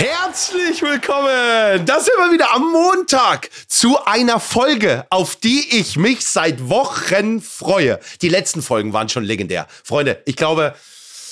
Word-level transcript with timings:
Herzlich 0.00 0.80
willkommen! 0.80 1.84
Das 1.84 2.04
sind 2.04 2.14
wir 2.18 2.32
wieder 2.32 2.54
am 2.54 2.70
Montag 2.70 3.50
zu 3.66 3.98
einer 4.04 4.38
Folge, 4.38 5.04
auf 5.10 5.34
die 5.34 5.76
ich 5.76 5.96
mich 5.96 6.24
seit 6.24 6.68
Wochen 6.68 7.40
freue. 7.40 7.98
Die 8.22 8.28
letzten 8.28 8.62
Folgen 8.62 8.92
waren 8.92 9.08
schon 9.08 9.24
legendär. 9.24 9.66
Freunde, 9.82 10.22
ich 10.24 10.36
glaube, 10.36 10.76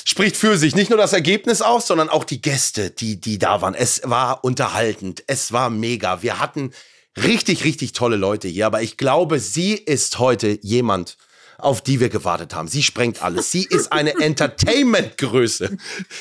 spricht 0.05 0.37
für 0.37 0.59
sich. 0.59 0.75
Nicht 0.75 0.91
nur 0.91 0.99
das 0.99 1.13
Ergebnis 1.13 1.63
aus, 1.63 1.87
sondern 1.87 2.09
auch 2.09 2.25
die 2.25 2.43
Gäste, 2.43 2.91
die, 2.91 3.21
die 3.21 3.39
da 3.39 3.61
waren. 3.63 3.77
Es 3.77 4.01
war 4.03 4.43
unterhaltend. 4.43 5.23
Es 5.29 5.53
war 5.53 5.71
mega. 5.71 6.23
Wir 6.23 6.41
hatten 6.41 6.73
richtig, 7.17 7.63
richtig 7.63 7.93
tolle 7.93 8.17
Leute 8.17 8.49
hier. 8.49 8.67
Aber 8.67 8.83
ich 8.83 8.97
glaube, 8.97 9.39
sie 9.39 9.75
ist 9.75 10.19
heute 10.19 10.59
jemand, 10.61 11.17
auf 11.59 11.81
die 11.81 12.01
wir 12.01 12.09
gewartet 12.09 12.55
haben. 12.55 12.69
Sie 12.69 12.83
sprengt 12.83 13.23
alles. 13.23 13.51
Sie 13.51 13.65
ist 13.65 13.93
eine 13.93 14.19
Entertainment-Größe. 14.21 15.77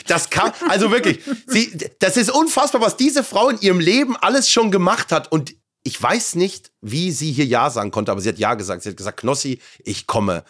Das 0.07 0.29
kann, 0.29 0.53
also 0.69 0.91
wirklich, 0.91 1.19
sie, 1.47 1.77
das 1.99 2.17
ist 2.17 2.29
unfassbar, 2.31 2.81
was 2.81 2.97
diese 2.97 3.23
Frau 3.23 3.49
in 3.49 3.59
ihrem 3.59 3.79
Leben 3.79 4.15
alles 4.15 4.49
schon 4.49 4.71
gemacht 4.71 5.11
hat. 5.11 5.31
Und 5.31 5.55
ich 5.83 6.01
weiß 6.01 6.35
nicht, 6.35 6.71
wie 6.81 7.11
sie 7.11 7.31
hier 7.31 7.45
Ja 7.45 7.69
sagen 7.69 7.91
konnte, 7.91 8.11
aber 8.11 8.21
sie 8.21 8.29
hat 8.29 8.39
Ja 8.39 8.55
gesagt. 8.55 8.83
Sie 8.83 8.89
hat 8.89 8.97
gesagt, 8.97 9.19
Knossi, 9.19 9.59
ich 9.83 10.07
komme. 10.07 10.43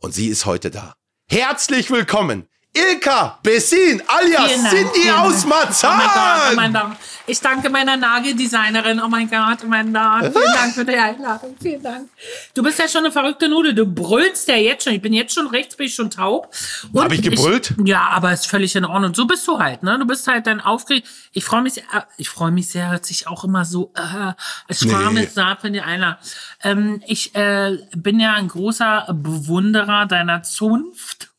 Und 0.00 0.14
sie 0.14 0.28
ist 0.28 0.46
heute 0.46 0.70
da. 0.70 0.94
Herzlich 1.30 1.90
willkommen, 1.90 2.46
Ilka 2.76 3.38
Bessin 3.42 4.02
alias 4.06 4.50
Vielen 4.50 4.64
Dank, 4.64 4.92
Cindy 4.94 5.10
aus 5.10 5.46
Dank. 5.46 5.70
Oh 5.84 5.88
mein 5.88 6.08
Gott, 6.08 6.52
oh 6.52 6.56
mein 6.56 6.72
Marzahn. 6.72 6.90
Gott. 6.90 6.98
Ich 7.26 7.40
danke 7.40 7.70
meiner 7.70 7.96
Nageldesignerin. 7.96 9.00
Oh 9.00 9.08
mein 9.08 9.30
Gott, 9.30 9.58
oh 9.64 9.66
mein 9.66 9.92
Gott. 9.94 10.32
Vielen 10.32 10.52
Dank 10.52 10.74
für 10.74 10.84
die 10.84 10.94
Einladung. 10.96 11.56
Vielen 11.62 11.82
Dank. 11.82 12.10
Du 12.52 12.62
bist 12.62 12.78
ja 12.78 12.86
schon 12.88 13.04
eine 13.04 13.12
verrückte 13.12 13.48
Nudel. 13.48 13.74
Du 13.74 13.86
brüllst 13.86 14.46
ja 14.48 14.56
jetzt 14.56 14.84
schon. 14.84 14.92
Ich 14.92 15.00
bin 15.00 15.12
jetzt 15.14 15.32
schon 15.32 15.46
rechts, 15.46 15.76
bin 15.76 15.86
ich 15.86 15.94
schon 15.94 16.10
taub. 16.10 16.54
Und 16.92 17.02
Hab 17.04 17.12
ich 17.12 17.22
gebrüllt? 17.22 17.74
ja, 17.84 18.08
aber 18.08 18.32
ist 18.32 18.46
völlig 18.46 18.74
in 18.76 18.84
Ordnung. 18.84 19.14
So 19.14 19.24
bist 19.26 19.46
du 19.48 19.58
halt, 19.58 19.82
ne? 19.82 19.98
Du 19.98 20.06
bist 20.06 20.26
halt 20.26 20.46
dann 20.46 20.60
aufgeregt. 20.60 21.06
Ich 21.32 21.44
freue 21.44 21.62
mich, 21.62 21.74
sehr- 21.74 21.84
äh, 21.94 22.02
ich 22.18 22.28
freue 22.28 22.50
mich 22.50 22.68
sehr, 22.68 22.90
hört 22.90 23.06
sich 23.06 23.26
auch 23.26 23.44
immer 23.44 23.64
so, 23.64 23.92
äh, 23.96 24.32
es 24.68 24.86
war 24.92 25.10
Nee. 25.12 25.20
mit 25.20 25.32
Saat, 25.32 25.62
wenn 25.64 25.72
dir 25.72 25.86
einer. 25.86 26.18
Ähm, 26.62 27.02
ich 27.06 27.34
äh, 27.36 27.78
bin 27.96 28.20
ja 28.20 28.34
ein 28.34 28.48
großer 28.48 29.06
Bewunderer 29.14 30.04
deiner 30.06 30.42
Zunft. 30.42 31.30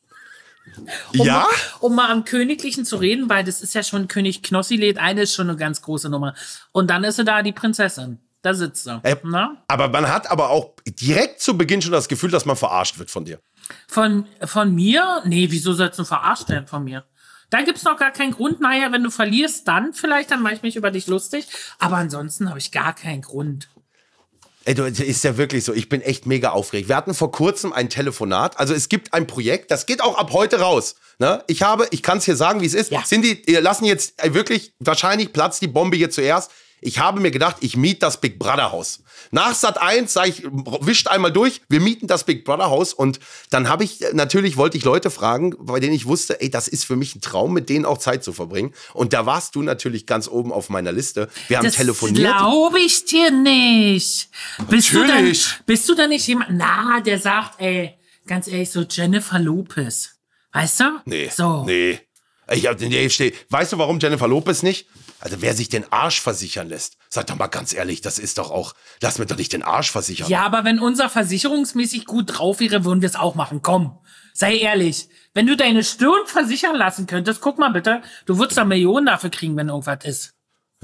Um, 1.18 1.26
Ja? 1.26 1.48
um 1.80 1.96
mal 1.96 2.10
am 2.12 2.26
Königlichen 2.26 2.86
zu 2.86 2.98
reden, 2.98 3.30
weil 3.30 3.44
das 3.44 3.62
ist 3.62 3.76
ja 3.76 3.84
schon 3.84 4.08
König 4.08 4.44
Knossi 4.44 4.76
lädt, 4.76 4.98
eine 4.98 5.24
ist 5.24 5.34
schon 5.36 5.50
eine 5.50 5.58
ganz 5.58 5.82
große 5.82 6.10
Nummer. 6.10 6.36
Und 6.72 6.90
dann 6.90 7.04
ist 7.04 7.16
sie 7.18 7.24
da 7.24 7.42
die 7.42 7.52
Prinzessin. 7.54 8.20
Da 8.42 8.54
sitzt 8.54 8.84
sie. 8.84 9.00
Äh, 9.04 9.16
ne? 9.24 9.58
Aber 9.68 9.88
man 9.90 10.08
hat 10.08 10.30
aber 10.30 10.50
auch 10.52 10.74
direkt 10.86 11.42
zu 11.42 11.58
Beginn 11.58 11.82
schon 11.82 11.92
das 11.92 12.08
Gefühl, 12.08 12.30
dass 12.30 12.46
man 12.46 12.56
verarscht 12.56 13.00
wird 13.00 13.10
von 13.10 13.26
dir. 13.26 13.40
Von, 13.88 14.28
von 14.44 14.74
mir? 14.76 15.22
Nee, 15.26 15.48
wieso 15.50 15.74
sollst 15.74 15.98
du 15.98 16.04
verarscht 16.04 16.50
werden 16.50 16.68
von 16.68 16.84
mir? 16.84 17.06
Da 17.50 17.62
gibt's 17.62 17.84
noch 17.84 17.98
gar 17.98 18.12
keinen 18.12 18.32
Grund. 18.34 18.60
Naja, 18.60 18.92
wenn 18.92 19.04
du 19.04 19.10
verlierst, 19.10 19.68
dann 19.68 19.94
vielleicht, 19.94 20.30
dann 20.32 20.42
mache 20.44 20.56
ich 20.56 20.62
mich 20.62 20.76
über 20.76 20.92
dich 20.92 21.08
lustig. 21.08 21.48
Aber 21.80 21.98
ansonsten 21.98 22.50
habe 22.50 22.60
ich 22.60 22.72
gar 22.72 22.94
keinen 22.94 23.22
Grund. 23.22 23.68
Ey, 24.68 24.74
du, 24.74 24.90
das 24.90 25.00
ist 25.00 25.24
ja 25.24 25.38
wirklich 25.38 25.64
so. 25.64 25.74
Ich 25.74 25.90
bin 25.90 26.02
echt 26.02 26.26
mega 26.26 26.50
aufgeregt. 26.50 26.90
Wir 26.90 26.96
hatten 26.96 27.14
vor 27.14 27.32
kurzem 27.32 27.72
ein 27.72 27.88
Telefonat. 27.88 28.60
Also 28.60 28.74
es 28.74 28.90
gibt 28.90 29.14
ein 29.14 29.28
Projekt, 29.28 29.70
das 29.70 29.86
geht 29.86 30.02
auch 30.02 30.18
ab 30.18 30.32
heute 30.34 30.60
raus. 30.60 30.96
Ne? 31.20 31.44
Ich 31.46 31.62
habe, 31.62 31.88
ich 31.92 32.02
kann 32.02 32.18
es 32.18 32.26
hier 32.26 32.36
sagen, 32.36 32.62
wie 32.62 32.66
es 32.66 32.74
ist. 32.74 32.92
Ja. 32.92 33.04
Cindy, 33.04 33.44
wir 33.46 33.62
lassen 33.62 33.86
jetzt 33.86 34.16
wirklich, 34.34 34.74
wahrscheinlich 34.80 35.32
platzt 35.32 35.62
die 35.62 35.68
Bombe 35.68 35.98
hier 35.98 36.10
zuerst. 36.10 36.50
Ich 36.82 37.00
habe 37.00 37.20
mir 37.20 37.32
gedacht, 37.32 37.58
ich 37.62 37.78
miete 37.78 38.00
das 38.02 38.22
Big 38.22 38.38
Brother 38.38 38.72
Haus. 38.72 39.02
Nach 39.32 39.56
Sat 39.56 39.82
1 39.82 40.12
sage 40.14 40.30
ich, 40.30 40.44
wischt 40.82 41.08
einmal 41.08 41.32
durch, 41.32 41.62
wir 41.68 41.80
mieten 41.80 42.06
das 42.06 42.26
Big 42.26 42.46
Brother 42.46 42.70
Haus 42.70 42.94
und 42.94 43.20
dann 43.50 43.70
habe 43.70 43.84
ich, 43.84 44.02
natürlich 44.14 44.56
wollte 44.58 44.78
ich 44.78 44.84
Leute 44.84 45.10
fragen, 45.10 45.56
bei 45.58 45.80
denen 45.80 45.94
ich 45.94 46.06
wusste, 46.06 46.40
ey, 46.42 46.50
das 46.50 46.68
ist 46.68 46.86
für 46.86 46.96
mich 46.96 47.16
ein 47.16 47.22
Traum, 47.22 47.54
mit 47.54 47.70
denen 47.70 47.86
auch 47.86 47.98
Zeit 47.98 48.24
zu 48.24 48.34
verbringen. 48.34 48.74
Und 48.94 49.14
da 49.14 49.26
warst 49.26 49.56
du 49.56 49.62
natürlich 49.64 50.06
ganz 50.06 50.28
oben 50.28 50.52
auf 50.52 50.70
meiner 50.70 50.92
Liste. 50.92 51.30
Wir 51.48 51.58
haben 51.58 51.66
Das 51.66 51.76
telefoniert. 51.76 52.38
glaube 52.38 52.80
ich 52.80 53.06
dir 53.06 53.32
nicht. 53.32 54.30
Bist 54.70 54.94
du, 54.94 55.06
dann, 55.08 55.36
bist 55.66 55.90
du 55.90 55.96
dann 55.96 56.10
nicht 56.10 56.28
jemand, 56.28 56.52
na, 56.54 57.00
der 57.00 57.18
sagt, 57.20 57.60
ey, 57.62 57.96
ganz 58.28 58.48
ehrlich, 58.48 58.70
so 58.70 58.82
Jennifer 58.82 59.40
Lopez. 59.40 60.12
Weißt 60.54 60.80
du? 60.82 60.84
Nee. 61.06 61.30
So. 61.36 61.64
Nee. 61.66 62.00
Ich 62.52 62.68
hab, 62.68 62.80
nee, 62.80 63.10
steh. 63.10 63.34
Weißt 63.50 63.74
du, 63.74 63.78
warum 63.80 64.00
Jennifer 64.00 64.28
Lopez 64.28 64.62
nicht? 64.62 64.88
Also, 65.26 65.42
wer 65.42 65.56
sich 65.56 65.70
den 65.70 65.92
Arsch 65.92 66.22
versichern 66.22 66.70
lässt, 66.70 66.98
sag 67.10 67.26
doch 67.26 67.36
mal 67.36 67.48
ganz 67.48 67.74
ehrlich, 67.74 68.02
das 68.02 68.20
ist 68.20 68.38
doch 68.38 68.52
auch, 68.52 68.76
lass 69.02 69.18
mir 69.18 69.26
doch 69.26 69.38
nicht 69.38 69.54
den 69.54 69.64
Arsch 69.64 69.90
versichern. 69.90 70.30
Ja, 70.30 70.44
aber 70.46 70.64
wenn 70.66 70.78
unser 70.80 71.10
versicherungsmäßig 71.10 72.06
gut 72.06 72.38
drauf 72.38 72.60
wäre, 72.60 72.86
würden 72.86 73.02
wir 73.02 73.10
es 73.10 73.16
auch 73.16 73.34
machen. 73.34 73.64
Komm, 73.64 73.98
sei 74.36 74.58
ehrlich. 74.58 75.10
Wenn 75.34 75.48
du 75.48 75.58
deine 75.58 75.84
Stirn 75.84 76.28
versichern 76.28 76.76
lassen 76.76 77.08
könntest, 77.08 77.42
guck 77.42 77.58
mal 77.58 77.70
bitte, 77.72 78.04
du 78.28 78.38
würdest 78.38 78.60
da 78.60 78.66
Millionen 78.66 79.08
dafür 79.08 79.32
kriegen, 79.32 79.58
wenn 79.58 79.70
irgendwas 79.70 80.06
ist. 80.06 80.32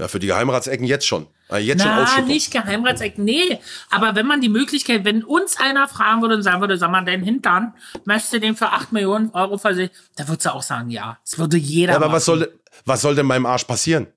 Ja, 0.00 0.08
für 0.08 0.18
die 0.18 0.26
Geheimratsecken 0.26 0.86
jetzt 0.86 1.06
schon. 1.06 1.28
Äh, 1.48 1.58
Jetzt 1.58 1.82
schon 1.82 1.92
Na, 1.92 2.02
Ausschüttung. 2.02 2.26
nicht 2.26 2.50
Geheimratseck, 2.50 3.18
nee. 3.18 3.60
Aber 3.90 4.16
wenn 4.16 4.26
man 4.26 4.40
die 4.40 4.48
Möglichkeit, 4.48 5.04
wenn 5.04 5.22
uns 5.22 5.56
einer 5.60 5.86
fragen 5.86 6.20
würde 6.20 6.34
und 6.34 6.42
sagen 6.42 6.60
würde, 6.60 6.76
sag 6.78 6.90
mal, 6.90 7.04
dein 7.04 7.22
Hintern, 7.22 7.74
möchtest 8.06 8.32
du 8.32 8.40
den 8.40 8.56
für 8.56 8.70
8 8.70 8.90
Millionen 8.90 9.30
Euro 9.30 9.56
versichern, 9.58 9.94
da 10.16 10.26
würdest 10.26 10.46
du 10.46 10.54
auch 10.54 10.62
sagen, 10.64 10.90
ja. 10.90 11.18
Das 11.24 11.38
würde 11.38 11.58
jeder 11.58 11.92
Ja, 11.92 11.96
aber 11.98 12.06
machen. 12.06 12.16
was 12.16 12.24
soll, 12.24 12.58
was 12.86 13.02
soll 13.02 13.14
denn 13.14 13.26
meinem 13.26 13.46
Arsch 13.46 13.64
passieren? 13.64 14.08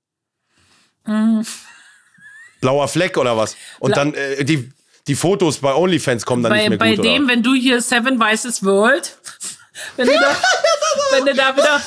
Blauer 2.60 2.88
Fleck 2.88 3.16
oder 3.18 3.36
was? 3.36 3.56
Und 3.78 3.92
Bla- 3.92 4.04
dann 4.04 4.14
äh, 4.14 4.44
die, 4.44 4.70
die 5.06 5.14
Fotos 5.14 5.58
bei 5.58 5.74
OnlyFans 5.74 6.24
kommen 6.26 6.42
dann 6.42 6.50
bei, 6.50 6.58
nicht 6.60 6.68
mehr 6.70 6.78
bei 6.78 6.94
gut, 6.96 7.04
dem, 7.04 7.24
oder? 7.24 7.32
wenn 7.32 7.42
du 7.42 7.54
hier 7.54 7.80
Seven 7.80 8.18
Vices 8.18 8.64
World, 8.64 9.16
wenn 9.96 10.06
du 10.08 10.14
da, 10.14 10.36
wenn 11.12 11.26
du 11.26 11.34
da 11.34 11.56
wieder, 11.56 11.80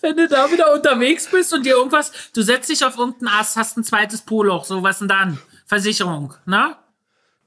wenn 0.00 0.16
du 0.16 0.28
da 0.28 0.50
wieder 0.50 0.72
unterwegs 0.72 1.26
bist 1.30 1.52
und 1.52 1.64
dir 1.66 1.74
irgendwas, 1.76 2.12
du 2.34 2.42
setzt 2.42 2.68
dich 2.70 2.84
auf 2.84 2.96
irgendeinen 2.98 3.28
Ast, 3.40 3.56
hast 3.56 3.76
ein 3.76 3.84
zweites 3.84 4.22
Poloch, 4.22 4.64
so 4.64 4.82
was 4.82 4.98
denn 5.00 5.08
dann? 5.08 5.38
Versicherung, 5.66 6.34
ne? 6.44 6.76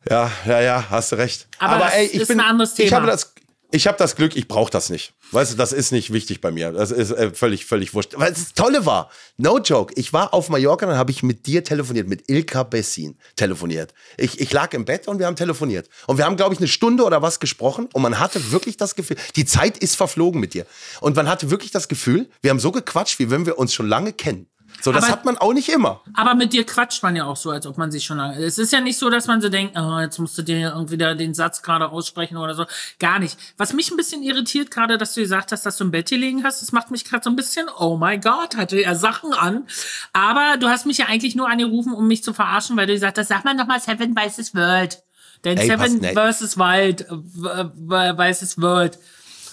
Ja, 0.10 0.32
ja, 0.46 0.62
ja, 0.62 0.86
hast 0.90 1.12
du 1.12 1.18
recht. 1.18 1.48
Aber 1.60 1.80
das 1.86 1.96
ist 2.12 2.32
ein 2.32 2.40
anderes 2.40 2.72
Ich 2.80 2.86
Thema. 2.90 2.98
habe 2.98 3.08
das, 3.08 3.34
ich 3.72 3.86
habe 3.88 3.98
das 3.98 4.16
Glück, 4.16 4.36
ich 4.36 4.48
brauche 4.48 4.72
das 4.72 4.90
nicht. 4.90 5.14
Weißt 5.32 5.54
du, 5.54 5.58
das 5.58 5.74
ist 5.74 5.92
nicht 5.92 6.12
wichtig 6.12 6.42
bei 6.42 6.50
mir. 6.50 6.72
Das 6.72 6.90
ist 6.90 7.12
äh, 7.12 7.32
völlig, 7.32 7.66
völlig 7.66 7.94
wurscht. 7.94 8.14
Weil 8.16 8.34
das 8.34 8.54
Tolle 8.54 8.86
war, 8.86 9.12
no 9.38 9.60
joke, 9.60 9.94
ich 9.96 10.12
war 10.12 10.34
auf 10.34 10.50
Mallorca, 10.50 10.88
dann 10.88 10.98
habe 10.98 11.12
ich 11.12 11.22
mit 11.22 11.46
dir 11.46 11.64
telefoniert, 11.64 12.08
mit 12.08 12.30
Ilka 12.30 12.64
Bessin 12.64 13.18
telefoniert. 13.36 13.94
Ich, 14.18 14.40
ich 14.40 14.52
lag 14.52 14.74
im 14.74 14.86
Bett 14.86 15.08
und 15.08 15.20
wir 15.20 15.28
haben 15.28 15.36
telefoniert. 15.36 15.88
Und 16.08 16.18
wir 16.18 16.26
haben, 16.26 16.36
glaube 16.36 16.54
ich, 16.54 16.60
eine 16.60 16.68
Stunde 16.68 17.04
oder 17.04 17.22
was 17.22 17.40
gesprochen 17.40 17.88
und 17.94 18.02
man 18.02 18.20
hatte 18.20 18.52
wirklich 18.52 18.78
das 18.78 18.96
Gefühl, 18.96 19.18
die 19.36 19.46
Zeit 19.46 19.78
ist 19.78 19.96
verflogen 19.96 20.42
mit 20.42 20.56
dir. 20.56 20.66
Und 21.00 21.16
man 21.16 21.30
hatte 21.30 21.52
wirklich 21.52 21.72
das 21.72 21.88
Gefühl, 21.88 22.28
wir 22.42 22.50
haben 22.50 22.60
so 22.60 22.72
gequatscht, 22.72 23.20
wie 23.20 23.30
wenn 23.30 23.46
wir 23.46 23.60
uns 23.60 23.74
schon 23.74 23.88
lange 23.88 24.14
kennen. 24.14 24.48
So, 24.82 24.92
das 24.92 25.04
Aber- 25.04 25.14
hat 25.14 25.26
man 25.26 25.38
auch 25.38 25.54
nicht 25.54 25.70
immer. 25.70 26.02
Aber 26.14 26.36
mit 26.36 26.54
dir 26.54 26.66
quatscht 26.66 27.04
man 27.04 27.16
ja 27.16 27.26
auch 27.26 27.36
so, 27.36 27.52
als 27.52 27.66
ob 27.66 27.78
man 27.78 27.92
sich 27.92 28.06
schon 28.06 28.18
lange. 28.18 28.38
Es 28.44 28.58
ist 28.58 28.72
ja 28.72 28.80
nicht 28.80 28.98
so, 28.98 29.10
dass 29.10 29.28
man 29.28 29.42
so 29.42 29.50
denkt, 29.50 29.78
oh, 29.78 30.00
jetzt 30.00 30.20
musst 30.20 30.38
du 30.38 30.42
dir 30.42 30.74
irgendwie 30.74 30.98
da 30.98 31.14
den 31.14 31.34
Satz 31.34 31.62
gerade 31.62 31.90
aussprechen 31.90 32.38
oder 32.38 32.56
so. 32.56 32.66
Gar 33.00 33.20
nicht. 33.20 33.38
Was 33.58 33.74
mich 33.74 33.92
ein 33.92 33.98
bisschen 33.98 34.24
irritiert, 34.24 34.72
gerade, 34.72 34.98
dass 34.98 35.14
du 35.14 35.22
gesagt 35.22 35.52
hast, 35.52 35.66
dass 35.66 35.78
du 35.78 35.84
im 35.84 35.92
Bett 35.92 36.10
gelegen 36.10 36.44
hast, 36.44 36.62
das 36.62 36.72
macht 36.72 36.92
mich 36.92 37.04
gerade 37.06 37.24
so 37.24 37.30
ein 37.30 37.36
bisschen, 37.36 37.68
oh 37.78 37.98
my 37.98 38.18
God, 38.18 38.56
hatte 38.56 38.78
er 38.78 38.96
Sachen 38.96 39.34
an. 39.34 39.68
Aber 40.14 40.58
du 40.58 40.70
hast 40.70 40.86
mich 40.86 40.98
ja 40.98 41.08
eigentlich 41.08 41.36
nur 41.36 41.50
angerufen, 41.50 41.94
um 41.94 42.08
mich 42.08 42.24
zu 42.24 42.34
verarschen, 42.34 42.78
weil 42.78 42.88
du 42.88 42.94
gesagt 42.94 43.18
hast, 43.18 43.28
sag 43.28 43.44
mal 43.44 43.54
nochmal 43.54 43.80
Seven 43.82 44.16
Weißes 44.16 44.56
World. 44.56 45.04
Denn 45.44 45.58
Ey, 45.58 45.68
Seven 45.68 46.02
versus 46.14 46.58
Wild, 46.58 47.02
äh, 47.02 48.18
Weißes 48.18 48.62
World. 48.62 48.98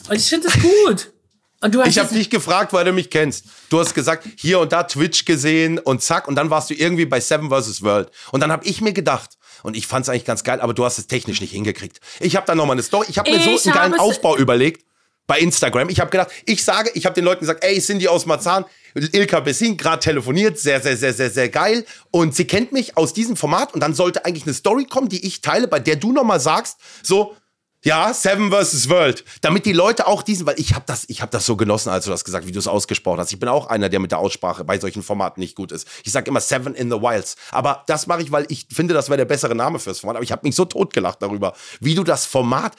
Und 0.08 0.16
ich 0.16 0.28
finde 0.28 0.48
es 0.48 0.54
gut. 0.60 1.12
Ich 1.87 1.99
habe 1.99 2.14
dich 2.14 2.31
gefragt, 2.31 2.73
weil 2.73 2.85
du 2.85 2.93
mich 2.93 3.11
kennst. 3.11 3.47
Du 3.70 3.81
hast 3.81 3.94
gesagt, 3.94 4.26
hier 4.37 4.61
und 4.61 4.73
da 4.73 4.82
Twitch 4.85 5.25
gesehen 5.25 5.79
und 5.79 6.03
zack, 6.03 6.29
und 6.29 6.35
dann 6.35 6.50
warst 6.50 6.70
du 6.70 6.75
irgendwie 6.75 7.06
bei 7.06 7.20
Seven 7.20 7.50
vs. 7.50 7.82
World. 7.82 8.11
Und 8.31 8.41
dann 8.41 8.53
habe 8.53 8.64
ich 8.67 8.81
mir 8.81 8.93
gedacht, 8.93 9.38
und 9.62 9.76
ich 9.76 9.87
fand 9.87 10.05
es 10.05 10.08
eigentlich 10.11 10.26
ganz 10.26 10.44
geil, 10.44 10.61
aber 10.61 10.75
du 10.75 10.85
hast 10.85 10.99
es 10.99 11.06
technisch 11.06 11.41
nicht 11.41 11.53
hingekriegt. 11.53 11.99
Ich 12.20 12.37
habe 12.37 12.47
da 12.47 12.55
nochmal 12.55 12.75
eine 12.75 12.82
Story, 12.82 13.06
ich 13.08 13.19
habe 13.19 13.31
mir 13.31 13.41
so 13.41 13.50
einen 13.50 13.75
geilen 13.75 13.94
Aufbau 13.94 14.37
überlegt. 14.37 14.85
bei 15.26 15.41
Instagram. 15.41 15.88
Ich 15.88 16.00
habe 16.00 16.11
gedacht, 16.11 16.31
ich 16.44 16.64
sage, 16.64 16.91
ich 16.94 17.05
habe 17.05 17.14
den 17.14 17.25
Leuten 17.25 17.41
gesagt, 17.41 17.64
ey, 17.64 17.81
Cindy 17.81 18.08
aus 18.08 18.26
Marzahn, 18.26 18.64
Ilka 18.94 19.41
Bessin, 19.41 19.76
gerade 19.76 20.00
telefoniert, 20.00 20.58
sehr, 20.58 20.81
sehr, 20.81 20.97
sehr, 20.97 21.12
sehr, 21.12 21.31
sehr 21.31 21.49
geil. 21.49 21.85
Und 22.11 22.35
sie 22.35 22.47
kennt 22.47 22.73
mich 22.73 22.97
aus 22.97 23.12
diesem 23.12 23.37
Format 23.37 23.75
und 23.75 23.81
dann 23.81 23.94
sollte 23.94 24.25
eigentlich 24.25 24.44
eine 24.44 24.55
Story 24.55 24.85
kommen, 24.85 25.08
die 25.08 25.26
ich 25.26 25.41
teile, 25.41 25.69
bei 25.69 25.81
der 25.81 25.97
du 25.97 26.12
nochmal 26.12 26.41
sagst, 26.41 26.79
so, 27.03 27.37
ja, 27.86 28.12
Seven 28.12 28.50
vs. 28.50 28.88
World. 28.88 29.24
Damit 29.42 29.64
die 29.64 29.72
Leute 29.72 30.08
auch 30.08 30.24
diesen, 30.24 30.44
weil 30.44 30.58
ich 30.58 30.74
habe 30.74 30.84
das, 30.88 31.04
ich 31.08 31.22
habe 31.22 31.30
das 31.30 31.46
so 31.46 31.56
genossen, 31.56 31.90
als 31.90 32.04
du 32.04 32.10
das 32.10 32.24
gesagt, 32.24 32.44
wie 32.48 32.50
du 32.50 32.58
es 32.58 32.66
ausgesprochen 32.66 33.20
hast. 33.20 33.32
Ich 33.32 33.38
bin 33.38 33.48
auch 33.48 33.68
einer, 33.68 33.88
der 33.88 34.00
mit 34.00 34.10
der 34.10 34.18
Aussprache 34.18 34.64
bei 34.64 34.80
solchen 34.80 35.04
Formaten 35.04 35.40
nicht 35.40 35.54
gut 35.54 35.70
ist. 35.70 35.86
Ich 36.02 36.10
sage 36.10 36.28
immer 36.28 36.40
Seven 36.40 36.74
in 36.74 36.90
the 36.90 37.00
Wilds. 37.00 37.36
Aber 37.52 37.84
das 37.86 38.08
mache 38.08 38.22
ich, 38.22 38.32
weil 38.32 38.44
ich 38.48 38.66
finde, 38.72 38.92
das 38.92 39.08
wäre 39.08 39.18
der 39.18 39.24
bessere 39.24 39.54
Name 39.54 39.78
fürs 39.78 40.00
Format. 40.00 40.16
Aber 40.16 40.24
ich 40.24 40.32
habe 40.32 40.44
mich 40.44 40.56
so 40.56 40.64
totgelacht 40.64 41.22
darüber, 41.22 41.54
wie 41.78 41.94
du 41.94 42.02
das 42.02 42.26
Format, 42.26 42.74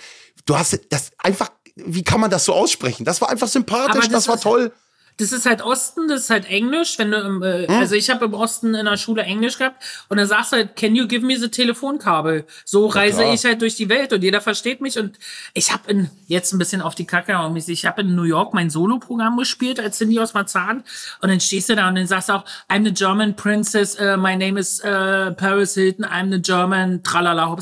du 0.46 0.58
hast 0.58 0.78
das 0.90 1.12
einfach, 1.20 1.52
wie 1.76 2.04
kann 2.04 2.20
man 2.20 2.30
das 2.30 2.44
so 2.44 2.54
aussprechen? 2.54 3.06
Das 3.06 3.22
war 3.22 3.30
einfach 3.30 3.48
sympathisch, 3.48 4.10
das, 4.10 4.26
das 4.26 4.28
war 4.28 4.42
toll 4.42 4.74
das 5.18 5.32
ist 5.32 5.48
halt 5.48 5.64
Osten, 5.64 6.08
das 6.08 6.22
ist 6.22 6.30
halt 6.30 6.46
Englisch. 6.46 6.98
Wenn 7.00 7.12
du 7.12 7.18
im, 7.18 7.44
äh, 7.44 7.68
hm. 7.68 7.76
also 7.76 7.96
ich 7.96 8.10
habe 8.10 8.26
im 8.26 8.34
Osten 8.34 8.76
in 8.76 8.86
der 8.86 8.98
Schule 8.98 9.24
Englisch 9.24 9.58
gehabt 9.58 9.84
und 10.10 10.18
dann 10.18 10.28
sagst 10.28 10.52
du 10.52 10.58
halt, 10.58 10.76
can 10.76 10.96
you 10.96 11.08
give 11.08 11.26
me 11.26 11.38
the 11.38 11.50
Telefonkabel? 11.50 12.46
So 12.66 12.86
reise 12.86 13.24
ich 13.24 13.44
halt 13.44 13.62
durch 13.62 13.76
die 13.76 13.90
Welt 13.90 14.14
und 14.14 14.24
jeder 14.24 14.42
versteht 14.42 14.80
mich 14.80 14.98
und 15.00 15.18
ich 15.54 15.74
habe 15.74 15.90
in 15.90 16.10
jetzt 16.28 16.54
ein 16.54 16.60
bisschen 16.60 16.82
auf 16.82 16.96
die 16.96 17.06
Kacke 17.06 17.38
ich 17.68 17.86
habe 17.86 18.02
in 18.02 18.16
New 18.16 18.24
York 18.24 18.54
mein 18.54 18.70
Solo-Programm 18.70 19.38
gespielt 19.38 19.80
als 19.80 19.98
Cindy 19.98 20.20
aus 20.20 20.34
Marzahn 20.34 20.84
und 21.22 21.30
dann 21.30 21.40
stehst 21.40 21.70
du 21.70 21.76
da 21.76 21.90
und 21.90 21.96
dann 21.96 22.08
sagst 22.08 22.30
du 22.30 22.34
auch, 22.34 22.46
I'm 22.70 22.84
the 22.84 22.94
German 22.94 23.36
Princess, 23.36 24.00
uh, 24.00 24.18
my 24.18 24.36
name 24.36 24.60
is 24.60 24.82
uh, 24.84 25.32
Paris 25.36 25.74
Hilton, 25.74 26.06
I'm 26.06 26.32
the 26.32 26.42
German, 26.42 27.02
tralala, 27.04 27.56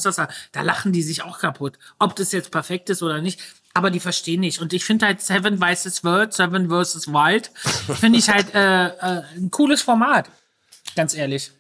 da 0.52 0.62
lachen 0.62 0.92
die 0.92 1.04
sich 1.04 1.24
auch 1.24 1.40
kaputt. 1.40 1.78
Ob 2.00 2.16
das 2.16 2.32
jetzt 2.32 2.52
perfekt 2.52 2.90
ist 2.90 3.02
oder 3.02 3.22
nicht, 3.22 3.40
aber 3.76 3.92
die 3.92 4.00
verstehen 4.00 4.40
nicht. 4.40 4.62
Und 4.62 4.74
ich 4.74 4.86
finde 4.86 5.06
halt 5.06 5.22
Seven 5.22 5.60
Weißes 5.60 6.04
Word, 6.04 6.34
Seven 6.34 6.70
vs. 6.70 7.10
Wild, 7.10 7.52
finde 8.00 8.18
ich 8.18 8.30
halt 8.30 8.56
äh, 8.56 8.88
äh, 8.88 9.24
ein 9.36 9.52
cooles 9.52 9.82
Format. 9.82 10.30
Ganz 10.96 11.14
ehrlich. 11.14 11.52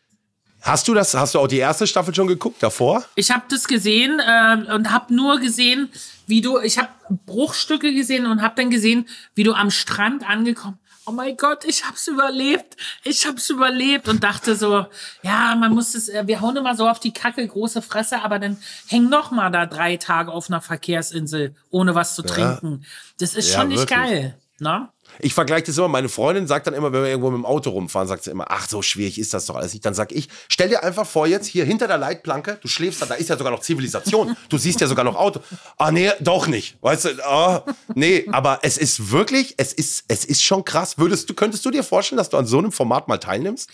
Hast 0.61 0.87
du 0.87 0.93
das, 0.93 1.13
hast 1.13 1.35
du 1.35 1.39
auch 1.39 1.47
die 1.47 1.57
erste 1.57 1.85
Staffel 1.85 2.15
schon 2.15 2.27
geguckt 2.27 2.63
davor? 2.63 3.05
Ich 3.15 3.29
habe 3.31 3.43
das 3.49 3.67
gesehen 3.67 4.19
äh, 4.19 4.73
und 4.73 4.91
habe 4.91 5.13
nur 5.13 5.39
gesehen, 5.39 5.89
wie 6.25 6.41
du, 6.41 6.59
ich 6.59 6.77
habe 6.79 6.89
Bruchstücke 7.25 7.93
gesehen 7.93 8.25
und 8.25 8.41
habe 8.41 8.55
dann 8.55 8.71
gesehen, 8.71 9.07
wie 9.35 9.43
du 9.43 9.53
am 9.53 9.69
Strand 9.69 10.27
angekommen 10.27 10.79
oh 11.05 11.11
mein 11.11 11.37
Gott, 11.37 11.65
ich 11.65 11.85
hab's 11.85 12.07
überlebt, 12.07 12.75
ich 13.03 13.25
hab's 13.25 13.49
überlebt 13.49 14.07
und 14.07 14.23
dachte 14.23 14.55
so, 14.55 14.85
ja, 15.21 15.55
man 15.55 15.73
muss 15.73 15.95
es, 15.95 16.09
äh, 16.09 16.23
wir 16.25 16.41
hauen 16.41 16.55
immer 16.57 16.75
so 16.75 16.87
auf 16.87 16.99
die 16.99 17.13
Kacke, 17.13 17.47
große 17.47 17.81
Fresse, 17.81 18.21
aber 18.21 18.39
dann 18.39 18.57
häng 18.87 19.09
noch 19.09 19.31
mal 19.31 19.49
da 19.51 19.65
drei 19.65 19.97
Tage 19.97 20.31
auf 20.31 20.49
einer 20.49 20.61
Verkehrsinsel, 20.61 21.55
ohne 21.69 21.95
was 21.95 22.15
zu 22.15 22.23
trinken. 22.23 22.79
Ja. 22.81 22.87
Das 23.19 23.35
ist 23.35 23.51
schon 23.51 23.71
ja, 23.71 23.77
nicht 23.77 23.87
geil, 23.87 24.37
ne? 24.59 24.89
Ich 25.19 25.33
vergleiche 25.33 25.65
das 25.65 25.77
immer, 25.77 25.87
meine 25.87 26.09
Freundin 26.09 26.47
sagt 26.47 26.67
dann 26.67 26.73
immer, 26.73 26.91
wenn 26.91 27.01
wir 27.01 27.09
irgendwo 27.09 27.29
mit 27.31 27.39
dem 27.39 27.45
Auto 27.45 27.69
rumfahren, 27.69 28.07
sagt 28.07 28.23
sie 28.23 28.31
immer, 28.31 28.45
ach, 28.49 28.67
so 28.67 28.81
schwierig 28.81 29.17
ist 29.19 29.33
das 29.33 29.45
doch 29.45 29.55
alles 29.55 29.73
nicht. 29.73 29.85
Dann 29.85 29.93
sag 29.93 30.11
ich, 30.11 30.29
stell 30.49 30.69
dir 30.69 30.83
einfach 30.83 31.05
vor 31.05 31.27
jetzt, 31.27 31.47
hier 31.47 31.65
hinter 31.65 31.87
der 31.87 31.97
Leitplanke, 31.97 32.57
du 32.61 32.67
schläfst 32.67 33.01
da, 33.01 33.05
da 33.05 33.15
ist 33.15 33.29
ja 33.29 33.37
sogar 33.37 33.51
noch 33.51 33.61
Zivilisation, 33.61 34.35
du 34.49 34.57
siehst 34.57 34.81
ja 34.81 34.87
sogar 34.87 35.05
noch 35.05 35.15
Auto. 35.15 35.41
Ah, 35.77 35.91
nee, 35.91 36.11
doch 36.19 36.47
nicht. 36.47 36.77
Weißt 36.81 37.05
du, 37.05 37.25
ah, 37.25 37.63
nee, 37.93 38.27
aber 38.31 38.59
es 38.63 38.77
ist 38.77 39.11
wirklich, 39.11 39.55
es 39.57 39.73
ist, 39.73 40.05
es 40.07 40.25
ist 40.25 40.43
schon 40.43 40.65
krass. 40.65 40.97
Würdest 40.97 41.29
du, 41.29 41.33
könntest 41.33 41.65
du 41.65 41.71
dir 41.71 41.83
vorstellen, 41.83 42.17
dass 42.17 42.29
du 42.29 42.37
an 42.37 42.45
so 42.45 42.57
einem 42.57 42.71
Format 42.71 43.07
mal 43.07 43.17
teilnimmst? 43.17 43.69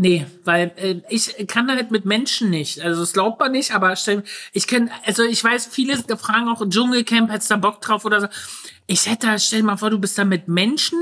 Nee, 0.00 0.26
weil 0.44 0.70
äh, 0.76 1.00
ich 1.08 1.48
kann 1.48 1.68
halt 1.68 1.90
mit 1.90 2.04
Menschen 2.04 2.50
nicht. 2.50 2.80
Also 2.80 3.00
das 3.00 3.12
glaubt 3.12 3.40
man 3.40 3.50
nicht, 3.50 3.74
aber 3.74 3.94
ich 4.52 4.66
kenne, 4.68 4.90
also 5.04 5.24
ich 5.24 5.42
weiß, 5.42 5.66
viele 5.66 5.96
fragen 6.16 6.48
auch 6.48 6.64
Dschungelcamp, 6.68 7.32
hättest 7.32 7.50
du 7.50 7.54
da 7.54 7.60
Bock 7.60 7.80
drauf 7.80 8.04
oder 8.04 8.20
so. 8.20 8.28
Ich 8.86 9.10
hätte, 9.10 9.26
stell 9.40 9.58
dir 9.58 9.66
mal 9.66 9.76
vor, 9.76 9.90
du 9.90 9.98
bist 9.98 10.16
da 10.16 10.24
mit 10.24 10.46
Menschen 10.46 11.00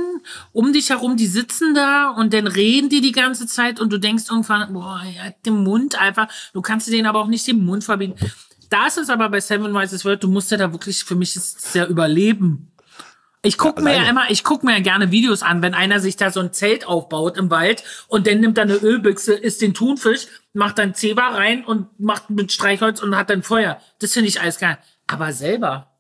um 0.53 0.73
dich 0.73 0.89
herum, 0.89 1.19
die 1.19 1.27
sitzen 1.27 1.75
da 1.75 2.09
und 2.09 2.33
dann 2.33 2.47
reden 2.47 2.89
die 2.89 3.03
die 3.03 3.13
ganze 3.13 3.47
Zeit 3.47 3.81
und 3.81 3.93
du 3.93 3.99
denkst 3.99 4.25
irgendwann, 4.31 4.73
boah, 4.73 5.03
er 5.05 5.27
hat 5.27 5.45
den 5.45 5.63
Mund 5.63 6.01
einfach, 6.01 6.29
du 6.55 6.63
kannst 6.63 6.91
denen 6.91 7.07
aber 7.07 7.21
auch 7.21 7.29
nicht 7.29 7.47
den 7.47 7.67
Mund 7.67 7.85
verbieten. 7.85 8.15
Da 8.71 8.87
ist 8.87 8.97
es 8.97 9.11
aber 9.11 9.29
bei 9.29 9.41
Seven 9.41 9.77
Rises 9.77 10.07
World, 10.07 10.25
du 10.25 10.29
musst 10.29 10.51
ja 10.51 10.57
da 10.57 10.73
wirklich, 10.73 11.05
für 11.05 11.17
mich 11.17 11.37
ist 11.37 11.67
es 11.67 11.75
ja 11.75 11.85
überleben. 11.85 12.73
Ich 13.47 13.59
gucke 13.59 13.81
ja, 13.81 13.85
mir 13.85 13.97
ja 13.97 14.09
immer, 14.09 14.29
ich 14.31 14.43
gucke 14.43 14.67
mir 14.67 14.73
ja 14.73 14.81
gerne 14.81 15.13
Videos 15.13 15.43
an, 15.43 15.63
wenn 15.63 15.75
einer 15.75 16.01
sich 16.01 16.17
da 16.17 16.31
so 16.31 16.41
ein 16.41 16.53
Zelt 16.53 16.87
aufbaut 16.87 17.37
im 17.37 17.49
Wald 17.51 17.85
und 18.09 18.27
dann 18.27 18.41
nimmt 18.41 18.59
er 18.59 18.65
eine 18.65 18.75
Ölbüchse, 18.75 19.35
isst 19.35 19.63
den 19.63 19.73
Thunfisch, 19.73 20.27
macht 20.53 20.79
dann 20.79 20.95
Zebra 20.95 21.29
rein 21.29 21.65
und 21.65 22.01
macht 22.01 22.29
mit 22.31 22.51
Streichholz 22.51 23.01
und 23.01 23.17
hat 23.17 23.31
dann 23.31 23.43
Feuer. 23.43 23.81
Das 24.01 24.13
finde 24.15 24.29
ich 24.29 24.41
alles 24.41 24.59
geil. 24.59 24.79
Aber 25.07 25.33
selber, 25.33 25.93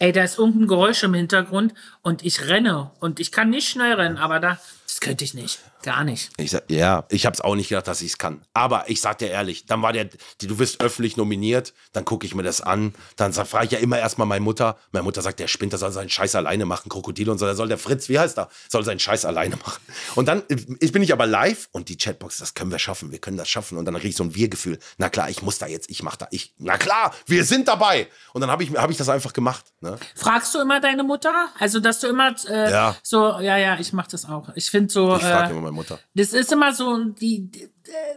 ey, 0.00 0.10
da 0.10 0.24
ist 0.24 0.38
irgendein 0.38 0.66
Geräusch 0.66 1.04
im 1.04 1.14
Hintergrund 1.14 1.72
und 2.02 2.24
ich 2.24 2.48
renne 2.48 2.90
und 2.98 3.20
ich 3.20 3.30
kann 3.30 3.50
nicht 3.50 3.68
schnell 3.68 3.92
rennen, 3.92 4.18
aber 4.18 4.40
da, 4.40 4.58
das 4.86 5.00
könnte 5.00 5.22
ich 5.22 5.34
nicht. 5.34 5.60
Gar 5.82 6.04
nicht. 6.04 6.30
Ich 6.36 6.52
sag, 6.52 6.70
ja, 6.70 7.04
ich 7.08 7.26
habe 7.26 7.34
es 7.34 7.40
auch 7.40 7.54
nicht 7.54 7.68
gedacht, 7.68 7.88
dass 7.88 8.00
ich 8.02 8.12
es 8.12 8.18
kann. 8.18 8.42
Aber 8.52 8.88
ich 8.88 9.00
sag 9.00 9.18
dir 9.18 9.28
ehrlich, 9.28 9.66
dann 9.66 9.82
war 9.82 9.92
der, 9.92 10.08
du 10.40 10.58
wirst 10.58 10.80
öffentlich 10.80 11.16
nominiert, 11.16 11.74
dann 11.92 12.04
gucke 12.04 12.26
ich 12.26 12.34
mir 12.34 12.42
das 12.42 12.60
an, 12.60 12.94
dann 13.16 13.32
frage 13.32 13.66
ich 13.66 13.72
ja 13.72 13.78
immer 13.78 13.98
erstmal 13.98 14.26
meine 14.26 14.42
Mutter. 14.42 14.76
Meine 14.92 15.04
Mutter 15.04 15.22
sagt, 15.22 15.40
der 15.40 15.48
spinnt, 15.48 15.72
der 15.72 15.78
soll 15.78 15.92
seinen 15.92 16.10
Scheiß 16.10 16.34
alleine 16.34 16.64
machen, 16.66 16.88
Krokodil 16.88 17.30
und 17.30 17.38
so. 17.38 17.46
Der 17.46 17.54
soll 17.54 17.68
der 17.68 17.78
Fritz, 17.78 18.08
wie 18.08 18.18
heißt 18.18 18.38
er, 18.38 18.48
soll 18.68 18.84
seinen 18.84 19.00
Scheiß 19.00 19.24
alleine 19.24 19.56
machen. 19.56 19.82
Und 20.14 20.28
dann 20.28 20.42
ich 20.80 20.92
bin 20.92 21.02
ich 21.02 21.12
aber 21.12 21.26
live 21.26 21.68
und 21.72 21.88
die 21.88 21.96
Chatbox, 21.96 22.38
das 22.38 22.54
können 22.54 22.70
wir 22.70 22.78
schaffen, 22.78 23.10
wir 23.10 23.18
können 23.18 23.36
das 23.36 23.48
schaffen. 23.48 23.78
Und 23.78 23.84
dann 23.84 23.94
kriege 23.94 24.08
ich 24.08 24.16
so 24.16 24.24
ein 24.24 24.34
Wir-Gefühl. 24.34 24.78
Na 24.98 25.08
klar, 25.08 25.30
ich 25.30 25.42
muss 25.42 25.58
da 25.58 25.66
jetzt, 25.66 25.90
ich 25.90 26.02
mach 26.02 26.16
da, 26.16 26.28
ich, 26.30 26.54
na 26.58 26.76
klar, 26.78 27.14
wir 27.26 27.44
sind 27.44 27.68
dabei. 27.68 28.08
Und 28.32 28.40
dann 28.40 28.50
habe 28.50 28.62
ich, 28.62 28.70
hab 28.72 28.90
ich 28.90 28.96
das 28.96 29.08
einfach 29.08 29.32
gemacht. 29.32 29.64
Ne? 29.80 29.98
Fragst 30.14 30.54
du 30.54 30.60
immer 30.60 30.80
deine 30.80 31.02
Mutter? 31.02 31.48
Also, 31.58 31.80
dass 31.80 32.00
du 32.00 32.08
immer 32.08 32.34
äh, 32.48 32.70
ja. 32.70 32.96
so, 33.02 33.38
ja, 33.40 33.56
ja, 33.56 33.78
ich 33.78 33.92
mach 33.92 34.06
das 34.06 34.24
auch. 34.28 34.48
Ich 34.54 34.70
finde 34.70 34.92
so. 34.92 35.16
Ich 35.16 35.22
frage 35.22 35.54
äh, 35.54 35.56
immer 35.56 35.71
meine 35.72 35.82
Mutter. 35.82 35.98
Das 36.14 36.32
ist 36.32 36.52
immer 36.52 36.72
so, 36.72 37.04
die, 37.04 37.50
die 37.50 37.68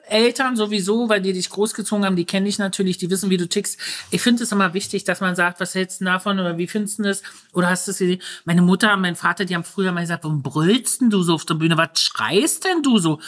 Eltern 0.07 0.56
sowieso, 0.56 1.10
weil 1.10 1.22
die 1.22 1.34
dich 1.34 1.50
großgezogen 1.50 2.06
haben, 2.06 2.16
die 2.16 2.25
kenne 2.25 2.48
ich 2.48 2.60
natürlich, 2.60 2.98
die 2.98 3.10
wissen, 3.10 3.30
wie 3.30 3.38
du 3.38 3.48
tickst. 3.48 3.80
Ich 4.12 4.22
finde 4.22 4.44
es 4.44 4.52
immer 4.52 4.74
wichtig, 4.74 5.04
dass 5.04 5.22
man 5.22 5.36
sagt, 5.36 5.60
was 5.60 5.75
hältst 5.75 6.02
du 6.02 6.06
davon 6.06 6.40
oder 6.40 6.57
wie 6.57 6.68
findest 6.68 7.00
du 7.00 7.04
das? 7.04 7.24
Oder 7.54 7.69
hast 7.69 7.88
du 7.88 7.92
es 7.92 7.98
gesehen? 7.98 8.22
Meine 8.46 8.62
Mutter 8.62 8.94
und 8.94 9.02
mein 9.02 9.16
Vater, 9.16 9.46
die 9.46 9.56
haben 9.56 9.63
früher 9.63 9.92
mal 9.92 10.02
gesagt, 10.02 10.24
warum 10.24 10.44
brüllst 10.44 11.02
denn 11.02 11.10
du 11.10 11.24
so 11.24 11.34
auf 11.34 11.46
der 11.46 11.56
Bühne? 11.56 11.78
Was 11.78 12.00
schreist 12.02 12.66
denn 12.66 12.84
du 12.84 13.00
so? 13.00 13.19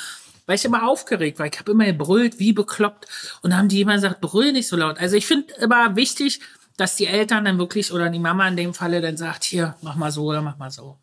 Weil 0.46 0.56
ich 0.56 0.66
immer 0.66 0.88
aufgeregt 0.88 1.40
war. 1.40 1.46
Ich 1.46 1.60
habe 1.60 1.72
immer 1.72 1.86
gebrüllt, 1.86 2.40
wie 2.40 2.54
bekloppt. 2.54 3.08
Und 3.42 3.52
dann 3.52 3.60
haben 3.60 3.70
die 3.70 3.82
immer 3.82 3.96
gesagt, 3.96 4.22
brüll 4.22 4.54
nicht 4.54 4.68
so 4.68 4.78
laut. 4.78 5.00
Also 5.00 5.16
ich 5.16 5.26
finde 5.26 5.54
immer 5.56 5.96
wichtig, 5.96 6.40
dass 6.78 6.96
die 6.96 7.08
Eltern 7.08 7.44
dann 7.44 7.58
wirklich 7.58 7.92
oder 7.92 8.10
die 8.10 8.20
Mama 8.20 8.48
in 8.48 8.56
dem 8.56 8.74
Falle 8.74 9.02
dann 9.02 9.18
sagt, 9.18 9.44
hier, 9.44 9.76
mach 9.82 9.96
mal 9.96 10.12
so 10.12 10.26
oder 10.26 10.42
mach 10.42 10.58
mal 10.58 10.72
so. 10.72 10.98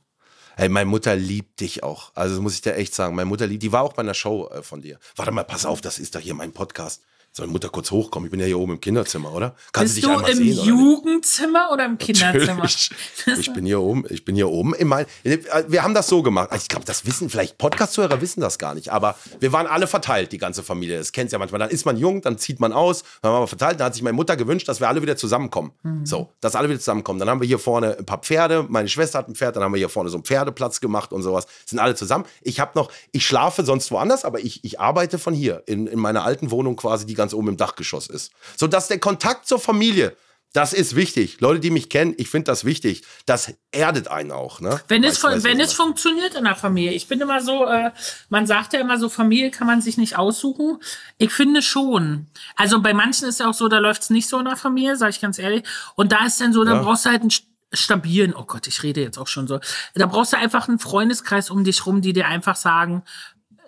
Hey, 0.57 0.69
meine 0.69 0.89
Mutter 0.89 1.17
liebt 1.17 1.61
dich 1.61 1.83
auch. 1.83 2.13
Also 2.15 2.35
das 2.37 2.43
muss 2.43 2.55
ich 2.55 2.61
dir 2.63 2.77
echt 2.77 2.95
sagen. 2.95 3.15
Meine 3.17 3.29
Mutter 3.29 3.47
liebt, 3.47 3.63
die 3.63 3.73
war 3.73 3.83
auch 3.83 3.93
bei 3.93 4.03
einer 4.03 4.15
Show 4.15 4.49
äh, 4.49 4.63
von 4.63 4.83
dir. 4.83 4.99
Warte 5.17 5.33
mal, 5.33 5.45
pass 5.45 5.67
auf, 5.67 5.81
das 5.81 5.99
ist 5.99 6.15
doch 6.15 6.21
hier 6.21 6.35
mein 6.35 6.53
Podcast. 6.53 7.03
Soll 7.37 7.49
Mutter 7.49 7.69
kurz 7.69 7.91
hochkommen? 7.91 8.29
Ich 8.29 8.31
bin 8.31 8.39
ja 8.39 8.47
hier 8.47 8.61
oben 8.61 8.75
im 8.75 8.81
Kinderzimmer, 8.81 9.35
oder? 9.35 9.57
Kannst 9.73 9.97
Bist 9.97 10.07
du, 10.07 10.09
dich 10.09 10.17
einmal 10.19 10.31
im 10.31 10.37
sehen, 10.37 10.67
Jugendzimmer 10.67 11.65
oder, 11.67 11.73
oder 11.73 11.85
im 11.87 11.99
Kinderzimmer? 11.99 12.65
ich 12.65 13.53
bin 13.53 13.67
hier 13.67 13.81
oben, 13.81 14.05
ich 14.09 14.25
bin 14.25 14.37
hier 14.37 14.49
oben. 14.49 14.73
Ich 14.79 14.85
mein, 14.85 15.05
wir 15.25 15.83
haben 15.83 15.95
das 15.95 16.07
so 16.07 16.23
gemacht. 16.23 16.51
Ich 16.55 16.69
glaube, 16.69 16.85
das 16.85 17.07
wissen 17.07 17.29
vielleicht 17.29 17.59
Podcast-Zuhörer 17.59 18.21
wissen 18.21 18.41
das 18.41 18.57
gar 18.61 18.77
nicht, 18.77 18.91
aber 18.91 19.17
wir 19.41 19.53
waren 19.53 19.67
alle 19.67 19.89
verteilt, 19.89 20.31
die 20.31 20.39
ganze 20.39 20.63
Familie. 20.63 20.97
Das 20.97 21.11
kennt 21.11 21.33
ja 21.33 21.41
manchmal. 21.41 21.59
Dann 21.59 21.71
ist 21.71 21.85
man 21.85 21.97
jung, 21.97 22.23
dann 22.23 22.39
zieht 22.39 22.61
man 22.61 22.73
aus, 22.73 23.03
dann 23.21 23.33
haben 23.33 23.43
wir 23.43 23.49
verteilt. 23.49 23.81
Dann 23.81 23.87
hat 23.87 23.95
sich 23.95 24.05
meine 24.05 24.15
Mutter 24.15 24.37
gewünscht, 24.37 24.69
dass 24.69 24.79
wir 24.79 24.87
alle 24.87 25.03
wieder 25.03 25.17
zusammenkommen. 25.17 25.73
Mhm. 25.83 26.07
So, 26.07 26.33
dass 26.41 26.55
alle 26.55 26.69
wieder 26.69 26.79
zusammenkommen. 26.79 27.19
Dann 27.19 27.29
haben 27.29 27.41
wir 27.41 27.49
hier 27.49 27.59
vorne 27.59 27.99
ein 27.99 28.07
paar 28.07 28.19
Pferde. 28.19 28.65
Meine 28.69 28.89
Schwester 28.89 29.19
hat 29.19 29.29
ein 29.29 29.35
Pferd. 29.35 29.57
Dann 29.57 29.65
haben 29.65 29.75
wir 29.75 29.79
hier 29.79 29.89
vorne 29.89 30.09
so 30.09 30.19
einen 30.19 30.25
Pferdeplatz 30.25 30.81
gemacht 30.81 31.13
und 31.13 31.23
sowas. 31.23 31.49
Sind 31.67 31.81
alle 31.81 31.97
zusammen. 31.97 32.27
Ich 32.43 32.61
habe 32.61 32.71
noch, 32.77 32.93
ich 33.11 33.27
schlafe 33.27 33.65
sonst 33.65 33.91
woanders, 33.91 34.25
aber 34.25 34.39
ich, 34.39 34.63
ich 34.63 34.79
arbeite 34.79 35.19
von 35.19 35.35
hier 35.35 35.65
in, 35.67 35.89
in 35.89 35.99
meiner 35.99 36.23
alten 36.23 36.53
Wohnung 36.53 36.77
quasi, 36.77 37.07
die 37.07 37.24
ganz 37.25 37.33
oben 37.33 37.49
im 37.49 37.57
Dachgeschoss 37.57 38.07
ist. 38.07 38.33
So 38.57 38.67
dass 38.67 38.89
der 38.89 38.99
Kontakt 38.99 39.49
zur 39.49 39.59
Familie, 39.59 40.15
das 40.53 40.73
ist 40.73 40.95
wichtig. 40.95 41.41
Leute, 41.41 41.59
die 41.59 41.71
mich 41.71 41.89
kennen, 41.89 42.15
ich 42.17 42.29
finde 42.29 42.45
das 42.45 42.65
wichtig. 42.65 43.03
Das 43.27 43.55
erdet 43.73 44.07
einen 44.07 44.31
auch. 44.31 44.61
Ne? 44.61 44.81
Wenn, 44.87 45.03
es, 45.03 45.23
weiß, 45.23 45.43
wenn 45.43 45.59
es 45.59 45.73
funktioniert 45.73 46.37
in 46.37 46.45
der 46.45 46.55
Familie. 46.55 46.93
Ich 46.93 47.09
bin 47.09 47.21
immer 47.21 47.41
so, 47.41 47.67
äh, 47.67 47.91
man 48.29 48.47
sagt 48.47 48.73
ja 48.73 48.81
immer 48.81 48.97
so, 48.99 49.09
Familie 49.09 49.51
kann 49.51 49.67
man 49.67 49.83
sich 49.83 49.97
nicht 49.97 50.17
aussuchen. 50.17 50.79
Ich 51.19 51.33
finde 51.33 51.61
schon. 51.61 52.29
Also 52.55 52.81
bei 52.81 52.95
manchen 52.95 53.29
ist 53.29 53.41
ja 53.41 53.49
auch 53.49 53.55
so, 53.55 53.67
da 53.69 53.79
läuft 53.79 54.03
es 54.03 54.11
nicht 54.11 54.29
so 54.29 54.39
in 54.39 54.45
der 54.45 54.57
Familie, 54.57 54.97
sage 54.97 55.11
ich 55.11 55.21
ganz 55.21 55.41
ehrlich. 55.41 55.65
Und 55.97 56.13
da 56.13 56.25
ist 56.25 56.41
dann 56.41 56.53
so, 56.53 56.63
da 56.63 56.81
brauchst 56.81 57.07
du 57.07 57.11
halt 57.11 57.23
einen 57.23 57.33
stabilen, 57.73 58.35
oh 58.35 58.45
Gott, 58.45 58.69
ich 58.69 58.83
rede 58.83 59.01
jetzt 59.01 59.19
auch 59.19 59.27
schon 59.27 59.49
so. 59.49 59.59
Da 59.95 60.07
brauchst 60.07 60.33
du 60.33 60.37
einfach 60.37 60.69
einen 60.69 60.79
Freundeskreis 60.79 61.51
um 61.51 61.65
dich 61.65 61.85
rum, 61.87 62.01
die 62.01 62.13
dir 62.13 62.29
einfach 62.29 62.57
sagen, 62.57 63.03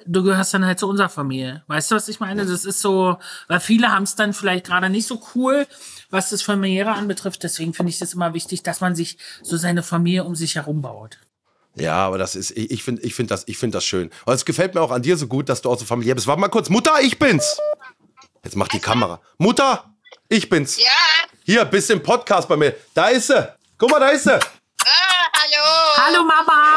du 0.07 0.23
gehörst 0.23 0.55
dann 0.55 0.65
halt 0.65 0.79
zu 0.79 0.89
unserer 0.89 1.09
Familie. 1.09 1.63
Weißt 1.67 1.91
du, 1.91 1.95
was 1.95 2.09
ich 2.09 2.21
meine? 2.21 2.47
Das 2.47 2.65
ist 2.65 2.81
so, 2.81 3.19
weil 3.49 3.61
viele 3.61 3.93
haben 3.93 4.05
es 4.05 4.15
dann 4.15 4.33
vielleicht 4.33 4.67
gerade 4.67 4.91
nicht 4.91 5.07
so 5.07 5.21
cool, 5.35 5.67
was 6.11 6.31
das 6.31 6.43
Familiäre 6.43 6.93
anbetrifft. 6.93 7.43
Deswegen 7.43 7.75
finde 7.75 7.91
ich 7.91 7.99
das 7.99 8.15
immer 8.15 8.35
wichtig, 8.35 8.63
dass 8.63 8.81
man 8.81 8.95
sich 8.95 9.19
so 9.43 9.57
seine 9.57 9.83
Familie 9.83 10.25
um 10.25 10.35
sich 10.35 10.57
herum 10.57 10.83
baut. 10.83 11.19
Ja, 11.75 11.97
aber 12.07 12.19
das 12.19 12.37
ist, 12.37 12.53
ich, 12.53 12.71
ich 12.71 12.83
finde 12.83 13.03
ich 13.03 13.15
find 13.15 13.31
das, 13.31 13.45
find 13.45 13.75
das 13.75 13.85
schön. 13.85 14.11
Und 14.25 14.35
es 14.35 14.45
gefällt 14.45 14.75
mir 14.75 14.81
auch 14.81 14.91
an 14.91 15.03
dir 15.03 15.17
so 15.17 15.27
gut, 15.27 15.49
dass 15.49 15.61
du 15.63 15.71
auch 15.71 15.79
so 15.79 15.85
familiär 15.85 16.15
bist. 16.15 16.27
Warte 16.27 16.41
mal 16.41 16.49
kurz, 16.49 16.71
Mutter, 16.71 16.95
ich 17.03 17.19
bin's. 17.19 17.59
Jetzt 18.43 18.57
macht 18.57 18.73
die 18.73 18.79
Kamera. 18.79 19.21
Mutter, 19.39 19.93
ich 20.29 20.49
bin's. 20.49 20.79
Ja. 20.79 20.85
Hier, 21.45 21.65
bist 21.65 21.91
im 21.91 22.03
Podcast 22.03 22.49
bei 22.49 22.57
mir. 22.57 22.75
Da 22.95 23.09
ist 23.09 23.27
sie. 23.27 23.49
Guck 23.77 23.91
mal, 23.91 24.01
da 24.01 24.09
ist 24.09 24.25
sie. 24.25 24.33
Ah. 24.35 25.17
Hallo 25.97 26.25
Mama. 26.25 26.47
Hallo. 26.47 26.67
Hallo. 26.67 26.76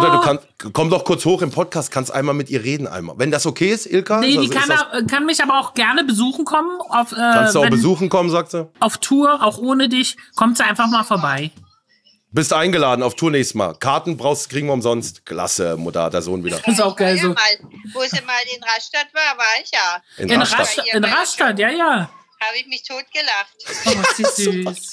Oder 0.00 0.10
du 0.12 0.20
kannst, 0.20 0.46
komm 0.72 0.90
doch 0.90 1.04
kurz 1.04 1.24
hoch 1.24 1.42
im 1.42 1.50
Podcast, 1.50 1.90
kannst 1.90 2.10
einmal 2.10 2.34
mit 2.34 2.50
ihr 2.50 2.62
reden 2.64 2.86
einmal. 2.86 3.16
Wenn 3.18 3.30
das 3.30 3.46
okay 3.46 3.70
ist, 3.70 3.86
Ilka? 3.86 4.20
Nee, 4.20 4.32
die 4.32 4.38
also 4.38 4.50
ist 4.50 4.58
kann, 4.58 4.68
das, 4.68 4.84
da- 4.92 5.02
kann 5.02 5.26
mich 5.26 5.42
aber 5.42 5.58
auch 5.60 5.74
gerne 5.74 6.04
besuchen 6.04 6.44
kommen. 6.44 6.80
Auf, 6.88 7.12
äh, 7.12 7.16
kannst 7.16 7.54
du 7.54 7.60
auch 7.60 7.64
wenn- 7.64 7.70
besuchen 7.70 8.08
kommen, 8.08 8.30
sagt 8.30 8.50
sie. 8.50 8.68
Auf 8.80 8.98
Tour, 8.98 9.42
auch 9.42 9.58
ohne 9.58 9.88
dich. 9.88 10.16
Kommt 10.36 10.56
sie 10.56 10.64
einfach 10.64 10.86
mal 10.88 11.04
vorbei. 11.04 11.50
Bist 12.32 12.52
eingeladen 12.52 13.02
auf 13.02 13.16
Tour 13.16 13.32
nächstes 13.32 13.54
Mal. 13.56 13.74
Karten 13.74 14.16
brauchst, 14.16 14.50
kriegen 14.50 14.68
wir 14.68 14.72
umsonst. 14.72 15.26
Klasse, 15.26 15.76
Mutter, 15.76 16.04
hat 16.04 16.14
der 16.14 16.22
Sohn 16.22 16.44
wieder. 16.44 16.58
Das 16.58 16.74
ist 16.74 16.80
auch 16.80 16.94
geil 16.94 17.16
ja, 17.16 17.22
so. 17.22 17.28
mal, 17.30 17.36
wo 17.92 18.02
sie 18.02 18.20
mal 18.24 18.38
in 18.56 18.62
Rastatt 18.62 19.08
war, 19.12 19.36
war 19.36 19.44
ich 19.62 19.70
ja. 19.72 20.00
In 20.16 20.28
In 20.28 20.40
Rastatt. 20.40 20.60
Rastatt, 20.60 20.86
in 20.94 21.04
Rastatt, 21.04 21.58
ja, 21.58 21.70
ja. 21.70 21.86
Habe 22.42 22.56
ich 22.58 22.66
mich 22.68 22.82
totgelacht. 22.84 23.56
Oh, 23.86 23.90
ist 24.22 24.36
die 24.38 24.42
süß. 24.42 24.90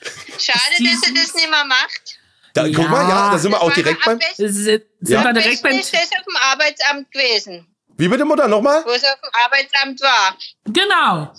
Schade, 0.38 0.60
Ist 0.78 0.94
dass 0.94 1.00
sie 1.08 1.14
das 1.14 1.34
nicht 1.34 1.50
mehr 1.50 1.64
macht. 1.66 2.17
Da, 2.62 2.68
Guck 2.68 2.84
Ja. 2.84 2.90
mal, 2.90 3.08
ja, 3.08 3.30
da 3.32 3.38
sind 3.38 3.50
wir 3.52 3.60
auch 3.60 3.72
direkt 3.72 4.04
beim. 4.04 4.18
Sind, 4.36 4.52
sind 4.52 4.84
Ja. 5.02 5.24
wir 5.24 5.32
direkt 5.32 5.62
beim. 5.62 5.78
ist 5.78 5.92
das 5.92 6.02
auf 6.02 6.24
dem 6.26 6.36
Arbeitsamt 6.50 7.10
gewesen, 7.12 7.66
Wie 7.96 8.08
bitte, 8.08 8.24
Mutter, 8.24 8.48
nochmal? 8.48 8.84
wo 8.84 8.90
es 8.90 9.04
auf 9.04 9.20
dem 9.20 9.30
Arbeitsamt 9.44 10.00
war. 10.02 10.36
Genau. 10.66 11.32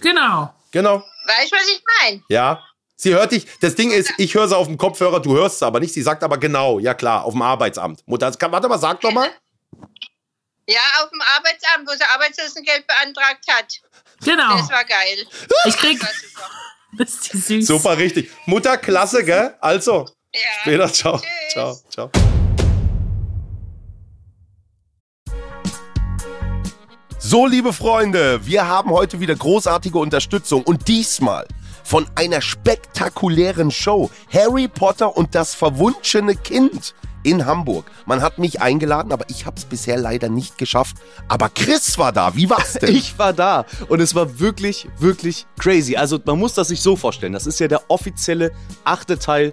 Genau. 0.00 0.54
Genau. 0.70 0.96
Weißt 1.26 1.52
du, 1.52 1.56
was 1.56 1.68
ich 1.68 1.82
meine? 2.02 2.22
Ja. 2.28 2.62
Sie 3.00 3.14
hört 3.14 3.30
dich. 3.32 3.46
Das 3.60 3.74
Ding 3.76 3.90
ist, 3.92 4.12
ich 4.18 4.34
höre 4.34 4.48
sie 4.48 4.56
auf 4.56 4.66
dem 4.66 4.76
Kopfhörer, 4.76 5.20
du 5.20 5.34
hörst 5.36 5.60
sie 5.60 5.66
aber 5.66 5.78
nicht. 5.80 5.94
Sie 5.94 6.02
sagt 6.02 6.22
aber 6.24 6.36
genau, 6.38 6.78
ja 6.80 6.94
klar, 6.94 7.24
auf 7.24 7.32
dem 7.32 7.42
Arbeitsamt. 7.42 8.02
Mutter, 8.06 8.30
kann, 8.32 8.50
warte 8.50 8.68
mal, 8.68 8.78
sag 8.78 9.00
doch 9.00 9.12
mal. 9.12 9.30
Ja, 10.68 10.80
auf 11.02 11.08
dem 11.10 11.20
Arbeitsamt, 11.36 11.88
wo 11.88 11.92
sie 11.92 12.02
Arbeitslosengeld 12.12 12.86
beantragt 12.86 13.44
hat. 13.50 13.72
Genau. 14.24 14.56
Das 14.58 14.68
war 14.70 14.84
geil. 14.84 15.26
Ich 15.64 15.76
krieg. 15.76 15.98
Das 16.00 16.08
war 16.08 16.14
super. 16.14 16.50
Ist 17.04 17.32
die 17.32 17.38
süß. 17.38 17.66
Super, 17.66 17.96
richtig. 17.98 18.30
Mutter, 18.46 18.76
klasse, 18.78 19.24
gell? 19.24 19.54
Also, 19.60 20.08
Ja. 20.38 20.60
später, 20.62 20.92
ciao. 20.92 21.18
Tschüss. 21.18 21.52
Ciao, 21.52 21.80
ciao. 21.90 22.10
So, 27.18 27.46
liebe 27.46 27.72
Freunde, 27.72 28.46
wir 28.46 28.68
haben 28.68 28.90
heute 28.90 29.20
wieder 29.20 29.34
großartige 29.34 29.98
Unterstützung 29.98 30.62
und 30.62 30.86
diesmal 30.88 31.46
von 31.82 32.06
einer 32.14 32.40
spektakulären 32.40 33.70
Show. 33.70 34.10
Harry 34.32 34.68
Potter 34.68 35.16
und 35.16 35.34
das 35.34 35.54
verwunschene 35.54 36.36
Kind 36.36 36.94
in 37.22 37.44
Hamburg. 37.44 37.90
Man 38.06 38.22
hat 38.22 38.38
mich 38.38 38.62
eingeladen, 38.62 39.12
aber 39.12 39.24
ich 39.28 39.46
habe 39.46 39.56
es 39.56 39.64
bisher 39.64 39.96
leider 39.96 40.28
nicht 40.28 40.58
geschafft. 40.58 40.96
Aber 41.28 41.48
Chris 41.48 41.98
war 41.98 42.12
da. 42.12 42.36
Wie 42.36 42.48
war's 42.48 42.74
denn? 42.74 42.94
Ich 42.98 43.18
war 43.18 43.32
da 43.32 43.66
und 43.88 44.00
es 44.00 44.14
war 44.14 44.38
wirklich, 44.38 44.88
wirklich 44.98 45.46
crazy. 45.58 45.96
Also 45.96 46.18
man 46.24 46.38
muss 46.38 46.54
das 46.54 46.68
sich 46.68 46.80
so 46.80 46.96
vorstellen. 46.96 47.32
Das 47.32 47.46
ist 47.46 47.58
ja 47.60 47.68
der 47.68 47.82
offizielle 47.88 48.52
achte 48.84 49.18
Teil 49.18 49.52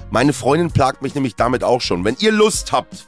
Meine 0.11 0.33
Freundin 0.33 0.71
plagt 0.71 1.01
mich 1.01 1.15
nämlich 1.15 1.35
damit 1.35 1.63
auch 1.63 1.79
schon. 1.79 2.03
Wenn 2.03 2.17
ihr 2.19 2.33
Lust 2.33 2.73
habt, 2.73 3.07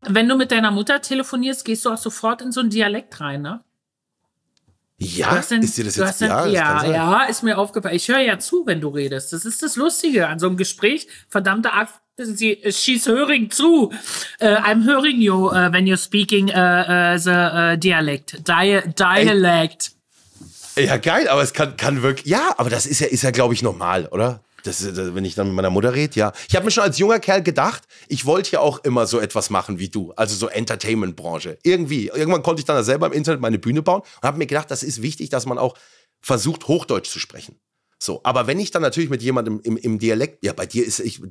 Wenn 0.09 0.29
du 0.29 0.37
mit 0.37 0.51
deiner 0.51 0.71
Mutter 0.73 1.01
telefonierst, 1.01 1.65
gehst 1.65 1.85
du 1.85 1.91
auch 1.91 1.99
sofort 1.99 2.43
in 2.43 2.51
so 2.53 2.61
einen 2.61 2.71
Dialekt 2.71 3.21
rein, 3.21 3.43
ne? 3.43 3.61
Ja, 4.99 5.31
Du 5.31 5.37
hast 5.37 5.51
den- 5.51 5.63
ist 5.63 5.77
dir 5.79 5.85
das 5.85 5.97
jetzt 5.97 6.21
ja, 6.21 6.29
kann 6.29 6.53
ja, 6.53 6.81
sein. 6.81 6.93
ja, 6.93 7.23
ist 7.25 7.43
mir 7.43 7.59
aufgefallen. 7.59 7.97
Ich 7.97 8.07
höre 8.09 8.21
ja 8.21 8.39
zu, 8.39 8.65
wenn 8.67 8.81
du 8.81 8.89
redest. 8.89 9.33
Das 9.33 9.45
ist 9.45 9.63
das 9.63 9.75
Lustige 9.77 10.29
an 10.29 10.39
so 10.39 10.47
einem 10.47 10.57
Gespräch. 10.57 11.09
Verdammte 11.29 11.73
Akt, 11.73 11.95
sie, 12.17 12.59
she's 12.71 13.07
hearing 13.07 13.51
zu. 13.51 13.87
Uh, 14.41 14.45
I'm 14.45 14.85
hearing 14.85 15.21
you 15.21 15.49
uh, 15.49 15.73
when 15.73 15.87
you're 15.87 15.97
speaking 15.97 16.51
uh, 16.51 16.55
uh, 16.55 17.19
the 17.19 17.31
uh, 17.31 17.77
dialect. 17.77 18.47
Di 18.47 18.81
dialect. 18.97 19.91
Ja, 20.77 20.97
geil, 20.97 21.29
aber 21.29 21.43
es 21.43 21.53
kann, 21.53 21.77
kann 21.77 22.03
wirklich. 22.03 22.27
Ja, 22.27 22.55
aber 22.57 22.71
das 22.71 22.87
ist 22.87 23.01
ja, 23.01 23.07
ist 23.07 23.23
ja 23.23 23.31
glaube 23.31 23.55
ich, 23.55 23.63
normal, 23.63 24.07
oder? 24.07 24.43
Das, 24.65 24.81
ist, 24.81 24.97
das, 24.97 25.15
wenn 25.15 25.25
ich 25.25 25.35
dann 25.35 25.49
mit 25.49 25.57
meiner 25.57 25.71
Mutter 25.71 25.93
rede, 25.93 26.15
ja. 26.19 26.33
Ich 26.49 26.55
habe 26.55 26.65
mir 26.65 26.71
schon 26.71 26.85
als 26.85 26.99
junger 26.99 27.19
Kerl 27.19 27.43
gedacht, 27.43 27.83
ich 28.09 28.25
wollte 28.27 28.53
ja 28.53 28.61
auch 28.61 28.83
immer 28.85 29.07
so 29.07 29.19
etwas 29.19 29.51
machen 29.51 29.79
wie 29.79 29.89
du, 29.89 30.13
also 30.13 30.35
so 30.35 30.49
Entertainment-Branche. 30.49 31.59
Irgendwie. 31.63 32.09
Irgendwann 32.09 32.43
konnte 32.43 32.61
ich 32.61 32.65
dann 32.65 32.83
selber 32.85 33.07
im 33.07 33.13
Internet 33.13 33.41
meine 33.41 33.59
Bühne 33.59 33.83
bauen 33.83 34.03
und 34.03 34.23
habe 34.23 34.39
mir 34.39 34.47
gedacht, 34.47 34.71
das 34.71 34.83
ist 34.83 35.03
wichtig, 35.03 35.31
dass 35.31 35.47
man 35.47 35.59
auch 35.59 35.77
versucht, 36.21 36.69
Hochdeutsch 36.69 37.11
zu 37.11 37.19
sprechen. 37.19 37.57
So, 38.03 38.21
aber 38.25 38.49
wenn 38.49 38.59
ich 38.59 38.73
dann 38.73 38.83
natürlich 38.83 39.11
mit 39.11 39.23
jemandem 39.23 39.61
im, 39.63 39.77
im 39.77 40.01
Dialekt, 40.01 40.45
ja, 40.45 40.53
bei 40.53 40.67
dir 40.67 40.85
ist 40.85 40.99
ich, 40.99 41.23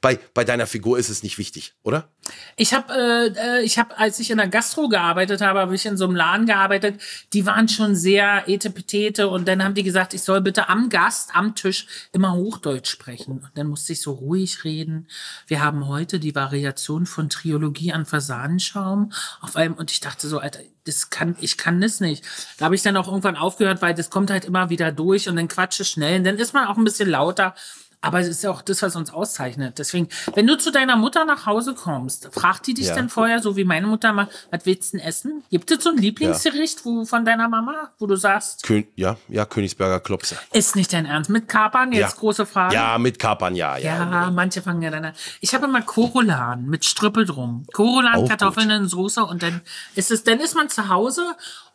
bei, 0.00 0.16
bei 0.32 0.44
deiner 0.44 0.68
Figur 0.68 0.96
ist 0.96 1.08
es 1.08 1.24
nicht 1.24 1.38
wichtig, 1.38 1.74
oder? 1.82 2.08
Ich 2.54 2.72
habe, 2.72 2.92
äh, 2.94 3.58
äh, 3.58 3.62
ich 3.64 3.80
habe, 3.80 3.98
als 3.98 4.20
ich 4.20 4.30
in 4.30 4.36
der 4.36 4.46
Gastro 4.46 4.88
gearbeitet 4.88 5.40
habe, 5.40 5.58
habe 5.58 5.74
ich 5.74 5.84
in 5.86 5.96
so 5.96 6.04
einem 6.04 6.14
Laden 6.14 6.46
gearbeitet. 6.46 7.00
Die 7.32 7.46
waren 7.46 7.68
schon 7.68 7.96
sehr 7.96 8.48
etepetete 8.48 9.26
und 9.26 9.48
dann 9.48 9.64
haben 9.64 9.74
die 9.74 9.82
gesagt, 9.82 10.14
ich 10.14 10.22
soll 10.22 10.40
bitte 10.40 10.68
am 10.68 10.88
Gast, 10.88 11.30
am 11.34 11.56
Tisch 11.56 11.88
immer 12.12 12.34
Hochdeutsch 12.34 12.88
sprechen. 12.88 13.40
Und 13.40 13.50
dann 13.56 13.66
musste 13.66 13.92
ich 13.92 14.00
so 14.00 14.12
ruhig 14.12 14.62
reden. 14.62 15.08
Wir 15.48 15.64
haben 15.64 15.88
heute 15.88 16.20
die 16.20 16.36
Variation 16.36 17.06
von 17.06 17.28
Triologie 17.28 17.92
an 17.92 18.06
Fasanenschaum 18.06 19.10
auf 19.40 19.56
einem 19.56 19.74
und 19.74 19.90
ich 19.90 19.98
dachte 19.98 20.28
so, 20.28 20.38
Alter, 20.38 20.60
das 20.84 21.10
kann, 21.10 21.36
ich 21.40 21.58
kann 21.58 21.80
das 21.80 22.00
nicht. 22.00 22.24
Da 22.58 22.64
habe 22.66 22.74
ich 22.74 22.82
dann 22.82 22.96
auch 22.96 23.06
irgendwann 23.06 23.36
aufgehört, 23.36 23.82
weil 23.82 23.94
das 23.94 24.10
kommt 24.10 24.30
halt 24.30 24.44
immer 24.44 24.70
wieder 24.70 24.92
durch 24.92 25.28
und 25.28 25.36
dann 25.36 25.48
quatsche 25.48 25.84
schnell. 25.84 26.19
Dann 26.24 26.36
ist 26.36 26.54
man 26.54 26.66
auch 26.66 26.76
ein 26.76 26.84
bisschen 26.84 27.08
lauter. 27.08 27.54
Aber 28.02 28.20
es 28.20 28.28
ist 28.28 28.42
ja 28.42 28.50
auch 28.50 28.62
das, 28.62 28.80
was 28.80 28.96
uns 28.96 29.12
auszeichnet. 29.12 29.78
Deswegen, 29.78 30.08
wenn 30.34 30.46
du 30.46 30.56
zu 30.56 30.72
deiner 30.72 30.96
Mutter 30.96 31.26
nach 31.26 31.44
Hause 31.44 31.74
kommst, 31.74 32.30
fragt 32.32 32.66
die 32.66 32.72
dich 32.74 32.86
Ja. 32.86 32.94
denn 32.94 33.10
vorher, 33.10 33.40
so 33.42 33.56
wie 33.56 33.64
meine 33.64 33.86
Mutter 33.86 34.12
mal, 34.14 34.28
was 34.50 34.64
willst 34.64 34.92
du 34.92 34.96
denn 34.96 35.06
essen? 35.06 35.42
Gibt 35.50 35.70
es 35.70 35.84
so 35.84 35.90
ein 35.90 35.98
Lieblingsgericht 35.98 36.84
wo, 36.86 37.04
von 37.04 37.26
deiner 37.26 37.48
Mama, 37.48 37.90
wo 37.98 38.06
du 38.06 38.16
sagst, 38.16 38.62
Kön 38.62 38.86
ja, 38.96 39.16
ja, 39.28 39.44
Königsberger 39.44 40.00
Klopse. 40.00 40.38
ist 40.52 40.76
nicht 40.76 40.92
dein 40.94 41.04
Ernst? 41.04 41.28
Mit 41.28 41.46
Kapern? 41.46 41.92
Jetzt 41.92 42.14
Ja. 42.14 42.18
große 42.20 42.46
Frage. 42.46 42.74
Ja, 42.74 42.96
mit 42.96 43.18
Kapern, 43.18 43.54
ja, 43.54 43.76
ja. 43.76 43.98
Ja, 44.10 44.30
manche 44.30 44.62
fangen 44.62 44.80
ja 44.80 44.90
dann 44.90 45.04
an. 45.04 45.12
Ich 45.40 45.54
habe 45.54 45.66
immer 45.66 45.82
Korolan 45.82 46.66
mit 46.66 46.84
Strüppel 46.86 47.26
drum. 47.26 47.66
Korolan, 47.72 48.26
Kartoffeln 48.26 48.70
in 48.70 48.88
Soße 48.88 49.22
und 49.24 49.42
dann 49.42 49.60
ist 49.94 50.10
es, 50.10 50.24
dann 50.24 50.40
ist 50.40 50.54
man 50.54 50.68
zu 50.70 50.88
Hause 50.88 51.22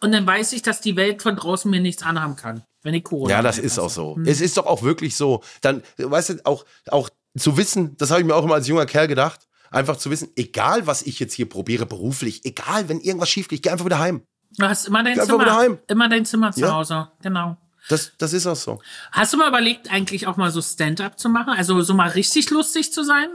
und 0.01 0.11
dann 0.11 0.25
weiß 0.25 0.53
ich, 0.53 0.61
dass 0.63 0.81
die 0.81 0.95
Welt 0.95 1.21
von 1.21 1.35
draußen 1.35 1.69
mir 1.69 1.79
nichts 1.79 2.03
anhaben 2.03 2.35
kann, 2.35 2.63
wenn 2.83 2.93
ich 2.93 3.03
Korolan 3.03 3.29
Ja, 3.29 3.41
das 3.41 3.57
ist 3.57 3.79
auch 3.79 3.89
so. 3.89 4.17
Es 4.25 4.41
ist 4.41 4.57
doch 4.57 4.65
auch 4.65 4.83
wirklich 4.83 5.15
so. 5.15 5.41
Dann, 5.61 5.81
weißt 6.15 6.29
du, 6.29 6.45
auch, 6.45 6.65
auch 6.89 7.09
zu 7.37 7.57
wissen, 7.57 7.95
das 7.97 8.09
habe 8.11 8.21
ich 8.21 8.27
mir 8.27 8.35
auch 8.35 8.43
immer 8.43 8.55
als 8.55 8.67
junger 8.67 8.85
Kerl 8.85 9.07
gedacht, 9.07 9.47
einfach 9.71 9.97
zu 9.97 10.09
wissen, 10.09 10.29
egal 10.35 10.87
was 10.87 11.01
ich 11.01 11.19
jetzt 11.19 11.33
hier 11.33 11.47
probiere 11.49 11.85
beruflich, 11.85 12.45
egal 12.45 12.87
wenn 12.89 12.99
irgendwas 13.01 13.29
schief 13.29 13.47
geht, 13.47 13.57
ich 13.57 13.61
gehe 13.63 13.71
einfach 13.71 13.85
wieder 13.85 13.99
heim. 13.99 14.23
Du 14.57 14.65
hast 14.65 14.87
immer 14.87 15.03
dein 15.03 15.15
Geh 15.15 15.21
einfach 15.21 15.35
wieder 15.35 15.45
Zimmer. 15.47 15.59
heim. 15.59 15.79
Immer 15.87 16.09
dein 16.09 16.25
Zimmer 16.25 16.51
zu 16.53 16.61
Ja. 16.61 16.73
Hause. 16.73 17.09
Genau. 17.21 17.57
Das, 17.89 18.13
das 18.17 18.31
ist 18.33 18.47
auch 18.47 18.55
so. 18.55 18.81
Hast 19.11 19.33
du 19.33 19.37
mal 19.37 19.49
überlegt, 19.49 19.91
eigentlich 19.91 20.27
auch 20.27 20.37
mal 20.37 20.49
so 20.49 20.61
Stand-up 20.61 21.19
zu 21.19 21.29
machen? 21.29 21.53
Also 21.55 21.81
so 21.81 21.93
mal 21.93 22.09
richtig 22.09 22.49
lustig 22.49 22.93
zu 22.93 23.03
sein? 23.03 23.27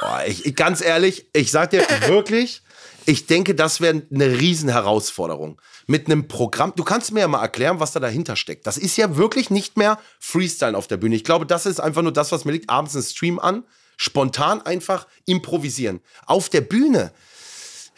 Boah, 0.00 0.22
ich, 0.26 0.46
ich, 0.46 0.56
ganz 0.56 0.80
ehrlich, 0.80 1.26
ich 1.32 1.50
sag 1.50 1.70
dir 1.70 1.80
wirklich, 2.06 2.62
ich 3.04 3.26
denke, 3.26 3.54
das 3.54 3.80
wäre 3.80 4.02
eine 4.12 4.26
Riesenherausforderung. 4.38 5.60
Mit 5.86 6.06
einem 6.06 6.26
Programm, 6.26 6.72
du 6.74 6.82
kannst 6.82 7.12
mir 7.12 7.20
ja 7.20 7.28
mal 7.28 7.42
erklären, 7.42 7.78
was 7.78 7.92
da 7.92 8.00
dahinter 8.00 8.34
steckt. 8.34 8.66
Das 8.66 8.76
ist 8.76 8.96
ja 8.96 9.16
wirklich 9.16 9.50
nicht 9.50 9.76
mehr 9.76 9.98
Freestyle 10.18 10.76
auf 10.76 10.88
der 10.88 10.96
Bühne. 10.96 11.14
Ich 11.14 11.24
glaube, 11.24 11.46
das 11.46 11.64
ist 11.64 11.78
einfach 11.78 12.02
nur 12.02 12.12
das, 12.12 12.32
was 12.32 12.44
mir 12.44 12.52
liegt. 12.52 12.68
Abends 12.70 12.94
einen 12.94 13.04
Stream 13.04 13.38
an, 13.38 13.62
spontan 13.96 14.62
einfach 14.62 15.06
improvisieren. 15.26 16.00
Auf 16.26 16.48
der 16.48 16.62
Bühne 16.62 17.12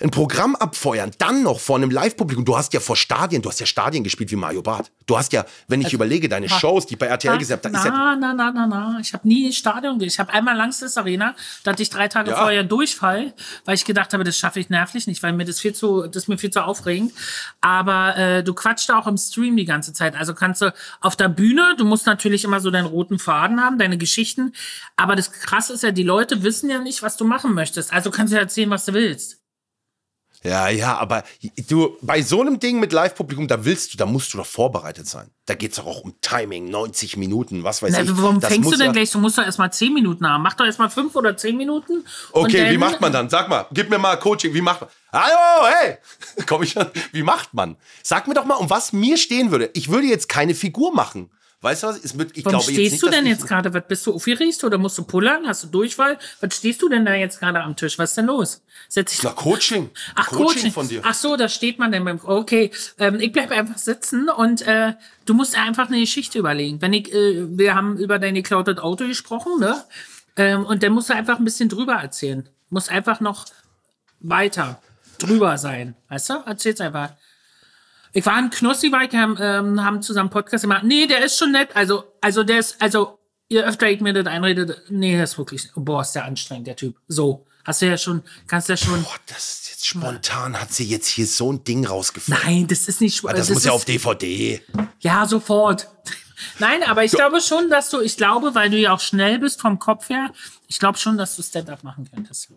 ein 0.01 0.11
Programm 0.11 0.55
abfeuern, 0.55 1.11
dann 1.19 1.43
noch 1.43 1.59
vor 1.61 1.77
einem 1.77 1.91
Live-Publikum. 1.91 2.45
Du 2.45 2.57
hast 2.57 2.73
ja 2.73 2.81
vor 2.81 2.97
Stadien, 2.97 3.43
du 3.43 3.49
hast 3.49 3.59
ja 3.61 3.67
Stadien 3.67 4.05
gespielt 4.05 4.31
wie 4.31 4.37
Mario 4.37 4.63
Barth. 4.63 4.91
Du 5.07 5.19
hast 5.19 5.33
ja, 5.33 5.45
wenn 5.67 5.81
ich 5.81 5.87
Also, 5.87 5.97
überlege, 5.97 6.29
deine 6.29 6.49
Shows, 6.49 6.87
die 6.87 6.95
ich 6.95 6.99
bei 6.99 7.07
RTL 7.07 7.37
gesehen 7.39 7.57
habe, 7.59 7.63
da 7.63 7.69
na, 7.71 7.79
ist 7.79 7.85
ja 7.85 7.91
na, 7.91 8.35
na, 8.35 8.53
na, 8.53 8.67
na. 8.67 8.99
Ich 9.01 9.13
habe 9.13 9.27
nie 9.27 9.53
Stadion 9.53 10.01
Ich 10.01 10.19
habe 10.19 10.33
einmal 10.33 10.57
Langstes 10.57 10.97
Arena, 10.97 11.35
da 11.65 11.73
hatte 11.73 11.83
ich 11.83 11.91
drei 11.91 12.09
Tage 12.09 12.31
Ja. 12.31 12.37
vorher 12.37 12.63
Durchfall, 12.65 13.33
weil 13.65 13.75
ich 13.75 13.85
gedacht 13.85 14.13
habe, 14.13 14.23
das 14.25 14.37
schaffe 14.39 14.61
ich 14.61 14.71
nervlich 14.71 15.07
nicht, 15.07 15.23
weil 15.23 15.33
mir 15.33 15.45
das 15.45 15.59
viel 15.61 15.75
zu, 15.75 16.03
das 16.03 16.25
ist 16.25 16.29
mir 16.29 16.39
viel 16.39 16.51
zu 16.51 16.65
aufregend. 16.65 17.13
Aber 17.61 18.17
äh, 18.17 18.45
du 18.45 18.55
quatschst 18.55 18.89
da 18.89 18.99
auch 18.99 19.07
im 19.07 19.17
Stream 19.17 19.57
die 19.57 19.65
ganze 19.65 19.93
Zeit. 19.93 20.15
Also 20.17 20.35
kannst 20.35 20.63
du 20.63 20.73
auf 21.01 21.17
der 21.17 21.29
Bühne, 21.29 21.75
du 21.77 21.85
musst 21.85 22.07
natürlich 22.07 22.45
immer 22.45 22.61
so 22.61 22.71
deinen 22.71 22.87
roten 22.87 23.19
Faden 23.19 23.61
haben, 23.61 23.79
deine 23.79 23.99
Geschichten. 23.99 24.53
Aber 24.97 25.17
das 25.17 25.33
Krasse 25.33 25.73
ist 25.73 25.83
ja, 25.83 25.91
die 25.91 26.03
Leute 26.05 26.43
wissen 26.43 26.71
ja 26.71 26.79
nicht, 26.79 27.03
was 27.03 27.17
du 27.17 27.25
machen 27.25 27.55
möchtest. 27.55 27.93
Also 27.93 28.11
kannst 28.11 28.33
du 28.33 28.37
ja 28.37 28.43
erzählen, 28.43 28.71
was 28.71 28.85
du 28.85 28.93
willst. 28.93 29.38
Ja, 30.45 30.69
ja, 30.69 30.97
aber 30.99 31.25
du, 31.69 31.97
bei 32.01 32.23
so 32.23 32.41
einem 32.41 32.61
Ding 32.61 32.79
mit 32.79 32.93
Live-Publikum, 32.93 33.49
da 33.49 33.65
willst 33.65 33.93
du, 33.93 33.97
da 33.99 34.07
musst 34.07 34.33
du 34.33 34.39
doch 34.39 34.47
vorbereitet 34.47 35.07
sein. 35.09 35.31
Da 35.47 35.55
geht's 35.55 35.77
doch 35.77 35.87
auch 35.87 36.01
um 36.03 36.15
Timing, 36.21 36.71
90 36.71 37.17
Minuten, 37.17 37.65
was 37.65 37.83
weiß 37.83 37.93
Na, 37.93 38.03
ich. 38.03 38.11
warum 38.17 38.39
Das 38.39 38.53
fängst 38.53 38.71
du 38.71 38.77
denn 38.77 38.87
ja- 38.89 38.93
gleich? 38.93 39.11
Du 39.11 39.19
musst 39.19 39.37
doch 39.39 39.43
erstmal 39.45 39.73
zehn 39.73 39.93
Minuten 39.93 40.29
haben. 40.29 40.43
Mach 40.43 40.55
doch 40.55 40.65
erstmal 40.67 40.91
fünf 40.91 41.17
oder 41.17 41.37
zehn 41.37 41.57
Minuten. 41.57 42.05
und 42.33 42.45
Okay, 42.45 42.71
wie 42.71 42.79
macht 42.79 43.01
man 43.01 43.13
dann? 43.13 43.29
Sag 43.29 43.49
mal, 43.49 43.67
gib 43.73 43.91
mir 43.91 43.99
mal 43.99 44.17
Coaching, 44.17 44.55
wie 44.55 44.61
macht 44.61 44.83
man? 44.83 44.91
Hallo, 45.13 45.67
hey! 45.81 45.97
Komm 46.47 46.63
ich 46.63 46.77
an? 46.79 46.89
Wie 47.13 47.23
macht 47.23 47.55
man? 47.55 47.77
Sag 48.03 48.29
mir 48.29 48.35
doch 48.35 48.45
mal, 48.45 48.55
um 48.55 48.71
was 48.71 48.93
mir 48.93 49.17
stehen 49.17 49.51
würde. 49.51 49.71
Ich 49.75 49.89
würde 49.91 50.07
jetzt 50.07 50.29
keine 50.29 50.55
Figur 50.55 50.95
machen. 50.95 51.31
Weißt 51.61 51.83
du 51.83 51.87
was? 51.89 51.99
Es 52.05 52.17
wird, 52.17 52.37
ich 52.37 52.45
Warum 52.45 52.61
glaube 52.61 52.71
jetzt 52.71 52.75
stehst 52.75 52.93
nicht, 52.93 53.03
du 53.03 53.09
denn 53.11 53.25
ich- 53.27 53.33
jetzt 53.33 53.47
gerade? 53.49 53.75
Was 53.75 53.83
bist 53.89 54.07
du 54.07 54.15
aufgeregt 54.15 54.63
oder 54.63 54.79
musst 54.79 54.97
du 54.97 55.03
pullern? 55.03 55.45
Hast 55.49 55.65
du 55.65 55.67
Durchfall? 55.67 56.17
Was 56.41 56.57
stehst 56.57 56.81
du 56.83 56.89
denn 56.89 57.05
da 57.05 57.15
jetzt 57.15 57.41
gerade 57.41 57.61
am 57.61 57.75
Tisch? 57.75 57.99
Was 57.99 58.11
ist 58.11 58.17
denn 58.19 58.27
los? 58.27 58.63
Setz 58.89 59.11
dich 59.11 59.23
Na, 59.25 59.31
Coaching. 59.31 59.91
Ach, 60.15 60.29
Coaching. 60.29 60.71
von 60.71 60.87
dir. 60.87 61.01
Ach 61.05 61.15
so, 61.15 61.37
da 61.37 61.49
steht 61.49 61.81
man 61.81 61.91
denn 61.91 62.05
beim. 62.05 62.21
Okay, 62.23 62.71
ähm, 62.99 63.19
ich 63.19 63.33
bleib 63.33 63.51
einfach 63.51 63.77
sitzen 63.79 64.29
und 64.29 64.63
äh, 64.63 64.95
du 65.27 65.35
musst 65.35 65.59
einfach 65.59 65.89
eine 65.89 65.99
Geschichte 65.99 66.39
überlegen. 66.39 66.81
Wenn 66.81 66.93
ich, 66.93 67.13
äh, 67.13 67.59
wir 67.59 67.75
haben 67.75 67.97
über 67.99 68.21
dein 68.21 68.35
geklautes 68.35 68.79
Auto 68.79 69.07
gesprochen, 69.09 69.59
ne? 69.59 69.83
Ähm, 70.37 70.65
und 70.65 70.85
dann 70.85 70.93
musst 70.93 71.11
du 71.11 71.15
einfach 71.15 71.39
ein 71.41 71.45
bisschen 71.45 71.69
drüber 71.69 71.95
erzählen. 71.95 72.49
Muss 72.71 72.89
einfach 72.89 73.19
noch 73.19 73.47
weiter 74.21 74.81
drüber 75.19 75.59
sein. 75.59 75.97
Weißt 76.09 76.31
du? 76.31 76.35
Erzähl's 76.47 76.81
einfach. 76.81 77.15
Ich 78.19 78.27
war 78.27 78.37
in 78.39 78.51
Knossi, 78.51 78.91
weil 78.91 79.11
wir 79.13 79.21
haben, 79.21 79.37
ähm, 79.41 79.85
haben 79.85 80.03
zusammen 80.03 80.29
Podcast 80.29 80.63
gemacht. 80.63 80.83
Nee, 80.83 81.07
der 81.07 81.25
ist 81.25 81.39
schon 81.39 81.53
nett. 81.53 81.69
Also, 81.75 82.03
also 82.21 82.43
der 82.43 82.59
ist, 82.59 82.75
also, 82.83 83.17
ihr 83.49 83.65
öfter 83.65 83.89
ich 83.89 84.01
mir 84.01 84.13
das 84.13 84.27
einredet, 84.27 84.83
nee, 84.89 85.13
der 85.15 85.23
ist 85.23 85.39
wirklich, 85.39 85.71
boah, 85.77 86.03
ist 86.03 86.13
der 86.13 86.25
anstrengend, 86.25 86.67
der 86.67 86.75
Typ. 86.75 86.97
So. 87.07 87.47
Hast 87.65 87.81
du 87.83 87.87
ja 87.87 87.97
schon, 87.97 88.23
kannst 88.49 88.69
ja 88.71 88.77
schon. 88.77 89.03
Boah, 89.05 89.15
das 89.27 89.61
ist 89.61 89.69
jetzt 89.71 89.87
spontan, 89.87 90.59
hat 90.61 90.73
sie 90.73 90.85
jetzt 90.85 91.07
hier 91.07 91.27
so 91.29 91.53
ein 91.53 91.63
Ding 91.63 91.87
rausgefunden. 91.87 92.43
Nein, 92.45 92.67
das 92.67 92.89
ist 92.89 93.01
nicht 93.01 93.23
Ah, 93.25 93.29
Das, 93.33 93.47
das 93.47 93.55
muss 93.55 93.65
ja 93.65 93.71
ist- 93.71 93.77
auf 93.77 93.85
DVD. 93.85 94.63
Ja, 95.01 95.25
sofort. 95.27 95.87
Nein, 96.59 96.83
aber 96.83 97.05
ich 97.05 97.13
glaube 97.13 97.41
schon, 97.41 97.71
dass 97.71 97.91
du, 97.91 98.01
ich 98.01 98.17
glaube, 98.17 98.55
weil 98.57 98.69
du 98.71 98.79
ja 98.79 98.93
auch 98.95 99.01
schnell 99.01 99.39
bist 99.39 99.61
vom 99.61 99.79
Kopf 99.79 100.09
her, 100.09 100.33
ich 100.67 100.79
glaube 100.81 100.99
schon, 100.99 101.17
dass 101.19 101.37
du 101.37 101.43
Stand-up 101.43 101.85
machen 101.85 102.09
könntest. 102.13 102.49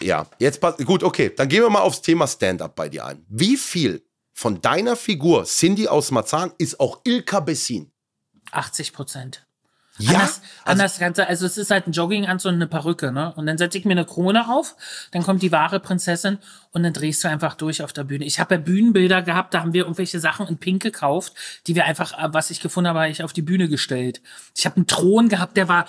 Ja, 0.00 0.26
jetzt 0.38 0.60
passt. 0.60 0.84
Gut, 0.84 1.02
okay. 1.02 1.32
Dann 1.34 1.48
gehen 1.48 1.62
wir 1.62 1.70
mal 1.70 1.80
aufs 1.80 2.02
Thema 2.02 2.26
Stand-up 2.26 2.74
bei 2.76 2.88
dir 2.90 3.06
ein. 3.06 3.24
Wie 3.28 3.56
viel 3.56 4.02
von 4.40 4.62
deiner 4.62 4.96
Figur 4.96 5.44
Cindy 5.44 5.86
aus 5.86 6.10
Marzahn 6.10 6.50
ist 6.56 6.80
auch 6.80 7.00
Ilka 7.04 7.40
Bessin? 7.40 7.92
80 8.52 8.94
Prozent. 8.94 9.44
Ja, 9.98 10.12
Anders, 10.14 10.40
also- 10.40 10.42
anders 10.64 10.98
Ganze, 10.98 11.26
also 11.26 11.44
es 11.44 11.58
ist 11.58 11.70
halt 11.70 11.86
ein 11.86 11.92
Jogginganzug 11.92 12.48
und 12.48 12.54
eine 12.54 12.66
Perücke, 12.66 13.12
ne? 13.12 13.34
Und 13.36 13.44
dann 13.44 13.58
setze 13.58 13.76
ich 13.76 13.84
mir 13.84 13.90
eine 13.92 14.06
Krone 14.06 14.48
auf, 14.50 14.76
dann 15.12 15.22
kommt 15.24 15.42
die 15.42 15.52
wahre 15.52 15.78
Prinzessin 15.78 16.38
und 16.72 16.82
dann 16.82 16.92
drehst 16.92 17.24
du 17.24 17.28
einfach 17.28 17.54
durch 17.54 17.82
auf 17.82 17.92
der 17.92 18.04
Bühne. 18.04 18.24
Ich 18.24 18.38
habe 18.38 18.54
ja 18.54 18.60
Bühnenbilder 18.60 19.22
gehabt, 19.22 19.54
da 19.54 19.60
haben 19.60 19.72
wir 19.72 19.82
irgendwelche 19.82 20.20
Sachen 20.20 20.46
in 20.46 20.58
Pink 20.58 20.82
gekauft, 20.82 21.34
die 21.66 21.74
wir 21.74 21.84
einfach, 21.84 22.12
äh, 22.12 22.32
was 22.32 22.50
ich 22.50 22.60
gefunden 22.60 22.88
habe, 22.88 23.00
habe 23.00 23.10
ich 23.10 23.22
auf 23.22 23.32
die 23.32 23.42
Bühne 23.42 23.68
gestellt. 23.68 24.20
Ich 24.56 24.66
habe 24.66 24.76
einen 24.76 24.86
Thron 24.86 25.28
gehabt, 25.28 25.56
der 25.56 25.68
war 25.68 25.86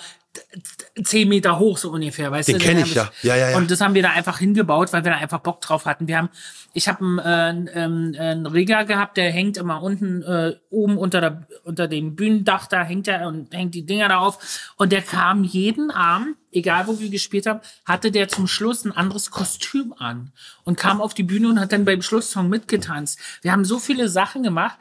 zehn 1.04 1.28
Meter 1.28 1.58
hoch, 1.58 1.78
so 1.78 1.90
ungefähr, 1.90 2.30
weißt 2.30 2.48
Den 2.48 2.58
du? 2.58 2.64
kenn 2.64 2.78
hab 2.78 2.86
ich, 2.86 2.94
ja. 2.94 3.10
Ja, 3.22 3.36
ja, 3.36 3.50
ja. 3.50 3.56
Und 3.56 3.70
das 3.70 3.80
haben 3.80 3.94
wir 3.94 4.02
da 4.02 4.10
einfach 4.10 4.38
hingebaut, 4.38 4.92
weil 4.92 5.04
wir 5.04 5.12
da 5.12 5.18
einfach 5.18 5.40
Bock 5.40 5.60
drauf 5.60 5.84
hatten. 5.84 6.08
Wir 6.08 6.18
haben, 6.18 6.30
ich 6.72 6.88
habe 6.88 7.04
einen, 7.04 7.68
äh, 7.68 7.70
einen, 7.70 8.16
einen 8.16 8.46
Rigger 8.46 8.84
gehabt, 8.84 9.16
der 9.16 9.30
hängt 9.30 9.56
immer 9.56 9.82
unten 9.82 10.22
äh, 10.22 10.54
oben 10.70 10.96
unter 10.96 11.20
der 11.20 11.46
unter 11.64 11.86
dem 11.86 12.16
Bühnendach, 12.16 12.66
da 12.66 12.82
hängt 12.82 13.08
er 13.08 13.26
und 13.28 13.54
hängt 13.54 13.74
die 13.74 13.84
Dinger 13.84 14.08
da 14.08 14.18
auf. 14.18 14.72
Und 14.76 14.92
der 14.92 15.02
kam 15.02 15.44
jeden 15.44 15.90
Abend, 15.90 16.36
egal 16.52 16.86
wo 16.86 16.98
wir 17.00 17.08
gespielt 17.10 17.46
haben, 17.46 17.60
hatte 17.84 18.10
der 18.10 18.28
zum 18.28 18.46
Schluss 18.46 18.84
ein 18.84 18.92
anderes 18.92 19.30
Kostüm 19.30 19.94
an 19.98 20.32
und 20.64 20.76
kam 20.78 21.00
auf 21.00 21.14
die 21.14 21.22
Bühne 21.22 21.48
und 21.48 21.60
hat 21.60 21.72
dann 21.72 21.84
beim 21.84 22.02
Schlusssong 22.02 22.48
mitgetanzt. 22.48 23.18
Wir 23.42 23.52
haben 23.52 23.64
so 23.64 23.78
viele 23.78 24.08
Sachen 24.08 24.42
gemacht. 24.42 24.78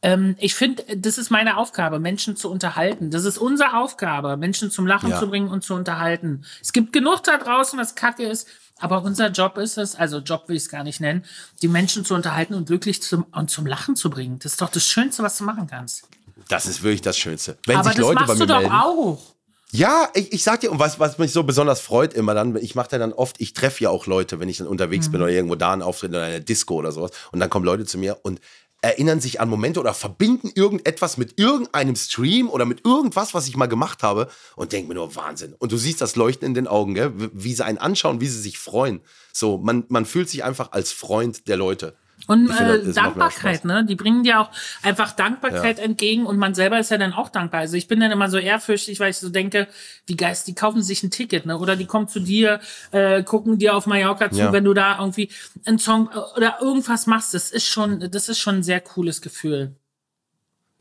Ähm, 0.00 0.36
ich 0.38 0.54
finde, 0.54 0.84
das 0.96 1.18
ist 1.18 1.30
meine 1.30 1.56
Aufgabe, 1.56 1.98
Menschen 1.98 2.36
zu 2.36 2.50
unterhalten. 2.50 3.10
Das 3.10 3.24
ist 3.24 3.36
unsere 3.36 3.76
Aufgabe, 3.76 4.36
Menschen 4.36 4.70
zum 4.70 4.86
Lachen 4.86 5.10
Ja. 5.10 5.18
zu 5.18 5.28
bringen 5.28 5.48
und 5.48 5.64
zu 5.64 5.74
unterhalten. 5.74 6.44
Es 6.62 6.72
gibt 6.72 6.92
genug 6.92 7.24
da 7.24 7.36
draußen, 7.36 7.76
was 7.78 7.96
Kacke 7.96 8.22
ist, 8.22 8.46
aber 8.78 9.02
unser 9.02 9.30
Job 9.30 9.58
ist 9.58 9.76
es, 9.76 9.96
also 9.96 10.18
Job 10.18 10.48
will 10.48 10.54
ich 10.54 10.62
es 10.62 10.68
gar 10.68 10.84
nicht 10.84 11.00
nennen, 11.00 11.24
die 11.62 11.68
Menschen 11.68 12.04
zu 12.04 12.14
unterhalten 12.14 12.54
und 12.54 12.68
wirklich 12.70 13.02
zum, 13.02 13.24
und 13.32 13.50
zum 13.50 13.66
Lachen 13.66 13.96
zu 13.96 14.08
bringen. 14.08 14.38
Das 14.38 14.52
ist 14.52 14.60
doch 14.62 14.70
das 14.70 14.84
Schönste, 14.86 15.24
was 15.24 15.36
du 15.36 15.42
machen 15.42 15.66
kannst. 15.66 16.06
Das 16.48 16.66
ist 16.66 16.84
wirklich 16.84 17.02
das 17.02 17.18
Schönste. 17.18 17.58
Wenn 17.66 17.76
aber 17.78 17.88
sich 17.88 17.96
das 17.96 18.02
Leute 18.02 18.14
bei 18.20 18.26
machst 18.26 18.38
mir 18.38 18.46
du 18.46 18.52
doch 18.52 18.60
melden. 18.60 18.72
auch. 18.74 19.34
Ja, 19.70 20.08
ich, 20.14 20.32
ich 20.32 20.42
sag 20.42 20.60
dir, 20.60 20.72
und 20.72 20.78
was, 20.78 20.98
was 20.98 21.18
mich 21.18 21.30
so 21.32 21.42
besonders 21.42 21.80
freut 21.80 22.14
immer 22.14 22.32
dann, 22.34 22.56
ich 22.56 22.74
mache 22.74 22.88
ja 22.92 22.98
dann 22.98 23.12
oft, 23.12 23.36
ich 23.38 23.52
treffe 23.52 23.84
ja 23.84 23.90
auch 23.90 24.06
Leute, 24.06 24.40
wenn 24.40 24.48
ich 24.48 24.56
dann 24.58 24.66
unterwegs 24.66 25.08
Mhm. 25.08 25.12
bin 25.12 25.22
oder 25.22 25.30
irgendwo 25.30 25.56
da 25.56 25.72
einen 25.72 25.82
Auftritt 25.82 26.10
in 26.12 26.16
einer 26.16 26.40
Disco 26.40 26.74
oder 26.76 26.90
sowas. 26.90 27.10
Und 27.32 27.40
dann 27.40 27.50
kommen 27.50 27.66
Leute 27.66 27.84
zu 27.84 27.98
mir 27.98 28.18
und 28.22 28.40
erinnern 28.80 29.20
sich 29.20 29.40
an 29.40 29.48
Momente 29.50 29.80
oder 29.80 29.92
verbinden 29.92 30.50
irgendetwas 30.54 31.18
mit 31.18 31.38
irgendeinem 31.38 31.96
Stream 31.96 32.48
oder 32.48 32.64
mit 32.64 32.86
irgendwas, 32.86 33.34
was 33.34 33.46
ich 33.48 33.56
mal 33.56 33.66
gemacht 33.66 34.02
habe 34.02 34.28
und 34.56 34.72
denken 34.72 34.88
mir 34.88 34.94
nur 34.94 35.14
Wahnsinn. 35.16 35.54
Und 35.58 35.72
du 35.72 35.76
siehst 35.76 36.00
das 36.00 36.16
Leuchten 36.16 36.46
in 36.46 36.54
den 36.54 36.68
Augen, 36.68 36.94
gell? 36.94 37.12
wie- 37.16 37.30
wie 37.32 37.52
sie 37.54 37.64
einen 37.64 37.78
anschauen, 37.78 38.20
wie 38.22 38.28
sie 38.28 38.40
sich 38.40 38.56
freuen. 38.58 39.00
So, 39.32 39.58
man, 39.58 39.84
man 39.88 40.06
fühlt 40.06 40.30
sich 40.30 40.44
einfach 40.44 40.72
als 40.72 40.92
Freund 40.92 41.46
der 41.48 41.56
Leute. 41.58 41.94
Und 42.28 42.50
äh, 42.50 42.92
Dankbarkeit, 42.92 43.64
ne? 43.64 43.84
Die 43.86 43.94
bringen 43.94 44.22
dir 44.22 44.40
auch 44.40 44.50
einfach 44.82 45.12
Dankbarkeit 45.12 45.78
entgegen 45.78 46.26
und 46.26 46.36
man 46.38 46.54
selber 46.54 46.78
ist 46.78 46.90
ja 46.90 46.98
dann 46.98 47.14
auch 47.14 47.30
dankbar. 47.30 47.60
Also 47.60 47.76
ich 47.76 47.88
bin 47.88 48.00
dann 48.00 48.10
immer 48.12 48.28
so 48.28 48.36
ehrfürchtig, 48.36 49.00
weil 49.00 49.10
ich 49.10 49.16
so 49.16 49.30
denke, 49.30 49.66
wie 50.06 50.14
geist, 50.14 50.46
die 50.46 50.54
kaufen 50.54 50.82
sich 50.82 51.02
ein 51.02 51.10
Ticket, 51.10 51.46
ne? 51.46 51.58
Oder 51.58 51.74
die 51.74 51.86
kommen 51.86 52.06
zu 52.06 52.20
dir, 52.20 52.60
äh, 52.92 53.22
gucken 53.22 53.58
dir 53.58 53.74
auf 53.74 53.86
Mallorca 53.86 54.30
zu, 54.30 54.36
Ja. 54.38 54.52
wenn 54.52 54.64
du 54.64 54.74
da 54.74 54.98
irgendwie 54.98 55.30
einen 55.64 55.78
Song 55.78 56.08
oder 56.36 56.58
irgendwas 56.60 57.06
machst. 57.06 57.32
Das 57.32 57.50
ist 57.50 57.66
schon, 57.66 58.10
das 58.10 58.28
ist 58.28 58.38
schon 58.38 58.56
ein 58.56 58.62
sehr 58.62 58.80
cooles 58.82 59.22
Gefühl. 59.22 59.74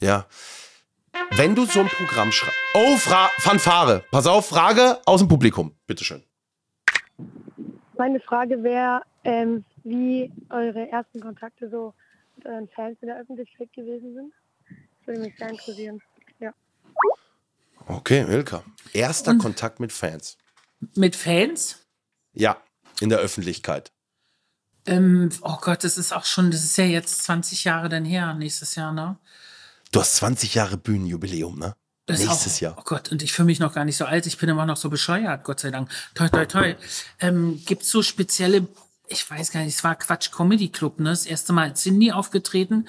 Ja. 0.01 0.25
Wenn 1.31 1.55
du 1.55 1.65
so 1.65 1.79
ein 1.79 1.87
Programm 1.87 2.31
schreibst. 2.33 2.57
Oh, 2.75 2.97
Fra 2.97 3.29
Fanfare. 3.39 4.03
Pass 4.11 4.27
auf, 4.27 4.47
Frage 4.49 4.99
aus 5.05 5.21
dem 5.21 5.29
Publikum. 5.29 5.73
Bitteschön. 5.87 6.23
Meine 7.97 8.19
Frage 8.19 8.61
wäre, 8.63 9.01
ähm, 9.23 9.63
wie 9.83 10.31
eure 10.49 10.89
ersten 10.89 11.19
Kontakte 11.19 11.69
so 11.69 11.93
mit 12.35 12.45
euren 12.45 12.67
Fans 12.69 12.97
in 13.01 13.07
der 13.07 13.19
Öffentlichkeit 13.19 13.71
gewesen 13.73 14.13
sind. 14.13 14.33
Das 14.69 15.07
würde 15.07 15.21
mich 15.21 15.37
sehr 15.37 15.49
interessieren. 15.49 16.01
Ja. 16.39 16.53
Okay, 17.87 18.21
Ilka. 18.29 18.63
Erster 18.93 19.31
Und- 19.31 19.39
Kontakt 19.39 19.79
mit 19.79 19.91
Fans. 19.93 20.37
Mit 20.95 21.15
Fans? 21.15 21.85
Ja, 22.33 22.61
in 22.99 23.09
der 23.09 23.19
Öffentlichkeit. 23.19 23.91
Ähm, 24.85 25.29
oh 25.41 25.57
Gott, 25.59 25.83
das 25.83 25.97
ist 25.97 26.13
auch 26.13 26.25
schon, 26.25 26.51
das 26.51 26.63
ist 26.63 26.77
ja 26.77 26.85
jetzt 26.85 27.23
20 27.23 27.63
Jahre 27.63 27.89
dann 27.89 28.05
her, 28.05 28.33
nächstes 28.35 28.75
Jahr, 28.75 28.91
ne? 28.93 29.17
Du 29.91 29.99
hast 29.99 30.15
20 30.17 30.53
Jahre 30.55 30.77
Bühnenjubiläum, 30.77 31.57
ne? 31.59 31.75
Das 32.05 32.19
Nächstes 32.19 32.57
auch, 32.57 32.61
Jahr. 32.61 32.75
Oh 32.77 32.83
Gott, 32.85 33.11
und 33.11 33.21
ich 33.21 33.33
fühle 33.33 33.47
mich 33.47 33.59
noch 33.59 33.73
gar 33.73 33.83
nicht 33.83 33.97
so 33.97 34.05
alt. 34.05 34.27
Ich 34.27 34.37
bin 34.37 34.47
immer 34.47 34.65
noch 34.65 34.77
so 34.77 34.89
bescheuert, 34.89 35.43
Gott 35.43 35.59
sei 35.59 35.71
Dank. 35.71 35.89
Toi, 36.15 36.29
toi, 36.29 36.45
toi. 36.45 36.75
Ähm, 37.19 37.61
gibt's 37.65 37.89
so 37.89 38.01
spezielle, 38.01 38.65
ich 39.09 39.29
weiß 39.29 39.51
gar 39.51 39.61
nicht, 39.61 39.75
es 39.75 39.83
war 39.83 39.95
Quatsch 39.95 40.31
Comedy 40.31 40.69
Club, 40.69 40.99
ne? 40.99 41.09
Das 41.09 41.25
erste 41.25 41.53
Mal 41.53 41.69
als 41.69 41.83
Cindy 41.83 42.11
aufgetreten. 42.11 42.87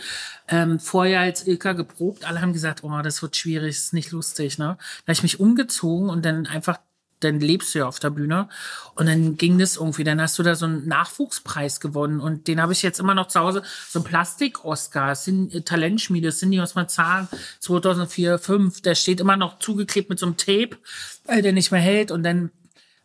Ähm, 0.49 0.81
vorher 0.81 1.21
als 1.21 1.47
Ilka 1.47 1.73
geprobt. 1.73 2.25
Alle 2.25 2.41
haben 2.41 2.53
gesagt, 2.53 2.83
oh, 2.83 3.03
das 3.03 3.23
wird 3.23 3.37
schwierig, 3.37 3.77
ist 3.77 3.93
nicht 3.93 4.11
lustig, 4.11 4.59
ne? 4.59 4.79
Da 5.07 5.13
ich 5.13 5.23
mich 5.23 5.41
umgezogen 5.41 6.11
und 6.11 6.25
dann 6.25 6.47
einfach 6.47 6.79
dann 7.21 7.41
lebst 7.41 7.75
du 7.75 7.81
ja 7.81 7.87
auf 7.87 7.99
der 7.99 8.11
Bühne. 8.11 8.49
Und 8.95 9.07
dann 9.07 9.37
ging 9.37 9.59
das 9.59 9.77
irgendwie, 9.77 10.05
dann 10.05 10.21
hast 10.21 10.39
du 10.39 10.43
da 10.43 10.55
so 10.55 10.67
einen 10.67 10.87
Nachwuchspreis 10.87 11.81
gewonnen 11.81 12.21
und 12.21 12.49
den 12.49 12.61
habe 12.61 12.73
ich 12.73 12.83
jetzt 12.83 13.01
immer 13.01 13.15
noch 13.15 13.29
zu 13.29 13.41
Hause. 13.41 13.63
So 13.89 14.01
ein 14.01 14.05
Plastik-Oscar, 14.05 15.13
äh, 15.13 15.61
Talentschmiede, 15.63 16.31
Cindy 16.31 16.61
aus 16.61 16.75
Marzahn, 16.75 17.29
2004, 17.61 18.39
5, 18.39 18.83
der 18.83 18.95
steht 18.95 19.21
immer 19.21 19.37
noch 19.37 19.59
zugeklebt 19.59 20.11
mit 20.11 20.19
so 20.19 20.27
einem 20.27 20.37
Tape, 20.37 20.77
weil 21.25 21.43
der 21.43 21.53
nicht 21.53 21.73
mehr 21.73 21.81
hält 21.81 22.11
und 22.11 22.23
dann 22.23 22.51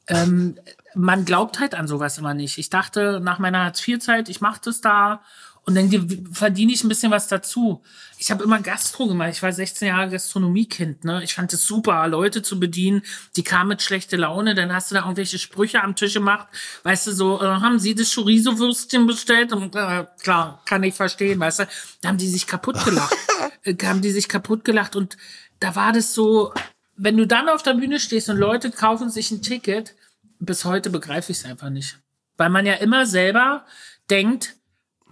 ähm, 0.07 0.57
man 0.95 1.25
glaubt 1.25 1.59
halt 1.59 1.75
an 1.75 1.87
sowas 1.87 2.17
immer 2.17 2.33
nicht. 2.33 2.57
Ich 2.57 2.69
dachte 2.69 3.19
nach 3.21 3.39
meiner 3.39 3.63
Hartz-IV-Zeit, 3.63 4.29
ich 4.29 4.41
mache 4.41 4.61
das 4.63 4.81
da 4.81 5.21
und 5.65 5.75
dann 5.75 6.29
verdiene 6.33 6.73
ich 6.73 6.83
ein 6.83 6.89
bisschen 6.89 7.11
was 7.11 7.27
dazu. 7.27 7.81
Ich 8.17 8.31
habe 8.31 8.43
immer 8.43 8.59
Gastro 8.59 9.07
gemacht. 9.07 9.29
Ich 9.31 9.41
war 9.41 9.51
16 9.51 9.87
Jahre 9.87 10.09
Gastronomiekind. 10.09 11.05
Ne? 11.05 11.23
Ich 11.23 11.33
fand 11.35 11.53
es 11.53 11.65
super, 11.65 12.05
Leute 12.09 12.41
zu 12.41 12.59
bedienen. 12.59 13.01
Die 13.37 13.43
kamen 13.43 13.69
mit 13.69 13.81
schlechte 13.81 14.17
Laune. 14.17 14.55
Dann 14.55 14.73
hast 14.73 14.91
du 14.91 14.95
da 14.95 15.01
irgendwelche 15.01 15.39
Sprüche 15.39 15.81
am 15.81 15.95
Tisch 15.95 16.15
gemacht. 16.15 16.47
Weißt 16.83 17.07
du, 17.07 17.13
so, 17.13 17.41
äh, 17.41 17.45
haben 17.45 17.79
Sie 17.79 17.95
das 17.95 18.13
Chorizo-Würstchen 18.13 19.07
bestellt? 19.07 19.53
Und, 19.53 19.73
äh, 19.75 20.05
klar, 20.21 20.61
kann 20.65 20.83
ich 20.83 20.95
verstehen, 20.95 21.39
weißt 21.39 21.59
du. 21.59 21.67
Da 22.01 22.09
haben 22.09 22.17
die 22.17 22.27
sich 22.27 22.45
kaputt 22.45 22.83
gelacht. 22.83 23.15
äh, 23.63 23.73
haben 23.85 24.01
die 24.01 24.11
sich 24.11 24.27
kaputt 24.27 24.65
gelacht. 24.65 24.97
Und 24.97 25.15
da 25.61 25.75
war 25.77 25.93
das 25.93 26.13
so, 26.13 26.53
wenn 26.95 27.17
du 27.17 27.25
dann 27.27 27.49
auf 27.49 27.63
der 27.63 27.73
Bühne 27.73 27.99
stehst 27.99 28.29
und 28.29 28.37
Leute 28.37 28.71
kaufen 28.71 29.09
sich 29.09 29.31
ein 29.31 29.41
Ticket, 29.41 29.95
bis 30.39 30.65
heute 30.65 30.89
begreife 30.89 31.31
ich 31.31 31.39
es 31.39 31.45
einfach 31.45 31.69
nicht. 31.69 31.97
Weil 32.37 32.49
man 32.49 32.65
ja 32.65 32.75
immer 32.75 33.05
selber 33.05 33.65
denkt, 34.09 34.55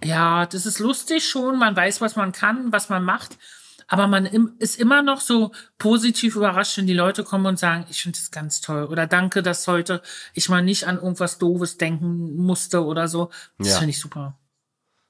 ja, 0.04 0.46
das 0.46 0.66
ist 0.66 0.78
lustig 0.78 1.28
schon, 1.28 1.58
man 1.58 1.76
weiß, 1.76 2.00
was 2.00 2.16
man 2.16 2.32
kann, 2.32 2.72
was 2.72 2.88
man 2.88 3.04
macht, 3.04 3.38
aber 3.86 4.06
man 4.06 4.26
ist 4.58 4.78
immer 4.80 5.02
noch 5.02 5.20
so 5.20 5.52
positiv 5.78 6.36
überrascht, 6.36 6.78
wenn 6.78 6.86
die 6.86 6.94
Leute 6.94 7.24
kommen 7.24 7.46
und 7.46 7.58
sagen, 7.58 7.84
ich 7.90 8.02
finde 8.02 8.18
das 8.18 8.30
ganz 8.30 8.60
toll 8.60 8.84
oder 8.84 9.06
danke, 9.06 9.42
dass 9.42 9.68
heute 9.68 10.02
ich 10.34 10.48
mal 10.48 10.62
nicht 10.62 10.86
an 10.86 10.96
irgendwas 10.96 11.38
Doofes 11.38 11.78
denken 11.78 12.36
musste 12.36 12.84
oder 12.84 13.06
so. 13.06 13.30
Das 13.58 13.68
Ja. 13.68 13.78
finde 13.78 13.90
ich 13.90 14.00
super. 14.00 14.38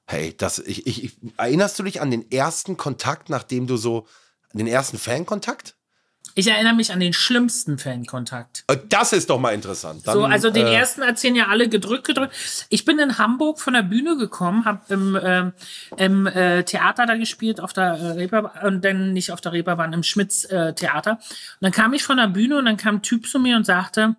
Hey, 0.05 0.35
das, 0.37 0.59
ich, 0.59 0.85
ich, 0.85 1.17
erinnerst 1.37 1.79
du 1.79 1.83
dich 1.83 2.01
an 2.01 2.11
den 2.11 2.29
ersten 2.29 2.75
Kontakt, 2.75 3.29
nachdem 3.29 3.67
du 3.67 3.77
so, 3.77 4.05
den 4.51 4.67
ersten 4.67 4.97
Fankontakt? 4.97 5.75
Ich 6.35 6.47
erinnere 6.47 6.73
mich 6.73 6.91
an 6.91 6.99
den 6.99 7.13
schlimmsten 7.13 7.77
Fankontakt. 7.77 8.63
Äh, 8.67 8.77
Das 8.89 9.13
ist 9.13 9.29
doch 9.29 9.39
mal 9.39 9.53
interessant. 9.53 10.07
Dann, 10.07 10.13
So, 10.13 10.23
also 10.25 10.49
den 10.49 10.65
äh, 10.65 10.73
ersten 10.73 11.01
erzählen 11.01 11.35
ja 11.35 11.47
alle 11.47 11.69
gedrückt, 11.69 12.05
gedrückt. 12.07 12.33
Ich 12.69 12.85
bin 12.85 12.97
in 12.99 13.17
Hamburg 13.17 13.59
von 13.59 13.73
der 13.73 13.83
Bühne 13.83 14.17
gekommen, 14.17 14.65
habe 14.65 14.81
im, 14.89 15.17
ähm, 15.21 15.53
im 15.97 16.27
äh, 16.27 16.63
Theater 16.63 17.05
da 17.05 17.15
gespielt, 17.15 17.59
auf 17.59 17.73
der 17.73 17.93
äh, 17.93 18.11
Reeperbahn, 18.11 18.65
und 18.65 18.83
dann 18.85 19.13
nicht 19.13 19.31
auf 19.31 19.41
der 19.41 19.51
Reeperbahn, 19.53 19.93
im 19.93 20.03
Schmitz 20.03 20.45
äh, 20.45 20.73
Theater. 20.73 21.13
Und 21.13 21.61
dann 21.61 21.71
kam 21.71 21.93
ich 21.93 22.03
von 22.03 22.17
der 22.17 22.27
Bühne 22.27 22.57
und 22.57 22.65
dann 22.65 22.77
kam 22.77 22.95
ein 22.95 23.01
Typ 23.03 23.27
zu 23.27 23.39
mir 23.39 23.55
und 23.55 23.65
sagte, 23.65 24.15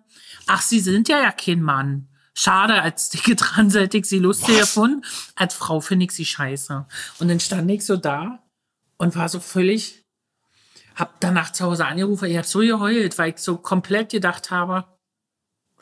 ach, 0.47 0.61
Sie 0.61 0.79
sind 0.79 1.09
ja 1.09 1.21
ja 1.21 1.31
kein 1.31 1.61
Mann. 1.61 2.07
Schade, 2.33 2.81
als 2.81 3.09
dicke 3.11 3.35
Trans 3.35 3.75
hätte 3.75 3.97
ich 3.97 4.05
sie 4.05 4.19
lustig 4.19 4.59
gefunden. 4.59 5.03
Als 5.35 5.53
Frau 5.53 5.81
finde 5.81 6.05
ich 6.05 6.11
sie 6.11 6.25
scheiße. 6.25 6.85
Und 7.19 7.27
dann 7.27 7.39
stand 7.39 7.69
ich 7.71 7.85
so 7.85 7.97
da 7.97 8.39
und 8.97 9.15
war 9.15 9.27
so 9.29 9.39
völlig, 9.39 10.04
hab 10.95 11.19
danach 11.19 11.51
zu 11.51 11.65
Hause 11.65 11.85
angerufen, 11.85 12.29
ich 12.29 12.37
hab 12.37 12.45
so 12.45 12.59
geheult, 12.59 13.17
weil 13.17 13.31
ich 13.31 13.37
so 13.37 13.57
komplett 13.57 14.11
gedacht 14.11 14.49
habe, 14.51 14.85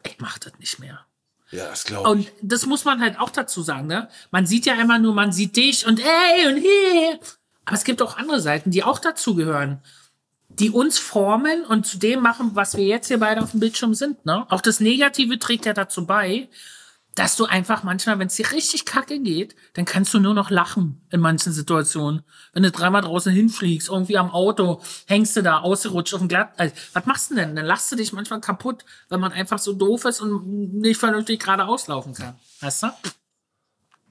ich 0.04 0.18
mach 0.20 0.38
das 0.40 0.54
nicht 0.60 0.80
mehr. 0.80 1.06
Ja, 1.52 1.68
das 1.70 1.84
glaube 1.84 2.04
ich. 2.04 2.10
Und 2.10 2.32
das 2.42 2.66
muss 2.66 2.84
man 2.84 3.00
halt 3.00 3.20
auch 3.20 3.30
dazu 3.30 3.62
sagen, 3.62 3.88
ne? 3.88 4.10
Man 4.32 4.48
sieht 4.48 4.66
ja 4.66 4.74
immer 4.74 4.98
nur, 4.98 5.14
man 5.14 5.32
sieht 5.32 5.56
dich 5.56 5.86
und 5.86 6.00
ey 6.00 6.48
und 6.48 6.58
hey. 6.58 7.20
Aber 7.66 7.76
es 7.76 7.84
gibt 7.84 8.02
auch 8.02 8.18
andere 8.18 8.42
Seiten, 8.42 8.72
die 8.72 8.84
auch 8.84 9.00
dazugehören. 9.00 9.80
Die 10.50 10.72
uns 10.72 10.98
formen 10.98 11.64
und 11.64 11.86
zu 11.86 11.98
dem 11.98 12.22
machen, 12.22 12.52
was 12.54 12.76
wir 12.76 12.84
jetzt 12.84 13.08
hier 13.08 13.20
beide 13.20 13.42
auf 13.42 13.52
dem 13.52 13.60
Bildschirm 13.60 13.94
sind, 13.94 14.26
ne? 14.26 14.46
Auch 14.50 14.62
das 14.62 14.80
Negative 14.80 15.38
trägt 15.38 15.66
ja 15.66 15.74
dazu 15.74 16.06
bei, 16.06 16.50
dass 17.16 17.36
du 17.36 17.46
einfach 17.46 17.84
manchmal, 17.84 18.20
wenn 18.20 18.28
es 18.28 18.36
dir 18.36 18.52
richtig 18.52 18.86
kacke 18.86 19.20
geht, 19.20 19.56
dann 19.74 19.86
kannst 19.86 20.14
du 20.14 20.20
nur 20.20 20.34
noch 20.34 20.50
lachen 20.50 21.02
in 21.12 21.20
manchen 21.20 21.54
Situationen. 21.54 22.24
Wenn 22.54 22.64
du 22.64 22.72
dreimal 22.72 23.02
draußen 23.02 23.32
hinfliegst, 23.32 23.90
irgendwie 23.90 24.18
am 24.18 24.32
Auto, 24.32 24.82
hängst 25.06 25.36
du 25.36 25.44
da 25.44 25.60
ausgerutscht 25.60 26.14
auf 26.14 26.22
dem 26.22 26.28
Glatt. 26.28 26.54
Also, 26.58 26.76
was 26.94 27.06
machst 27.06 27.32
du 27.32 27.36
denn? 27.36 27.56
Dann 27.56 27.66
lachst 27.66 27.92
du 27.92 27.96
dich 27.96 28.14
manchmal 28.14 28.42
kaputt, 28.42 28.84
weil 29.10 29.20
man 29.20 29.32
einfach 29.32 29.60
so 29.60 29.74
doof 29.74 30.06
ist 30.06 30.22
und 30.22 30.74
nicht 30.74 31.00
vernünftig 31.00 31.40
geradeaus 31.40 31.88
laufen 31.88 32.14
kann. 32.14 32.36
Weißt 32.62 32.84
du? 32.84 32.88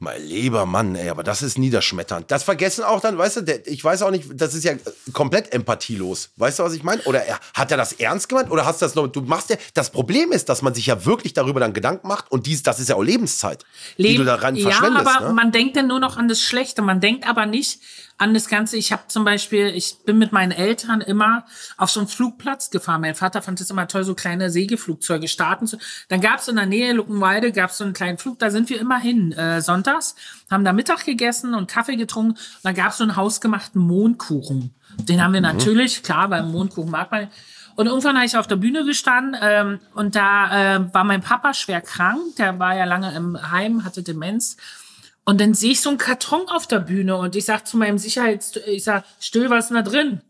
Mein 0.02 0.20
lieber 0.20 0.66
Mann, 0.66 0.96
ey, 0.96 1.10
aber 1.10 1.22
das 1.22 1.42
ist 1.42 1.58
niederschmetternd. 1.58 2.28
Das 2.28 2.42
vergessen 2.42 2.82
auch 2.82 3.00
dann, 3.00 3.16
weißt 3.16 3.36
du, 3.36 3.40
der, 3.42 3.64
ich 3.68 3.84
weiß 3.84 4.02
auch 4.02 4.10
nicht, 4.10 4.28
das 4.34 4.52
ist 4.52 4.64
ja 4.64 4.72
komplett 5.12 5.52
empathielos. 5.52 6.30
Weißt 6.38 6.58
du, 6.58 6.64
was 6.64 6.72
ich 6.72 6.82
meine? 6.82 7.00
Oder 7.02 7.24
er, 7.24 7.38
hat 7.54 7.70
er 7.70 7.76
das 7.76 7.92
ernst 7.92 8.28
gemeint? 8.28 8.50
Oder 8.50 8.66
hast 8.66 8.82
du 8.82 8.86
das 8.86 8.96
noch, 8.96 9.06
du 9.06 9.20
machst 9.20 9.50
ja, 9.50 9.56
das 9.74 9.90
Problem 9.90 10.32
ist, 10.32 10.48
dass 10.48 10.60
man 10.60 10.74
sich 10.74 10.86
ja 10.86 11.04
wirklich 11.04 11.34
darüber 11.34 11.60
dann 11.60 11.72
Gedanken 11.72 12.08
macht 12.08 12.32
und 12.32 12.46
dies, 12.46 12.64
das 12.64 12.80
ist 12.80 12.88
ja 12.88 12.96
auch 12.96 13.02
Lebenszeit, 13.02 13.64
die 13.96 14.02
Leben- 14.02 14.18
du 14.18 14.24
daran 14.24 14.56
ja, 14.56 14.70
verschwendest. 14.70 15.06
aber 15.06 15.28
ne? 15.28 15.34
man 15.34 15.52
denkt 15.52 15.76
dann 15.76 15.86
nur 15.86 16.00
noch 16.00 16.16
an 16.16 16.26
das 16.26 16.42
Schlechte. 16.42 16.82
Man 16.82 17.00
denkt 17.00 17.28
aber 17.28 17.46
nicht 17.46 17.78
an 18.18 18.34
das 18.34 18.48
Ganze. 18.48 18.76
Ich 18.76 18.92
habe 18.92 19.02
zum 19.08 19.24
Beispiel, 19.24 19.66
ich 19.68 20.04
bin 20.04 20.18
mit 20.18 20.32
meinen 20.32 20.52
Eltern 20.52 21.00
immer 21.00 21.44
auf 21.76 21.90
so 21.90 22.00
einen 22.00 22.08
Flugplatz 22.08 22.70
gefahren. 22.70 23.00
Mein 23.00 23.14
Vater 23.14 23.42
fand 23.42 23.60
es 23.60 23.70
immer 23.70 23.88
toll, 23.88 24.04
so 24.04 24.14
kleine 24.14 24.50
Segelflugzeuge 24.50 25.28
starten 25.28 25.66
zu. 25.66 25.78
Dann 26.08 26.20
gab 26.20 26.38
es 26.38 26.48
in 26.48 26.56
der 26.56 26.66
Nähe 26.66 26.92
Luckenwalde, 26.92 27.52
gab 27.52 27.70
es 27.70 27.78
so 27.78 27.84
einen 27.84 27.92
kleinen 27.94 28.18
Flug, 28.18 28.38
da 28.38 28.50
sind 28.50 28.68
wir 28.68 28.80
immer 28.80 28.98
hin, 28.98 29.32
äh, 29.32 29.60
sonntags, 29.60 30.14
haben 30.50 30.64
da 30.64 30.72
Mittag 30.72 31.04
gegessen 31.04 31.54
und 31.54 31.70
Kaffee 31.70 31.96
getrunken. 31.96 32.32
Und 32.32 32.38
dann 32.62 32.74
gab 32.74 32.90
es 32.92 32.98
so 32.98 33.04
einen 33.04 33.16
hausgemachten 33.16 33.80
Mondkuchen. 33.80 34.74
Den 34.98 35.22
haben 35.22 35.32
wir 35.32 35.40
Mhm. 35.40 35.46
natürlich, 35.46 36.02
klar, 36.02 36.30
weil 36.30 36.42
Mondkuchen 36.44 36.90
mag 36.90 37.10
man. 37.10 37.28
Und 37.74 37.86
irgendwann 37.86 38.16
habe 38.16 38.26
ich 38.26 38.36
auf 38.36 38.46
der 38.46 38.56
Bühne 38.56 38.84
gestanden 38.84 39.34
ähm, 39.40 39.80
und 39.94 40.14
da 40.14 40.76
äh, 40.76 40.94
war 40.94 41.04
mein 41.04 41.22
Papa 41.22 41.54
schwer 41.54 41.80
krank. 41.80 42.20
Der 42.36 42.58
war 42.58 42.76
ja 42.76 42.84
lange 42.84 43.14
im 43.14 43.50
Heim, 43.50 43.84
hatte 43.86 44.02
Demenz. 44.02 44.58
Und 45.24 45.40
dann 45.40 45.54
sehe 45.54 45.72
ich 45.72 45.80
so 45.80 45.88
einen 45.88 45.98
Karton 45.98 46.48
auf 46.48 46.66
der 46.66 46.80
Bühne 46.80 47.16
und 47.16 47.36
ich 47.36 47.44
sag 47.44 47.66
zu 47.66 47.76
meinem 47.76 47.98
Sicherheits, 47.98 48.56
ich 48.66 48.84
sag, 48.84 49.04
still, 49.20 49.50
was 49.50 49.70
ist 49.70 49.74
da 49.74 49.82
drin? 49.82 50.20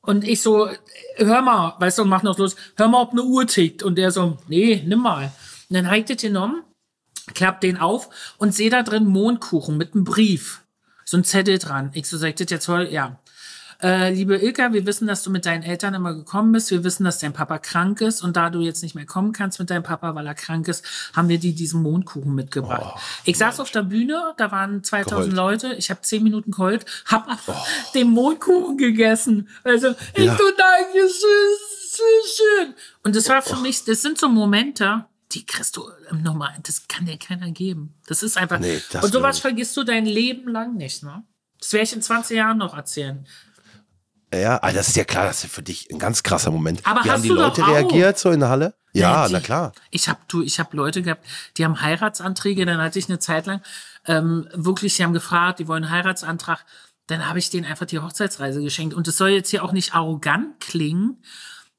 Und 0.00 0.24
ich 0.26 0.40
so, 0.40 0.68
hör 1.16 1.42
mal, 1.42 1.76
weißt 1.78 1.98
du, 1.98 2.04
mach 2.06 2.22
noch 2.22 2.38
los, 2.38 2.56
hör 2.76 2.88
mal, 2.88 3.02
ob 3.02 3.12
eine 3.12 3.22
Uhr 3.22 3.46
tickt. 3.46 3.82
Und 3.82 3.96
der 3.96 4.10
so, 4.10 4.38
nee, 4.48 4.82
nimm 4.86 5.00
mal. 5.00 5.30
Und 5.68 5.76
dann 5.76 5.86
hab 5.88 5.96
ich 5.96 6.06
das 6.06 6.22
genommen, 6.22 6.62
klapp 7.34 7.60
den 7.60 7.76
auf 7.76 8.08
und 8.38 8.54
sehe 8.54 8.70
da 8.70 8.82
drin 8.82 9.06
Mondkuchen 9.06 9.76
mit 9.76 9.94
einem 9.94 10.04
Brief. 10.04 10.62
So 11.04 11.18
ein 11.18 11.24
Zettel 11.24 11.58
dran. 11.58 11.90
Ich 11.92 12.08
so, 12.08 12.16
sag 12.16 12.28
ich 12.28 12.34
das 12.36 12.50
jetzt 12.50 12.66
toll? 12.66 12.88
Ja. 12.90 13.20
Äh, 13.82 14.12
liebe 14.12 14.36
Ilka, 14.36 14.72
wir 14.72 14.84
wissen, 14.84 15.06
dass 15.06 15.22
du 15.22 15.30
mit 15.30 15.46
deinen 15.46 15.62
Eltern 15.62 15.94
immer 15.94 16.14
gekommen 16.14 16.52
bist. 16.52 16.70
Wir 16.70 16.84
wissen, 16.84 17.04
dass 17.04 17.18
dein 17.18 17.32
Papa 17.32 17.58
krank 17.58 18.00
ist. 18.00 18.22
Und 18.22 18.36
da 18.36 18.50
du 18.50 18.60
jetzt 18.60 18.82
nicht 18.82 18.94
mehr 18.94 19.06
kommen 19.06 19.32
kannst 19.32 19.58
mit 19.58 19.70
deinem 19.70 19.82
Papa, 19.82 20.14
weil 20.14 20.26
er 20.26 20.34
krank 20.34 20.68
ist, 20.68 20.84
haben 21.14 21.28
wir 21.28 21.38
dir 21.38 21.54
diesen 21.54 21.82
Mondkuchen 21.82 22.34
mitgebracht. 22.34 23.00
ich 23.24 23.38
saß 23.38 23.58
auf 23.60 23.70
der 23.70 23.82
Bühne, 23.82 24.34
da 24.36 24.52
waren 24.52 24.84
2000 24.84 25.34
Geheult. 25.34 25.62
Leute. 25.62 25.74
Ich 25.76 25.90
habe 25.90 26.02
zehn 26.02 26.22
Minuten 26.22 26.50
geheult, 26.50 26.84
hab 27.06 27.28
aber 27.28 27.64
den 27.94 28.10
Mondkuchen 28.10 28.76
gegessen. 28.76 29.48
Also, 29.64 29.94
ich 30.14 30.24
Ja. 30.24 30.36
so, 30.36 30.44
danke 30.56 31.08
schön, 31.08 31.56
so 31.90 32.02
schön. 32.36 32.74
Und 33.02 33.16
das 33.16 33.28
war 33.28 33.40
für 33.40 33.56
mich, 33.56 33.84
das 33.84 34.02
sind 34.02 34.18
so 34.18 34.28
Momente, 34.28 35.06
die 35.32 35.46
kriegst 35.46 35.76
du 35.76 35.84
im 36.10 36.22
Normalen, 36.22 36.62
das 36.64 36.86
kann 36.88 37.06
dir 37.06 37.16
keiner 37.16 37.50
geben. 37.50 37.94
Das 38.06 38.22
ist 38.22 38.36
einfach, 38.36 38.58
Nee, 38.58 38.82
das 38.90 39.04
und 39.04 39.12
sowas 39.12 39.38
vergisst 39.38 39.76
du 39.76 39.84
dein 39.84 40.04
Leben 40.04 40.48
lang 40.50 40.76
nicht, 40.76 41.02
ne? 41.02 41.24
Das 41.60 41.72
werde 41.74 41.84
ich 41.84 41.92
in 41.92 42.02
20 42.02 42.36
Jahren 42.36 42.58
noch 42.58 42.74
erzählen. 42.74 43.26
Ja, 44.32 44.58
ah, 44.62 44.72
das 44.72 44.88
ist 44.88 44.96
ja 44.96 45.04
klar, 45.04 45.24
das 45.26 45.42
ist 45.44 45.52
für 45.52 45.62
dich 45.62 45.90
ein 45.90 45.98
ganz 45.98 46.22
krasser 46.22 46.50
Moment. 46.50 46.86
Aber 46.86 47.04
Wie 47.04 47.08
hast 47.08 47.14
haben 47.16 47.22
die 47.22 47.28
du 47.28 47.34
Leute 47.34 47.66
reagiert 47.66 48.18
so 48.18 48.30
in 48.30 48.40
der 48.40 48.48
Halle? 48.48 48.74
Ja, 48.92 49.26
die- 49.26 49.32
na 49.32 49.40
klar. 49.40 49.72
Ich 49.90 50.08
habe 50.08 50.20
du, 50.28 50.42
ich 50.42 50.58
habe 50.60 50.76
Leute 50.76 51.02
gehabt, 51.02 51.24
die 51.56 51.64
haben 51.64 51.80
Heiratsanträge, 51.80 52.64
dann 52.66 52.80
hatte 52.80 52.98
ich 52.98 53.08
eine 53.08 53.18
Zeit 53.18 53.46
lang 53.46 53.60
ähm, 54.06 54.48
wirklich, 54.54 54.96
die 54.96 55.04
haben 55.04 55.12
gefragt, 55.12 55.58
die 55.58 55.68
wollen 55.68 55.84
einen 55.84 55.92
Heiratsantrag, 55.92 56.64
dann 57.06 57.28
habe 57.28 57.38
ich 57.38 57.50
denen 57.50 57.66
einfach 57.66 57.86
die 57.86 57.98
Hochzeitsreise 57.98 58.62
geschenkt. 58.62 58.94
Und 58.94 59.06
es 59.08 59.16
soll 59.16 59.30
jetzt 59.30 59.50
hier 59.50 59.64
auch 59.64 59.72
nicht 59.72 59.94
arrogant 59.94 60.60
klingen, 60.60 61.22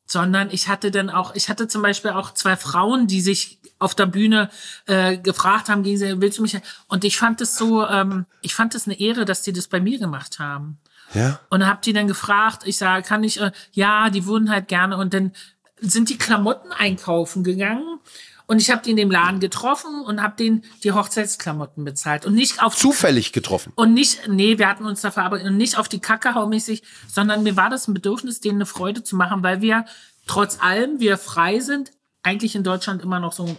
sondern 0.05 0.49
ich 0.51 0.67
hatte 0.67 0.91
dann 0.91 1.09
auch, 1.09 1.35
ich 1.35 1.49
hatte 1.49 1.67
zum 1.67 1.81
Beispiel 1.81 2.11
auch 2.11 2.33
zwei 2.33 2.57
Frauen, 2.57 3.07
die 3.07 3.21
sich 3.21 3.59
auf 3.79 3.95
der 3.95 4.05
Bühne 4.05 4.49
äh, 4.85 5.17
gefragt 5.17 5.69
haben, 5.69 5.83
gegen 5.83 5.97
sie, 5.97 6.21
willst 6.21 6.37
du 6.37 6.41
mich? 6.43 6.57
Und 6.87 7.03
ich 7.05 7.17
fand 7.17 7.41
es 7.41 7.57
so, 7.57 7.87
ähm, 7.87 8.25
ich 8.41 8.53
fand 8.53 8.75
es 8.75 8.85
eine 8.85 8.99
Ehre, 8.99 9.25
dass 9.25 9.41
die 9.41 9.53
das 9.53 9.67
bei 9.67 9.79
mir 9.79 9.97
gemacht 9.99 10.37
haben. 10.37 10.79
Ja. 11.13 11.39
Und 11.49 11.67
hab 11.67 11.81
die 11.81 11.93
dann 11.93 12.07
gefragt, 12.07 12.63
ich 12.65 12.77
sage, 12.77 13.07
kann 13.07 13.23
ich, 13.23 13.39
äh, 13.39 13.51
ja, 13.71 14.09
die 14.09 14.25
würden 14.25 14.49
halt 14.49 14.67
gerne. 14.67 14.97
Und 14.97 15.13
dann 15.13 15.31
sind 15.79 16.09
die 16.09 16.17
Klamotten 16.17 16.71
einkaufen 16.71 17.43
gegangen. 17.43 17.99
Und 18.47 18.61
ich 18.61 18.69
habe 18.69 18.81
die 18.83 18.91
in 18.91 18.97
dem 18.97 19.09
Laden 19.09 19.39
getroffen 19.39 20.01
und 20.01 20.21
habe 20.21 20.35
denen 20.35 20.63
die 20.83 20.91
Hochzeitsklamotten 20.91 21.85
bezahlt. 21.85 22.25
Und 22.25 22.33
nicht 22.33 22.61
auf 22.61 22.75
Zufällig 22.75 23.31
getroffen. 23.31 23.71
und 23.75 23.93
nicht, 23.93 24.27
nee, 24.27 24.57
wir 24.57 24.67
hatten 24.67 24.85
uns 24.85 24.99
da 24.99 25.09
verarbeitet 25.09 25.47
und 25.47 25.55
nicht 25.55 25.77
auf 25.77 25.87
die 25.87 26.01
Kacke 26.01 26.33
haumäßig, 26.35 26.83
sondern 27.07 27.43
mir 27.43 27.55
war 27.55 27.69
das 27.69 27.87
ein 27.87 27.93
Bedürfnis, 27.93 28.41
denen 28.41 28.57
eine 28.57 28.65
Freude 28.65 29.03
zu 29.03 29.15
machen, 29.15 29.41
weil 29.41 29.61
wir 29.61 29.85
trotz 30.27 30.61
allem, 30.61 30.99
wir 30.99 31.17
frei 31.17 31.61
sind, 31.61 31.91
eigentlich 32.23 32.55
in 32.55 32.63
Deutschland 32.63 33.01
immer 33.01 33.19
noch 33.19 33.33
so 33.33 33.57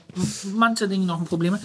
manche 0.55 0.89
Dinge 0.89 1.07
noch 1.07 1.21
ein 1.21 1.27
Problem. 1.27 1.59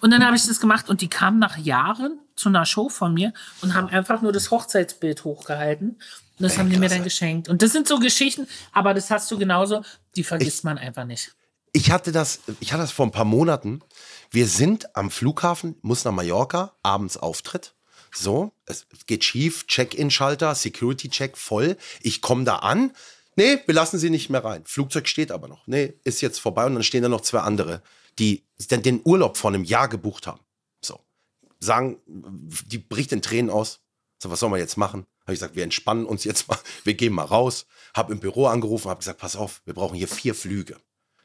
Und 0.00 0.10
dann 0.10 0.24
habe 0.24 0.36
ich 0.36 0.46
das 0.46 0.60
gemacht 0.60 0.88
und 0.88 1.00
die 1.00 1.08
kamen 1.08 1.38
nach 1.38 1.58
Jahren 1.58 2.18
zu 2.36 2.48
einer 2.48 2.64
Show 2.66 2.88
von 2.88 3.14
mir 3.14 3.32
und 3.60 3.74
haben 3.74 3.88
einfach 3.88 4.22
nur 4.22 4.32
das 4.32 4.50
Hochzeitsbild 4.50 5.24
hochgehalten. 5.24 5.90
Und 6.38 6.42
das 6.42 6.58
haben 6.58 6.70
die 6.70 6.76
mir 6.76 6.88
dann 6.88 7.04
geschenkt. 7.04 7.48
Und 7.48 7.62
das 7.62 7.72
sind 7.72 7.86
so 7.86 7.98
Geschichten, 7.98 8.48
aber 8.72 8.94
das 8.94 9.10
hast 9.10 9.30
du 9.30 9.38
genauso, 9.38 9.82
die 10.16 10.24
vergisst 10.24 10.64
man 10.64 10.78
einfach 10.78 11.04
nicht. 11.04 11.32
Ich 11.72 11.90
hatte 11.90 12.12
das, 12.12 12.40
ich 12.60 12.72
hatte 12.72 12.82
das 12.82 12.92
vor 12.92 13.06
ein 13.06 13.12
paar 13.12 13.24
Monaten. 13.24 13.80
Wir 14.30 14.46
sind 14.46 14.96
am 14.96 15.10
Flughafen, 15.10 15.76
muss 15.82 16.04
nach 16.04 16.12
Mallorca, 16.12 16.72
abends 16.82 17.16
Auftritt. 17.16 17.74
So, 18.12 18.52
es 18.66 18.86
geht 19.06 19.24
schief, 19.24 19.66
Check-in-Schalter, 19.66 20.54
Security-Check 20.54 21.36
voll. 21.36 21.76
Ich 22.00 22.20
komme 22.20 22.44
da 22.44 22.56
an. 22.56 22.92
Nee, 23.36 23.58
wir 23.66 23.74
lassen 23.74 23.98
sie 23.98 24.10
nicht 24.10 24.30
mehr 24.30 24.44
rein. 24.44 24.62
Flugzeug 24.64 25.08
steht 25.08 25.30
aber 25.32 25.48
noch. 25.48 25.66
Nee, 25.66 25.94
ist 26.04 26.20
jetzt 26.20 26.38
vorbei. 26.40 26.66
Und 26.66 26.74
dann 26.74 26.82
stehen 26.82 27.02
da 27.02 27.08
noch 27.08 27.20
zwei 27.22 27.40
andere, 27.40 27.82
die 28.18 28.44
den- 28.70 29.00
Urlaub 29.04 29.36
vor 29.36 29.50
einem 29.52 29.64
Jahr 29.64 29.88
gebucht 29.88 30.26
haben. 30.26 30.40
So. 30.80 31.00
Sagen, 31.60 31.98
die 32.06 32.78
bricht 32.78 33.12
in 33.12 33.22
Tränen 33.22 33.50
aus. 33.50 33.80
So, 34.22 34.30
was 34.30 34.40
soll 34.40 34.50
man 34.50 34.60
jetzt 34.60 34.76
machen? 34.76 35.06
Habe 35.22 35.32
ich 35.32 35.38
gesagt, 35.40 35.56
wir 35.56 35.64
entspannen 35.64 36.06
uns 36.06 36.24
jetzt 36.24 36.48
mal. 36.48 36.58
Wir 36.84 36.94
gehen 36.94 37.12
mal 37.14 37.24
raus. 37.24 37.66
Hab 37.94 38.10
im 38.10 38.20
Büro 38.20 38.46
angerufen, 38.46 38.88
habe 38.90 38.98
gesagt, 39.00 39.18
pass 39.20 39.36
auf, 39.36 39.62
wir 39.64 39.72
brauchen 39.74 39.94
hier 39.96 40.08
vier 40.08 40.34
Flüge. 40.34 40.76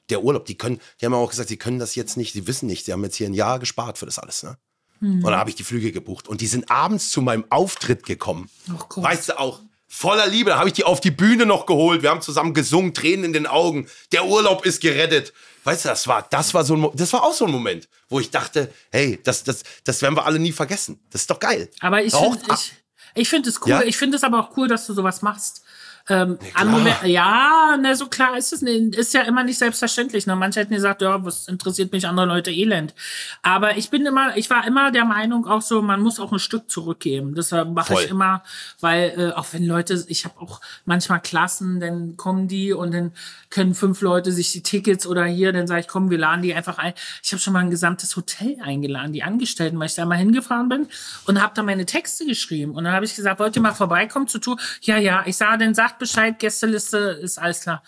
Der 0.09 0.23
Urlaub, 0.23 0.45
die 0.45 0.57
können, 0.57 0.79
die 0.99 1.05
haben 1.05 1.13
auch 1.13 1.29
gesagt, 1.29 1.49
sie 1.49 1.57
können 1.57 1.79
das 1.79 1.95
jetzt 1.95 2.15
nicht, 2.17 2.31
sie 2.33 2.47
wissen 2.47 2.65
nicht, 2.67 2.85
sie 2.85 2.93
haben 2.93 3.03
jetzt 3.03 3.15
hier 3.17 3.27
ein 3.27 3.33
Jahr 3.33 3.59
gespart 3.59 3.97
für 3.97 4.05
das 4.05 4.17
alles, 4.19 4.43
ne? 4.43 4.57
Und 5.01 5.23
dann 5.23 5.35
habe 5.37 5.49
ich 5.49 5.55
die 5.55 5.63
Flüge 5.63 5.91
gebucht. 5.93 6.27
Und 6.27 6.41
die 6.41 6.47
sind 6.47 6.69
abends 6.69 7.09
zu 7.09 7.21
meinem 7.21 7.45
Auftritt 7.49 8.05
gekommen. 8.05 8.49
Ach 8.75 8.89
Gott. 8.89 9.03
Weißt 9.03 9.29
du 9.29 9.39
auch, 9.39 9.61
voller 9.89 10.27
Liebe. 10.27 10.51
Da 10.51 10.59
habe 10.59 10.69
ich 10.69 10.73
die 10.73 10.85
auf 10.85 11.01
die 11.01 11.11
Bühne 11.11 11.45
noch 11.45 11.65
geholt. 11.65 12.03
Wir 12.03 12.11
haben 12.11 12.21
zusammen 12.21 12.53
gesungen, 12.53 12.93
Tränen 12.93 13.25
in 13.25 13.33
den 13.33 13.47
Augen. 13.47 13.89
Der 14.11 14.25
Urlaub 14.25 14.65
ist 14.65 14.81
gerettet. 14.81 15.33
Weißt 15.65 15.83
du, 15.83 15.89
das 15.89 16.07
war, 16.07 16.25
das 16.29 16.53
war 16.53 16.63
so 16.63 16.75
ein, 16.75 16.89
das 16.93 17.11
war 17.11 17.23
auch 17.23 17.33
so 17.33 17.45
ein 17.45 17.51
Moment, 17.51 17.89
wo 18.07 18.19
ich 18.19 18.29
dachte, 18.29 18.71
hey, 18.91 19.19
das, 19.23 19.43
das, 19.43 19.63
das 19.83 20.01
werden 20.01 20.15
wir 20.15 20.25
alle 20.25 20.39
nie 20.39 20.53
vergessen. 20.53 20.99
Das 21.09 21.21
ist 21.21 21.29
doch 21.29 21.39
geil. 21.39 21.69
Aber 21.81 22.01
ich 22.01 22.13
finde 22.13 22.39
ich, 22.53 22.73
ich 23.15 23.29
find 23.29 23.47
es 23.47 23.61
cool. 23.61 23.69
Ja? 23.69 23.81
Ich 23.81 23.97
finde 23.97 24.15
es 24.15 24.23
aber 24.23 24.39
auch 24.39 24.55
cool, 24.55 24.67
dass 24.67 24.87
du 24.87 24.93
sowas 24.93 25.21
machst. 25.21 25.63
Ähm. 26.07 26.37
Moment, 26.65 27.03
ja, 27.03 27.77
ne, 27.79 27.95
so 27.95 28.07
klar 28.07 28.37
ist 28.37 28.53
es 28.53 28.61
nicht. 28.61 28.95
Ist 28.95 29.13
ja 29.13 29.21
immer 29.21 29.43
nicht 29.43 29.57
selbstverständlich. 29.57 30.27
Ne? 30.27 30.35
Manche 30.35 30.59
hätten 30.59 30.73
gesagt, 30.73 31.01
ja, 31.01 31.23
was 31.23 31.47
interessiert 31.47 31.91
mich 31.91 32.07
andere 32.07 32.25
Leute 32.25 32.51
elend. 32.51 32.93
Aber 33.41 33.77
ich 33.77 33.89
bin 33.89 34.05
immer, 34.05 34.37
ich 34.37 34.49
war 34.49 34.65
immer 34.65 34.91
der 34.91 35.05
Meinung 35.05 35.47
auch 35.47 35.61
so, 35.61 35.81
man 35.81 36.01
muss 36.01 36.19
auch 36.19 36.31
ein 36.31 36.39
Stück 36.39 36.69
zurückgeben. 36.69 37.35
Deshalb 37.35 37.69
mache 37.69 37.93
Voll. 37.93 38.03
ich 38.03 38.09
immer, 38.09 38.43
weil 38.79 39.13
äh, 39.17 39.31
auch 39.31 39.47
wenn 39.51 39.65
Leute, 39.65 40.03
ich 40.07 40.25
habe 40.25 40.39
auch 40.39 40.61
manchmal 40.85 41.21
Klassen, 41.21 41.79
dann 41.79 42.17
kommen 42.17 42.47
die 42.47 42.73
und 42.73 42.93
dann 42.93 43.11
können 43.49 43.73
fünf 43.73 44.01
Leute 44.01 44.31
sich 44.31 44.51
die 44.51 44.61
Tickets 44.61 45.07
oder 45.07 45.25
hier, 45.25 45.51
dann 45.51 45.67
sage 45.67 45.81
ich, 45.81 45.87
komm, 45.87 46.09
wir 46.09 46.17
laden 46.17 46.41
die 46.41 46.53
einfach 46.53 46.77
ein. 46.77 46.93
Ich 47.23 47.31
habe 47.31 47.41
schon 47.41 47.53
mal 47.53 47.59
ein 47.59 47.71
gesamtes 47.71 48.15
Hotel 48.15 48.57
eingeladen, 48.61 49.13
die 49.13 49.23
Angestellten, 49.23 49.79
weil 49.79 49.87
ich 49.87 49.95
da 49.95 50.05
mal 50.05 50.17
hingefahren 50.17 50.69
bin 50.69 50.87
und 51.25 51.41
habe 51.41 51.53
da 51.55 51.63
meine 51.63 51.85
Texte 51.85 52.25
geschrieben. 52.25 52.73
Und 52.73 52.83
dann 52.83 52.93
habe 52.93 53.05
ich 53.05 53.15
gesagt, 53.15 53.39
wollt 53.39 53.55
ihr 53.55 53.61
mal 53.61 53.73
vorbeikommen 53.73 54.27
zu 54.27 54.39
Tour? 54.39 54.57
Ja, 54.81 54.97
ja. 54.97 55.23
Ich 55.25 55.37
sage, 55.37 55.57
dann 55.63 55.73
sagt 55.73 55.98
Bescheid, 55.99 56.39
Gästeliste 56.39 56.97
ist 57.21 57.37
alles 57.39 57.61
klar. 57.61 57.83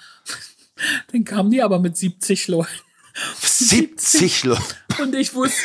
dann 1.12 1.24
kamen 1.24 1.50
die 1.52 1.62
aber 1.62 1.80
mit 1.80 1.98
70 1.98 2.48
Leuten. 2.50 2.70
70 3.42 4.44
Leute. 4.46 4.62
Und 5.02 5.16
ich 5.16 5.34
wusste, 5.34 5.58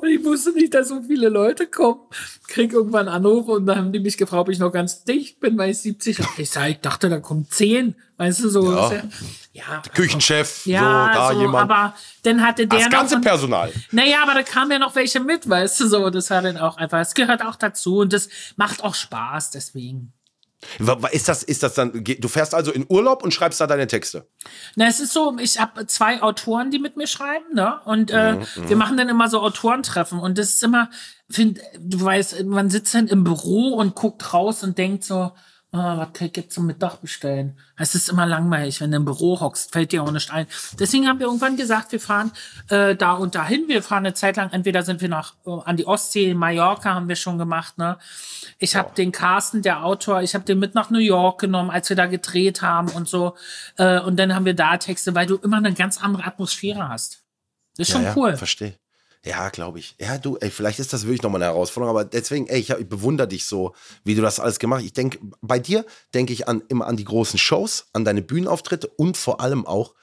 und 0.00 0.08
ich 0.08 0.24
wusste 0.24 0.52
nicht, 0.52 0.72
dass 0.72 0.88
so 0.88 1.02
viele 1.02 1.28
Leute 1.28 1.66
kommen. 1.66 2.00
Krieg 2.48 2.72
irgendwann 2.72 3.08
einen 3.08 3.16
Anruf 3.16 3.46
und 3.48 3.66
dann 3.66 3.76
haben 3.76 3.92
die 3.92 4.00
mich 4.00 4.16
gefragt, 4.16 4.40
ob 4.40 4.48
ich 4.48 4.58
noch 4.58 4.72
ganz 4.72 5.04
dicht 5.04 5.38
bin, 5.38 5.56
weil 5.58 5.70
ich 5.70 5.78
70 5.78 6.18
habe. 6.18 6.30
Ich 6.42 6.50
sag, 6.50 6.68
ich 6.70 6.80
dachte, 6.80 7.10
da 7.10 7.20
kommen 7.20 7.46
10. 7.48 7.94
Weißt 8.16 8.42
du, 8.42 8.48
so. 8.48 8.72
Ja. 8.72 9.02
ja, 9.52 9.82
Küchenchef, 9.94 10.66
ja, 10.66 10.80
so, 11.12 11.18
da 11.18 11.32
so, 11.32 11.40
jemand. 11.40 11.70
aber 11.70 11.94
dann 12.22 12.42
hatte 12.42 12.66
der 12.66 12.78
das 12.78 12.88
noch 12.88 12.92
ganze 12.92 13.16
und- 13.16 13.22
Personal. 13.22 13.72
naja, 13.92 14.22
aber 14.22 14.34
da 14.34 14.42
kamen 14.42 14.72
ja 14.72 14.78
noch 14.78 14.94
welche 14.94 15.20
mit, 15.20 15.48
weißt 15.48 15.80
du, 15.80 15.88
so. 15.88 16.10
Das 16.10 16.30
war 16.30 16.42
dann 16.42 16.58
auch 16.58 16.76
einfach, 16.76 17.00
es 17.00 17.14
gehört 17.14 17.44
auch 17.44 17.56
dazu 17.56 17.98
und 17.98 18.12
das 18.12 18.28
macht 18.56 18.82
auch 18.84 18.94
Spaß, 18.94 19.50
deswegen. 19.52 20.12
Ist 21.12 21.28
das, 21.28 21.42
ist 21.42 21.62
das 21.62 21.74
dann, 21.74 22.04
du 22.04 22.28
fährst 22.28 22.54
also 22.54 22.70
in 22.70 22.84
Urlaub 22.88 23.22
und 23.22 23.32
schreibst 23.32 23.60
da 23.60 23.66
deine 23.66 23.86
Texte? 23.86 24.26
Na, 24.76 24.86
es 24.86 25.00
ist 25.00 25.12
so, 25.12 25.36
ich 25.38 25.58
habe 25.58 25.86
zwei 25.86 26.22
Autoren, 26.22 26.70
die 26.70 26.78
mit 26.78 26.96
mir 26.96 27.06
schreiben, 27.06 27.54
ne? 27.54 27.80
Und 27.84 28.10
äh, 28.10 28.36
Mhm, 28.36 28.68
wir 28.68 28.76
machen 28.76 28.96
dann 28.96 29.08
immer 29.08 29.28
so 29.28 29.40
Autorentreffen. 29.40 30.18
Und 30.18 30.38
das 30.38 30.50
ist 30.50 30.62
immer, 30.62 30.90
find, 31.30 31.60
du 31.78 32.00
weißt, 32.00 32.44
man 32.44 32.68
sitzt 32.70 32.94
dann 32.94 33.08
im 33.08 33.24
Büro 33.24 33.74
und 33.74 33.94
guckt 33.94 34.32
raus 34.34 34.62
und 34.62 34.76
denkt 34.76 35.04
so, 35.04 35.32
ah, 35.72 35.98
was 35.98 36.12
kann 36.12 36.28
ich 36.28 36.36
jetzt 36.36 36.54
zum 36.54 36.66
Mittag 36.66 37.00
bestellen? 37.00 37.56
Es 37.76 37.94
ist 37.94 38.08
immer 38.08 38.26
langweilig, 38.26 38.80
wenn 38.80 38.90
du 38.90 38.96
im 38.96 39.04
Büro 39.04 39.40
hockst, 39.40 39.72
fällt 39.72 39.92
dir 39.92 40.02
auch 40.02 40.10
nicht 40.10 40.30
ein. 40.32 40.46
Deswegen 40.78 41.06
haben 41.08 41.18
wir 41.18 41.26
irgendwann 41.26 41.56
gesagt, 41.56 41.92
wir 41.92 42.00
fahren 42.00 42.32
äh, 42.68 42.96
da 42.96 43.12
und 43.12 43.34
dahin. 43.34 43.68
Wir 43.68 43.82
fahren 43.82 44.04
eine 44.04 44.14
Zeit 44.14 44.36
lang, 44.36 44.50
entweder 44.50 44.82
sind 44.82 45.00
wir 45.00 45.08
nach 45.08 45.34
äh, 45.46 45.50
an 45.64 45.76
die 45.76 45.86
Ostsee, 45.86 46.34
Mallorca 46.34 46.94
haben 46.94 47.08
wir 47.08 47.16
schon 47.16 47.38
gemacht, 47.38 47.78
ne? 47.78 47.98
Ich 48.58 48.76
habe 48.76 48.94
den 48.94 49.12
Carsten, 49.12 49.62
der 49.62 49.84
Autor, 49.84 50.22
ich 50.22 50.34
habe 50.34 50.44
den 50.44 50.58
mit 50.58 50.74
nach 50.74 50.90
New 50.90 50.98
York 50.98 51.40
genommen, 51.40 51.70
als 51.70 51.88
wir 51.88 51.96
da 51.96 52.06
gedreht 52.06 52.62
haben 52.62 52.88
und 52.88 53.08
so. 53.08 53.36
Äh, 53.76 54.00
und 54.00 54.16
dann 54.18 54.34
haben 54.34 54.44
wir 54.44 54.54
da 54.54 54.76
Texte, 54.76 55.14
weil 55.14 55.26
du 55.26 55.36
immer 55.36 55.58
eine 55.58 55.72
ganz 55.72 56.02
andere 56.02 56.24
Atmosphäre 56.24 56.88
hast. 56.88 57.22
Das 57.76 57.88
ist 57.88 57.92
schon 57.92 58.02
ja, 58.02 58.14
cool. 58.16 58.30
Ja, 58.30 58.36
verstehe. 58.36 58.74
Ja, 59.24 59.50
glaube 59.50 59.78
ich. 59.78 59.96
Ja, 60.00 60.16
du, 60.16 60.36
ey, 60.38 60.50
vielleicht 60.50 60.78
ist 60.78 60.92
das 60.92 61.04
wirklich 61.04 61.22
nochmal 61.22 61.42
eine 61.42 61.52
Herausforderung, 61.52 61.94
aber 61.94 62.04
deswegen, 62.04 62.46
ey, 62.46 62.58
ich, 62.58 62.70
ich 62.70 62.88
bewundere 62.88 63.28
dich 63.28 63.44
so, 63.44 63.74
wie 64.02 64.14
du 64.14 64.22
das 64.22 64.40
alles 64.40 64.58
gemacht 64.58 64.78
hast. 64.78 64.86
Ich 64.86 64.92
denke, 64.94 65.18
bei 65.42 65.58
dir 65.58 65.84
denke 66.14 66.32
ich 66.32 66.48
an, 66.48 66.62
immer 66.68 66.86
an 66.86 66.96
die 66.96 67.04
großen 67.04 67.38
Shows, 67.38 67.86
an 67.92 68.04
deine 68.04 68.22
Bühnenauftritte 68.22 68.88
und 68.88 69.16
vor 69.16 69.40
allem 69.40 69.66
auch 69.66 69.94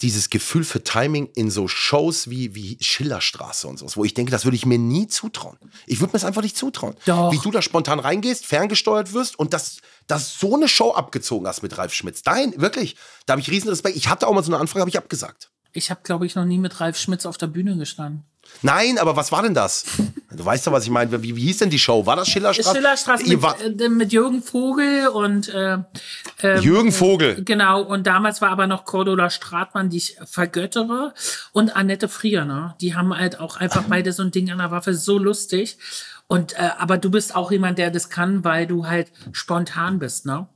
dieses 0.00 0.30
Gefühl 0.30 0.64
für 0.64 0.82
Timing 0.82 1.28
in 1.34 1.50
so 1.50 1.68
Shows 1.68 2.30
wie, 2.30 2.54
wie 2.54 2.78
Schillerstraße 2.80 3.66
und 3.66 3.78
sowas, 3.78 3.96
wo 3.96 4.04
ich 4.04 4.14
denke, 4.14 4.30
das 4.30 4.44
würde 4.44 4.56
ich 4.56 4.64
mir 4.64 4.78
nie 4.78 5.06
zutrauen. 5.08 5.58
Ich 5.86 6.00
würde 6.00 6.10
mir 6.10 6.18
das 6.18 6.24
einfach 6.24 6.42
nicht 6.42 6.56
zutrauen. 6.56 6.94
Doch. 7.04 7.32
Wie 7.32 7.38
du 7.38 7.50
da 7.50 7.60
spontan 7.60 7.98
reingehst, 7.98 8.46
ferngesteuert 8.46 9.12
wirst 9.12 9.38
und 9.38 9.52
das, 9.52 9.78
das 10.06 10.38
so 10.38 10.54
eine 10.54 10.68
Show 10.68 10.92
abgezogen 10.92 11.46
hast 11.46 11.62
mit 11.62 11.76
Ralf 11.76 11.92
Schmitz. 11.92 12.22
Dahin, 12.22 12.58
wirklich, 12.60 12.96
da 13.26 13.32
habe 13.32 13.40
ich 13.40 13.50
riesen 13.50 13.68
Respekt. 13.68 13.96
Ich 13.96 14.08
hatte 14.08 14.28
auch 14.28 14.32
mal 14.32 14.44
so 14.44 14.52
eine 14.52 14.60
Anfrage, 14.60 14.80
habe 14.80 14.90
ich 14.90 14.98
abgesagt. 14.98 15.50
Ich 15.76 15.90
habe, 15.90 16.00
glaube 16.02 16.26
ich, 16.26 16.34
noch 16.34 16.44
nie 16.44 16.58
mit 16.58 16.80
Ralf 16.80 16.96
Schmitz 16.96 17.26
auf 17.26 17.38
der 17.38 17.48
Bühne 17.48 17.76
gestanden. 17.76 18.24
Nein, 18.62 18.98
aber 18.98 19.16
was 19.16 19.32
war 19.32 19.42
denn 19.42 19.54
das? 19.54 19.84
Du 20.30 20.44
weißt 20.44 20.66
doch, 20.66 20.72
was 20.72 20.84
ich 20.84 20.90
meine. 20.90 21.22
Wie, 21.22 21.36
wie 21.36 21.42
hieß 21.42 21.58
denn 21.58 21.70
die 21.70 21.78
Show? 21.78 22.06
War 22.06 22.16
das 22.16 22.28
Schillerstraße? 22.28 22.76
Schillerstraße 22.76 23.28
mit, 23.28 23.42
war, 23.42 23.56
äh, 23.60 23.88
mit 23.88 24.12
Jürgen 24.12 24.42
Vogel 24.42 25.08
und 25.08 25.48
äh, 25.48 25.78
ähm, 26.42 26.62
Jürgen 26.62 26.92
Vogel. 26.92 27.42
Genau, 27.44 27.82
und 27.82 28.06
damals 28.06 28.40
war 28.40 28.50
aber 28.50 28.66
noch 28.66 28.84
Cordula 28.84 29.30
Stratmann, 29.30 29.90
die 29.90 29.98
ich 29.98 30.18
vergöttere, 30.24 31.14
und 31.52 31.74
Annette 31.74 32.08
Frier, 32.08 32.44
ne? 32.44 32.74
Die 32.80 32.94
haben 32.94 33.16
halt 33.16 33.40
auch 33.40 33.56
einfach 33.56 33.84
beide 33.88 34.12
so 34.12 34.22
ein 34.22 34.30
Ding 34.30 34.50
an 34.50 34.58
der 34.58 34.70
Waffe, 34.70 34.94
so 34.94 35.18
lustig. 35.18 35.78
Und 36.26 36.54
äh, 36.54 36.70
aber 36.78 36.98
du 36.98 37.10
bist 37.10 37.34
auch 37.34 37.50
jemand, 37.50 37.78
der 37.78 37.90
das 37.90 38.10
kann, 38.10 38.44
weil 38.44 38.66
du 38.66 38.86
halt 38.86 39.12
spontan 39.32 39.98
bist, 39.98 40.26
ne? 40.26 40.48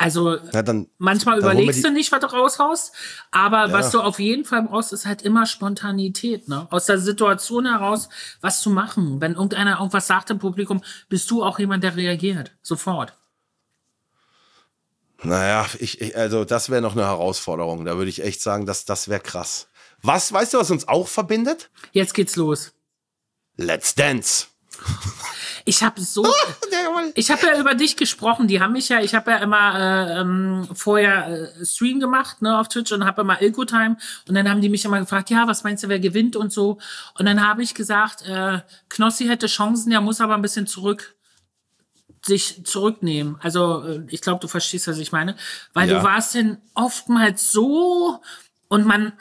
Also 0.00 0.38
Na, 0.52 0.62
dann, 0.62 0.88
manchmal 0.98 1.40
dann 1.40 1.50
überlegst 1.50 1.84
du 1.84 1.90
nicht, 1.90 2.12
was 2.12 2.20
du 2.20 2.28
raushaust, 2.28 2.92
aber 3.32 3.66
Ja. 3.66 3.72
was 3.72 3.90
du 3.90 4.00
auf 4.00 4.20
jeden 4.20 4.44
Fall 4.44 4.62
brauchst, 4.62 4.92
ist 4.92 5.06
halt 5.06 5.22
immer 5.22 5.44
Spontanität, 5.44 6.48
ne? 6.48 6.68
Aus 6.70 6.86
der 6.86 6.98
Situation 6.98 7.66
heraus 7.66 8.08
was 8.40 8.60
zu 8.60 8.70
machen. 8.70 9.20
Wenn 9.20 9.34
irgendeiner 9.34 9.78
irgendwas 9.78 10.06
sagt 10.06 10.30
im 10.30 10.38
Publikum, 10.38 10.82
bist 11.08 11.28
du 11.32 11.42
auch 11.42 11.58
jemand, 11.58 11.82
der 11.82 11.96
reagiert. 11.96 12.52
Sofort. 12.62 13.14
Naja, 15.24 15.66
ich, 15.80 16.00
ich, 16.00 16.16
also 16.16 16.44
das 16.44 16.70
wäre 16.70 16.80
noch 16.80 16.92
eine 16.92 17.04
Herausforderung. 17.04 17.84
Da 17.84 17.96
würde 17.96 18.08
ich 18.08 18.22
echt 18.22 18.40
sagen, 18.40 18.66
dass 18.66 18.84
das 18.84 19.08
wäre 19.08 19.18
krass. 19.20 19.66
Was, 20.00 20.32
weißt 20.32 20.54
du, 20.54 20.58
was 20.58 20.70
uns 20.70 20.86
auch 20.86 21.08
verbindet? 21.08 21.70
Jetzt 21.90 22.14
geht's 22.14 22.36
los. 22.36 22.72
Let's 23.56 23.96
Dance. 23.96 24.46
Ich 25.64 25.82
habe 25.82 26.00
so, 26.00 26.26
ich 27.14 27.30
habe 27.30 27.46
ja 27.46 27.58
über 27.58 27.74
dich 27.74 27.96
gesprochen. 27.96 28.48
Die 28.48 28.60
haben 28.60 28.72
mich 28.72 28.88
ja, 28.88 29.00
ich 29.00 29.14
habe 29.14 29.30
ja 29.30 29.38
immer 29.38 29.78
äh, 29.78 30.20
ähm, 30.20 30.68
vorher 30.74 31.50
äh, 31.60 31.64
Stream 31.66 32.00
gemacht 32.00 32.42
ne, 32.42 32.58
auf 32.58 32.68
Twitch 32.68 32.92
und 32.92 33.04
habe 33.04 33.22
immer 33.22 33.40
Ilko 33.42 33.64
Time 33.64 33.96
und 34.28 34.34
dann 34.34 34.48
haben 34.48 34.60
die 34.60 34.68
mich 34.68 34.84
immer 34.84 35.00
gefragt, 35.00 35.30
ja, 35.30 35.46
was 35.46 35.64
meinst 35.64 35.84
du, 35.84 35.88
wer 35.88 35.98
gewinnt 36.00 36.36
und 36.36 36.52
so. 36.52 36.78
Und 37.18 37.26
dann 37.26 37.46
habe 37.46 37.62
ich 37.62 37.74
gesagt, 37.74 38.22
äh, 38.22 38.60
Knossi 38.88 39.26
hätte 39.26 39.46
Chancen, 39.46 39.90
der 39.90 40.00
muss 40.00 40.20
aber 40.20 40.34
ein 40.34 40.42
bisschen 40.42 40.66
zurück 40.66 41.14
sich 42.24 42.64
zurücknehmen. 42.64 43.36
Also 43.42 43.82
äh, 43.84 44.02
ich 44.08 44.20
glaube, 44.20 44.40
du 44.40 44.48
verstehst, 44.48 44.88
was 44.88 44.98
ich 44.98 45.12
meine, 45.12 45.36
weil 45.72 45.88
Ja. 45.88 45.98
du 45.98 46.04
warst 46.04 46.34
denn 46.34 46.58
oftmals 46.74 47.50
so 47.52 48.20
und 48.68 48.86
man 48.86 49.12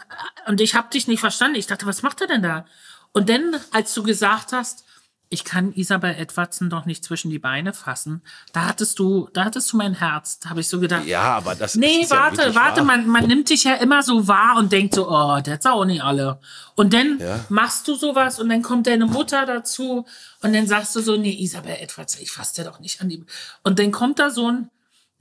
und 0.47 0.61
ich 0.61 0.75
habe 0.75 0.89
dich 0.91 1.07
nicht 1.07 1.19
verstanden. 1.21 1.57
Ich 1.57 1.67
dachte, 1.67 1.85
was 1.85 2.01
macht 2.03 2.21
er 2.21 2.27
denn 2.27 2.41
da? 2.41 2.65
Und 3.13 3.29
dann, 3.29 3.55
als 3.71 3.93
du 3.93 4.03
gesagt 4.03 4.51
hast, 4.51 4.83
ich 5.29 5.43
kann 5.43 5.73
Isabel 5.73 6.15
Edwardson 6.15 6.69
doch 6.69 6.85
nicht 6.85 7.03
zwischen 7.03 7.29
die 7.29 7.39
Beine 7.39 7.73
fassen, 7.73 8.23
da 8.53 8.65
hattest 8.65 8.97
du, 8.99 9.27
da 9.33 9.43
hattest 9.45 9.71
du 9.73 9.77
mein 9.77 9.93
Herz. 9.93 10.39
Da 10.39 10.49
habe 10.51 10.61
ich 10.61 10.69
so 10.69 10.79
gedacht, 10.79 11.05
Ja, 11.05 11.21
aber 11.35 11.53
das 11.55 11.75
Nee, 11.75 12.01
ist 12.01 12.11
ja 12.11 12.17
warte, 12.17 12.37
wirklich 12.37 12.55
warte, 12.55 12.77
wahr. 12.81 12.85
man, 12.85 13.07
man 13.07 13.27
nimmt 13.27 13.49
dich 13.49 13.65
ja 13.65 13.73
immer 13.75 14.03
so 14.03 14.27
wahr 14.27 14.55
und 14.57 14.71
denkt 14.71 14.93
so, 14.95 15.09
oh, 15.09 15.39
der 15.41 15.59
auch 15.65 15.85
nicht 15.85 16.01
alle. 16.03 16.39
Und 16.75 16.93
dann 16.93 17.19
Ja. 17.19 17.45
machst 17.49 17.87
du 17.87 17.95
sowas 17.95 18.39
und 18.39 18.47
dann 18.49 18.61
kommt 18.61 18.87
deine 18.87 19.05
Mutter 19.05 19.45
dazu 19.45 20.05
und 20.41 20.53
dann 20.53 20.65
sagst 20.67 20.95
du 20.95 21.01
so, 21.01 21.17
nee, 21.17 21.35
Isabel 21.41 21.75
Edwards, 21.79 22.17
ich 22.19 22.31
fass 22.31 22.53
dir 22.53 22.63
doch 22.63 22.79
nicht 22.79 23.01
an 23.01 23.09
die. 23.09 23.25
Und 23.63 23.79
dann 23.79 23.91
kommt 23.91 24.19
da 24.19 24.29
so 24.29 24.49
ein, 24.51 24.69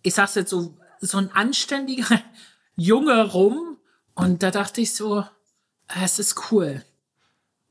ich 0.02 0.14
sag's 0.14 0.36
jetzt 0.36 0.50
so, 0.50 0.76
so 1.00 1.18
ein 1.18 1.32
anständiger 1.32 2.20
Junge 2.76 3.24
rum 3.32 3.76
und 4.14 4.42
da 4.42 4.50
dachte 4.50 4.80
ich 4.80 4.94
so, 4.94 5.24
es 6.04 6.18
ist 6.18 6.50
cool. 6.52 6.84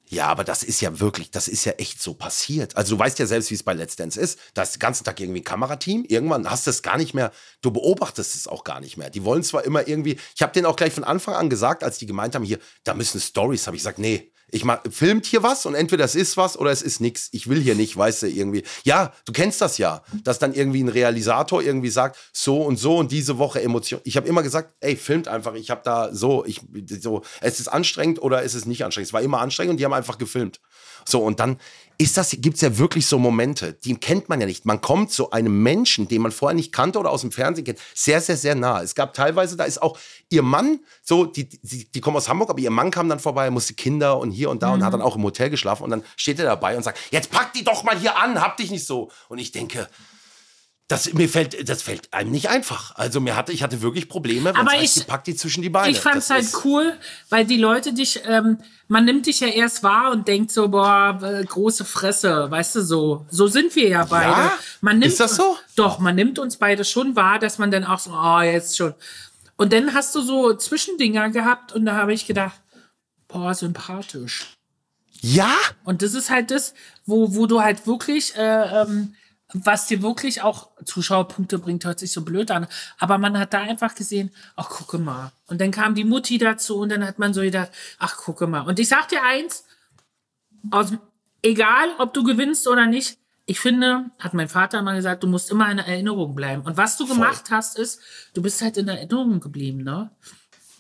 Ja, 0.08 0.28
aber 0.28 0.44
das 0.44 0.62
ist 0.62 0.82
ja 0.82 1.00
wirklich, 1.00 1.32
das 1.32 1.48
ist 1.48 1.66
ja 1.66 1.74
echt 1.74 2.00
so 2.02 2.14
passiert. 2.14 2.78
Also 2.78 2.96
du 2.96 3.00
weißt 3.00 3.18
ja 3.18 3.26
selbst, 3.26 3.50
wie 3.50 3.56
es 3.56 3.64
bei 3.64 3.74
Let's 3.74 3.96
Dance 3.96 4.20
ist. 4.20 4.40
Da 4.54 4.62
ist 4.62 4.76
den 4.76 4.80
ganzen 4.80 5.04
Tag 5.04 5.20
irgendwie 5.20 5.42
ein 5.42 5.44
Kamerateam. 5.44 6.06
Irgendwann 6.08 6.50
hast 6.50 6.68
du 6.68 6.72
es 6.72 6.84
gar 6.84 6.98
nicht 6.98 7.16
mehr, 7.16 7.32
du 7.62 7.72
beobachtest 7.72 8.36
es 8.36 8.48
auch 8.48 8.64
gar 8.64 8.80
nicht 8.80 8.98
mehr. 8.98 9.10
Die 9.10 9.24
wollen 9.24 9.44
zwar 9.44 9.64
immer 9.66 9.88
irgendwie, 9.88 10.18
ich 10.36 10.42
habe 10.42 10.54
denen 10.54 10.68
auch 10.68 10.76
gleich 10.76 10.94
von 10.94 11.04
Anfang 11.04 11.34
an 11.34 11.50
gesagt, 11.50 11.84
als 11.84 11.98
die 11.98 12.06
gemeint 12.06 12.36
haben, 12.36 12.44
hier, 12.44 12.60
da 12.84 12.94
müssen 12.94 13.20
Stories, 13.20 13.66
habe 13.66 13.76
ich 13.78 13.82
gesagt, 13.82 13.98
nee, 13.98 14.32
ich 14.56 14.64
mach, 14.64 14.80
filmt 14.90 15.26
hier 15.26 15.44
was 15.44 15.66
und 15.66 15.76
entweder 15.76 16.06
es 16.06 16.16
ist 16.16 16.38
was 16.38 16.58
oder 16.58 16.72
es 16.72 16.82
ist 16.82 17.02
nichts. 17.02 17.28
Ich 17.34 17.50
will 17.50 17.60
hier 17.60 17.76
nicht, 17.76 17.98
weißt 17.98 18.24
du, 18.24 18.28
irgendwie. 18.28 18.64
Ja, 18.86 19.12
du 19.26 19.34
kennst 19.34 19.60
das 19.60 19.78
ja, 19.78 20.02
dass 20.24 20.40
dann 20.40 20.54
irgendwie 20.54 20.82
ein 20.82 20.88
Realisator 20.88 21.62
irgendwie 21.62 21.90
sagt, 21.90 22.18
so 22.32 22.62
und 22.62 22.78
so 22.78 22.98
und 22.98 23.12
diese 23.12 23.38
Woche 23.38 23.62
Emotion. 23.62 24.00
Ich 24.06 24.16
habe 24.16 24.30
immer 24.30 24.44
gesagt, 24.44 24.74
ey, 24.80 24.96
filmt 24.96 25.28
einfach. 25.28 25.56
Ich 25.56 25.72
habe 25.72 25.82
da 25.84 26.14
so, 26.14 26.46
ich 26.46 26.62
so, 27.02 27.22
es 27.42 27.60
ist 27.60 27.68
anstrengend 27.68 28.22
oder 28.22 28.44
es 28.44 28.56
ist 28.56 28.66
nicht 28.66 28.86
anstrengend. 28.86 29.10
Es 29.10 29.14
war 29.14 29.22
immer 29.22 29.42
anstrengend 29.42 29.72
und 29.72 29.78
die 29.78 29.84
haben 29.84 29.94
einfach 29.94 30.18
gefilmt. 30.18 30.62
So 31.06 31.22
und 31.22 31.40
dann 31.40 31.58
ist 31.98 32.18
das, 32.18 32.36
gibt's 32.40 32.62
ja 32.62 32.78
wirklich 32.78 33.08
so 33.08 33.18
Momente, 33.18 33.74
die 33.74 33.96
kennt 33.96 34.28
man 34.28 34.42
ja 34.42 34.46
nicht. 34.46 34.66
Man 34.66 34.82
kommt 34.82 35.12
so 35.12 35.30
einem 35.32 35.64
Menschen, 35.64 36.08
den 36.08 36.22
man 36.22 36.32
vorher 36.32 36.56
nicht 36.56 36.72
kannte 36.72 37.00
oder 37.00 37.10
aus 37.10 37.22
dem 37.22 37.32
Fernsehen 37.32 37.64
kennt, 37.64 37.80
sehr, 37.94 38.20
sehr, 38.20 38.36
sehr 38.36 38.56
nah. 38.56 38.82
Es 38.82 38.96
gab 38.96 39.14
teilweise, 39.14 39.56
da 39.56 39.64
ist 39.64 39.82
auch 39.82 39.98
ihr 40.30 40.42
Mann, 40.42 40.80
so, 41.04 41.26
die, 41.26 41.48
die, 41.48 41.90
die 41.90 42.02
kommen 42.02 42.18
aus 42.18 42.28
Hamburg, 42.28 42.50
aber 42.50 42.60
ihr 42.60 42.72
Mann 42.72 42.92
kam 42.92 43.08
dann 43.08 43.20
vorbei, 43.20 43.50
musste 43.50 43.76
Kinder 43.76 44.18
und 44.18 44.32
hier 44.32 44.50
und 44.50 44.62
da 44.62 44.74
und 44.74 44.84
hat 44.84 44.94
dann 44.94 45.02
auch 45.02 45.16
im 45.16 45.24
Hotel 45.24 45.50
geschlafen 45.50 45.84
und 45.84 45.90
dann 45.90 46.04
steht 46.18 46.40
er 46.40 46.46
dabei 46.46 46.76
und 46.76 46.84
sagt, 46.84 47.00
jetzt 47.12 47.32
pack 47.32 47.54
die 47.54 47.64
doch 47.64 47.84
mal 47.84 47.98
hier 47.98 48.18
an, 48.18 48.42
hab 48.42 48.58
dich 48.58 48.72
nicht 48.72 48.86
so. 48.86 49.10
Und 49.30 49.38
ich 49.38 49.52
denke, 49.52 49.88
das, 50.88 51.12
mir 51.14 51.28
fällt, 51.28 51.68
das 51.68 51.82
fällt 51.82 52.14
einem 52.14 52.30
nicht 52.30 52.50
einfach. 52.50 52.94
Also 52.96 53.20
mir 53.20 53.36
hatte, 53.36 53.52
ich 53.52 53.64
hatte 53.64 53.82
wirklich 53.82 54.08
Probleme, 54.08 54.46
wenn 54.46 54.56
Aber 54.56 54.74
es 54.76 54.82
heißt, 54.82 55.08
ich- 55.10 55.18
die 55.26 55.36
zwischen 55.36 55.64
die 55.64 55.70
Beine. 55.70 55.90
Ich 55.92 56.00
fand's 56.00 56.28
Das 56.28 56.54
halt 56.54 56.64
cool, 56.66 56.94
weil 57.30 57.46
die 57.46 57.58
Leute 57.58 57.92
dich, 57.94 58.22
ähm, 58.28 58.60
man 58.88 59.04
nimmt 59.04 59.26
dich 59.26 59.40
ja 59.40 59.48
erst 59.48 59.82
wahr 59.82 60.12
und 60.12 60.28
denkt 60.28 60.52
so, 60.52 60.68
boah, 60.68 61.20
äh, 61.24 61.44
große 61.44 61.86
Fresse, 61.86 62.52
weißt 62.52 62.76
du 62.76 62.82
so. 62.82 63.26
So 63.32 63.48
sind 63.48 63.76
wir 63.76 63.90
ja 63.90 64.06
beide. 64.06 64.30
Ja? 64.32 64.54
Man 64.82 65.00
nimmt, 65.00 65.12
Ist 65.14 65.20
das 65.20 65.36
so? 65.38 65.58
Doch, 65.76 65.98
man 65.98 66.14
nimmt 66.14 66.38
uns 66.38 66.58
beide 66.58 66.86
schon 66.86 67.16
wahr, 67.16 67.40
dass 67.40 67.58
man 67.58 67.72
dann 67.72 67.84
auch 67.84 67.98
so, 68.00 68.12
oh, 68.12 68.42
jetzt 68.42 68.78
schon. 68.78 68.94
Und 69.56 69.74
dann 69.74 69.94
hast 69.96 70.14
du 70.14 70.22
so 70.22 70.54
Zwischendinger 70.54 71.30
gehabt 71.30 71.74
und 71.74 71.86
da 71.86 71.96
habe 71.96 72.14
ich 72.14 72.28
gedacht, 72.28 72.62
boah, 73.28 73.56
sympathisch. 73.56 74.54
Ja? 75.22 75.52
Und 75.84 76.04
das 76.04 76.14
ist 76.14 76.30
halt 76.30 76.52
das, 76.52 76.76
wo, 77.08 77.34
wo 77.34 77.48
du 77.48 77.64
halt 77.64 77.88
wirklich, 77.88 78.36
äh, 78.36 78.82
ähm, 78.82 79.16
was 79.54 79.88
dir 79.88 80.02
wirklich 80.02 80.42
auch 80.42 80.72
Zuschauerpunkte 80.84 81.60
bringt, 81.60 81.86
hört 81.86 82.00
sich 82.00 82.12
so 82.12 82.24
blöd 82.24 82.52
an. 82.52 82.68
Aber 82.98 83.18
man 83.18 83.38
hat 83.38 83.54
da 83.54 83.62
einfach 83.62 83.96
gesehen, 83.96 84.32
ach, 84.56 84.70
gucke 84.70 84.98
mal. 84.98 85.32
Und 85.48 85.62
dann 85.62 85.72
kam 85.72 85.96
die 85.96 86.04
Mutti 86.04 86.38
dazu 86.38 86.78
und 86.80 86.90
dann 86.90 87.06
hat 87.06 87.20
man 87.20 87.34
so 87.34 87.42
gedacht, 87.42 87.72
ach, 88.00 88.18
gucke 88.18 88.48
mal. 88.48 88.62
Und 88.62 88.80
ich 88.80 88.88
sag 88.88 89.08
dir 89.10 89.24
eins, 89.24 89.66
aus, 90.72 90.94
egal 91.42 91.90
ob 92.00 92.14
du 92.14 92.24
gewinnst 92.24 92.68
oder 92.68 92.88
nicht, 92.88 93.20
ich 93.46 93.60
finde, 93.60 94.10
hat 94.18 94.34
mein 94.34 94.50
Vater 94.50 94.82
mal 94.82 94.96
gesagt, 94.96 95.24
du 95.24 95.28
musst 95.28 95.52
immer 95.52 95.72
in 95.72 95.78
Erinnerung 95.78 96.34
bleiben. 96.34 96.64
Und 96.64 96.78
was 96.78 96.98
du 96.98 97.08
gemacht 97.08 97.52
hast, 97.52 97.78
ist, 97.78 98.02
du 98.34 98.42
bist 98.42 98.62
halt 98.64 98.78
in 98.78 98.88
Erinnerung 98.88 99.40
geblieben, 99.40 99.84
ne? 99.84 100.10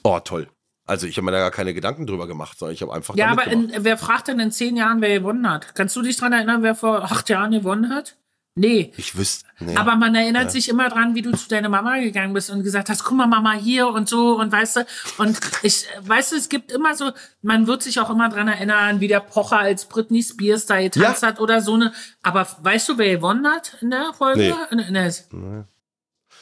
Oh, 0.03 0.19
toll. 0.19 0.49
Also 0.87 1.05
ich 1.07 1.17
habe 1.17 1.25
mir 1.25 1.31
da 1.31 1.39
gar 1.39 1.51
keine 1.51 1.73
Gedanken 1.73 2.07
drüber 2.07 2.27
gemacht, 2.27 2.57
sondern 2.57 2.73
ich 2.73 2.81
habe 2.81 2.93
einfach 2.93 3.15
Ja, 3.15 3.29
aber 3.29 3.47
in, 3.47 3.71
wer 3.77 3.97
fragt 3.97 4.27
denn 4.27 4.39
in 4.39 4.51
zehn 4.51 4.75
Jahren, 4.75 5.01
wer 5.01 5.19
gewonnen 5.19 5.49
hat? 5.49 5.75
Kannst 5.75 5.95
du 5.95 6.01
dich 6.01 6.17
dran 6.17 6.33
erinnern, 6.33 6.63
wer 6.63 6.75
vor 6.75 7.03
acht 7.03 7.29
Jahren 7.29 7.51
gewonnen 7.51 7.89
hat? 7.89 8.17
Nee. 8.57 8.93
Ich 8.95 9.17
wüsste, 9.17 9.45
nee. 9.59 9.75
Aber 9.75 9.97
man 9.97 10.15
erinnert 10.15 10.49
sich 10.49 10.69
immer 10.69 10.87
dran, 10.87 11.13
wie 11.13 11.21
du 11.21 11.31
zu 11.35 11.49
deiner 11.49 11.67
Mama 11.67 11.97
gegangen 11.99 12.33
bist 12.33 12.49
und 12.49 12.63
gesagt 12.63 12.89
hast, 12.89 13.03
guck 13.03 13.17
mal, 13.17 13.27
Mama 13.27 13.51
hier 13.51 13.87
und 13.89 14.07
so 14.07 14.39
und 14.39 14.49
weißt 14.49 14.77
du, 14.77 14.85
und 15.17 15.37
ich, 15.61 15.85
weißt 16.01 16.31
du, 16.31 16.37
es 16.37 16.47
gibt 16.47 16.71
immer 16.71 16.95
so, 16.95 17.11
man 17.41 17.67
wird 17.67 17.83
sich 17.83 17.99
auch 17.99 18.09
immer 18.09 18.29
dran 18.29 18.47
erinnern, 18.47 19.01
wie 19.01 19.09
der 19.09 19.19
Pocher 19.19 19.59
als 19.59 19.83
Britney 19.85 20.23
Spears 20.23 20.67
da 20.67 20.79
getanzt 20.81 21.21
Ja. 21.21 21.27
hat 21.27 21.41
oder 21.41 21.59
so 21.59 21.73
eine, 21.73 21.91
aber 22.21 22.47
weißt 22.61 22.87
du, 22.87 22.97
wer 22.97 23.17
gewonnen 23.17 23.45
hat 23.45 23.75
in 23.81 23.91
der 23.91 24.13
Folge? 24.13 24.39
Nee. 24.39 24.53
In, 24.71 24.79
in 24.79 24.93
der, 24.93 25.13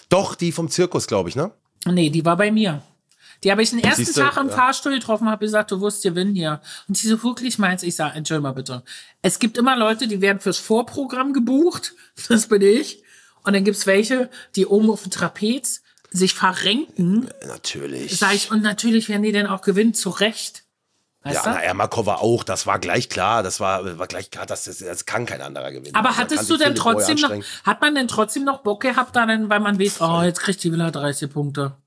Doch, 0.09 0.35
die 0.35 0.51
vom 0.51 0.69
Zirkus, 0.69 1.07
glaube 1.07 1.29
ich, 1.29 1.35
ne? 1.35 1.51
nee, 1.87 2.11
die 2.11 2.23
war 2.23 2.37
bei 2.37 2.51
mir. 2.51 2.83
Die 3.43 3.51
habe 3.51 3.61
ich 3.61 3.71
den 3.71 3.79
ersten 3.79 4.05
Siehste, 4.05 4.21
Tag 4.21 4.37
im 4.37 4.47
ja. 4.47 4.55
Fahrstuhl 4.55 4.93
getroffen, 4.93 5.29
habe 5.29 5.45
gesagt, 5.45 5.71
du 5.71 5.81
wirst 5.81 6.03
gewinnen 6.03 6.33
hier. 6.33 6.61
Und 6.87 6.97
sie 6.97 7.07
so 7.07 7.21
wirklich 7.23 7.59
meinst, 7.59 7.83
ich 7.83 7.95
sage, 7.95 8.15
entschuldige 8.15 8.43
mal 8.43 8.53
bitte. 8.53 8.83
Es 9.21 9.39
gibt 9.39 9.57
immer 9.57 9.75
Leute, 9.75 10.07
die 10.07 10.21
werden 10.21 10.39
fürs 10.39 10.57
Vorprogramm 10.57 11.33
gebucht. 11.33 11.93
Das 12.29 12.47
bin 12.47 12.61
ich. 12.61 13.03
Und 13.43 13.53
dann 13.53 13.63
gibt's 13.63 13.87
welche, 13.87 14.29
die 14.55 14.67
oben 14.67 14.89
auf 14.89 15.01
dem 15.01 15.11
Trapez 15.11 15.81
sich 16.11 16.33
verrenken. 16.35 17.27
Natürlich. 17.47 18.17
Sag 18.17 18.35
ich, 18.35 18.51
und 18.51 18.61
natürlich 18.61 19.09
werden 19.09 19.23
die 19.23 19.31
dann 19.31 19.47
auch 19.47 19.61
gewinnen, 19.61 19.93
zu 19.93 20.09
Recht. 20.09 20.63
Weißt 21.23 21.37
ja, 21.37 21.43
du? 21.43 21.49
na, 21.49 21.63
Ermakova 21.63 22.15
auch, 22.15 22.43
das 22.43 22.67
war 22.67 22.79
gleich 22.79 23.09
klar, 23.09 23.43
das 23.43 23.59
war, 23.59 23.97
war 23.97 24.07
gleich 24.07 24.29
klar, 24.29 24.45
das, 24.45 24.65
das, 24.65 24.79
das 24.79 25.05
kann 25.05 25.25
kein 25.25 25.41
anderer 25.41 25.71
gewinnen. 25.71 25.95
Aber 25.95 26.09
kann 26.09 26.17
hattest 26.17 26.49
du 26.49 26.57
denn 26.57 26.75
trotzdem 26.75 27.17
noch, 27.17 27.31
hat 27.63 27.81
man 27.81 27.95
denn 27.95 28.07
trotzdem 28.07 28.43
noch 28.43 28.59
Bock 28.59 28.81
gehabt, 28.81 29.15
da 29.15 29.25
dann, 29.25 29.49
weil 29.49 29.61
man 29.61 29.79
weiß, 29.79 30.01
oh, 30.01 30.21
jetzt 30.21 30.41
kriegt 30.41 30.63
die 30.63 30.71
Villa 30.71 30.91
30 30.91 31.31
Punkte. 31.31 31.77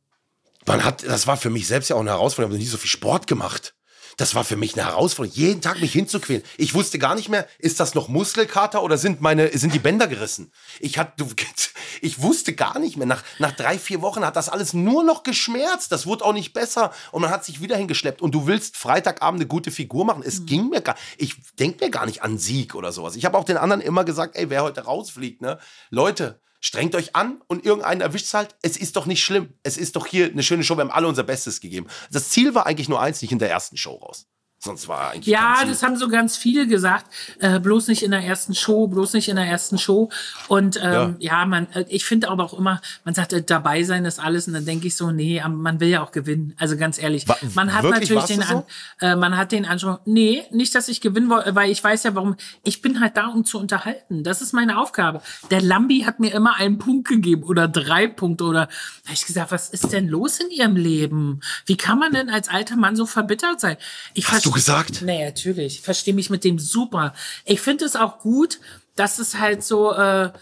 Man 0.67 0.85
hat, 0.85 1.05
das 1.05 1.27
war 1.27 1.37
für 1.37 1.51
mich 1.51 1.67
selbst 1.67 1.89
ja 1.91 1.97
auch 1.97 2.01
eine 2.01 2.11
Herausforderung. 2.11 2.53
Ich 2.53 2.55
habe 2.57 2.59
noch 2.59 2.65
nie 2.67 2.71
so 2.71 2.79
viel 2.79 2.91
Sport 2.91 3.27
gemacht. 3.27 3.75
Das 4.19 4.35
war 4.35 4.45
für 4.45 4.57
mich 4.57 4.75
eine 4.75 4.87
Herausforderung, 4.87 5.37
jeden 5.37 5.61
Tag 5.61 5.79
mich 5.83 5.93
hinzuquälen. 5.93 6.43
Ich 6.57 6.73
wusste 6.73 6.99
gar 6.99 7.15
nicht 7.15 7.29
mehr, 7.29 7.47
ist 7.59 7.81
das 7.81 7.95
noch 7.95 8.09
Muskelkater 8.09 8.83
oder 8.83 8.97
sind 8.97 9.21
meine, 9.21 9.57
sind 9.59 9.75
die 9.75 9.79
Bänder 9.79 10.07
gerissen? 10.07 10.53
Ich 10.81 10.97
hatte, 10.97 11.27
ich 12.01 12.23
wusste 12.23 12.55
gar 12.55 12.79
nicht 12.79 12.97
mehr. 12.97 13.07
Nach, 13.07 13.23
nach 13.39 13.53
drei, 13.53 13.79
vier 13.79 14.01
Wochen 14.01 14.25
hat 14.25 14.35
das 14.35 14.49
alles 14.49 14.73
nur 14.73 15.05
noch 15.05 15.23
geschmerzt. 15.23 15.93
Das 15.93 16.07
wurde 16.07 16.25
auch 16.25 16.33
nicht 16.33 16.55
besser. 16.55 16.93
Und 17.13 17.21
man 17.23 17.31
hat 17.31 17.45
sich 17.45 17.61
wieder 17.61 17.77
hingeschleppt. 17.77 18.23
Und 18.23 18.35
du 18.35 18.47
willst 18.47 18.79
Freitagabend 18.79 19.41
eine 19.43 19.49
gute 19.49 19.71
Figur 19.71 20.07
machen. 20.07 20.23
Es 20.27 20.41
Mhm. 20.41 20.47
ging 20.47 20.69
mir 20.71 20.81
gar, 20.81 20.97
ich 21.19 21.35
denke 21.59 21.85
mir 21.85 21.91
gar 21.91 22.07
nicht 22.07 22.23
an 22.23 22.39
Sieg 22.39 22.75
oder 22.75 22.93
sowas. 22.93 23.17
Ich 23.17 23.27
habe 23.27 23.37
auch 23.37 23.45
den 23.45 23.59
anderen 23.59 23.83
immer 23.83 24.05
gesagt, 24.05 24.35
ey, 24.37 24.49
wer 24.49 24.63
heute 24.63 24.81
rausfliegt, 24.85 25.43
ne? 25.43 25.59
Leute, 25.91 26.41
Strengt 26.67 26.97
euch 26.97 27.15
an 27.15 27.41
und 27.47 27.65
irgendeinen 27.65 28.01
erwischt 28.01 28.35
halt. 28.35 28.57
Es 28.61 28.77
ist 28.77 28.97
doch 28.97 29.07
nicht 29.07 29.23
schlimm. 29.23 29.53
Es 29.63 29.77
ist 29.77 29.95
doch 29.95 30.05
hier 30.05 30.27
eine 30.27 30.43
schöne 30.43 30.65
Show. 30.65 30.77
Wir 30.77 30.81
haben 30.81 30.91
alle 30.91 31.07
unser 31.07 31.23
Bestes 31.23 31.61
gegeben. 31.61 31.87
Das 32.11 32.31
Ziel 32.31 32.57
war 32.57 32.67
eigentlich 32.67 32.89
nur 32.89 33.01
eins, 33.01 33.23
nicht 33.23 33.31
in 33.31 33.39
der 33.39 33.49
ersten 33.49 33.77
Show 33.77 33.95
raus. 33.95 34.27
Sonst 34.67 34.89
war 34.89 35.11
eigentlich 35.13 35.27
Ja, 35.27 35.65
das 35.67 35.83
haben 35.83 35.97
so 35.97 36.09
ganz 36.09 36.37
viele 36.37 36.67
gesagt. 36.67 37.07
Äh, 37.39 37.59
bloß 37.61 37.89
nicht 37.89 38.03
in 38.03 38.11
der 38.11 38.21
ersten 38.23 38.55
Show, 38.55 38.87
bloß 38.89 39.15
nicht 39.15 39.29
in 39.29 39.37
der 39.37 39.47
ersten 39.47 39.79
Show. 39.79 40.11
Und 40.49 40.79
ähm, 40.83 41.17
ja. 41.19 41.47
man, 41.47 41.67
äh, 41.73 41.85
ich 41.89 42.05
finde 42.05 42.29
aber 42.29 42.45
auch 42.45 42.59
immer, 42.59 42.81
man 43.05 43.15
sagt, 43.15 43.33
äh, 43.33 43.43
dabei 43.43 43.83
sein 43.85 44.05
ist 44.05 44.19
alles. 44.19 44.47
Und 44.49 44.55
dann 44.55 44.65
denke 44.67 44.87
ich 44.89 44.97
so, 44.97 45.11
nee, 45.11 45.43
man 45.49 45.81
will 45.81 45.89
ja 45.89 46.03
auch 46.03 46.13
gewinnen. 46.13 46.55
Also 46.59 46.77
ganz 46.77 46.99
ehrlich, 47.01 47.27
Wa- 47.29 47.37
man 47.55 47.73
hat 47.73 47.83
wirklich? 47.85 48.11
natürlich 48.11 48.25
den, 48.27 48.41
das 48.41 48.51
an, 48.51 48.63
äh, 49.01 49.17
man 49.17 49.37
hat 49.37 49.53
den 49.53 49.65
Anspruch. 49.65 49.99
Nee, 50.05 50.43
nicht, 50.51 50.75
dass 50.75 50.89
ich 50.89 51.01
gewinnen 51.01 51.31
wollte, 51.31 51.55
weil 51.55 51.71
ich 51.71 51.83
weiß 51.83 52.03
ja, 52.05 52.15
warum. 52.15 52.37
Ich 52.63 52.83
bin 52.83 53.01
halt 53.01 53.17
da, 53.17 53.29
um 53.29 53.45
zu 53.45 53.59
unterhalten. 53.59 54.25
Das 54.25 54.43
ist 54.43 54.53
meine 54.53 54.79
Aufgabe. 54.79 55.23
Der 55.51 55.61
Lambi 55.63 56.01
hat 56.01 56.21
mir 56.21 56.33
immer 56.35 56.57
einen 56.57 56.79
Punkt 56.79 57.09
gegeben 57.09 57.45
oder 57.45 57.69
drei 57.69 58.07
Punkte 58.09 58.45
oder. 58.45 58.67
Da 58.67 59.09
hab 59.11 59.15
ich 59.15 59.27
gesagt, 59.27 59.53
was 59.53 59.69
ist 59.71 59.93
denn 59.93 60.09
los 60.09 60.41
in 60.41 60.51
ihrem 60.51 60.75
Leben? 60.77 61.41
Wie 61.67 61.77
kann 61.77 61.99
man 61.99 62.13
denn 62.13 62.29
als 62.31 62.49
alter 62.49 62.77
Mann 62.77 62.97
so 62.97 63.07
verbittert 63.07 63.61
sein? 63.61 63.77
Ich 64.15 64.29
Hast 64.31 64.45
du 64.47 64.51
verste- 64.51 64.55
gesagt? 64.57 65.03
Nee, 65.03 65.25
natürlich. 65.25 65.77
Ich 65.77 65.81
verstehe 65.83 66.15
mich 66.15 66.29
mit 66.31 66.43
dem 66.43 66.59
super. 66.59 67.15
Ich 67.45 67.61
finde 67.61 67.85
es 67.85 67.95
auch 67.95 68.19
gut, 68.19 68.59
dass 68.97 69.21
es 69.21 69.39
halt 69.39 69.63
so, 69.63 69.93
äh, 69.93 70.33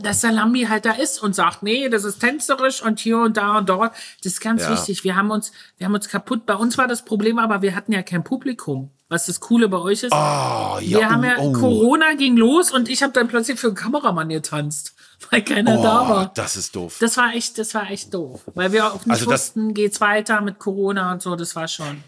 dass 0.00 0.20
Salami 0.22 0.64
halt 0.66 0.86
da 0.86 0.92
ist 0.92 1.22
und 1.22 1.34
sagt, 1.34 1.62
nee, 1.62 1.88
das 1.90 2.04
ist 2.04 2.20
tänzerisch 2.20 2.82
und 2.82 2.98
hier 3.00 3.18
und 3.18 3.36
da 3.36 3.58
und 3.58 3.68
dort. 3.68 3.92
Das 4.22 4.32
ist 4.34 4.40
ganz 4.40 4.62
Ja. 4.62 4.70
wichtig. 4.72 5.02
Wir 5.04 5.16
haben 5.16 5.30
uns, 5.30 5.52
wir 5.76 5.86
haben 5.86 5.94
uns 5.94 6.08
kaputt. 6.08 6.46
Bei 6.46 6.54
uns 6.54 6.78
war 6.78 6.86
das 6.88 7.04
Problem, 7.04 7.38
aber 7.38 7.60
wir 7.62 7.74
hatten 7.74 7.92
ja 7.92 8.02
kein 8.02 8.22
Publikum. 8.24 8.90
Was 9.08 9.26
das 9.26 9.38
Coole 9.38 9.68
bei 9.68 9.76
euch 9.78 10.02
ist. 10.02 10.12
Oh, 10.12 10.16
ja, 10.16 10.80
wir 10.80 11.10
haben 11.10 11.22
ja, 11.24 11.34
oh. 11.38 11.52
Corona 11.52 12.14
ging 12.14 12.36
los 12.36 12.72
und 12.72 12.88
ich 12.88 13.02
habe 13.04 13.12
dann 13.12 13.28
plötzlich 13.28 13.60
für 13.60 13.68
einen 13.68 13.76
Kameramann 13.76 14.28
getanzt, 14.30 14.94
weil 15.30 15.42
keiner 15.42 15.76
da 15.80 16.02
Oh, 16.02 16.08
war. 16.08 16.32
das 16.34 16.56
ist 16.56 16.74
doof. 16.74 16.96
Das 17.00 17.16
war 17.16 17.32
echt, 17.34 17.56
das 17.58 17.72
war 17.74 17.88
echt 17.90 18.12
doof. 18.12 18.40
Weil 18.54 18.72
wir 18.72 18.92
auch 18.92 19.04
nicht 19.06 19.10
Also 19.10 19.26
wussten, 19.26 19.74
geht's 19.74 20.00
weiter 20.00 20.40
mit 20.40 20.58
Corona 20.58 21.12
und 21.12 21.22
so, 21.22 21.36
das 21.36 21.54
war 21.54 21.68
schon. 21.68 22.02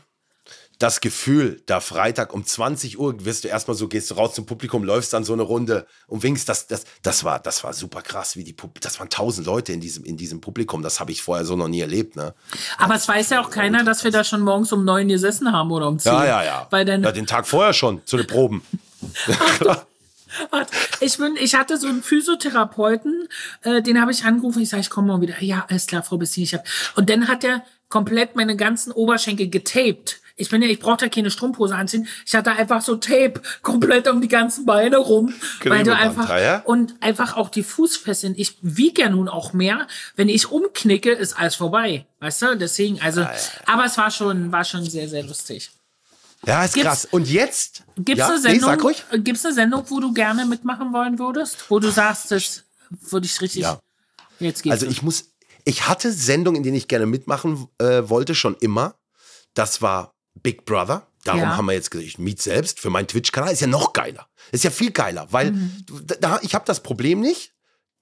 Das 0.78 1.00
Gefühl, 1.00 1.60
da 1.66 1.80
Freitag 1.80 2.32
um 2.32 2.44
20 2.44 3.00
Uhr 3.00 3.24
wirst 3.24 3.42
du 3.42 3.48
erstmal 3.48 3.76
so, 3.76 3.88
gehst 3.88 4.10
du 4.10 4.14
raus 4.14 4.34
zum 4.34 4.46
Publikum, 4.46 4.84
läufst 4.84 5.12
dann 5.12 5.24
so 5.24 5.32
eine 5.32 5.42
Runde 5.42 5.86
und 6.06 6.22
winkst, 6.22 6.48
das, 6.48 6.68
das, 6.68 6.84
das 7.02 7.24
war, 7.24 7.40
das 7.40 7.64
war 7.64 7.72
super 7.72 8.00
krass, 8.00 8.36
wie 8.36 8.44
die, 8.44 8.52
Pub- 8.52 8.80
das 8.80 9.00
waren 9.00 9.10
tausend 9.10 9.46
Leute 9.46 9.72
in 9.72 9.80
diesem, 9.80 10.04
in 10.04 10.16
diesem 10.16 10.40
Publikum, 10.40 10.82
das 10.82 11.00
habe 11.00 11.10
ich 11.10 11.20
vorher 11.20 11.44
so 11.44 11.56
noch 11.56 11.66
nie 11.66 11.80
erlebt, 11.80 12.14
ne? 12.14 12.32
Aber 12.76 12.94
es 12.94 13.08
weiß 13.08 13.30
ja 13.30 13.40
auch 13.40 13.50
keiner, 13.50 13.82
dass 13.82 14.04
wir 14.04 14.12
da 14.12 14.22
schon 14.22 14.40
morgens 14.40 14.72
um 14.72 14.84
neun 14.84 15.08
gesessen 15.08 15.52
haben 15.52 15.72
oder 15.72 15.88
um 15.88 15.98
zehn. 15.98 16.12
Ja, 16.12 16.24
ja, 16.24 16.44
ja. 16.44 16.66
Weil 16.70 16.84
dann, 16.84 17.02
ja 17.02 17.10
den 17.10 17.26
Tag 17.26 17.48
vorher 17.48 17.72
schon, 17.72 18.00
zu 18.06 18.16
den 18.16 18.28
Proben. 18.28 18.62
ich 21.00 21.18
bin, 21.18 21.36
ich 21.40 21.54
hatte 21.54 21.76
so 21.76 21.88
einen 21.88 22.02
Physiotherapeuten, 22.04 23.28
äh, 23.62 23.82
den 23.82 24.00
habe 24.00 24.12
ich 24.12 24.24
angerufen. 24.24 24.62
Ich 24.62 24.68
sage, 24.68 24.82
ich 24.82 24.90
komme 24.90 25.08
mal 25.08 25.20
wieder. 25.20 25.42
Ja, 25.42 25.66
alles 25.68 25.86
klar, 25.86 26.02
Frau 26.02 26.18
Bessin. 26.18 26.44
Ich 26.44 26.54
hab, 26.54 26.64
und 26.96 27.10
dann 27.10 27.28
hat 27.28 27.44
er 27.44 27.64
komplett 27.88 28.36
meine 28.36 28.56
ganzen 28.56 28.92
Oberschenkel 28.92 29.48
getaped. 29.48 30.20
Ich 30.38 30.48
bin 30.50 30.62
ja, 30.62 30.68
ich 30.68 30.78
brauchte 30.78 31.10
keine 31.10 31.30
Strumpfhose 31.30 31.74
anziehen. 31.74 32.08
Ich 32.24 32.34
hatte 32.34 32.52
einfach 32.52 32.80
so 32.80 32.96
Tape 32.96 33.34
komplett 33.62 34.08
um 34.08 34.20
die 34.20 34.28
ganzen 34.28 34.64
Beine 34.64 34.96
rum, 34.98 35.34
weil 35.64 35.82
du 35.84 35.94
einfach 35.94 36.28
ja, 36.30 36.40
ja? 36.40 36.58
und 36.60 36.94
einfach 37.00 37.36
auch 37.36 37.48
die 37.50 37.62
Fußfesseln. 37.64 38.34
Ich 38.36 38.56
wiege 38.62 39.02
ja 39.02 39.08
nun 39.10 39.28
auch 39.28 39.52
mehr. 39.52 39.86
Wenn 40.16 40.28
ich 40.28 40.50
umknicke, 40.50 41.10
ist 41.10 41.38
alles 41.38 41.56
vorbei, 41.56 42.06
weißt 42.20 42.42
du? 42.42 42.56
Deswegen, 42.56 43.00
also, 43.00 43.26
aber 43.66 43.84
es 43.84 43.98
war 43.98 44.10
schon, 44.10 44.52
war 44.52 44.64
schon 44.64 44.84
sehr, 44.88 45.08
sehr 45.08 45.24
lustig. 45.24 45.70
Ja, 46.46 46.64
ist 46.64 46.74
Gibt's- 46.74 46.86
krass. 46.88 47.08
Und 47.10 47.28
jetzt? 47.28 47.82
Gibt 47.96 48.10
es 48.10 48.18
ja? 48.18 48.26
eine, 48.28 48.36
Nee, 48.36 48.58
Sendung, 48.60 48.92
gibt's 49.24 49.44
eine 49.44 49.54
Sendung, 49.54 49.84
wo 49.88 50.00
du 50.00 50.12
gerne 50.14 50.46
mitmachen 50.46 50.92
wollen 50.92 51.18
würdest? 51.18 51.64
Wo 51.68 51.80
du 51.80 51.90
sagst, 51.90 52.30
das 52.30 52.64
würde 53.10 53.26
ich 53.26 53.40
richtig. 53.40 53.62
Ja. 53.62 53.80
Jetzt 54.38 54.62
geht's. 54.62 54.72
Also 54.72 54.86
ich 54.86 55.02
muss, 55.02 55.32
ich 55.64 55.88
hatte 55.88 56.12
Sendungen, 56.12 56.58
in 56.58 56.62
denen 56.62 56.76
ich 56.76 56.86
gerne 56.86 57.06
mitmachen 57.06 57.68
äh, 57.78 58.08
wollte, 58.08 58.34
schon 58.36 58.56
immer. 58.60 58.94
Das 59.54 59.82
war 59.82 60.14
Big 60.42 60.64
Brother. 60.64 61.06
Darum 61.24 61.40
Ja. 61.42 61.56
haben 61.56 61.66
wir 61.66 61.72
jetzt 61.74 61.90
gesagt, 61.90 62.06
ich 62.08 62.18
miet 62.18 62.40
selbst 62.40 62.80
für 62.80 62.90
meinen 62.90 63.06
Twitch-Kanal. 63.08 63.52
Ist 63.52 63.60
ja 63.60 63.66
noch 63.66 63.92
geiler. 63.92 64.28
Ist 64.52 64.64
ja 64.64 64.70
viel 64.70 64.92
geiler, 64.92 65.26
weil 65.30 65.52
Mhm. 65.52 65.84
da, 66.20 66.38
ich 66.42 66.54
habe 66.54 66.64
das 66.64 66.82
Problem 66.82 67.20
nicht. 67.20 67.52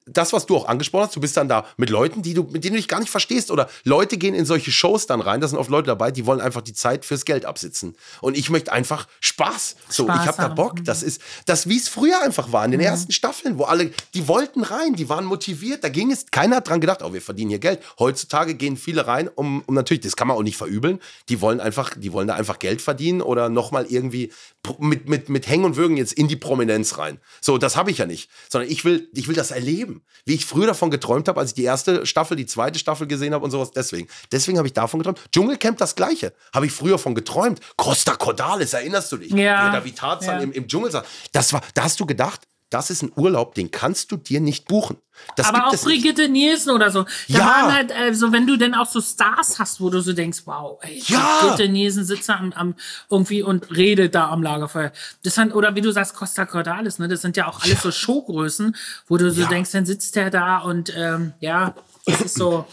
Das, 0.07 0.33
was 0.33 0.47
du 0.47 0.57
auch 0.57 0.67
angesprochen 0.67 1.07
hast, 1.07 1.17
du 1.17 1.21
bist 1.21 1.37
dann 1.37 1.49
da 1.49 1.67
mit 1.77 1.91
Leuten, 1.91 2.23
die 2.23 2.35
du, 2.35 2.45
mit 2.45 2.65
denen 2.65 2.75
du 2.75 2.79
dich 2.79 2.89
gar 2.89 3.01
nicht 3.01 3.11
verstehst. 3.11 3.51
Oder 3.51 3.69
Leute 3.85 4.17
gehen 4.19 4.35
in 4.35 4.45
solche 4.47 4.73
Shows 4.73 5.07
dann 5.07 5.21
rein. 5.21 5.41
Da 5.41 5.49
sind 5.49 5.59
oft 5.59 5.71
Leute 5.71 5.89
dabei, 5.89 6.11
die 6.11 6.27
wollen 6.27 6.41
einfach 6.41 6.63
die 6.63 6.73
Zeit 6.73 7.05
fürs 7.05 7.25
Geld 7.25 7.45
absitzen. 7.45 7.97
Und 8.21 8.37
ich 8.37 8.51
möchte 8.51 8.73
einfach 8.73 9.09
Spaß. 9.21 9.77
So, 9.89 10.05
Spaß 10.05 10.21
ich 10.23 10.27
habe 10.29 10.37
da. 10.39 10.49
Mhm. 10.49 10.55
Bock. 10.55 10.85
Das 10.85 11.03
ist 11.03 11.21
das, 11.45 11.69
wie 11.69 11.77
es 11.77 11.89
früher 11.89 12.21
einfach 12.23 12.53
war 12.53 12.65
in 12.65 12.71
den 12.71 12.81
ersten 12.81 13.13
Staffeln, 13.13 13.59
wo 13.59 13.65
alle, 13.65 13.91
die 14.15 14.27
wollten 14.27 14.63
rein, 14.63 14.95
die 14.95 15.09
waren 15.09 15.25
motiviert. 15.25 15.85
Da 15.85 15.89
ging 15.89 16.11
es, 16.11 16.27
keiner 16.31 16.57
hat 16.57 16.69
dran 16.69 16.81
gedacht, 16.81 17.03
oh, 17.03 17.13
wir 17.13 17.23
verdienen 17.23 17.51
hier 17.51 17.59
Geld. 17.59 17.81
Heutzutage 17.99 18.55
gehen 18.55 18.77
viele 18.77 19.07
rein, 19.07 19.29
um, 19.29 19.63
um 19.67 19.75
natürlich, 19.75 20.03
das 20.03 20.17
kann 20.17 20.29
man 20.29 20.37
auch 20.37 20.43
nicht 20.43 20.57
verübeln. 20.57 21.01
Die 21.29 21.41
wollen 21.41 21.61
einfach, 21.61 21.95
die 21.97 22.13
wollen 22.13 22.29
da 22.29 22.35
einfach 22.35 22.59
Geld 22.59 22.83
verdienen 22.83 23.23
oder 23.23 23.49
nochmal 23.49 23.87
irgendwie 23.87 24.33
mit, 24.79 25.09
mit, 25.09 25.29
mit 25.29 25.49
Hängen 25.49 25.65
und 25.65 25.77
Würgen 25.77 25.97
jetzt 25.97 26.13
in 26.13 26.29
die 26.29 26.37
Prominenz 26.37 26.99
rein. 26.99 27.21
So, 27.41 27.59
das 27.59 27.77
habe 27.77 27.91
ich 27.91 27.99
ja 27.99 28.07
nicht. 28.07 28.31
Sondern 28.49 28.71
ich 28.71 28.85
will, 28.85 29.09
ich 29.15 29.29
will 29.29 29.35
das 29.35 29.51
erleben. 29.51 29.95
Wie 30.24 30.34
ich 30.34 30.47
früher 30.47 30.66
davon 30.66 30.90
geträumt 30.90 31.28
habe, 31.28 31.40
als 31.40 31.51
ich 31.51 31.55
die 31.55 31.64
erste 31.64 32.07
Staffel, 32.07 32.36
die 32.36 32.47
zweite 32.47 32.78
Staffel 32.78 33.07
gesehen 33.07 33.34
habe 33.34 33.44
und 33.44 33.51
sowas. 33.51 33.70
Deswegen. 33.70 34.09
Deswegen 34.32 34.59
habe 34.59 34.68
ich 34.68 34.74
davon 34.74 35.01
geträumt. 35.01 35.20
Dschungelcamp 35.32 35.78
das 35.78 35.94
gleiche. 35.94 36.32
Habe 36.55 36.66
ich 36.66 36.72
früher 36.72 36.99
von 36.99 37.14
geträumt. 37.14 37.61
Costa 37.76 38.14
Cordalis, 38.16 38.72
erinnerst 38.72 39.12
du 39.12 39.16
dich? 39.18 39.30
Ja. 39.30 39.36
Wie 39.36 39.42
er 39.68 39.72
da 39.72 39.84
wie 39.84 39.92
Tarzan 39.92 40.36
Ja. 40.38 40.42
im, 40.42 40.53
im 40.53 40.66
Dschungel 40.68 40.90
saß. 40.90 41.05
Das 41.32 41.53
war, 41.53 41.61
da 41.74 41.84
hast 41.84 41.99
du 42.01 42.07
gedacht, 42.07 42.42
das 42.71 42.91
ist 42.91 43.03
ein 43.03 43.12
Urlaub, 43.14 43.55
den 43.55 43.71
kannst 43.71 44.11
du 44.11 44.17
dir 44.17 44.41
nicht 44.41 44.67
buchen. 44.67 44.97
Das 45.37 45.47
aber 45.49 45.69
auch 45.69 45.73
es 45.73 45.85
nicht. 45.87 46.03
Brigitte 46.03 46.29
Nielsen 46.29 46.71
oder 46.71 46.91
so. 46.91 47.05
Da 47.05 47.09
Ja. 47.29 47.39
waren 47.47 47.73
halt, 47.75 47.93
also 47.93 48.33
wenn 48.33 48.47
du 48.47 48.57
denn 48.57 48.75
auch 48.75 48.87
so 48.87 49.01
Stars 49.01 49.59
hast, 49.59 49.81
wo 49.81 49.89
du 49.89 50.01
so 50.01 50.12
denkst, 50.12 50.41
wow, 50.47 50.79
ey, 50.83 51.01
Ja. 51.07 51.39
Brigitte 51.41 51.69
Nielsen 51.71 52.05
sitzt 52.05 52.29
da 52.29 52.35
am, 52.37 52.53
am 52.53 52.75
irgendwie 53.09 53.43
und 53.43 53.71
redet 53.75 54.14
da 54.14 54.31
am 54.31 54.43
Lagerfeuer. 54.43 54.93
Das 55.23 55.37
sind, 55.37 55.55
oder 55.55 55.75
wie 55.77 55.81
du 55.81 55.93
sagst, 55.93 56.14
Costa 56.14 56.45
Cordalis, 56.45 56.99
ne? 56.99 57.07
Das 57.09 57.23
sind 57.23 57.37
ja 57.37 57.47
auch 57.49 57.62
alles 57.62 57.83
so 57.83 57.91
Showgrößen, 57.93 58.77
wo 59.07 59.17
du 59.17 59.31
so 59.31 59.43
Ja. 59.43 59.49
denkst, 59.49 59.71
dann 59.71 59.87
sitzt 59.87 60.17
der 60.17 60.31
da 60.31 60.59
und 60.59 60.93
ähm, 60.97 61.33
ja, 61.41 61.75
das 62.05 62.21
ist 62.21 62.35
so. 62.37 62.67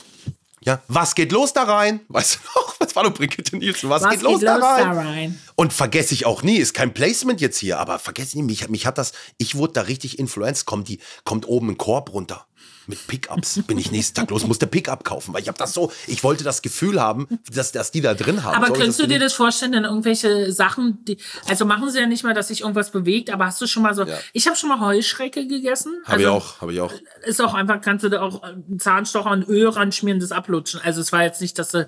Ja, 0.65 0.81
was 0.87 1.15
geht 1.15 1.31
los 1.31 1.53
da 1.53 1.63
rein? 1.63 2.01
Weißt 2.07 2.35
du 2.35 2.39
noch? 2.59 2.75
Was 2.79 2.95
war 2.95 3.03
doch 3.03 3.13
Brigitte 3.13 3.55
Nielsen? 3.57 3.89
Was, 3.89 4.03
Was 4.03 4.11
geht, 4.11 4.21
los, 4.21 4.39
geht 4.39 4.47
da 4.47 4.55
los 4.55 4.65
rein? 4.65 4.83
da 4.83 4.91
rein? 5.01 5.41
Und 5.55 5.73
vergesse 5.73 6.13
ich 6.13 6.25
auch 6.25 6.43
nie, 6.43 6.57
ist 6.57 6.73
kein 6.73 6.93
Placement 6.93 7.41
jetzt 7.41 7.57
hier, 7.57 7.79
aber 7.79 7.99
vergesse 7.99 8.37
nie, 8.37 8.43
mich, 8.43 8.67
mich 8.69 8.85
hat 8.85 8.97
das, 8.97 9.13
ich 9.37 9.55
wurde 9.55 9.73
da 9.73 9.81
richtig 9.81 10.19
influenced. 10.19 10.65
Kommt, 10.65 10.87
die, 10.87 10.99
kommt 11.23 11.47
oben 11.47 11.69
ein 11.69 11.77
Korb 11.77 12.13
runter. 12.13 12.45
Mit 12.85 13.07
Pickups 13.07 13.61
bin 13.65 13.77
ich 13.77 13.91
nächsten 13.91 14.13
Tag 14.15 14.29
los, 14.29 14.45
musste 14.45 14.67
Pickup 14.67 15.05
kaufen, 15.05 15.33
weil 15.33 15.41
ich 15.41 15.47
habe 15.47 15.57
das 15.57 15.71
so, 15.73 15.89
ich 16.05 16.21
wollte 16.21 16.43
das 16.43 16.61
Gefühl 16.61 16.99
haben, 16.99 17.39
dass, 17.49 17.71
dass 17.71 17.91
die 17.91 18.01
da 18.01 18.13
drin 18.13 18.43
haben. 18.43 18.57
Aber 18.57 18.67
So, 18.67 18.73
könntest 18.73 18.99
das 18.99 19.05
du 19.05 19.07
dir 19.07 19.19
das 19.19 19.31
vorstellen, 19.31 19.71
denn 19.71 19.85
irgendwelche 19.85 20.51
Sachen, 20.51 20.97
die, 21.05 21.17
also 21.47 21.63
machen 21.63 21.89
sie 21.89 21.99
ja 22.01 22.07
nicht 22.07 22.25
mal, 22.25 22.33
dass 22.33 22.49
sich 22.49 22.59
irgendwas 22.59 22.91
bewegt, 22.91 23.29
aber 23.29 23.45
hast 23.45 23.61
du 23.61 23.67
schon 23.67 23.83
mal 23.83 23.93
so, 23.95 24.05
ich 24.33 24.47
habe 24.47 24.57
schon 24.57 24.67
mal 24.67 24.81
Heuschrecke 24.81 25.47
gegessen. 25.47 25.93
Habe 26.03 26.23
ich 26.23 26.27
also, 26.27 26.37
auch, 26.37 26.59
habe 26.59 26.73
ich 26.73 26.81
auch. 26.81 26.91
Ist 27.25 27.41
auch 27.41 27.53
einfach, 27.53 27.79
kannst 27.79 28.03
du 28.03 28.09
da 28.09 28.21
auch 28.21 28.43
einen 28.43 28.77
Zahnstocher 28.79 29.31
und 29.31 29.47
Öl 29.47 29.69
ranschmieren, 29.69 30.19
das 30.19 30.33
ablutschen. 30.33 30.81
Also 30.83 30.99
es 30.99 31.13
war 31.13 31.23
jetzt 31.23 31.39
nicht, 31.39 31.57
dass 31.59 31.69
du, 31.69 31.87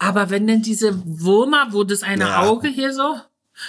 aber 0.00 0.30
wenn 0.30 0.48
denn 0.48 0.62
diese 0.62 1.00
Würmer, 1.04 1.68
wo 1.70 1.84
das 1.84 2.02
eine 2.02 2.24
Ja. 2.24 2.42
Auge 2.42 2.66
hier 2.66 2.92
so, 2.92 3.14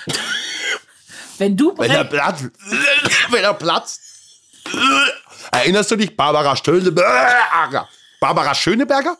wenn 1.37 1.55
du 1.55 1.77
Wenn 1.77 1.91
er 1.91 2.03
brech- 2.03 2.09
platzt, 2.09 2.45
wenn 3.29 3.43
er 3.43 3.53
platzt. 3.53 4.01
Erinnerst 5.53 5.91
du 5.91 5.95
dich, 5.95 6.15
Barbara 6.17 6.55
Schöneberger? 6.55 7.87
Barbara 8.19 8.55
Schöneberger? 8.55 9.17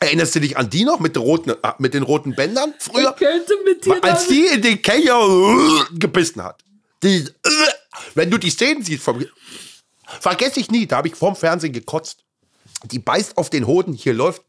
Erinnerst 0.00 0.34
du 0.34 0.40
dich 0.40 0.56
an 0.56 0.68
die 0.70 0.84
noch 0.84 1.00
mit 1.00 1.16
den 1.16 1.22
roten, 1.22 1.50
äh, 1.50 1.72
mit 1.78 1.94
den 1.94 2.02
roten 2.02 2.34
Bändern 2.34 2.74
früher? 2.78 3.12
könnte 3.12 3.54
mit 3.64 3.84
dir 3.84 4.02
Als 4.02 4.26
die 4.28 4.46
in 4.46 4.62
den 4.62 4.80
Kelcher 4.82 5.20
äh, 5.20 5.98
gebissen 5.98 6.42
hat. 6.42 6.62
Die, 7.02 7.16
äh, 7.18 7.50
wenn 8.14 8.30
du 8.30 8.38
die 8.38 8.50
Szenen 8.50 8.82
siehst, 8.82 9.02
vom, 9.02 9.24
vergesse 10.20 10.60
ich 10.60 10.70
nie, 10.70 10.86
da 10.86 10.98
habe 10.98 11.08
ich 11.08 11.14
vorm 11.14 11.36
Fernsehen 11.36 11.72
gekotzt. 11.72 12.24
Die 12.84 12.98
beißt 12.98 13.36
auf 13.36 13.50
den 13.50 13.66
Hoden, 13.66 13.92
hier 13.92 14.14
läuft. 14.14 14.42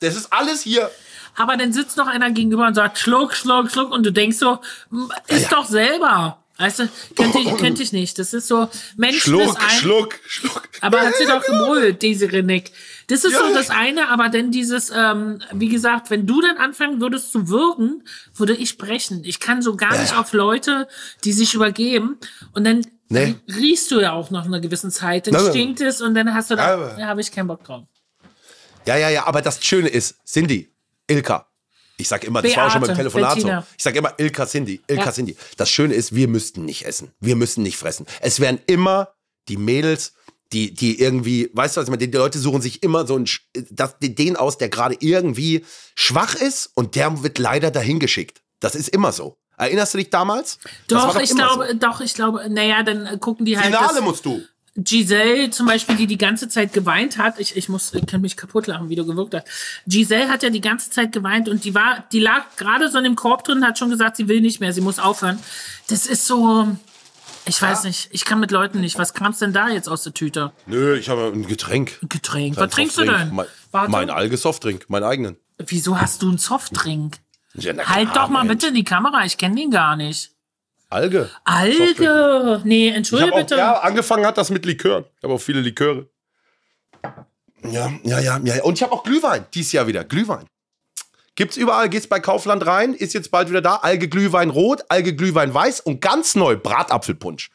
Das 0.00 0.16
ist 0.16 0.32
alles 0.32 0.62
hier. 0.62 0.90
Aber 1.36 1.56
dann 1.56 1.72
sitzt 1.72 1.96
noch 1.96 2.06
einer 2.06 2.30
gegenüber 2.30 2.66
und 2.66 2.74
sagt 2.74 2.98
Schluck, 2.98 3.34
Schluck, 3.34 3.70
Schluck 3.70 3.90
und 3.92 4.04
du 4.04 4.12
denkst 4.12 4.36
so, 4.38 4.60
"M, 4.92 5.12
ist 5.28 5.50
doch 5.50 5.64
selber. 5.66 6.43
Weißt 6.56 6.78
du, 6.78 6.88
könnte 7.16 7.38
ich, 7.40 7.56
könnte 7.56 7.82
ich 7.82 7.92
nicht. 7.92 8.16
Das 8.18 8.32
ist 8.32 8.46
so, 8.46 8.68
Menschen 8.96 9.18
Schluck, 9.20 9.42
ist 9.42 9.56
ein, 9.56 9.70
Schluck, 9.70 10.20
Schluck. 10.24 10.62
Aber 10.80 11.00
hat 11.00 11.14
sie 11.16 11.26
doch 11.26 11.44
gebrüllt, 11.44 12.00
diese 12.02 12.30
Renick. 12.30 12.70
Das 13.08 13.24
ist 13.24 13.32
Ja. 13.32 13.40
so 13.40 13.52
das 13.52 13.70
eine, 13.70 14.08
aber 14.08 14.28
dann 14.28 14.52
dieses, 14.52 14.92
ähm, 14.94 15.40
wie 15.52 15.68
gesagt, 15.68 16.10
wenn 16.10 16.26
du 16.28 16.40
dann 16.40 16.56
anfangen 16.58 17.00
würdest 17.00 17.32
zu 17.32 17.48
würgen, 17.48 18.04
würde 18.36 18.54
ich 18.54 18.78
brechen. 18.78 19.24
Ich 19.24 19.40
kann 19.40 19.62
so 19.62 19.74
gar 19.76 19.98
nicht 20.00 20.16
auf 20.16 20.32
Leute, 20.32 20.86
die 21.24 21.32
sich 21.32 21.54
übergeben. 21.54 22.18
Und 22.52 22.64
dann 22.64 22.82
Nee. 23.08 23.34
riechst 23.48 23.90
du 23.90 24.00
ja 24.00 24.12
auch 24.12 24.30
nach 24.30 24.44
einer 24.46 24.60
gewissen 24.60 24.90
Zeit, 24.92 25.26
dann 25.26 25.34
Nein, 25.34 25.42
nein. 25.42 25.52
stinkt 25.52 25.80
es 25.80 26.00
und 26.00 26.14
dann 26.14 26.32
hast 26.34 26.50
du 26.52 26.56
da, 26.56 26.96
ja, 26.98 27.06
habe 27.08 27.20
ich 27.20 27.32
keinen 27.32 27.48
Bock 27.48 27.64
drauf. 27.64 27.84
Ja, 28.86 28.96
ja, 28.96 29.08
ja, 29.10 29.26
aber 29.26 29.42
das 29.42 29.62
Schöne 29.64 29.88
ist, 29.88 30.24
Cindy, 30.26 30.72
Ilka. 31.08 31.46
Ich 31.96 32.08
sag 32.08 32.24
immer, 32.24 32.42
das 32.42 32.56
war 32.56 32.66
auch 32.66 32.70
schon 32.70 32.80
beim 32.80 32.88
Beate, 32.88 32.98
Telefonat 32.98 33.40
so. 33.40 33.48
Ich 33.76 33.82
sag 33.84 33.94
immer 33.94 34.14
Ilka 34.18 34.46
Cindy, 34.46 34.80
Ilka 34.88 35.04
Ja. 35.06 35.12
Cindy. 35.12 35.36
Das 35.56 35.70
Schöne 35.70 35.94
ist, 35.94 36.14
wir 36.14 36.26
müssten 36.28 36.64
nicht 36.64 36.84
essen. 36.86 37.12
Wir 37.20 37.36
müssen 37.36 37.62
nicht 37.62 37.76
fressen. 37.76 38.06
Es 38.20 38.40
werden 38.40 38.60
immer 38.66 39.14
die 39.48 39.56
Mädels, 39.56 40.14
die, 40.52 40.74
die 40.74 41.00
irgendwie, 41.00 41.50
weißt 41.52 41.76
du 41.76 41.80
was 41.80 41.86
ich 41.86 41.90
meine, 41.90 42.06
die 42.06 42.16
Leute 42.16 42.38
suchen 42.38 42.62
sich 42.62 42.82
immer 42.82 43.06
so 43.06 43.14
einen, 43.16 43.28
das, 43.70 43.96
den 44.00 44.36
aus, 44.36 44.58
der 44.58 44.68
gerade 44.68 44.96
irgendwie 45.00 45.64
schwach 45.94 46.34
ist 46.34 46.70
und 46.74 46.96
der 46.96 47.22
wird 47.22 47.38
leider 47.38 47.70
dahin 47.70 47.98
geschickt. 47.98 48.42
Das 48.60 48.74
ist 48.74 48.88
immer 48.88 49.12
so. 49.12 49.36
Erinnerst 49.56 49.94
du 49.94 49.98
dich 49.98 50.10
damals? 50.10 50.58
War 50.88 51.12
Doch, 51.12 51.20
ich 51.20 51.30
glaube, 51.30 51.68
so. 51.70 51.74
doch, 51.74 52.00
ich 52.00 52.14
glaube, 52.14 52.48
naja, 52.50 52.82
dann 52.82 53.20
gucken 53.20 53.46
die 53.46 53.56
halt. 53.56 53.66
Finale 53.66 54.00
musst 54.00 54.24
du. 54.24 54.42
Giselle 54.76 55.50
zum 55.50 55.66
Beispiel, 55.66 55.96
die 55.96 56.06
die 56.08 56.18
ganze 56.18 56.48
Zeit 56.48 56.72
geweint 56.72 57.16
hat, 57.16 57.38
ich, 57.38 57.56
ich 57.56 57.68
muss, 57.68 57.94
ich 57.94 58.06
kann 58.06 58.20
mich 58.20 58.36
kaputt 58.36 58.66
lachen, 58.66 58.88
wie 58.88 58.96
du 58.96 59.06
gewirkt 59.06 59.34
hast. 59.34 59.46
Giselle 59.86 60.28
hat 60.28 60.42
ja 60.42 60.50
die 60.50 60.60
ganze 60.60 60.90
Zeit 60.90 61.12
geweint 61.12 61.48
und 61.48 61.64
die 61.64 61.74
war, 61.74 62.04
die 62.10 62.18
lag 62.18 62.42
gerade 62.56 62.90
so 62.90 62.98
in 62.98 63.04
dem 63.04 63.14
Korb 63.16 63.44
drin, 63.44 63.64
hat 63.64 63.78
schon 63.78 63.90
gesagt, 63.90 64.16
sie 64.16 64.28
will 64.28 64.40
nicht 64.40 64.60
mehr, 64.60 64.72
sie 64.72 64.80
muss 64.80 64.98
aufhören. 64.98 65.38
Das 65.88 66.06
ist 66.06 66.26
so, 66.26 66.66
ich 67.46 67.60
weiß 67.60 67.84
nicht, 67.84 68.08
ich 68.10 68.24
kann 68.24 68.40
mit 68.40 68.50
Leuten 68.50 68.80
nicht. 68.80 68.98
Was 68.98 69.14
kam's 69.14 69.38
denn 69.38 69.52
da 69.52 69.68
jetzt 69.68 69.88
aus 69.88 70.02
der 70.02 70.12
Tüte? 70.12 70.52
Nö, 70.66 70.96
ich 70.96 71.08
habe 71.08 71.30
ein 71.32 71.46
Getränk. 71.46 71.98
Ein 72.02 72.08
Getränk. 72.08 72.56
Was 72.56 72.72
trinkst 72.72 72.96
du 72.98 73.02
Softdrink. 73.02 73.28
denn? 73.28 73.34
Mein, 73.36 73.46
Warte. 73.70 73.90
mein 73.92 74.10
Alge-Softdrink, 74.10 74.90
meinen 74.90 75.04
eigenen. 75.04 75.36
Wieso 75.58 76.00
hast 76.00 76.22
du 76.22 76.28
einen 76.28 76.38
Softdrink? 76.38 77.18
Ja, 77.54 77.72
Halt 77.86 78.16
doch 78.16 78.28
mal 78.28 78.44
bitte 78.46 78.68
in 78.68 78.74
die 78.74 78.82
Kamera, 78.82 79.24
ich 79.24 79.38
kenne 79.38 79.54
den 79.54 79.70
gar 79.70 79.94
nicht. 79.94 80.33
Alge. 80.94 81.28
Alge! 81.44 82.60
Nee, 82.64 82.88
entschuldige 82.88 83.30
hab 83.30 83.34
auch, 83.34 83.40
bitte. 83.40 83.56
ja, 83.56 83.74
angefangen 83.80 84.24
hat 84.24 84.38
das 84.38 84.50
mit 84.50 84.64
Likör. 84.64 85.04
Ich 85.18 85.24
habe 85.24 85.34
auch 85.34 85.40
viele 85.40 85.60
Liköre. 85.60 86.08
Ja, 87.64 87.92
ja, 88.04 88.20
ja, 88.20 88.38
ja. 88.38 88.62
Und 88.62 88.74
ich 88.74 88.82
habe 88.82 88.92
auch 88.92 89.02
Glühwein. 89.02 89.46
Dieses 89.54 89.72
Jahr 89.72 89.86
wieder. 89.86 90.04
Glühwein. 90.04 90.46
Gibt's 91.36 91.56
überall, 91.56 91.88
gehst 91.88 92.08
bei 92.08 92.20
Kaufland 92.20 92.64
rein, 92.64 92.94
ist 92.94 93.12
jetzt 93.12 93.32
bald 93.32 93.50
wieder 93.50 93.60
da. 93.60 93.76
Alge 93.76 94.06
Glühwein 94.08 94.50
rot, 94.50 94.84
Alge 94.88 95.16
Glühwein 95.16 95.52
weiß 95.52 95.80
und 95.80 96.00
ganz 96.00 96.36
neu 96.36 96.56
Bratapfelpunsch. 96.56 97.50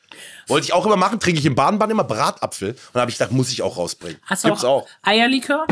Wollte 0.48 0.66
ich 0.66 0.74
auch 0.74 0.86
immer 0.86 0.98
machen, 0.98 1.22
trinke 1.22 1.40
ich 1.40 1.46
im 1.46 1.56
Badenbad 1.56 1.90
immer 1.90 2.04
Bratapfel. 2.04 2.72
Und 2.72 2.78
da 2.94 3.02
habe 3.02 3.12
ich 3.12 3.18
gedacht, 3.18 3.32
muss 3.32 3.50
ich 3.54 3.62
auch 3.62 3.78
rausbringen. 3.78 4.18
Hast 4.26 4.44
Gibt's 4.44 4.66
auch, 4.66 4.84
auch. 4.84 4.88
Eierlikör? 5.02 5.66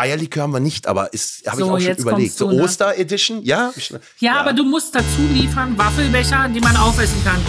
Eierlikör 0.00 0.42
haben 0.44 0.52
wir 0.52 0.60
nicht, 0.60 0.86
aber 0.86 1.02
habe 1.04 1.12
So, 1.12 1.76
ich 1.76 1.84
auch 1.84 1.94
schon 1.94 1.96
überlegt. 1.96 2.34
So 2.36 2.50
ne? 2.50 2.62
Oster-Edition, 2.62 3.42
ja? 3.44 3.70
ich- 3.76 3.92
Ja, 4.18 4.40
aber 4.40 4.52
du 4.52 4.64
musst 4.64 4.94
dazu 4.94 5.22
liefern 5.32 5.76
Waffelbecher, 5.76 6.48
die 6.48 6.60
man 6.60 6.76
aufessen 6.76 7.22
kann. 7.24 7.40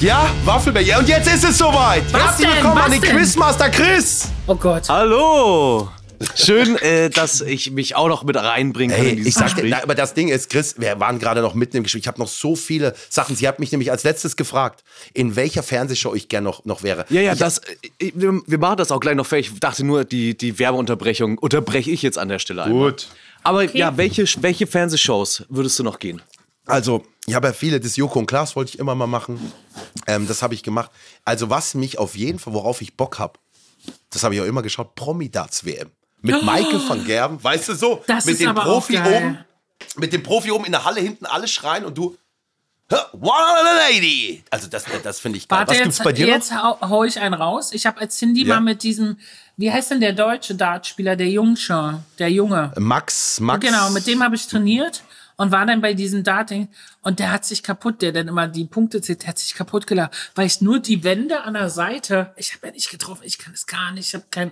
Ja, 0.00 0.28
Waffelbecher. 0.44 0.98
Und 0.98 1.08
jetzt 1.08 1.32
ist 1.32 1.44
es 1.44 1.58
soweit. 1.58 2.02
Was 2.12 2.22
Herzlich 2.22 2.46
denn? 2.48 2.56
willkommen 2.56 2.76
Was 2.78 2.84
an 2.86 2.92
den 2.92 3.00
denn? 3.02 3.16
Quizmaster 3.16 3.68
Chris. 3.70 4.28
Oh 4.46 4.54
Gott. 4.54 4.88
Hallo! 4.88 5.88
Schön, 6.34 6.76
äh, 6.78 7.10
dass 7.10 7.40
ich 7.40 7.70
mich 7.70 7.94
auch 7.96 8.08
noch 8.08 8.24
mit 8.24 8.36
reinbringen 8.36 8.94
kann 8.96 9.04
Hey, 9.04 9.12
in 9.12 9.16
dieses 9.18 9.28
ich 9.28 9.34
sag 9.34 9.48
dir, 9.48 9.62
Gespräch. 9.62 9.70
na, 9.70 9.82
aber 9.82 9.94
das 9.94 10.14
Ding 10.14 10.28
ist, 10.28 10.50
Chris, 10.50 10.74
wir 10.78 10.98
waren 11.00 11.18
gerade 11.18 11.42
noch 11.42 11.54
mitten 11.54 11.76
im 11.76 11.82
Gespräch. 11.84 12.02
Ich 12.02 12.08
habe 12.08 12.18
noch 12.18 12.28
so 12.28 12.56
viele 12.56 12.94
Sachen. 13.08 13.36
Sie 13.36 13.46
hat 13.46 13.58
mich 13.60 13.70
nämlich 13.72 13.90
als 13.90 14.02
letztes 14.04 14.36
gefragt, 14.36 14.82
in 15.14 15.36
welcher 15.36 15.62
Fernsehshow 15.62 16.14
ich 16.14 16.28
gern 16.28 16.44
noch, 16.44 16.64
noch 16.64 16.82
wäre. 16.82 17.04
Ja, 17.08 17.20
ja, 17.20 17.32
ich, 17.34 17.38
das, 17.38 17.58
äh, 17.98 18.12
wir, 18.14 18.40
wir 18.46 18.58
machen 18.58 18.78
das 18.78 18.90
auch 18.90 19.00
gleich 19.00 19.14
noch 19.14 19.26
fertig. 19.26 19.52
Ich 19.54 19.60
dachte 19.60 19.84
nur, 19.84 20.04
die, 20.04 20.36
die 20.36 20.58
Werbeunterbrechung 20.58 21.38
unterbreche 21.38 21.90
ich 21.90 22.02
jetzt 22.02 22.18
an 22.18 22.28
der 22.28 22.38
Stelle 22.38 22.64
einmal. 22.64 22.90
Gut. 22.90 23.08
Aber 23.44 23.64
ja, 23.76 23.96
welche, 23.96 24.24
welche 24.42 24.66
Fernsehshows 24.66 25.44
würdest 25.48 25.78
du 25.78 25.84
noch 25.84 25.98
gehen? 25.98 26.20
Also, 26.66 27.02
ich 27.26 27.34
habe 27.34 27.46
ja 27.46 27.52
viele, 27.52 27.80
das 27.80 27.96
Joko 27.96 28.18
und 28.18 28.26
Klaas 28.26 28.54
wollte 28.56 28.70
ich 28.74 28.78
immer 28.78 28.94
mal 28.94 29.06
machen. 29.06 29.52
Ähm, 30.06 30.26
das 30.26 30.42
habe 30.42 30.54
ich 30.54 30.62
gemacht. 30.62 30.90
Also, 31.24 31.48
was 31.48 31.74
mich 31.74 31.98
auf 31.98 32.16
jeden 32.16 32.38
Fall, 32.38 32.52
worauf 32.52 32.82
ich 32.82 32.96
Bock 32.96 33.18
habe, 33.18 33.38
das 34.10 34.22
habe 34.22 34.34
ich 34.34 34.40
auch 34.40 34.44
immer 34.44 34.62
geschaut, 34.62 34.94
Promi-Darts-WM. 34.94 35.90
Mit 36.20 36.42
Michael 36.42 36.80
van 36.88 37.04
Gerben, 37.04 37.42
weißt 37.42 37.68
du 37.68 37.74
so, 37.74 38.02
Das 38.06 38.24
mit 38.26 38.44
aber 38.46 38.62
Profi 38.62 38.98
oben. 38.98 39.38
mit 39.96 40.12
dem 40.12 40.22
Profi 40.22 40.50
oben 40.50 40.64
in 40.64 40.72
der 40.72 40.84
Halle 40.84 41.00
hinten 41.00 41.26
alle 41.26 41.46
schreien 41.48 41.84
und 41.84 41.96
du. 41.96 42.16
One 43.12 43.34
lady! 43.90 44.42
Also, 44.50 44.66
das, 44.66 44.84
das 45.02 45.20
finde 45.20 45.36
ich 45.38 45.46
geil. 45.46 45.58
Warte, 45.58 45.72
Was 45.72 45.78
gibt's 45.82 45.98
jetzt, 45.98 46.04
bei 46.04 46.12
dir 46.12 46.26
noch? 46.26 46.32
jetzt 46.34 46.52
hau, 46.54 46.80
hau 46.80 47.04
ich 47.04 47.20
einen 47.20 47.34
raus. 47.34 47.72
Ich 47.74 47.84
habe 47.84 48.00
als 48.00 48.16
Cindy 48.16 48.46
Ja. 48.46 48.54
mal 48.54 48.60
mit 48.62 48.82
diesem, 48.82 49.18
wie 49.58 49.70
heißt 49.70 49.90
denn 49.90 50.00
der 50.00 50.14
deutsche 50.14 50.54
Dartspieler, 50.54 51.14
der 51.14 51.28
Jungscher, 51.28 52.02
der 52.18 52.30
Junge. 52.30 52.72
Max, 52.78 53.40
Max. 53.40 53.60
Genau, 53.64 53.90
mit 53.90 54.06
dem 54.06 54.22
habe 54.22 54.36
ich 54.36 54.46
trainiert 54.46 55.02
und 55.36 55.52
war 55.52 55.66
dann 55.66 55.82
bei 55.82 55.92
diesem 55.92 56.24
Darting 56.24 56.68
und 57.02 57.18
der 57.18 57.30
hat 57.30 57.44
sich 57.44 57.62
kaputt, 57.62 58.00
der 58.00 58.12
dann 58.12 58.26
immer 58.26 58.48
die 58.48 58.64
Punkte 58.64 59.02
zählt, 59.02 59.20
der 59.22 59.28
hat 59.28 59.38
sich 59.38 59.54
kaputt 59.54 59.86
gelacht, 59.86 60.12
weil 60.34 60.46
ich 60.46 60.62
nur 60.62 60.78
die 60.80 61.04
Wände 61.04 61.42
an 61.42 61.52
der 61.54 61.68
Seite, 61.68 62.32
ich 62.36 62.54
habe 62.54 62.68
ja 62.68 62.72
nicht 62.72 62.90
getroffen, 62.90 63.22
ich 63.24 63.36
kann 63.38 63.52
es 63.52 63.66
gar 63.66 63.92
nicht, 63.92 64.08
ich 64.08 64.14
habe 64.14 64.24
kein 64.30 64.50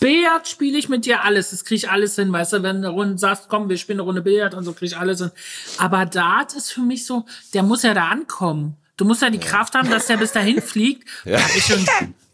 Billard 0.00 0.48
spiele 0.48 0.78
ich 0.78 0.88
mit 0.88 1.04
dir 1.06 1.22
alles, 1.22 1.50
das 1.50 1.64
kriege 1.64 1.76
ich 1.76 1.90
alles 1.90 2.16
hin, 2.16 2.32
weißt 2.32 2.54
du, 2.54 2.62
wenn 2.64 2.82
du 2.82 2.88
Runde 2.88 3.18
sagst, 3.18 3.48
komm, 3.48 3.68
wir 3.68 3.76
spielen 3.76 4.00
eine 4.00 4.06
Runde 4.06 4.22
Billard 4.22 4.54
und 4.54 4.64
so 4.64 4.72
kriege 4.72 4.86
ich 4.86 4.96
alles 4.96 5.20
hin. 5.20 5.30
Aber 5.78 6.06
Dart 6.06 6.54
ist 6.54 6.72
für 6.72 6.80
mich 6.80 7.06
so, 7.06 7.24
der 7.54 7.62
muss 7.62 7.84
ja 7.84 7.94
da 7.94 8.08
ankommen. 8.08 8.76
Du 8.96 9.04
musst 9.04 9.22
ja 9.22 9.30
die 9.30 9.38
Kraft 9.38 9.74
haben, 9.74 9.90
dass 9.90 10.06
der 10.06 10.16
bis 10.16 10.32
dahin 10.32 10.60
fliegt. 10.62 11.08
Da, 11.24 11.36
ist 11.36 11.68
schon, 11.68 11.86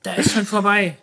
da 0.02 0.14
ist 0.14 0.32
schon 0.32 0.46
vorbei. 0.46 0.96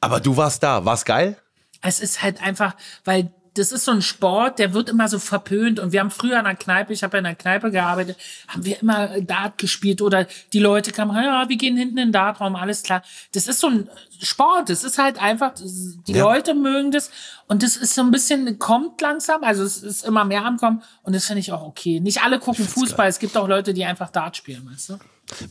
Aber 0.00 0.20
du 0.20 0.36
warst 0.36 0.62
da. 0.62 0.84
War's 0.84 1.04
geil? 1.04 1.38
Es 1.80 2.00
ist 2.00 2.22
halt 2.22 2.42
einfach, 2.42 2.74
weil 3.04 3.32
das 3.54 3.70
ist 3.70 3.84
so 3.84 3.90
ein 3.92 4.00
Sport, 4.02 4.58
der 4.58 4.72
wird 4.72 4.88
immer 4.88 5.08
so 5.08 5.18
verpönt. 5.18 5.78
Und 5.78 5.92
wir 5.92 6.00
haben 6.00 6.10
früher 6.10 6.38
in 6.38 6.44
der 6.44 6.54
Kneipe, 6.54 6.92
ich 6.92 7.02
habe 7.02 7.16
ja 7.16 7.18
in 7.18 7.24
der 7.24 7.34
Kneipe 7.34 7.70
gearbeitet, 7.70 8.16
haben 8.48 8.64
wir 8.64 8.80
immer 8.80 9.20
Dart 9.20 9.58
gespielt 9.58 10.00
oder 10.00 10.26
die 10.52 10.58
Leute 10.58 10.90
kamen, 10.92 11.14
ja, 11.14 11.48
wir 11.48 11.56
gehen 11.56 11.76
hinten 11.76 11.98
in 11.98 12.06
den 12.08 12.12
Dartraum, 12.12 12.56
alles 12.56 12.82
klar. 12.82 13.02
Das 13.32 13.48
ist 13.48 13.60
so 13.60 13.68
ein 13.68 13.88
Sport, 14.22 14.70
das 14.70 14.84
ist 14.84 14.98
halt 14.98 15.20
einfach, 15.20 15.52
die 15.54 16.12
Ja. 16.12 16.24
Leute 16.24 16.54
mögen 16.54 16.92
das 16.92 17.10
und 17.46 17.62
das 17.62 17.76
ist 17.76 17.94
so 17.94 18.02
ein 18.02 18.10
bisschen, 18.10 18.58
kommt 18.58 19.00
langsam, 19.00 19.44
also 19.44 19.62
es 19.64 19.82
ist 19.82 20.04
immer 20.04 20.24
mehr 20.24 20.44
am 20.44 20.56
Kommen 20.56 20.82
und 21.02 21.14
das 21.14 21.26
finde 21.26 21.40
ich 21.40 21.52
auch 21.52 21.62
okay. 21.62 22.00
Nicht 22.00 22.22
alle 22.22 22.38
gucken 22.38 22.66
Fußball, 22.66 23.08
es 23.08 23.18
gibt 23.18 23.36
auch 23.36 23.48
Leute, 23.48 23.74
die 23.74 23.84
einfach 23.84 24.10
Dart 24.10 24.36
spielen, 24.36 24.66
weißt 24.72 24.90
du? 24.90 24.98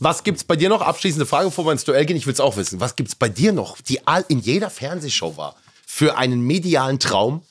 Was 0.00 0.22
gibt's 0.24 0.44
bei 0.44 0.56
dir 0.56 0.68
noch? 0.68 0.80
Abschließende 0.82 1.26
Frage, 1.26 1.46
bevor 1.46 1.66
wir 1.66 1.72
ins 1.72 1.84
Duell 1.84 2.04
gehen. 2.06 2.16
Ich 2.16 2.26
will's 2.26 2.40
auch 2.40 2.56
wissen. 2.56 2.78
Was 2.80 2.94
gibt's 2.94 3.14
bei 3.14 3.28
dir 3.28 3.52
noch, 3.52 3.80
die 3.80 4.06
all 4.06 4.24
in 4.28 4.38
jeder 4.38 4.70
Fernsehshow 4.70 5.36
war, 5.36 5.56
für 5.86 6.16
einen 6.16 6.40
medialen 6.42 6.98
Traum? 6.98 7.42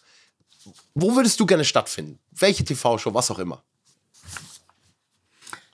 Wo 0.93 1.15
würdest 1.15 1.39
du 1.39 1.45
gerne 1.45 1.65
stattfinden? 1.65 2.19
Welche 2.31 2.63
TV-Show, 2.65 3.13
was 3.13 3.31
auch 3.31 3.39
immer? 3.39 3.63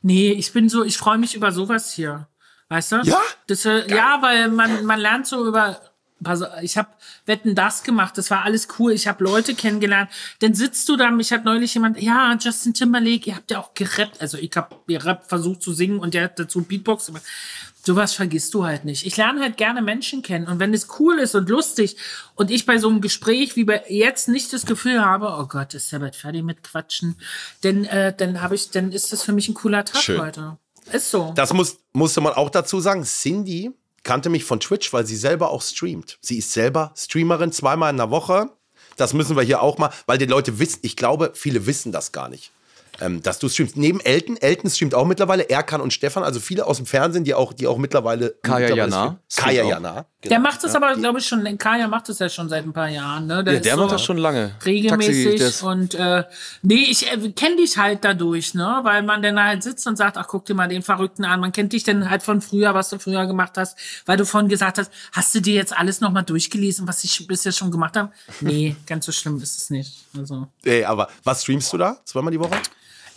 Nee, 0.02 0.32
ich 0.32 0.54
bin 0.54 0.70
so, 0.70 0.84
ich 0.84 0.98
freue 0.98 1.18
mich 1.18 1.36
über 1.36 1.52
sowas 1.52 1.92
hier. 1.92 2.28
Weißt 2.70 2.92
du? 2.92 2.96
Ja? 3.04 3.22
Das, 3.48 3.66
äh, 3.66 3.90
ja, 3.90 4.22
weil 4.22 4.50
man, 4.50 4.86
man 4.86 5.00
lernt 5.00 5.28
so 5.28 5.46
über. 5.46 5.82
Ich 6.64 6.78
habe 6.78 6.90
Wetten 7.28 7.54
das 7.54 7.84
gemacht, 7.84 8.18
das 8.18 8.32
war 8.32 8.44
alles 8.44 8.68
cool. 8.80 8.92
Ich 8.92 9.08
habe 9.08 9.24
Leute 9.24 9.54
kennengelernt. 9.54 10.10
Dann 10.40 10.56
sitzt 10.56 10.90
du 10.90 10.96
da, 10.96 11.12
mich 11.12 11.32
hat 11.32 11.46
neulich 11.46 11.76
jemand, 11.76 12.02
ja, 12.02 12.36
Justin 12.40 12.74
Timberlake, 12.74 13.30
ihr 13.30 13.36
habt 13.36 13.52
ja 13.52 13.60
auch 13.60 13.76
gerappt. 13.76 14.20
Also 14.20 14.40
ich 14.40 14.50
habe 14.56 14.78
gerappt, 14.88 15.30
versucht 15.30 15.62
zu 15.62 15.74
singen 15.74 16.00
und 16.00 16.16
der 16.16 16.24
hat 16.24 16.40
dazu 16.40 16.64
Beatbox 16.64 17.06
gemacht. 17.06 17.24
Sowas 17.88 18.14
vergisst 18.14 18.54
du 18.54 18.66
halt 18.66 18.84
nicht. 18.84 19.06
Ich 19.06 19.16
lerne 19.16 19.40
halt 19.40 19.56
gerne 19.56 19.82
Menschen 19.82 20.22
kennen. 20.22 20.48
Und 20.48 20.60
wenn 20.60 20.74
es 20.74 21.00
cool 21.00 21.20
ist 21.20 21.36
und 21.36 21.48
lustig 21.48 21.96
und 22.36 22.52
ich 22.52 22.66
bei 22.66 22.80
so 22.80 22.90
einem 22.90 23.00
Gespräch 23.00 23.56
wie 23.56 23.64
bei 23.64 23.82
jetzt 23.88 24.28
nicht 24.28 24.52
das 24.52 24.66
Gefühl 24.66 25.06
habe, 25.06 25.34
oh 25.40 25.46
Gott, 25.46 25.74
ist 25.74 25.90
der 25.94 26.00
bald 26.00 26.18
fertig 26.18 26.44
mit 26.44 26.64
Quatschen, 26.64 27.16
dann, 27.62 27.86
äh, 27.86 28.14
dann 28.14 28.42
habe 28.42 28.56
ich, 28.56 28.72
dann 28.72 28.92
ist 28.92 29.14
das 29.14 29.24
für 29.24 29.32
mich 29.32 29.48
ein 29.48 29.54
cooler 29.54 29.86
Tag 29.86 30.02
Schön. 30.02 30.20
heute. 30.20 30.58
Ist 30.92 31.12
so. 31.12 31.32
Das 31.34 31.54
muss, 31.54 31.78
musste 31.94 32.20
man 32.20 32.34
auch 32.34 32.50
dazu 32.50 32.82
sagen. 32.82 33.06
Cindy 33.06 33.72
kannte 34.04 34.28
mich 34.28 34.44
von 34.44 34.60
Twitch, 34.60 34.92
weil 34.92 35.06
sie 35.06 35.16
selber 35.16 35.50
auch 35.50 35.62
streamt. 35.62 36.18
Sie 36.20 36.40
ist 36.40 36.52
selber 36.52 36.92
Streamerin 36.94 37.54
zweimal 37.54 37.92
in 37.92 37.98
der 37.98 38.12
Woche. 38.12 38.50
Das 38.98 39.14
müssen 39.14 39.38
wir 39.38 39.44
hier 39.44 39.62
auch 39.62 39.78
mal, 39.78 39.94
weil 40.08 40.18
die 40.18 40.26
Leute 40.26 40.60
wissen, 40.60 40.80
ich 40.82 40.98
glaube, 40.98 41.32
viele 41.36 41.66
wissen 41.66 41.94
das 41.94 42.12
gar 42.12 42.28
nicht. 42.28 42.52
Ähm, 43.00 43.22
dass 43.22 43.40
du 43.40 43.48
streamst. 43.50 43.78
Neben 43.78 44.00
Elton, 44.00 44.38
Elton 44.38 44.70
streamt 44.70 44.96
auch 44.96 45.06
mittlerweile, 45.06 45.50
Erkan 45.50 45.82
und 45.82 45.94
Stefan, 45.94 46.24
also 46.24 46.40
viele 46.40 46.66
aus 46.66 46.78
dem 46.78 46.86
Fernsehen, 46.86 47.24
die 47.24 47.34
auch, 47.34 47.54
die 47.54 47.68
auch 47.68 47.78
mittlerweile. 47.78 48.36
Kaya 48.42 48.70
mittlerweile 48.70 48.92
Jana 48.92 49.20
Kaya. 49.36 49.64
Jana. 49.64 50.06
Genau. 50.20 50.30
Der 50.32 50.40
macht 50.40 50.64
das 50.64 50.76
aber, 50.76 50.96
glaube 50.96 51.20
ich, 51.20 51.28
schon, 51.28 51.58
Kaya 51.60 51.88
macht 51.88 52.10
das 52.10 52.18
ja 52.18 52.28
schon 52.28 52.50
seit 52.50 52.66
ein 52.66 52.74
paar 52.74 52.90
Jahren, 52.90 53.28
ne? 53.28 53.44
Der, 53.44 53.54
Ja, 53.54 53.58
ist 53.60 53.66
der 53.66 53.76
so 53.76 53.82
macht 53.82 53.92
das 53.94 54.04
schon 54.04 54.18
lange. 54.18 54.56
Regelmäßig 54.66 55.40
Taxi, 55.40 55.66
und 55.66 55.94
äh, 55.94 56.24
nee, 56.64 56.88
ich 56.90 57.12
äh, 57.12 57.32
kenne 57.34 57.58
dich 57.58 57.78
halt 57.78 58.04
dadurch, 58.04 58.56
ne? 58.56 58.80
Weil 58.82 59.04
man 59.04 59.22
dann 59.22 59.42
halt 59.42 59.62
sitzt 59.62 59.86
und 59.86 59.96
sagt, 59.96 60.18
ach, 60.18 60.28
guck 60.28 60.46
dir 60.46 60.56
mal 60.56 60.68
den 60.68 60.82
Verrückten 60.82 61.24
an. 61.24 61.40
Man 61.40 61.52
kennt 61.52 61.74
dich 61.74 61.84
dann 61.84 62.10
halt 62.10 62.24
von 62.24 62.42
früher, 62.42 62.74
was 62.74 62.90
du 62.90 62.98
früher 62.98 63.28
gemacht 63.28 63.54
hast, 63.58 63.78
weil 64.08 64.18
du 64.18 64.26
vorhin 64.26 64.50
gesagt 64.50 64.80
hast, 64.80 64.92
hast 65.12 65.36
du 65.36 65.40
dir 65.40 65.54
jetzt 65.54 65.78
alles 65.78 66.02
nochmal 66.02 66.24
durchgelesen, 66.24 66.88
was 66.88 67.04
ich 67.04 67.28
bisher 67.28 67.52
schon 67.52 67.70
gemacht 67.70 67.96
habe? 67.96 68.12
Nee, 68.42 68.76
ganz 68.88 69.06
so 69.06 69.12
schlimm 69.12 69.40
ist 69.40 69.58
es 69.58 69.70
nicht. 69.70 70.06
Also. 70.18 70.48
Ey, 70.64 70.84
aber 70.84 71.10
was 71.24 71.44
streamst 71.44 71.72
du 71.74 71.78
da? 71.78 72.00
Zweimal 72.06 72.32
die 72.32 72.40
Woche? 72.40 72.56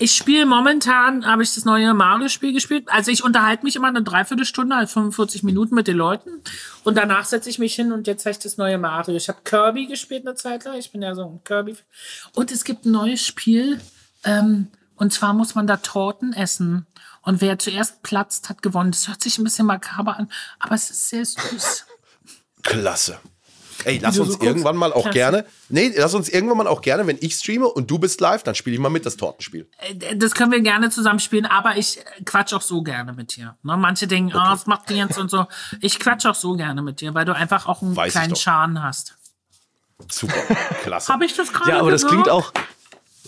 Ich 0.02 0.12
spiele 0.12 0.46
momentan, 0.46 1.26
habe 1.26 1.42
ich 1.42 1.54
das 1.54 1.66
neue 1.66 1.92
Mario-Spiel 1.92 2.54
gespielt. 2.54 2.88
Also 2.88 3.10
ich 3.10 3.22
unterhalte 3.22 3.64
mich 3.64 3.76
immer 3.76 3.88
eine 3.88 4.02
Dreiviertelstunde, 4.02 4.74
halt 4.74 4.88
45 4.88 5.42
Minuten 5.42 5.74
mit 5.74 5.88
den 5.88 5.98
Leuten. 5.98 6.40
Und 6.84 6.96
danach 6.96 7.26
setze 7.26 7.50
ich 7.50 7.58
mich 7.58 7.74
hin 7.74 7.92
und 7.92 8.06
jetzt 8.06 8.24
habe 8.24 8.30
ich 8.30 8.38
das 8.38 8.56
neue 8.56 8.78
Mario. 8.78 9.14
Ich 9.14 9.28
habe 9.28 9.40
Kirby 9.44 9.88
gespielt 9.88 10.26
eine 10.26 10.36
Zeit 10.36 10.64
lang. 10.64 10.78
Ich 10.78 10.90
bin 10.90 11.02
ja 11.02 11.14
so 11.14 11.26
ein 11.26 11.44
Kirby. 11.44 11.76
Und 12.34 12.50
es 12.50 12.64
gibt 12.64 12.86
ein 12.86 12.92
neues 12.92 13.26
Spiel. 13.26 13.78
Ähm, 14.24 14.68
und 14.96 15.12
zwar 15.12 15.34
muss 15.34 15.54
man 15.54 15.66
da 15.66 15.76
Torten 15.76 16.32
essen. 16.32 16.86
Und 17.20 17.42
wer 17.42 17.58
zuerst 17.58 18.02
platzt, 18.02 18.48
hat 18.48 18.62
gewonnen. 18.62 18.92
Das 18.92 19.06
hört 19.06 19.22
sich 19.22 19.36
ein 19.36 19.44
bisschen 19.44 19.66
makaber 19.66 20.16
an, 20.16 20.32
aber 20.60 20.76
es 20.76 20.88
ist 20.88 21.10
sehr 21.10 21.26
süß. 21.26 21.84
Klasse. 22.62 23.20
Ey, 23.84 23.98
lass 23.98 24.18
uns 24.18 24.28
so 24.28 24.34
guckst? 24.34 24.46
irgendwann 24.46 24.76
mal 24.76 24.92
auch 24.92 25.02
Klasse. 25.02 25.14
gerne. 25.14 25.46
Nee, 25.68 25.92
lass 25.96 26.14
uns 26.14 26.28
irgendwann 26.28 26.58
mal 26.58 26.66
auch 26.66 26.80
gerne, 26.82 27.06
wenn 27.06 27.18
ich 27.20 27.34
streame 27.34 27.66
und 27.66 27.90
du 27.90 27.98
bist 27.98 28.20
live, 28.20 28.42
dann 28.42 28.54
spiele 28.54 28.74
ich 28.74 28.80
mal 28.80 28.88
mit 28.90 29.06
das 29.06 29.16
Tortenspiel. 29.16 29.68
Äh, 29.78 30.16
Das 30.16 30.34
können 30.34 30.52
wir 30.52 30.60
gerne 30.60 30.90
zusammen 30.90 31.18
spielen, 31.20 31.46
aber 31.46 31.76
ich 31.76 31.98
quatsch 32.24 32.52
auch 32.52 32.62
so 32.62 32.82
gerne 32.82 33.12
mit 33.12 33.36
dir. 33.36 33.56
Ne? 33.62 33.76
Manche 33.76 34.06
denken, 34.06 34.32
ah, 34.36 34.52
was 34.52 34.66
macht 34.66 34.90
die 34.90 34.94
jetzt 34.94 35.18
und 35.18 35.30
so. 35.30 35.46
Ich 35.80 35.98
quatsch 35.98 36.26
auch 36.26 36.34
so 36.34 36.54
gerne 36.56 36.82
mit 36.82 37.00
dir, 37.00 37.14
weil 37.14 37.24
du 37.24 37.34
einfach 37.34 37.66
auch 37.66 37.82
einen 37.82 37.96
Weiß 37.96 38.12
kleinen. 38.12 38.36
Schaden 38.36 38.82
hast. 38.82 39.16
Super. 40.10 40.34
Klasse. 40.82 41.12
Habe 41.12 41.24
ich 41.26 41.34
das 41.36 41.52
gerade 41.52 41.70
Ja, 41.72 41.78
aber 41.80 41.90
das 41.90 42.02
gesagt? 42.02 42.14
klingt 42.22 42.28
auch. 42.30 42.52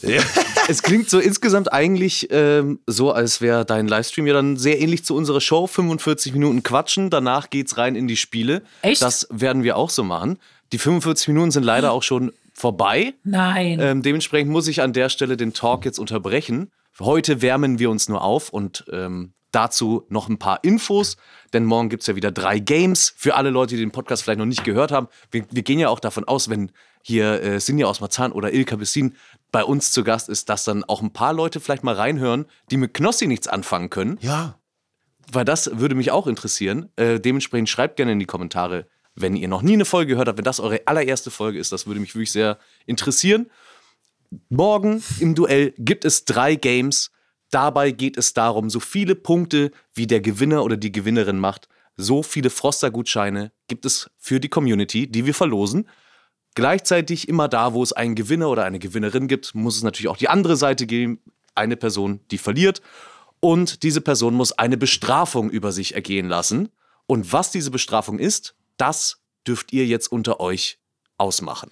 Es 0.69 0.83
klingt 0.83 1.11
so 1.11 1.19
insgesamt 1.19 1.73
eigentlich 1.73 2.29
ähm, 2.31 2.79
so, 2.87 3.11
als 3.11 3.41
wäre 3.41 3.65
dein 3.65 3.89
Livestream 3.89 4.29
ja 4.29 4.33
dann 4.33 4.57
sehr 4.57 4.81
ähnlich 4.81 5.05
zu 5.05 5.17
unserer 5.17 5.41
Show. 5.41 5.67
45 5.67 6.33
Minuten 6.33 6.63
quatschen, 6.63 7.11
danach 7.11 7.51
geht's 7.51 7.79
rein 7.79 7.97
in 7.97 8.07
die 8.07 8.17
Spiele. 8.17 8.63
Echt? 8.81 9.03
Das 9.03 9.27
werden 9.31 9.65
wir 9.65 9.77
auch 9.77 9.91
so 9.91 10.05
machen. 10.05 10.39
Die 10.73 10.79
45 10.79 11.29
Minuten 11.29 11.51
sind 11.51 11.65
leider 11.65 11.91
auch 11.91 12.05
schon 12.05 12.33
vorbei. 12.55 13.15
Nein. 13.25 13.81
Ähm, 13.81 14.03
dementsprechend 14.03 14.53
muss 14.53 14.69
ich 14.69 14.83
an 14.83 14.93
der 14.93 15.09
Stelle 15.09 15.37
den 15.37 15.53
Talk 15.53 15.85
jetzt 15.85 15.99
unterbrechen. 15.99 16.71
Heute 17.01 17.43
wärmen 17.43 17.79
wir 17.79 17.91
uns 17.91 18.09
nur 18.09 18.23
auf 18.23 18.51
und 18.51 18.85
ähm, 18.93 19.33
dazu 19.51 20.05
noch 20.09 20.29
ein 20.29 20.39
paar 20.39 20.63
Infos, 20.63 21.17
denn 21.53 21.65
morgen 21.65 21.89
gibt 21.89 22.03
es 22.03 22.07
ja 22.07 22.17
wieder 22.17 22.31
drei 22.31 22.59
Games 22.59 23.13
für 23.17 23.35
alle 23.35 23.51
Leute, 23.51 23.77
die 23.77 23.83
den 23.83 23.93
Podcast 23.93 24.23
vielleicht 24.23 24.39
noch 24.39 24.47
nicht 24.47 24.65
gehört 24.65 24.93
haben. 24.93 25.09
Wir, 25.31 25.45
wir 25.51 25.63
gehen 25.63 25.79
ja 25.79 25.89
auch 25.89 26.01
davon 26.01 26.25
aus, 26.25 26.49
wenn 26.49 26.73
hier 27.03 27.43
äh, 27.43 27.61
Sinja 27.61 27.87
aus 27.87 28.01
Marzahn 28.01 28.33
oder 28.33 28.53
Ilka 28.53 28.77
Bessin 28.77 29.17
bei 29.53 29.63
uns 29.65 29.93
zu 29.93 30.03
Gast 30.03 30.29
ist, 30.29 30.49
dass 30.49 30.65
dann 30.65 30.83
auch 30.85 31.03
ein 31.03 31.13
paar 31.13 31.33
Leute 31.33 31.61
vielleicht 31.61 31.85
mal 31.85 31.95
reinhören, 31.95 32.47
die 32.71 32.77
mit 32.79 32.95
Knossi 32.95 33.27
nichts 33.27 33.47
anfangen 33.49 33.91
können 33.91 34.19
Ja. 34.23 34.59
weil 35.31 35.45
das 35.45 35.79
würde 35.79 35.95
mich 35.95 36.11
auch 36.11 36.27
interessieren. 36.27 36.89
Äh, 36.97 37.21
dementsprechend 37.21 37.69
schreibt 37.69 37.97
gerne 37.97 38.13
in 38.13 38.19
die 38.19 38.27
Kommentare, 38.27 38.87
wenn 39.15 39.37
ihr 39.37 39.49
noch 39.49 39.63
nie 39.63 39.75
eine 39.75 39.85
Folge 39.85 40.13
gehört 40.15 40.29
habt, 40.29 40.39
wenn 40.39 40.45
das 40.45 40.59
eure 40.59 40.81
allererste 40.87 41.31
Folge 41.31 41.59
ist. 41.59 41.71
Das 41.71 41.87
würde 41.87 42.01
mich 42.01 42.15
wirklich 42.15 42.33
sehr 42.33 42.59
interessieren. 42.87 43.51
Morgen 44.49 45.03
im 45.21 45.35
Duell 45.35 45.75
gibt 45.79 46.05
es 46.05 46.25
drei 46.25 46.55
Games. 46.55 47.11
Dabei 47.51 47.91
geht 47.91 48.17
es 48.17 48.33
darum, 48.33 48.71
so 48.71 48.81
viele 48.81 49.15
Punkte 49.15 49.71
wie 49.95 50.07
der 50.07 50.21
Gewinner 50.23 50.65
oder 50.65 50.79
die 50.79 50.91
Gewinnerin 50.93 51.39
macht, 51.39 51.69
so 51.97 52.23
viele 52.23 52.49
Froster-Gutscheine 52.49 53.53
gibt 53.69 53.85
es 53.85 54.11
für 54.17 54.41
die 54.41 54.49
Community, 54.49 55.07
die 55.07 55.27
wir 55.27 55.35
verlosen. 55.35 55.87
Gleichzeitig 56.55 57.29
immer 57.29 57.49
da, 57.49 57.73
wo 57.73 57.83
es 57.83 57.93
einen 57.93 58.15
Gewinner 58.15 58.49
oder 58.49 58.65
eine 58.65 58.79
Gewinnerin 58.79 59.27
gibt, 59.29 59.55
muss 59.55 59.77
es 59.77 59.83
natürlich 59.83 60.09
auch 60.09 60.17
die 60.19 60.29
andere 60.29 60.57
Seite 60.57 60.87
geben. 60.87 61.21
Eine 61.55 61.77
Person, 61.77 62.21
die 62.31 62.39
verliert. 62.39 62.83
Und 63.41 63.83
diese 63.83 64.01
Person 64.01 64.35
muss 64.35 64.53
eine 64.53 64.77
Bestrafung 64.77 65.51
über 65.51 65.73
sich 65.73 65.95
ergehen 65.95 66.29
lassen. 66.29 66.69
Und 67.07 67.33
was 67.33 67.51
diese 67.51 67.71
Bestrafung 67.71 68.19
ist, 68.19 68.55
das 68.77 69.19
dürft 69.47 69.73
ihr 69.73 69.87
jetzt 69.87 70.11
unter 70.13 70.41
euch 70.41 70.79
ausmachen. 71.19 71.71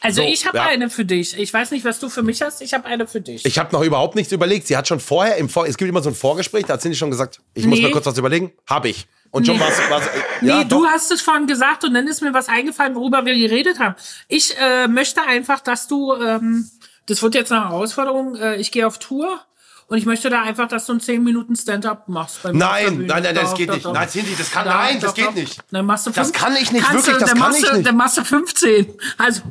also 0.00 0.22
so, 0.22 0.28
ich 0.28 0.46
habe 0.46 0.58
ja. 0.58 0.66
eine 0.66 0.90
für 0.90 1.04
dich. 1.04 1.36
Ich 1.38 1.52
weiß 1.52 1.72
nicht, 1.72 1.84
was 1.84 1.98
du 1.98 2.08
für 2.08 2.22
mich 2.22 2.40
hast. 2.42 2.62
Ich 2.62 2.72
habe 2.74 2.84
eine 2.84 3.06
für 3.06 3.20
dich. 3.20 3.44
Ich 3.44 3.58
habe 3.58 3.72
noch 3.72 3.82
überhaupt 3.82 4.14
nichts 4.14 4.32
überlegt. 4.32 4.66
Sie 4.66 4.76
hat 4.76 4.86
schon 4.86 5.00
vorher 5.00 5.36
im 5.36 5.48
Vor 5.48 5.66
es 5.66 5.76
gibt 5.76 5.88
immer 5.88 6.02
so 6.02 6.10
ein 6.10 6.14
Vorgespräch, 6.14 6.66
da 6.66 6.74
hat 6.74 6.82
Cindy 6.82 6.96
schon 6.96 7.10
gesagt, 7.10 7.40
ich 7.54 7.66
muss 7.66 7.78
Nee. 7.78 7.86
mir 7.86 7.90
kurz 7.90 8.06
was 8.06 8.16
überlegen. 8.18 8.52
Habe 8.66 8.88
ich. 8.90 9.06
Und 9.30 9.46
schon 9.46 9.56
Nee. 9.56 9.62
was 9.62 9.78
was 9.90 10.02
Nee, 10.40 10.48
ja, 10.48 10.64
du 10.64 10.82
doch. 10.82 10.86
hast 10.90 11.10
es 11.10 11.20
vorhin 11.20 11.46
gesagt 11.46 11.84
und 11.84 11.92
dann 11.94 12.06
ist 12.06 12.22
mir 12.22 12.32
was 12.32 12.48
eingefallen, 12.48 12.94
worüber 12.94 13.24
wir 13.26 13.34
geredet 13.34 13.78
haben. 13.78 13.94
Ich 14.28 14.56
äh, 14.58 14.88
möchte 14.88 15.22
einfach, 15.22 15.60
dass 15.60 15.86
du, 15.88 16.14
ähm, 16.14 16.70
das 17.06 17.22
wird 17.22 17.34
jetzt 17.34 17.52
eine 17.52 17.68
Herausforderung, 17.68 18.36
äh, 18.36 18.56
ich 18.56 18.72
gehe 18.72 18.86
auf 18.86 18.98
Tour 18.98 19.40
und 19.88 19.98
ich 19.98 20.06
möchte 20.06 20.30
da 20.30 20.42
einfach, 20.42 20.68
dass 20.68 20.86
du 20.86 20.94
ein 20.94 21.00
10 21.00 21.22
Minuten 21.24 21.56
Stand-up 21.56 22.08
machst. 22.08 22.40
Nein, 22.44 22.96
Bühne. 22.98 23.06
nein, 23.08 23.22
nein, 23.22 23.34
das 23.34 23.54
geht 23.54 23.70
nicht. 23.70 23.84
Nein, 23.84 24.08
das 24.38 24.50
kann 24.50 24.66
nein, 24.66 25.00
das 25.00 25.14
geht 25.14 25.34
nicht. 25.34 25.58
Dann 25.70 25.84
machst 25.86 26.06
du 26.06 26.10
Das 26.10 26.28
fünf- 26.28 26.38
kann 26.38 26.56
ich 26.56 26.72
nicht, 26.72 26.90
wirklich, 26.92 27.14
du, 27.16 27.20
das 27.20 27.34
kann 27.34 27.54
ich 27.54 27.64
du, 27.64 27.72
nicht. 27.76 27.86
Dann 27.86 27.96
machst 27.96 28.16
du 28.18 28.24
15. 28.24 28.94
Also, 29.18 29.42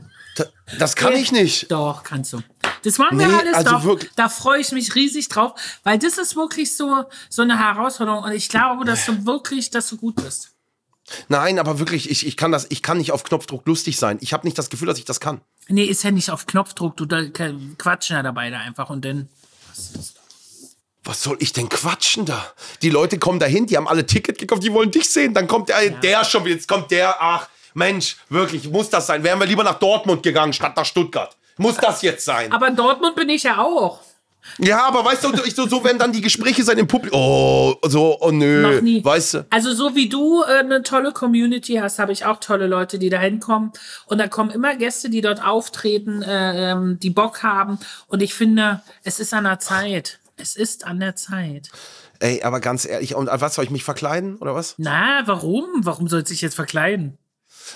das 0.80 0.96
kann 0.96 1.14
ich 1.14 1.32
nicht. 1.32 1.72
Doch, 1.72 2.04
kannst 2.04 2.34
du. 2.34 2.42
Das 2.84 2.98
machen 2.98 3.18
Nee, 3.18 3.28
wir 3.28 3.40
alles 3.40 3.56
also 3.56 3.72
doch. 3.72 3.84
wirklich- 3.84 4.12
Da 4.16 4.30
freue 4.30 4.60
ich 4.62 4.72
mich 4.72 4.96
riesig 4.96 5.30
drauf, 5.30 5.54
weil 5.84 5.98
das 6.00 6.18
ist 6.18 6.36
wirklich 6.36 6.76
so, 6.76 7.06
so 7.30 7.42
eine 7.42 7.58
Herausforderung. 7.60 8.24
Und 8.24 8.32
ich 8.34 8.50
glaube, 8.50 8.86
dass 8.86 9.06
du 9.06 9.26
wirklich, 9.26 9.70
dass 9.70 9.90
du 9.90 9.98
gut 9.98 10.16
bist. 10.16 10.52
Nein, 11.30 11.58
aber 11.58 11.80
wirklich, 11.80 12.10
ich, 12.10 12.28
ich 12.28 12.36
kann 12.38 12.52
das, 12.52 12.68
ich 12.70 12.84
kann 12.84 12.98
nicht 12.98 13.12
auf 13.14 13.24
Knopfdruck 13.24 13.66
lustig 13.66 13.98
sein. 13.98 14.18
Ich 14.22 14.34
habe 14.34 14.46
nicht 14.46 14.58
das 14.58 14.70
Gefühl, 14.70 14.88
dass 14.88 15.00
ich 15.00 15.06
das 15.06 15.20
kann. 15.20 15.42
Nee, 15.70 15.86
ist 15.86 16.04
ja 16.04 16.12
nicht 16.12 16.30
auf 16.32 16.46
Knopfdruck, 16.48 16.98
du 16.98 17.06
da, 17.06 17.24
quatschen 17.78 18.16
ja 18.18 18.24
dabei 18.24 18.50
da 18.50 18.60
einfach 18.60 18.90
und 18.90 19.04
dann. 19.06 19.30
Was 21.04 21.24
soll 21.24 21.38
ich 21.40 21.54
denn 21.54 21.70
quatschen 21.70 22.26
da? 22.26 22.46
Die 22.82 22.90
Leute 22.90 23.18
kommen 23.18 23.40
dahin, 23.40 23.66
die 23.66 23.78
haben 23.78 23.88
alle 23.88 24.06
Ticket 24.06 24.38
gekauft, 24.38 24.64
die 24.64 24.74
wollen 24.74 24.92
dich 24.92 25.10
sehen. 25.10 25.34
Dann 25.34 25.48
kommt 25.48 25.70
der, 25.70 25.90
der 25.92 26.26
schon 26.26 26.44
wieder, 26.44 26.56
jetzt 26.56 26.68
kommt 26.68 26.92
der, 26.92 27.22
ach, 27.22 27.48
Mensch, 27.78 28.18
wirklich, 28.30 28.68
muss 28.70 28.90
das 28.90 29.06
sein? 29.06 29.24
Wären 29.24 29.40
wir 29.40 29.46
lieber 29.46 29.64
nach 29.64 29.78
Dortmund 29.78 30.24
gegangen, 30.24 30.52
statt 30.52 30.76
nach 30.76 30.86
Stuttgart. 30.86 31.38
Muss 31.58 31.76
das 31.76 32.02
jetzt 32.02 32.26
sein? 32.26 32.52
Aber 32.52 32.68
in 32.68 32.76
Dortmund 32.76 33.16
bin 33.16 33.30
ich 33.30 33.44
ja 33.44 33.60
auch. 33.60 34.00
Ja, 34.58 34.88
aber 34.88 35.06
weißt 35.06 35.26
du, 35.26 35.34
ich, 35.46 35.54
so, 35.54 35.68
so 35.68 35.84
werden 35.84 36.00
dann 36.00 36.12
die 36.12 36.22
Gespräche 36.22 36.64
sein 36.64 36.78
im 36.78 36.88
Publikum. 36.88 37.20
Oh, 37.20 37.76
so, 37.84 38.18
oh 38.20 38.32
nö. 38.32 38.62
Noch 38.62 38.82
nie. 38.82 39.04
Weißt 39.04 39.34
du? 39.36 39.46
Also 39.52 39.74
so 39.74 39.96
wie 39.96 40.10
du 40.10 40.44
äh, 40.44 40.60
eine 40.60 40.82
tolle 40.82 41.12
Community 41.12 41.76
hast, 41.76 42.00
habe 42.00 42.12
ich 42.12 42.26
auch 42.26 42.40
tolle 42.40 42.66
Leute, 42.66 42.98
die 42.98 43.10
da 43.10 43.20
hinkommen. 43.20 43.72
Und 44.08 44.18
da 44.18 44.28
kommen 44.28 44.50
immer 44.50 44.76
Gäste, 44.76 45.10
die 45.10 45.22
dort 45.22 45.44
auftreten, 45.44 46.24
äh, 46.24 46.72
ähm, 46.72 46.98
die 47.00 47.10
Bock 47.10 47.44
haben. 47.44 47.78
Und 48.08 48.24
ich 48.24 48.34
finde, 48.34 48.82
es 49.04 49.20
ist 49.20 49.34
an 49.34 49.44
der 49.44 49.60
Zeit. 49.60 50.20
Es 50.38 50.56
ist 50.56 50.86
an 50.86 51.00
der 51.00 51.16
Zeit. 51.16 51.70
Ey, 52.20 52.42
aber 52.42 52.60
ganz 52.60 52.86
ehrlich, 52.86 53.14
und 53.14 53.30
was 53.32 53.54
soll 53.54 53.66
ich 53.66 53.72
mich 53.72 53.84
verkleiden 53.84 54.38
oder 54.38 54.56
was? 54.56 54.76
Na, 54.78 55.22
warum? 55.26 55.66
Warum 55.82 56.08
soll 56.08 56.26
sich 56.26 56.42
jetzt 56.42 56.56
verkleiden? 56.56 57.20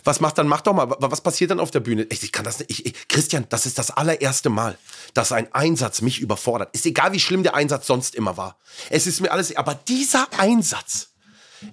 Was 0.04 0.20
macht 0.20 0.38
dann, 0.38 0.48
mach 0.48 0.62
doch 0.62 0.74
mal, 0.74 0.90
wa- 0.90 0.98
was 1.00 1.22
passiert 1.22 1.52
dann 1.52 1.60
auf 1.60 1.72
der 1.72 1.80
Bühne? 1.82 2.04
Ich, 2.10 2.24
ich 2.24 2.32
kann 2.32 2.46
das 2.46 2.60
nicht, 2.60 2.70
ich, 2.72 2.86
ich, 2.86 3.08
Christian, 3.08 3.46
das 3.50 3.66
ist 3.66 3.78
das 3.78 3.92
allererste 3.92 4.50
Mal, 4.50 4.78
dass 5.14 5.32
ein 5.32 5.54
Einsatz 5.54 6.02
mich 6.02 6.20
überfordert. 6.20 6.70
Ist 6.74 6.86
egal, 6.86 7.12
wie 7.14 7.20
schlimm 7.20 7.44
der 7.44 7.56
Einsatz 7.56 7.88
sonst 7.88 8.16
immer 8.16 8.38
war. 8.38 8.58
Es 8.90 9.08
ist 9.08 9.20
mir 9.22 9.32
alles, 9.32 9.56
aber 9.56 9.76
dieser 9.76 10.28
Einsatz 10.38 11.10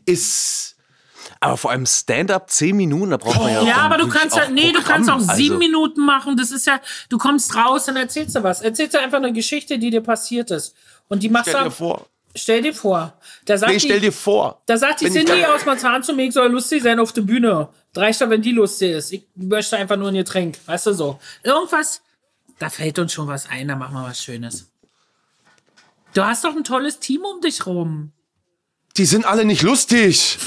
ist, 0.06 0.76
Aber 1.40 1.56
vor 1.56 1.70
allem 1.70 1.86
Stand-up 1.86 2.50
10 2.50 2.76
Minuten, 2.76 3.10
da 3.10 3.16
braucht 3.18 3.38
man 3.40 3.52
ja. 3.52 3.62
Ja, 3.62 3.76
aber 3.78 3.98
du 3.98 4.08
kannst 4.08 4.36
ja, 4.36 4.44
auch 4.44 4.48
nee, 4.48 4.72
du 4.72 4.80
Programm. 4.80 5.06
kannst 5.06 5.10
auch 5.10 5.20
sieben 5.36 5.54
Also, 5.56 5.58
Minuten 5.58 6.04
machen. 6.04 6.36
Das 6.36 6.50
ist 6.50 6.66
ja, 6.66 6.80
du 7.08 7.18
kommst 7.18 7.54
raus 7.54 7.88
und 7.88 7.96
erzählst 7.96 8.34
du 8.34 8.42
was. 8.42 8.60
Erzählst 8.60 8.94
du 8.94 9.00
einfach 9.00 9.18
eine 9.18 9.32
Geschichte, 9.32 9.78
die 9.78 9.90
dir 9.90 10.00
passiert 10.00 10.50
ist. 10.50 10.74
Und 11.08 11.22
die 11.22 11.28
machst 11.28 11.48
stell 11.50 11.62
du. 11.64 11.68
dir 11.68 11.74
vor. 11.74 12.06
Stell 12.34 12.62
dir 12.62 12.74
vor. 12.74 13.18
Da 13.46 13.56
sagt 13.56 13.72
Nee, 13.72 13.80
stell 13.80 14.00
die, 14.00 14.06
dir 14.06 14.12
vor. 14.12 14.62
Da 14.66 14.76
sagt 14.76 15.00
die 15.00 15.10
Cindy 15.10 15.44
aus 15.44 15.64
Marzahn 15.64 16.02
zu 16.02 16.12
mir, 16.12 16.26
ich 16.26 16.34
soll 16.34 16.50
lustig 16.50 16.82
sein 16.82 17.00
auf 17.00 17.12
der 17.12 17.22
Bühne. 17.22 17.68
Reicht 17.96 18.20
doch, 18.20 18.30
wenn 18.30 18.42
die 18.42 18.52
lustig 18.52 18.92
ist. 18.92 19.12
Ich 19.12 19.26
möchte 19.34 19.76
einfach 19.76 19.96
nur 19.96 20.08
ein 20.08 20.14
Getränk. 20.14 20.58
Weißt 20.66 20.86
du 20.86 20.92
so. 20.92 21.18
Irgendwas, 21.42 22.02
da 22.58 22.68
fällt 22.70 22.98
uns 22.98 23.12
schon 23.12 23.26
was 23.26 23.48
ein, 23.48 23.68
da 23.68 23.76
machen 23.76 23.94
wir 23.94 24.04
was 24.04 24.22
Schönes. 24.22 24.70
Du 26.14 26.24
hast 26.24 26.44
doch 26.44 26.54
ein 26.54 26.64
tolles 26.64 27.00
Team 27.00 27.22
um 27.22 27.40
dich 27.40 27.66
rum. 27.66 28.12
Die 28.96 29.04
sind 29.04 29.24
alle 29.24 29.44
nicht 29.44 29.62
lustig. 29.62 30.38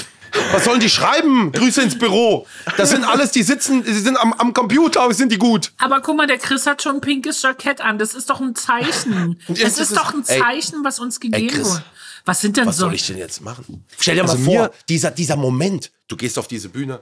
Was 0.52 0.64
sollen 0.64 0.80
die 0.80 0.90
schreiben? 0.90 1.50
Grüße 1.52 1.82
ins 1.82 1.98
Büro. 1.98 2.46
Das 2.76 2.90
sind 2.90 3.04
alles, 3.04 3.30
die 3.32 3.42
sitzen, 3.42 3.82
die 3.84 3.92
sind 3.92 4.16
am, 4.18 4.32
am 4.34 4.52
Computer, 4.52 5.00
aber 5.02 5.14
sind 5.14 5.32
die 5.32 5.38
gut. 5.38 5.72
Aber 5.78 6.00
guck 6.00 6.16
mal, 6.16 6.26
der 6.26 6.38
Chris 6.38 6.66
hat 6.66 6.82
schon 6.82 6.96
ein 6.96 7.00
pinkes 7.00 7.42
Jackett 7.42 7.80
an. 7.80 7.98
Das 7.98 8.14
ist 8.14 8.28
doch 8.30 8.40
ein 8.40 8.54
Zeichen. 8.54 9.38
Das 9.48 9.58
ist 9.58 9.78
ist 9.80 9.96
doch 9.96 10.12
ein 10.14 10.20
es- 10.20 10.28
ey. 10.28 10.40
Zeichen, 10.40 10.84
was 10.84 10.98
uns 11.00 11.18
gegeben 11.20 11.48
Chris, 11.48 11.70
wurde. 11.70 11.84
Was 12.24 12.40
sind 12.40 12.56
denn 12.56 12.66
Was 12.66 12.76
so? 12.76 12.84
soll 12.86 12.94
ich 12.94 13.06
denn 13.06 13.18
jetzt 13.18 13.40
machen? 13.40 13.84
Stell 13.98 14.14
dir 14.16 14.22
Also 14.22 14.36
mal 14.38 14.44
vor, 14.44 14.54
mir- 14.64 14.70
dieser, 14.88 15.10
dieser 15.10 15.36
Moment, 15.36 15.90
du 16.08 16.16
gehst 16.16 16.38
auf 16.38 16.46
diese 16.48 16.68
Bühne, 16.68 17.00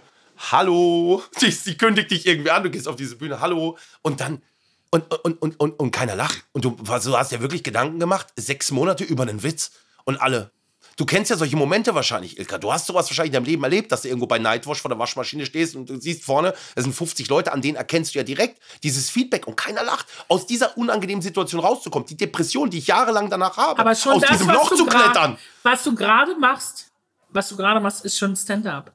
hallo, 0.50 1.22
die, 1.40 1.50
die 1.50 1.76
kündigt 1.76 2.10
dich 2.10 2.26
irgendwie 2.26 2.50
an, 2.50 2.62
du 2.62 2.70
gehst 2.70 2.88
auf 2.88 2.96
diese 2.96 3.16
Bühne, 3.16 3.40
hallo, 3.40 3.76
und 4.02 4.20
dann, 4.20 4.42
und, 4.90 5.04
und, 5.24 5.40
und, 5.42 5.60
und, 5.60 5.78
und 5.78 5.90
keiner 5.90 6.16
lacht. 6.16 6.44
Und 6.52 6.64
du, 6.64 6.76
was, 6.80 7.04
du 7.04 7.16
hast 7.16 7.32
ja 7.32 7.40
wirklich 7.40 7.62
Gedanken 7.62 8.00
gemacht, 8.00 8.28
sechs 8.36 8.70
Monate 8.70 9.04
über 9.04 9.22
einen 9.24 9.42
Witz 9.42 9.70
und 10.04 10.20
alle. 10.20 10.50
Du 10.96 11.06
kennst 11.06 11.30
ja 11.30 11.36
solche 11.36 11.56
Momente 11.56 11.94
wahrscheinlich, 11.94 12.38
Ilka. 12.38 12.58
Du 12.58 12.72
hast 12.72 12.86
sowas 12.86 13.08
wahrscheinlich 13.08 13.30
in 13.30 13.34
deinem 13.34 13.44
Leben 13.44 13.62
erlebt, 13.62 13.90
dass 13.92 14.02
du 14.02 14.08
irgendwo 14.08 14.26
bei 14.26 14.38
Nightwash 14.38 14.80
vor 14.80 14.88
der 14.88 14.98
Waschmaschine 14.98 15.46
stehst 15.46 15.76
und 15.76 15.88
du 15.88 16.00
siehst 16.00 16.24
vorne, 16.24 16.54
es 16.74 16.84
sind 16.84 16.92
50 16.92 17.28
Leute, 17.28 17.52
an 17.52 17.62
denen 17.62 17.76
erkennst 17.76 18.14
du 18.14 18.18
ja 18.18 18.24
direkt 18.24 18.60
dieses 18.82 19.10
Feedback 19.10 19.46
und 19.46 19.56
keiner 19.56 19.82
lacht. 19.82 20.06
Aus 20.28 20.46
dieser 20.46 20.76
unangenehmen 20.76 21.22
Situation 21.22 21.60
rauszukommen, 21.60 22.06
die 22.06 22.16
Depression, 22.16 22.70
die 22.70 22.78
ich 22.78 22.86
jahrelang 22.86 23.30
danach 23.30 23.56
habe, 23.56 23.80
Aber 23.80 23.94
schon 23.94 24.12
aus 24.12 24.22
das, 24.22 24.30
diesem 24.32 24.50
Loch 24.50 24.74
zu 24.74 24.86
klettern. 24.86 25.38
Was 25.62 25.84
du 25.84 25.94
gerade 25.94 26.36
machst, 26.38 26.90
was 27.30 27.48
du 27.48 27.56
gerade 27.56 27.80
machst, 27.80 28.04
ist 28.04 28.18
schon 28.18 28.36
Stand-up. 28.36 28.92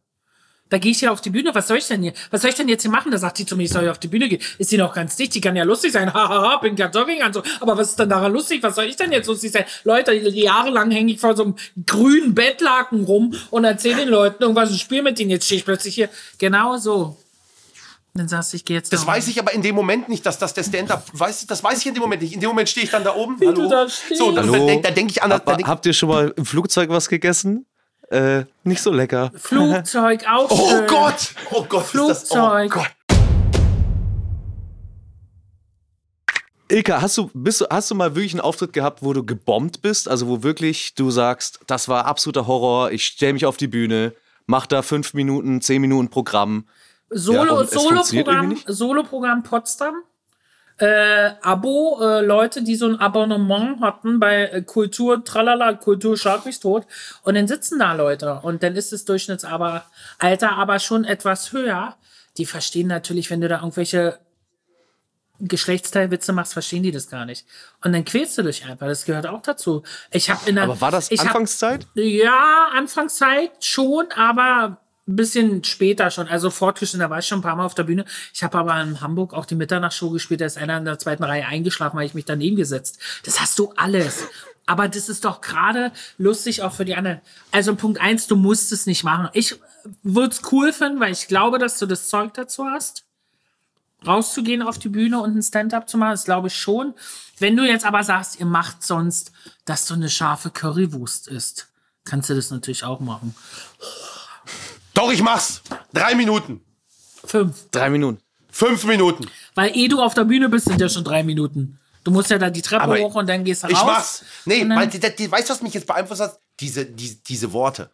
Da 0.70 0.80
gehe 0.80 0.92
ich 0.92 1.02
ja 1.02 1.12
auf 1.12 1.22
die 1.22 1.30
Bühne. 1.30 1.54
Was 1.54 1.68
soll 1.68 1.78
ich 1.78 1.88
denn 1.88 2.02
hier? 2.02 2.14
Was 2.32 2.42
soll 2.42 2.50
ich 2.50 2.56
denn 2.56 2.68
jetzt 2.68 2.82
hier 2.82 2.90
machen? 2.90 3.12
Da 3.12 3.20
sagt 3.20 3.38
die 3.38 3.46
zu 3.46 3.56
mir, 3.56 3.64
ich 3.64 3.72
soll 3.72 3.84
ja 3.84 3.92
auf 3.92 4.00
die 4.00 4.08
Bühne 4.08 4.28
gehen. 4.28 4.42
Ist 4.58 4.72
die 4.72 4.78
noch 4.78 4.96
ganz 4.96 5.16
dicht? 5.16 5.36
Die 5.36 5.42
kann 5.42 5.56
ja 5.56 5.64
lustig 5.64 5.92
sein. 5.92 6.12
Hahaha, 6.14 6.58
bin 6.58 6.76
ja 6.76 6.90
Jogging 6.90 7.22
an 7.22 7.34
so. 7.34 7.44
Aber 7.60 7.78
was 7.78 7.90
ist 7.90 8.00
denn 8.00 8.10
daran 8.10 8.34
lustig? 8.34 8.64
Was 8.64 8.76
soll 8.76 8.86
ich 8.86 8.96
denn 8.96 9.12
jetzt 9.12 9.28
lustig 9.28 9.52
sein? 9.52 9.66
Leute, 9.84 10.14
jahrelang 10.14 10.90
hänge 10.90 11.14
ich 11.14 11.20
vor 11.20 11.36
so 11.36 11.44
einem 11.44 11.56
grünen 11.86 12.34
Bettlaken 12.34 13.04
rum 13.04 13.36
und 13.52 13.64
erzähle 13.64 13.98
den 13.98 14.10
Leuten 14.10 14.42
irgendwas 14.42 14.72
und 14.72 14.80
spiele 14.80 15.04
mit 15.04 15.20
denen. 15.20 15.30
Jetzt 15.30 15.46
stehe 15.46 15.60
ich 15.60 15.66
plötzlich 15.66 15.94
hier. 15.94 16.10
Genau 16.40 16.78
so. 16.78 17.16
Dann 18.16 18.30
sagst 18.30 18.54
du, 18.54 18.58
ich 18.58 18.64
gehe 18.64 18.78
jetzt 18.78 18.94
Das 18.94 19.06
weiß 19.06 19.28
ich 19.28 19.40
aber 19.40 19.54
in 19.54 19.62
dem 19.62 19.76
Moment 19.76 20.08
nicht, 20.08 20.26
dass 20.26 20.40
das 20.40 20.54
der 20.54 20.64
Stand-up, 20.64 21.06
weißt 21.12 21.44
du, 21.44 21.48
das 21.48 21.64
weiß 21.64 21.80
ich 21.80 21.86
in 21.86 21.94
dem 21.94 22.02
Moment 22.02 22.22
nicht. 22.22 22.34
In 22.34 22.40
dem 22.40 22.48
Moment 22.48 22.70
stehe 22.70 22.86
ich 22.86 22.92
dann 22.92 23.04
da 23.04 23.14
oben. 23.14 23.40
Wie 23.42 23.48
hallo. 23.48 23.64
du 23.64 23.70
da 23.70 23.90
stehst. 23.90 24.18
So, 24.18 24.32
dann, 24.32 24.50
Hallo? 24.50 24.68
dann, 24.68 24.82
da 24.82 24.92
denke 24.92 25.12
ich 25.12 25.22
an. 25.22 25.30
Da 25.30 25.36
Aber 25.36 25.58
denk, 25.58 25.68
habt 25.68 25.86
ihr 25.86 25.94
schon 25.94 26.10
mal 26.10 26.34
im 26.36 26.46
Flugzeug 26.46 26.90
was 26.90 27.10
gegessen? 27.10 27.66
Äh, 28.10 28.46
nicht 28.64 28.82
so 28.82 28.92
lecker. 28.92 29.32
Flugzeug 29.36 30.26
auch 30.30 30.50
oh 30.50 30.70
schön. 30.70 30.88
Gott! 30.88 31.34
Oh 31.52 31.66
Gott! 31.68 31.86
Ist 31.86 31.96
das, 31.96 32.32
oh 32.32 32.36
Flugzeug. 32.36 32.72
Gott. 32.72 32.92
Ilka, 36.68 37.02
hast 37.02 37.18
du, 37.18 37.30
bist 37.34 37.62
du, 37.62 37.66
hast 37.70 37.92
du 37.92 37.96
mal 37.96 38.16
wirklich 38.16 38.34
einen 38.34 38.42
Auftritt 38.42 38.74
gehabt, 38.74 39.04
wo 39.04 39.14
du 39.14 39.24
gebombt 39.24 39.82
bist? 39.82 40.10
Also 40.10 40.28
wo 40.28 40.42
wirklich 40.42 40.96
du 40.96 41.12
sagst, 41.12 41.60
das 41.68 41.88
war 41.88 42.06
absoluter 42.06 42.48
Horror, 42.48 42.92
ich 42.92 43.06
stelle 43.06 43.34
mich 43.34 43.46
auf 43.46 43.58
die 43.58 43.68
Bühne, 43.68 44.14
mach 44.48 44.66
da 44.66 44.82
fünf 44.82 45.14
Minuten, 45.14 45.62
zehn 45.62 45.80
Minuten 45.80 46.10
Programm. 46.10 46.66
Ja, 47.12 47.18
Solo, 47.20 47.58
funktioniert 47.68 48.06
Solo-Programm? 48.06 48.58
Solo-Programm 48.66 49.44
Potsdam. 49.44 49.94
Äh, 50.78 51.32
Abo, 51.42 52.00
äh, 52.02 52.22
Leute, 52.22 52.62
die 52.62 52.76
so 52.76 52.86
ein 52.88 53.00
Abonnement 53.00 53.80
hatten 53.82 54.20
bei 54.20 54.48
äh, 54.48 54.62
Kultur, 54.62 55.24
tralala, 55.24 55.74
Kultur 55.74 56.18
schlag 56.18 56.46
mich 56.46 56.60
tot. 56.60 56.86
Und 57.24 57.36
dann 57.36 57.48
sitzen 57.48 57.80
da 57.80 57.94
Leute. 57.94 58.40
Und 58.44 58.62
dann 58.64 58.76
ist 58.76 58.92
das 58.92 59.06
Durchschnittsalter 59.06 60.52
aber 60.52 60.80
schon 60.80 61.06
etwas 61.06 61.54
höher. 61.54 61.96
Die 62.38 62.46
verstehen 62.46 62.88
natürlich, 62.88 63.30
wenn 63.30 63.40
du 63.40 63.48
da 63.48 63.58
irgendwelche 63.60 64.20
Geschlechtsteilwitze 65.40 66.32
machst, 66.34 66.54
verstehen 66.54 66.84
die 66.84 66.92
das 66.92 67.10
gar 67.10 67.26
nicht. 67.26 67.46
Und 67.84 67.92
dann 67.94 68.06
quälst 68.06 68.38
du 68.38 68.42
dich 68.44 68.66
einfach. 68.66 68.88
Das 68.88 69.04
gehört 69.06 69.28
auch 69.28 69.42
dazu. 69.42 69.84
Ich 70.12 70.30
habe 70.30 70.50
in 70.50 70.56
der, 70.56 70.64
Aber 70.66 70.80
war 70.80 70.92
das 70.92 71.12
ich 71.12 71.20
hab- 71.20 71.28
Anfangszeit? 71.28 71.88
ja, 71.96 72.68
Anfangszeit 72.74 73.52
schon, 73.64 74.06
aber 74.16 74.82
ein 75.08 75.16
bisschen 75.16 75.64
später 75.64 76.10
schon. 76.12 76.28
Also 76.28 76.50
fortgeschritten, 76.50 77.00
da 77.00 77.10
war 77.10 77.20
ich 77.20 77.28
schon 77.28 77.40
ein 77.40 77.44
paar 77.44 77.56
Mal 77.56 77.66
auf 77.66 77.76
der 77.76 77.84
Bühne. 77.84 78.06
Ich 78.34 78.44
habe 78.44 78.58
aber 78.58 78.82
in 78.82 79.02
Hamburg 79.02 79.34
auch 79.34 79.46
die 79.46 79.56
Mitternachtsshow 79.56 80.10
gespielt. 80.10 80.42
Da 80.42 80.46
ist 80.46 80.58
einer 80.58 80.78
in 80.78 80.86
der 80.86 81.00
zweiten 81.00 81.24
Reihe 81.24 81.46
eingeschlafen, 81.46 81.98
weil 81.98 82.08
ich 82.08 82.14
mich 82.14 82.26
daneben 82.26 82.56
gesetzt. 82.56 83.00
Das 83.24 83.40
hast 83.40 83.60
du 83.60 83.72
alles. 83.76 84.28
Aber 84.66 84.88
das 84.88 85.10
ist 85.10 85.26
doch 85.26 85.42
gerade 85.42 85.92
lustig 86.18 86.64
auch 86.64 86.74
für 86.74 86.86
die 86.86 86.96
anderen. 86.96 87.22
Also 87.52 87.76
Punkt 87.76 88.02
eins, 88.02 88.26
du 88.26 88.36
musst 88.36 88.72
es 88.72 88.88
nicht 88.88 89.04
machen. 89.04 89.30
Ich 89.34 89.60
würde 90.02 90.34
es 90.34 90.42
cool 90.52 90.74
finden, 90.74 91.00
weil 91.00 91.12
ich 91.12 91.28
glaube, 91.28 91.60
dass 91.60 91.78
du 91.78 91.86
das 91.86 92.10
Zeug 92.10 92.34
dazu 92.34 92.66
hast 92.66 93.06
rauszugehen 94.06 94.62
auf 94.62 94.78
die 94.78 94.90
Bühne 94.90 95.20
und 95.22 95.36
ein 95.36 95.44
Stand-up 95.44 95.90
zu 95.90 95.98
machen, 95.98 96.12
das 96.12 96.26
glaube 96.26 96.48
ich 96.48 96.56
schon. 96.56 96.94
Wenn 97.40 97.58
du 97.58 97.64
jetzt 97.64 97.86
aber 97.86 98.04
sagst, 98.04 98.40
ihr 98.40 98.46
macht 98.46 98.84
sonst, 98.84 99.32
dass 99.66 99.86
du 99.88 99.94
eine 99.94 100.10
scharfe 100.10 100.50
Currywurst 100.50 101.28
isst, 101.28 101.68
kannst 102.04 102.30
du 102.30 102.36
das 102.36 102.52
natürlich 102.52 102.84
auch 102.84 103.00
machen. 103.00 103.36
Doch, 104.96 105.12
ich 105.12 105.22
mach's. 105.22 105.62
Drei 105.94 106.16
Minuten. 106.16 106.62
Fünf. 107.26 107.70
Drei 107.70 107.90
Minuten. 107.90 108.20
Fünf 108.50 108.86
Minuten. 108.86 109.30
Weil 109.54 109.76
eh 109.76 109.88
du 109.90 110.02
auf 110.02 110.14
der 110.14 110.24
Bühne 110.24 110.48
bist, 110.50 110.66
sind 110.66 110.80
ja 110.80 110.88
schon 110.88 111.04
drei 111.04 111.22
Minuten. 111.22 111.78
Du 112.06 112.12
musst 112.12 112.30
ja 112.30 112.38
da 112.38 112.50
die 112.50 112.62
Treppe 112.62 112.84
Aber 112.84 112.98
hoch 112.98 113.16
und 113.16 113.28
dann 113.28 113.44
gehst 113.44 113.64
du 113.64 113.68
raus. 113.68 113.78
Ich 113.78 113.86
mach's. 113.86 114.26
Nee, 114.46 114.70
weil, 114.70 114.88
die, 114.88 115.00
die, 115.00 115.30
weißt 115.30 115.50
du, 115.50 115.54
was 115.54 115.62
mich 115.62 115.74
jetzt 115.74 115.86
beeinflusst 115.86 116.22
hat? 116.22 116.40
Diese, 116.62 116.86
die, 116.86 117.22
diese 117.24 117.52
Worte. 117.52 117.92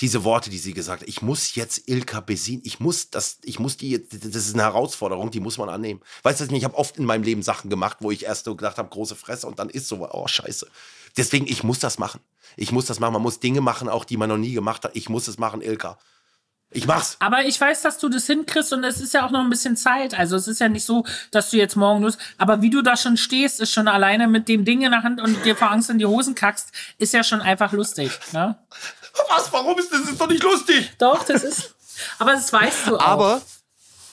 Diese 0.00 0.24
Worte, 0.24 0.50
die 0.50 0.58
sie 0.58 0.74
gesagt 0.74 1.02
hat. 1.02 1.08
Ich 1.08 1.22
muss 1.22 1.54
jetzt 1.54 1.88
Ilka 1.88 2.20
besiegen. 2.20 2.62
Ich 2.64 2.80
muss 2.80 3.10
das, 3.10 3.38
ich 3.44 3.60
muss 3.60 3.76
die 3.76 3.90
jetzt, 3.90 4.12
das 4.12 4.34
ist 4.34 4.54
eine 4.54 4.64
Herausforderung, 4.64 5.30
die 5.30 5.40
muss 5.40 5.58
man 5.58 5.68
annehmen. 5.68 6.00
Weißt 6.24 6.40
du, 6.40 6.52
ich 6.52 6.64
habe 6.64 6.76
oft 6.76 6.96
in 6.96 7.04
meinem 7.04 7.22
Leben 7.22 7.42
Sachen 7.42 7.70
gemacht, 7.70 7.98
wo 8.00 8.10
ich 8.10 8.24
erst 8.24 8.46
so 8.46 8.56
gedacht 8.56 8.78
habe, 8.78 8.88
große 8.88 9.14
Fresse 9.14 9.46
und 9.46 9.60
dann 9.60 9.68
ist 9.68 9.86
so, 9.86 10.08
oh, 10.10 10.26
scheiße. 10.26 10.66
Deswegen, 11.16 11.46
ich 11.46 11.62
muss 11.62 11.78
das 11.78 11.98
machen. 11.98 12.20
Ich 12.56 12.72
muss 12.72 12.86
das 12.86 12.98
machen. 12.98 13.12
Man 13.12 13.22
muss 13.22 13.38
Dinge 13.38 13.60
machen, 13.60 13.88
auch 13.88 14.04
die 14.04 14.16
man 14.16 14.30
noch 14.30 14.38
nie 14.38 14.54
gemacht 14.54 14.84
hat. 14.84 14.96
Ich 14.96 15.08
muss 15.08 15.28
es 15.28 15.38
machen, 15.38 15.60
Ilka. 15.62 15.98
Ich 16.72 16.86
mach's. 16.86 17.16
Aber 17.18 17.44
ich 17.44 17.60
weiß, 17.60 17.82
dass 17.82 17.98
du 17.98 18.08
das 18.08 18.26
hinkriegst 18.26 18.72
und 18.72 18.84
es 18.84 19.00
ist 19.00 19.12
ja 19.12 19.26
auch 19.26 19.30
noch 19.32 19.40
ein 19.40 19.50
bisschen 19.50 19.76
Zeit. 19.76 20.16
Also 20.16 20.36
es 20.36 20.46
ist 20.46 20.60
ja 20.60 20.68
nicht 20.68 20.84
so, 20.84 21.04
dass 21.32 21.50
du 21.50 21.56
jetzt 21.56 21.74
morgen 21.76 22.02
los. 22.02 22.16
Aber 22.38 22.62
wie 22.62 22.70
du 22.70 22.80
da 22.80 22.96
schon 22.96 23.16
stehst, 23.16 23.60
ist 23.60 23.72
schon 23.72 23.88
alleine 23.88 24.28
mit 24.28 24.48
dem 24.48 24.64
Ding 24.64 24.82
in 24.82 24.92
der 24.92 25.02
Hand 25.02 25.20
und 25.20 25.44
dir 25.44 25.56
vor 25.56 25.72
Angst 25.72 25.90
in 25.90 25.98
die 25.98 26.06
Hosen 26.06 26.36
kackst, 26.36 26.68
ist 26.98 27.12
ja 27.12 27.24
schon 27.24 27.40
einfach 27.40 27.72
lustig. 27.72 28.12
Ne? 28.32 28.56
Was? 29.28 29.52
Warum 29.52 29.76
ist 29.78 29.92
das? 29.92 30.02
Das 30.02 30.10
ist 30.10 30.20
doch 30.20 30.28
nicht 30.28 30.42
lustig. 30.44 30.92
Doch, 30.98 31.24
das 31.24 31.42
ist. 31.42 31.74
Aber 32.20 32.32
das 32.32 32.52
weißt 32.52 32.86
du 32.86 32.96
auch. 32.98 33.00
Aber 33.04 33.42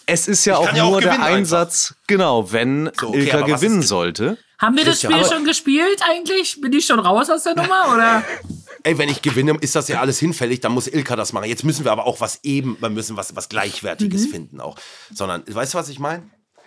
Es 0.08 0.28
ist 0.28 0.44
ja 0.46 0.58
auch 0.58 0.74
ja 0.74 0.84
auch 0.84 0.90
nur 0.90 1.02
der 1.02 1.12
gewinnen 1.12 1.24
einfach. 1.24 1.38
Einsatz, 1.38 1.94
genau, 2.08 2.52
wenn 2.52 2.90
So, 3.00 3.10
okay, 3.10 3.20
Ilka 3.20 3.42
gewinnen 3.42 3.84
sollte. 3.84 4.38
Haben 4.58 4.76
wir 4.78 4.86
das 4.86 5.02
Spiel 5.04 5.24
schon 5.26 5.46
gespielt 5.46 6.02
eigentlich? 6.10 6.60
Bin 6.60 6.74
ich 6.74 6.88
schon 6.88 7.00
raus 7.00 7.30
aus 7.30 7.44
der 7.44 7.56
Nummer? 7.56 7.94
Oder? 7.94 8.24
Ey, 8.84 8.98
wenn 8.98 9.10
ich 9.10 9.22
gewinne, 9.22 9.58
ist 9.62 9.76
das 9.76 9.88
ja 9.88 10.00
alles 10.02 10.20
hinfällig, 10.20 10.60
dann 10.62 10.72
muss 10.72 10.88
Ilka 10.88 11.16
das 11.16 11.34
machen. 11.34 11.50
Jetzt 11.50 11.64
müssen 11.64 11.84
wir 11.86 11.92
aber 11.92 12.06
auch 12.06 12.22
was 12.22 12.40
eben, 12.44 12.78
wir 12.80 12.90
müssen 12.90 13.18
was, 13.18 13.36
was 13.36 13.50
Gleichwertiges 13.50 14.28
Mhm. 14.28 14.32
finden 14.32 14.62
auch. 14.62 14.78
Sondern, 15.14 15.44
weißt 15.48 15.74
du, 15.74 15.78
was 15.78 15.90
ich 15.90 16.00
meine? 16.00 16.24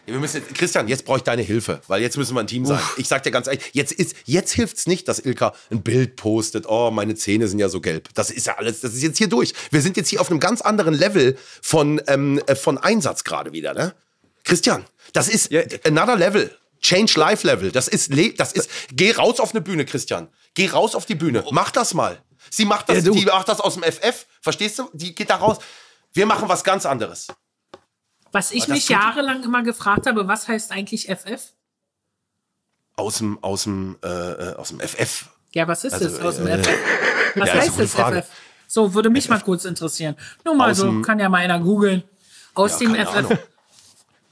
Wir 0.07 0.19
müssen 0.19 0.43
Christian, 0.55 0.89
jetzt 0.89 1.05
brauche 1.05 1.19
ich 1.19 1.23
deine 1.23 1.43
Hilfe, 1.43 1.83
weil 1.87 2.03
jetzt 2.03 2.17
müssen 2.17 2.35
wir 2.35 2.41
ein 2.41 2.47
Team 2.49 2.67
sein. 2.67 2.81
Ich 2.97 3.07
sag 3.07 3.23
dir 3.23 3.31
ganz 3.31 3.47
ehrlich, 3.47 3.63
jetzt, 3.75 3.93
ist, 3.93 4.17
jetzt 4.25 4.51
hilft's 4.53 4.87
nicht, 4.87 5.07
dass 5.07 5.21
Ilka 5.21 5.55
ein 5.71 5.83
Bild 5.83 6.17
postet, 6.17 6.67
oh, 6.67 6.91
meine 6.91 7.15
Zähne 7.15 7.47
sind 7.47 7.59
ja 7.61 7.69
so 7.69 7.81
gelb. 7.81 8.09
Das 8.15 8.31
ist 8.31 8.47
ja 8.47 8.57
alles, 8.57 8.81
das 8.81 8.95
ist 8.95 9.03
jetzt 9.03 9.19
hier 9.19 9.29
durch. 9.29 9.53
Wir 9.71 9.83
sind 9.83 9.97
jetzt 9.97 10.09
hier 10.09 10.21
auf 10.21 10.31
einem 10.31 10.41
ganz 10.41 10.63
anderen 10.63 10.95
Level 10.95 11.37
von, 11.63 12.01
ähm, 12.09 12.41
äh, 12.47 12.57
von 12.57 12.79
Einsatz 12.79 13.23
gerade 13.23 13.53
wieder, 13.53 13.73
ne? 13.75 13.95
Christian, 14.43 14.85
das 15.13 15.29
ist 15.29 15.51
another 15.87 16.17
level. 16.17 16.51
Change 16.81 17.21
Life 17.21 17.47
Level. 17.47 17.71
Das 17.71 17.87
ist, 17.89 18.11
das 18.39 18.53
ist, 18.53 18.71
geh 18.93 19.13
raus 19.13 19.39
auf 19.39 19.51
eine 19.53 19.61
Bühne, 19.61 19.85
Christian. 19.85 20.29
Geh 20.55 20.69
raus 20.69 20.95
auf 20.95 21.07
die 21.07 21.15
Bühne. 21.15 21.45
Mach 21.51 21.71
das 21.71 21.95
mal. 21.95 22.21
Sie 22.51 22.65
macht 22.65 22.89
das, 22.89 23.05
Ja, 23.05 23.13
die 23.13 23.25
macht 23.27 23.49
das 23.49 23.61
aus 23.61 23.75
dem 23.75 23.83
FF. 23.85 24.27
Verstehst 24.41 24.79
du? 24.79 24.91
Die 24.93 25.15
geht 25.15 25.31
da 25.31 25.37
raus. 25.37 25.59
Wir 26.13 26.27
machen 26.27 26.49
was 26.49 26.65
ganz 26.65 26.87
anderes. 26.87 27.29
Was 28.33 28.51
ich 28.53 28.69
mich 28.69 28.89
jahrelang 28.89 29.43
immer 29.45 29.63
gefragt 29.63 30.07
habe, 30.07 30.27
was 30.29 30.49
heißt 30.49 30.73
eigentlich 30.73 31.07
FF? 31.09 31.53
Aus 32.97 33.19
dem, 33.19 33.43
aus 33.43 33.65
dem, 33.65 33.97
äh, 34.05 34.09
äh, 34.09 34.55
aus 34.57 34.69
dem 34.69 34.81
FF. 34.81 35.29
Ja, 35.53 35.67
was 35.67 35.85
ist 35.85 35.95
Also, 35.95 36.09
das 36.09 36.21
aus 36.21 36.37
dem 36.37 36.47
äh, 36.47 36.59
FF? 36.63 36.79
Was 37.37 37.49
ja, 37.49 37.55
heißt 37.55 37.79
das 37.79 37.91
Frage. 37.93 38.23
FF? 38.23 38.29
So, 38.67 38.95
würde 38.95 39.11
mich 39.11 39.29
mal 39.29 39.41
kurz 39.41 39.65
interessieren. 39.65 40.17
Nur 40.45 40.55
mal 40.55 40.71
Aus 40.71 40.77
so, 40.79 40.85
dem- 40.87 41.03
kann 41.03 41.19
ja 41.19 41.29
mal 41.29 41.39
einer 41.39 41.59
googeln. 41.61 42.05
Aus 42.55 42.73
Ja, 42.81 42.87
dem 42.89 42.95
FF. 42.95 43.15
Ahnung. 43.17 43.39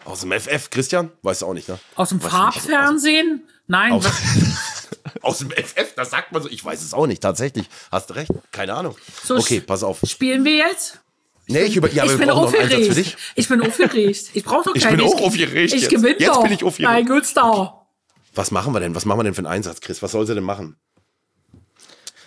Aus 0.05 0.21
dem 0.21 0.33
FF, 0.33 0.71
Christian? 0.71 1.11
Weißt 1.23 1.43
du 1.43 1.47
auch 1.47 1.55
nicht, 1.55 1.69
ne? 1.69 1.79
Aus 1.97 2.11
dem. 2.11 2.21
Farbfernsehen? 2.21 3.43
Nein, 3.67 3.93
Aus, 3.93 4.05
was, 4.05 4.78
aus 5.23 5.39
dem 5.39 5.51
FF, 5.51 5.95
das 5.97 6.11
sagt 6.11 6.33
man 6.33 6.43
so. 6.43 6.49
Ich 6.49 6.65
weiß 6.65 6.83
es 6.83 6.95
auch 6.95 7.07
nicht, 7.07 7.23
tatsächlich. 7.23 7.69
Hast 7.91 8.11
du 8.11 8.15
recht. 8.15 8.31
Keine 8.53 8.75
Ahnung. 8.75 8.97
So, 9.25 9.37
okay, 9.37 9.61
pass 9.61 9.83
auf. 9.83 10.01
spielen 10.07 10.45
wir 10.45 10.57
jetzt? 10.57 11.01
Nee, 11.47 11.63
ich, 11.63 11.77
über, 11.77 11.91
ja, 11.91 12.05
ich 12.05 12.17
bin 12.19 12.29
aufgeregt. 12.29 13.15
Ich 13.35 13.49
bin 13.49 13.63
aufgeregt. 13.63 14.31
Ich 14.35 14.45
brauche 14.45 14.65
doch 14.69 14.75
Ich 14.75 14.83
keine. 14.83 14.99
bin 14.99 15.07
auch 15.07 15.21
aufgeregt 15.23 15.73
Ich 15.73 15.81
jetzt. 15.83 15.91
gewinne 15.91 16.19
Jetzt 16.19 16.29
doch. 16.29 16.43
bin 16.43 16.53
ich 16.53 16.63
aufgeregt. 16.63 16.93
Mein 16.93 17.07
Gütstau. 17.07 17.87
Was 18.35 18.51
machen 18.51 18.75
wir 18.75 18.81
denn? 18.81 18.95
Was 18.95 19.05
machen 19.07 19.21
wir 19.21 19.25
denn 19.25 19.35
für 19.35 19.39
einen 19.39 19.47
Einsatz, 19.47 19.81
Chris? 19.81 20.03
Was 20.03 20.13
soll 20.13 20.27
sie 20.27 20.35
denn 20.35 20.45
machen? 20.45 20.77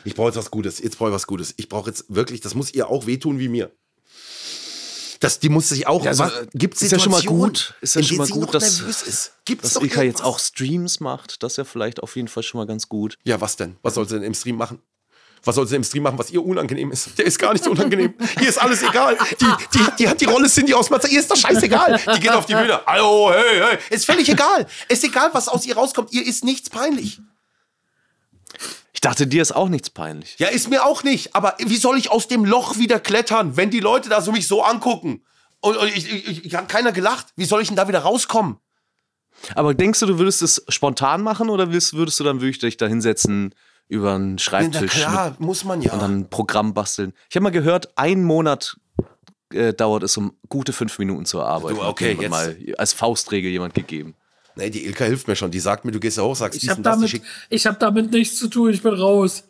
Ich 0.03 0.15
brauche 0.15 0.27
jetzt 0.29 0.37
was 0.37 0.49
Gutes. 0.49 0.79
Jetzt 0.79 0.97
brauche 0.97 1.09
ich 1.09 1.15
was 1.15 1.27
Gutes. 1.27 1.53
Ich 1.57 1.69
brauche 1.69 1.89
jetzt 1.89 2.05
wirklich, 2.09 2.41
das 2.41 2.55
muss 2.55 2.73
ihr 2.73 2.89
auch 2.89 3.05
wehtun 3.05 3.37
wie 3.37 3.47
mir. 3.47 3.71
Das, 5.21 5.39
die 5.39 5.47
muss 5.49 5.69
sich 5.69 5.87
auch. 5.87 6.03
Ja, 6.03 6.09
also, 6.11 6.23
äh, 6.25 6.47
gibt's 6.53 6.81
ist 6.81 6.91
ja 6.91 6.99
schon 6.99 7.11
mal 7.13 7.21
gut. 7.23 7.73
Ist 7.79 7.95
ja 7.95 8.03
schon 8.03 8.17
mal 8.17 8.27
gut, 8.27 8.53
dass- 8.53 8.83
Dass 9.63 9.75
Ilka 9.81 10.01
jetzt 10.01 10.23
auch 10.23 10.39
Streams 10.39 10.99
macht, 10.99 11.41
das 11.43 11.53
ist 11.53 11.57
ja 11.57 11.63
vielleicht 11.63 12.01
auf 12.03 12.15
jeden 12.17 12.27
Fall 12.27 12.43
schon 12.43 12.59
mal 12.59 12.65
ganz 12.67 12.89
gut. 12.89 13.17
Ja, 13.23 13.39
was 13.39 13.55
denn? 13.55 13.77
Was 13.83 13.93
soll 13.95 14.07
sie 14.07 14.15
denn 14.15 14.23
im 14.23 14.33
Stream 14.33 14.57
machen? 14.57 14.81
Was 15.43 15.55
soll 15.55 15.67
sie 15.67 15.75
im 15.75 15.83
Stream 15.83 16.03
machen, 16.03 16.19
was 16.19 16.29
ihr 16.29 16.43
unangenehm 16.45 16.91
ist? 16.91 17.09
Der 17.17 17.25
ist 17.25 17.39
gar 17.39 17.53
nicht 17.53 17.63
so 17.63 17.71
unangenehm. 17.71 18.13
Ihr 18.39 18.49
ist 18.49 18.59
alles 18.61 18.83
egal. 18.83 19.17
Die, 19.39 19.45
die, 19.73 19.85
die 19.99 20.07
hat 20.09 20.21
die 20.21 20.25
Rolle 20.25 20.47
Cindy 20.49 20.73
aus 20.73 20.89
Mazda. 20.91 21.07
Ihr 21.07 21.19
ist 21.19 21.31
doch 21.31 21.35
scheißegal. 21.35 21.99
Die 22.15 22.19
geht 22.19 22.31
auf 22.31 22.45
die 22.45 22.53
Bühne. 22.61 22.79
Hallo, 22.85 23.31
hey, 23.33 23.59
hey. 23.59 23.77
Ist 23.89 24.05
völlig 24.05 24.29
egal. 24.29 24.67
Ist 24.87 25.03
egal, 25.03 25.29
was 25.33 25.47
aus 25.47 25.65
ihr 25.65 25.75
rauskommt. 25.75 26.11
Ihr 26.13 26.25
ist 26.25 26.43
nichts 26.43 26.69
peinlich. 26.69 27.19
Ich 29.03 29.09
dachte, 29.09 29.25
dir 29.25 29.41
ist 29.41 29.51
auch 29.53 29.67
nichts 29.67 29.89
peinlich. 29.89 30.35
Ja, 30.37 30.49
ist 30.49 30.69
mir 30.69 30.85
auch 30.85 31.03
nicht. 31.03 31.35
Aber 31.35 31.55
wie 31.57 31.77
soll 31.77 31.97
ich 31.97 32.11
aus 32.11 32.27
dem 32.27 32.45
Loch 32.45 32.77
wieder 32.77 32.99
klettern, 32.99 33.57
wenn 33.57 33.71
die 33.71 33.79
Leute 33.79 34.09
da 34.09 34.21
so 34.21 34.31
mich 34.31 34.47
so 34.47 34.61
angucken? 34.61 35.23
Und, 35.59 35.75
und 35.75 35.87
ich, 35.87 36.07
ich, 36.13 36.45
ich 36.45 36.53
hat 36.53 36.69
keiner 36.69 36.91
gelacht. 36.91 37.33
Wie 37.35 37.45
soll 37.45 37.63
ich 37.63 37.67
denn 37.67 37.75
da 37.75 37.87
wieder 37.87 38.01
rauskommen? 38.01 38.57
Aber 39.55 39.73
denkst 39.73 40.01
du, 40.01 40.05
du 40.05 40.19
würdest 40.19 40.43
es 40.43 40.63
spontan 40.69 41.23
machen 41.23 41.49
oder 41.49 41.71
würdest 41.71 42.19
du 42.19 42.23
dann 42.23 42.41
wirklich 42.41 42.59
dich 42.59 42.77
da 42.77 42.85
hinsetzen 42.85 43.55
über 43.87 44.13
einen 44.13 44.37
Schreibtisch 44.37 44.91
klar, 44.91 45.35
muss 45.39 45.63
man 45.63 45.81
ja. 45.81 45.85
mit, 45.85 45.93
und 45.93 45.99
dann 45.99 46.19
ein 46.19 46.29
Programm 46.29 46.75
basteln? 46.75 47.13
Ich 47.27 47.35
habe 47.35 47.45
mal 47.45 47.49
gehört, 47.49 47.97
ein 47.97 48.23
Monat 48.23 48.77
äh, 49.51 49.73
dauert 49.73 50.03
es, 50.03 50.15
um 50.15 50.37
gute 50.47 50.73
fünf 50.73 50.99
Minuten 50.99 51.25
zu 51.25 51.39
erarbeiten. 51.39 51.77
Du, 51.77 51.83
okay, 51.83 52.13
mir 52.13 52.29
mal 52.29 52.55
als 52.77 52.93
Faustregel 52.93 53.49
jemand 53.49 53.73
gegeben. 53.73 54.15
Nee, 54.55 54.69
die 54.69 54.85
Ilka 54.85 55.05
hilft 55.05 55.27
mir 55.27 55.35
schon. 55.35 55.51
Die 55.51 55.59
sagt 55.59 55.85
mir, 55.85 55.91
du 55.91 55.99
gehst 55.99 56.17
da 56.17 56.23
hoch, 56.23 56.35
sagst 56.35 56.61
Ich 56.61 56.69
habe 56.69 56.81
damit, 56.81 57.21
ich 57.49 57.65
hab 57.65 57.79
damit 57.79 58.11
nichts 58.11 58.37
zu 58.37 58.47
tun. 58.47 58.71
Ich 58.71 58.81
bin 58.83 58.93
raus. 58.93 59.43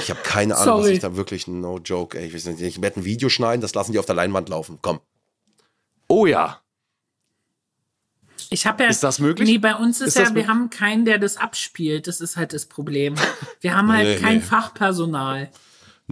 Ich 0.00 0.10
habe 0.10 0.20
keine 0.22 0.56
Ahnung, 0.56 0.74
was 0.78 0.82
Sorry. 0.84 0.92
ich 0.94 1.00
da 1.00 1.16
wirklich, 1.16 1.46
no 1.48 1.78
joke, 1.78 2.18
ey. 2.18 2.26
Ich, 2.26 2.34
weiß 2.34 2.46
nicht, 2.46 2.62
ich 2.62 2.80
werde 2.80 3.00
ein 3.00 3.04
Video 3.04 3.28
schneiden, 3.28 3.60
das 3.60 3.74
lassen 3.74 3.92
die 3.92 3.98
auf 3.98 4.06
der 4.06 4.14
Leinwand 4.14 4.48
laufen. 4.48 4.78
Komm. 4.80 5.00
Oh 6.08 6.26
ja. 6.26 6.60
Ich 8.50 8.66
habe 8.66 8.84
ja. 8.84 8.90
Ist 8.90 9.02
das 9.02 9.18
möglich? 9.18 9.48
Nee, 9.48 9.58
bei 9.58 9.74
uns 9.74 10.00
ist, 10.00 10.08
Ist 10.08 10.14
ja, 10.16 10.22
wir 10.24 10.28
möglich? 10.30 10.48
haben 10.48 10.70
keinen, 10.70 11.04
der 11.04 11.18
das 11.18 11.36
abspielt. 11.36 12.06
Das 12.06 12.20
ist 12.20 12.36
halt 12.36 12.52
das 12.52 12.66
Problem. 12.66 13.14
Wir 13.60 13.76
haben 13.76 13.90
halt 13.92 14.06
Nee, 14.06 14.16
kein 14.16 14.36
nee. 14.36 14.42
Fachpersonal. 14.42 15.50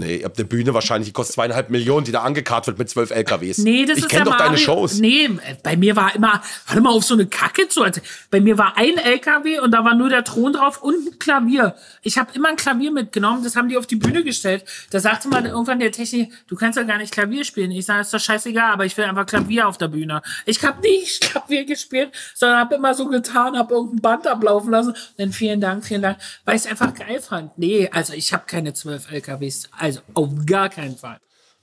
Nee, 0.00 0.22
habt 0.24 0.38
eine 0.38 0.46
Bühne 0.46 0.74
wahrscheinlich, 0.74 1.08
die 1.08 1.12
kostet 1.12 1.34
zweieinhalb 1.34 1.70
Millionen, 1.70 2.04
die 2.04 2.12
da 2.12 2.22
angekarrt 2.22 2.66
wird 2.66 2.78
mit 2.78 2.90
zwölf 2.90 3.10
LKWs. 3.10 3.58
Nee, 3.58 3.84
das 3.86 3.98
ich 3.98 4.04
ist 4.04 4.10
kenne 4.10 4.24
ja 4.24 4.30
doch 4.30 4.36
deine 4.36 4.50
Mario- 4.50 4.64
Shows. 4.64 4.98
Nee, 4.98 5.30
bei 5.62 5.76
mir 5.76 5.96
war 5.96 6.14
immer, 6.14 6.42
warte 6.66 6.80
mal 6.80 6.90
auf 6.90 7.04
so 7.04 7.14
eine 7.14 7.26
Kacke 7.26 7.68
zu. 7.68 7.82
Also, 7.82 8.00
bei 8.30 8.40
mir 8.40 8.58
war 8.58 8.76
ein 8.76 8.96
LKW 8.98 9.60
und 9.60 9.70
da 9.72 9.84
war 9.84 9.94
nur 9.94 10.08
der 10.08 10.24
Thron 10.24 10.52
drauf 10.52 10.82
und 10.82 10.94
ein 11.06 11.18
Klavier. 11.18 11.74
Ich 12.02 12.18
habe 12.18 12.30
immer 12.34 12.48
ein 12.48 12.56
Klavier 12.56 12.90
mitgenommen, 12.92 13.44
das 13.44 13.56
haben 13.56 13.68
die 13.68 13.76
auf 13.76 13.86
die 13.86 13.96
Bühne 13.96 14.24
gestellt. 14.24 14.64
Da 14.90 15.00
sagte 15.00 15.28
mal 15.28 15.44
irgendwann 15.44 15.78
der 15.80 15.92
Technik, 15.92 16.32
du 16.48 16.56
kannst 16.56 16.76
ja 16.78 16.82
gar 16.84 16.98
nicht 16.98 17.12
Klavier 17.12 17.44
spielen. 17.44 17.70
Ich 17.72 17.86
sage, 17.86 18.00
ist 18.00 18.14
doch 18.14 18.20
scheißegal, 18.20 18.72
aber 18.72 18.84
ich 18.86 18.96
will 18.96 19.04
einfach 19.04 19.26
Klavier 19.26 19.68
auf 19.68 19.78
der 19.78 19.88
Bühne. 19.88 20.22
Ich 20.46 20.62
habe 20.64 20.80
nicht 20.80 21.20
Klavier 21.30 21.64
gespielt, 21.64 22.10
sondern 22.34 22.58
habe 22.58 22.74
immer 22.76 22.94
so 22.94 23.06
getan, 23.08 23.58
habe 23.58 23.74
irgendein 23.74 24.00
Band 24.00 24.26
ablaufen 24.26 24.70
lassen. 24.70 24.94
Dann 25.18 25.32
vielen 25.32 25.60
Dank, 25.60 25.84
vielen 25.84 26.02
Dank, 26.02 26.18
weil 26.44 26.56
ich 26.56 26.62
es 26.62 26.70
einfach 26.70 26.94
geil 26.94 27.20
fand. 27.20 27.58
Nee, 27.58 27.90
also 27.92 28.12
ich 28.12 28.32
habe 28.32 28.44
keine 28.46 28.72
zwölf 28.72 29.10
LKWs. 29.10 29.68
Also 29.76 29.89
auf 30.14 30.28
gar 30.46 30.68
keinen 30.68 30.96
Fall. 30.96 31.18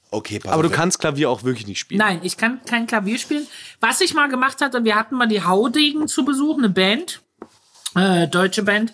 Okay, 0.09 0.39
pass 0.39 0.51
Aber 0.51 0.63
du 0.63 0.69
kannst 0.69 0.99
Klavier 0.99 1.29
auch 1.29 1.43
wirklich 1.43 1.67
nicht 1.67 1.79
spielen. 1.79 1.99
Nein, 1.99 2.19
ich 2.23 2.37
kann 2.37 2.61
kein 2.65 2.87
Klavier 2.87 3.17
spielen. 3.17 3.45
Was 3.81 3.99
ich 4.01 4.13
mal 4.13 4.27
gemacht 4.29 4.61
hatte, 4.61 4.83
wir 4.83 4.95
hatten 4.95 5.15
mal 5.15 5.27
die 5.27 5.43
Haudegen 5.43 6.07
zu 6.07 6.23
Besuch, 6.23 6.57
eine 6.57 6.69
Band. 6.69 7.21
Äh, 7.95 8.27
deutsche 8.27 8.63
Band, 8.63 8.93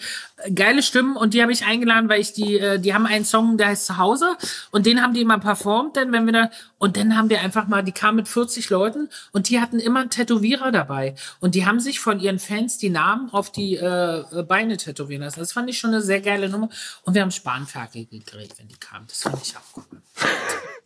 geile 0.53 0.83
Stimmen 0.83 1.15
und 1.15 1.33
die 1.33 1.41
habe 1.41 1.51
ich 1.51 1.65
eingeladen, 1.65 2.09
weil 2.09 2.21
ich 2.21 2.33
die, 2.33 2.57
äh, 2.57 2.79
die 2.79 2.93
haben 2.93 3.05
einen 3.05 3.25
Song, 3.25 3.57
der 3.57 3.67
heißt 3.67 3.85
Zuhause 3.85 4.37
und 4.71 4.85
den 4.85 5.01
haben 5.01 5.13
die 5.13 5.21
immer 5.21 5.39
performt, 5.39 5.95
denn 5.95 6.11
wenn 6.11 6.25
wir 6.25 6.33
da 6.33 6.49
und 6.77 6.97
dann 6.97 7.15
haben 7.15 7.29
wir 7.29 7.41
einfach 7.41 7.67
mal, 7.67 7.81
die 7.81 7.93
kamen 7.93 8.17
mit 8.17 8.27
40 8.27 8.69
Leuten 8.69 9.09
und 9.31 9.49
die 9.49 9.61
hatten 9.61 9.79
immer 9.79 10.01
einen 10.01 10.09
Tätowierer 10.09 10.71
dabei 10.71 11.15
und 11.39 11.55
die 11.55 11.65
haben 11.65 11.79
sich 11.79 11.99
von 11.99 12.19
ihren 12.19 12.39
Fans 12.39 12.77
die 12.77 12.89
Namen 12.89 13.29
auf 13.31 13.51
die 13.51 13.75
äh, 13.75 14.23
Beine 14.47 14.77
tätowieren 14.77 15.23
lassen. 15.23 15.39
Das 15.39 15.53
fand 15.53 15.69
ich 15.69 15.77
schon 15.77 15.91
eine 15.91 16.01
sehr 16.01 16.19
geile 16.19 16.49
Nummer 16.49 16.69
und 17.03 17.13
wir 17.13 17.21
haben 17.21 17.31
Spanferkel 17.31 18.05
gekriegt, 18.05 18.59
wenn 18.59 18.67
die 18.67 18.75
kamen. 18.75 19.05
Das 19.07 19.23
fand 19.23 19.41
ich 19.41 19.55
auch 19.55 19.77
cool. 19.77 20.01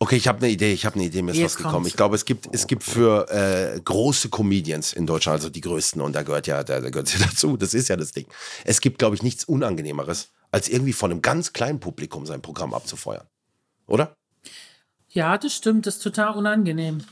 Okay, 0.00 0.14
ich 0.14 0.28
habe 0.28 0.38
eine 0.38 0.50
Idee, 0.50 0.72
ich 0.72 0.86
habe 0.86 0.94
eine 0.94 1.06
Idee, 1.06 1.22
mir 1.22 1.32
ist 1.32 1.38
Jetzt 1.38 1.44
was 1.44 1.56
gekommen. 1.56 1.74
kommt's. 1.74 1.88
Ich 1.88 1.96
glaube, 1.96 2.14
es 2.14 2.24
gibt, 2.24 2.48
es 2.52 2.68
gibt 2.68 2.84
für 2.84 3.28
äh, 3.30 3.80
große 3.80 4.28
Comedians 4.28 4.92
in 4.92 5.06
Deutschland, 5.06 5.38
also 5.38 5.50
die 5.50 5.60
größten, 5.60 6.00
und 6.00 6.12
da 6.14 6.22
gehört 6.22 6.46
ja, 6.46 6.62
da, 6.62 6.80
da 6.80 6.90
gehört 6.90 7.12
ja 7.12 7.26
dazu, 7.28 7.56
das 7.56 7.74
ist 7.74 7.88
ja 7.88 7.96
das 7.96 8.12
Ding. 8.12 8.26
Es 8.64 8.80
gibt, 8.80 9.00
glaube 9.00 9.16
ich, 9.16 9.24
nichts 9.24 9.47
Unangenehmeres, 9.48 10.30
als 10.50 10.68
irgendwie 10.68 10.92
von 10.92 11.10
einem 11.10 11.22
ganz 11.22 11.52
kleinen 11.52 11.80
Publikum 11.80 12.26
sein 12.26 12.42
Programm 12.42 12.74
abzufeuern. 12.74 13.26
Oder? 13.86 14.14
Ja, 15.08 15.38
das 15.38 15.54
stimmt, 15.54 15.86
das 15.86 15.96
ist 15.96 16.02
total 16.02 16.34
unangenehm. 16.36 17.02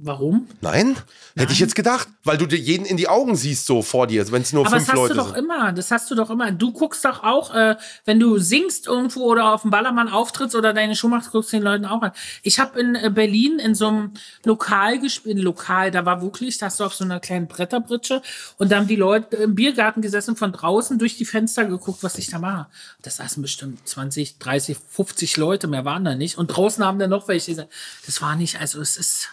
Warum? 0.00 0.46
Nein? 0.60 0.96
Hätte 1.36 1.52
ich 1.52 1.58
jetzt 1.58 1.74
gedacht, 1.74 2.06
weil 2.22 2.38
du 2.38 2.46
dir 2.46 2.58
jeden 2.58 2.86
in 2.86 2.96
die 2.96 3.08
Augen 3.08 3.34
siehst, 3.34 3.66
so 3.66 3.82
vor 3.82 4.06
dir, 4.06 4.30
wenn 4.30 4.42
es 4.42 4.52
nur 4.52 4.64
Aber 4.64 4.76
fünf 4.76 4.82
das 4.82 4.88
hast 4.90 4.96
Leute 4.96 5.14
du 5.14 5.20
doch 5.20 5.34
sind. 5.34 5.38
immer. 5.44 5.72
Das 5.72 5.90
hast 5.90 6.08
du 6.08 6.14
doch 6.14 6.30
immer. 6.30 6.52
Du 6.52 6.70
guckst 6.72 7.04
doch 7.04 7.24
auch, 7.24 7.52
äh, 7.52 7.74
wenn 8.04 8.20
du 8.20 8.38
singst 8.38 8.86
irgendwo 8.86 9.24
oder 9.24 9.52
auf 9.52 9.62
dem 9.62 9.72
Ballermann 9.72 10.08
auftrittst 10.08 10.54
oder 10.54 10.72
deine 10.72 10.94
Show 10.94 11.08
machst, 11.08 11.32
guckst 11.32 11.52
du 11.52 11.56
den 11.56 11.64
Leuten 11.64 11.84
auch 11.84 12.00
an. 12.00 12.12
Ich 12.44 12.60
habe 12.60 12.78
in 12.78 12.94
äh, 12.94 13.10
Berlin 13.12 13.58
in 13.58 13.74
so 13.74 13.88
einem 13.88 14.12
Lokal 14.44 15.00
gespielt, 15.00 15.38
Lokal, 15.38 15.90
da 15.90 16.04
war 16.04 16.22
wirklich, 16.22 16.58
da 16.58 16.66
hast 16.66 16.78
du 16.78 16.84
auf 16.84 16.94
so 16.94 17.02
einer 17.02 17.18
kleinen 17.18 17.48
Bretterbritsche 17.48 18.22
und 18.56 18.70
da 18.70 18.76
haben 18.76 18.86
die 18.86 18.94
Leute 18.94 19.36
im 19.36 19.56
Biergarten 19.56 20.00
gesessen, 20.00 20.36
von 20.36 20.52
draußen 20.52 21.00
durch 21.00 21.16
die 21.16 21.24
Fenster 21.24 21.64
geguckt, 21.64 22.04
was 22.04 22.18
ich 22.18 22.30
da 22.30 22.38
mache. 22.38 22.68
Das 23.02 23.16
saßen 23.16 23.42
bestimmt 23.42 23.86
20, 23.88 24.38
30, 24.38 24.76
50 24.90 25.36
Leute, 25.38 25.66
mehr 25.66 25.84
waren 25.84 26.04
da 26.04 26.14
nicht. 26.14 26.38
Und 26.38 26.48
draußen 26.48 26.84
haben 26.84 27.00
dann 27.00 27.10
noch 27.10 27.26
welche 27.26 27.50
gesagt, 27.50 27.72
das 28.06 28.22
war 28.22 28.36
nicht, 28.36 28.60
also 28.60 28.80
es 28.80 28.96
ist, 28.96 29.30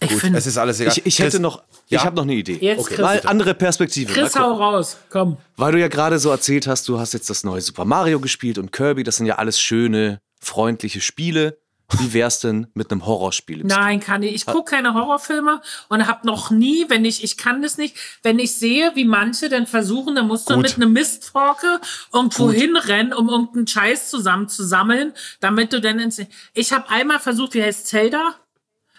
ich 0.00 0.10
Gut, 0.10 0.20
finde, 0.20 0.38
es 0.38 0.46
ist 0.46 0.58
alles 0.58 0.80
egal. 0.80 0.92
Ich, 0.96 1.06
ich 1.06 1.18
hätte 1.18 1.30
Chris, 1.32 1.40
noch, 1.40 1.62
Ja? 1.88 2.00
ich 2.00 2.04
habe 2.04 2.16
noch 2.16 2.24
eine 2.24 2.34
Idee. 2.34 2.58
Jetzt, 2.60 2.80
okay. 2.80 2.94
Chris, 2.94 3.02
Mal 3.02 3.22
andere 3.24 3.54
Perspektive. 3.54 4.12
Chris, 4.12 4.36
hau 4.36 4.52
raus, 4.52 4.98
komm. 5.10 5.38
Weil 5.56 5.72
du 5.72 5.80
ja 5.80 5.88
gerade 5.88 6.18
so 6.18 6.30
erzählt 6.30 6.66
hast, 6.66 6.88
du 6.88 6.98
hast 6.98 7.14
jetzt 7.14 7.30
das 7.30 7.44
neue 7.44 7.60
Super 7.60 7.84
Mario 7.84 8.20
gespielt 8.20 8.58
und 8.58 8.72
Kirby, 8.72 9.04
das 9.04 9.16
sind 9.16 9.26
ja 9.26 9.36
alles 9.36 9.60
schöne, 9.60 10.20
freundliche 10.40 11.00
Spiele. 11.00 11.58
Wie 11.98 12.12
wär's 12.12 12.40
denn 12.40 12.66
mit 12.74 12.90
einem 12.90 13.06
Horrorspiel 13.06 13.60
im 13.60 13.68
Nein, 13.68 14.00
kann 14.00 14.24
ich. 14.24 14.34
Ich 14.34 14.44
gucke 14.46 14.72
keine 14.72 14.94
Horrorfilme 14.94 15.60
und 15.88 16.06
habe 16.08 16.26
noch 16.26 16.50
nie, 16.50 16.86
wenn 16.88 17.04
ich, 17.04 17.22
ich 17.22 17.36
kann 17.36 17.62
das 17.62 17.78
nicht, 17.78 17.94
wenn 18.24 18.40
ich 18.40 18.56
sehe, 18.56 18.90
wie 18.96 19.04
manche 19.04 19.48
dann 19.48 19.68
versuchen, 19.68 20.16
dann 20.16 20.26
musst 20.26 20.50
du 20.50 20.54
Gut. 20.54 20.64
mit 20.64 20.76
einer 20.76 20.88
Mistforke 20.88 21.80
irgendwo 22.12 22.50
hinrennen, 22.50 23.12
um 23.12 23.28
irgendeinen 23.28 23.68
Scheiß 23.68 24.10
zusammenzusammeln, 24.10 25.12
damit 25.38 25.72
du 25.72 25.80
dann 25.80 26.00
ins. 26.00 26.20
Ich 26.54 26.72
habe 26.72 26.90
einmal 26.90 27.20
versucht, 27.20 27.54
wie 27.54 27.62
heißt 27.62 27.86
Zelda? 27.86 28.34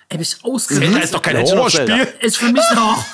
Ey, 0.10 0.18
bin 0.18 0.22
ich 0.22 0.30
Zelda 0.30 0.48
ausgerastet. 0.48 1.04
ist 1.04 1.14
doch 1.14 1.22
kein. 1.22 1.38
Horrorspiel. 1.38 2.08
Ist 2.22 2.38
für 2.38 2.52
mich 2.52 2.64
noch. 2.74 3.06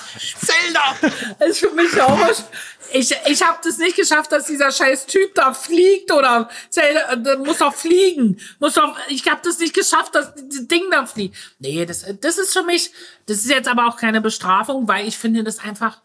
Zelda! 0.46 0.96
Ist 1.48 1.60
für 1.60 1.72
mich 1.72 2.00
auch 2.00 2.20
was. 2.20 2.44
Ich, 2.92 3.12
ich 3.26 3.42
habe 3.42 3.58
das 3.64 3.80
nicht 3.80 3.96
geschafft, 3.96 4.32
dass 4.32 4.46
dieser 4.46 4.72
scheiß 4.72 5.08
Typ 5.08 5.34
da 5.34 5.54
fliegt 5.56 6.12
oder 6.12 6.48
Zelda, 6.70 7.16
der 7.16 7.38
muss 7.40 7.58
doch 7.58 7.74
fliegen. 7.74 8.40
Muss 8.60 8.76
doch, 8.76 8.96
ich 9.10 9.28
habe 9.28 9.42
das 9.44 9.58
nicht 9.58 9.74
geschafft, 9.74 10.14
dass 10.14 10.36
dieses 10.36 10.68
Ding 10.68 10.84
da 10.92 11.08
fliegt. 11.08 11.36
Nee, 11.58 11.84
das, 11.88 12.06
das 12.22 12.38
ist 12.38 12.54
für 12.54 12.62
mich, 12.62 12.92
das 13.26 13.38
ist 13.38 13.50
jetzt 13.50 13.68
aber 13.68 13.88
auch 13.88 13.98
keine 13.98 14.22
Bestrafung, 14.22 14.88
weil 14.88 15.08
ich 15.08 15.18
finde 15.18 15.44
das 15.44 15.58
einfach, 15.58 16.00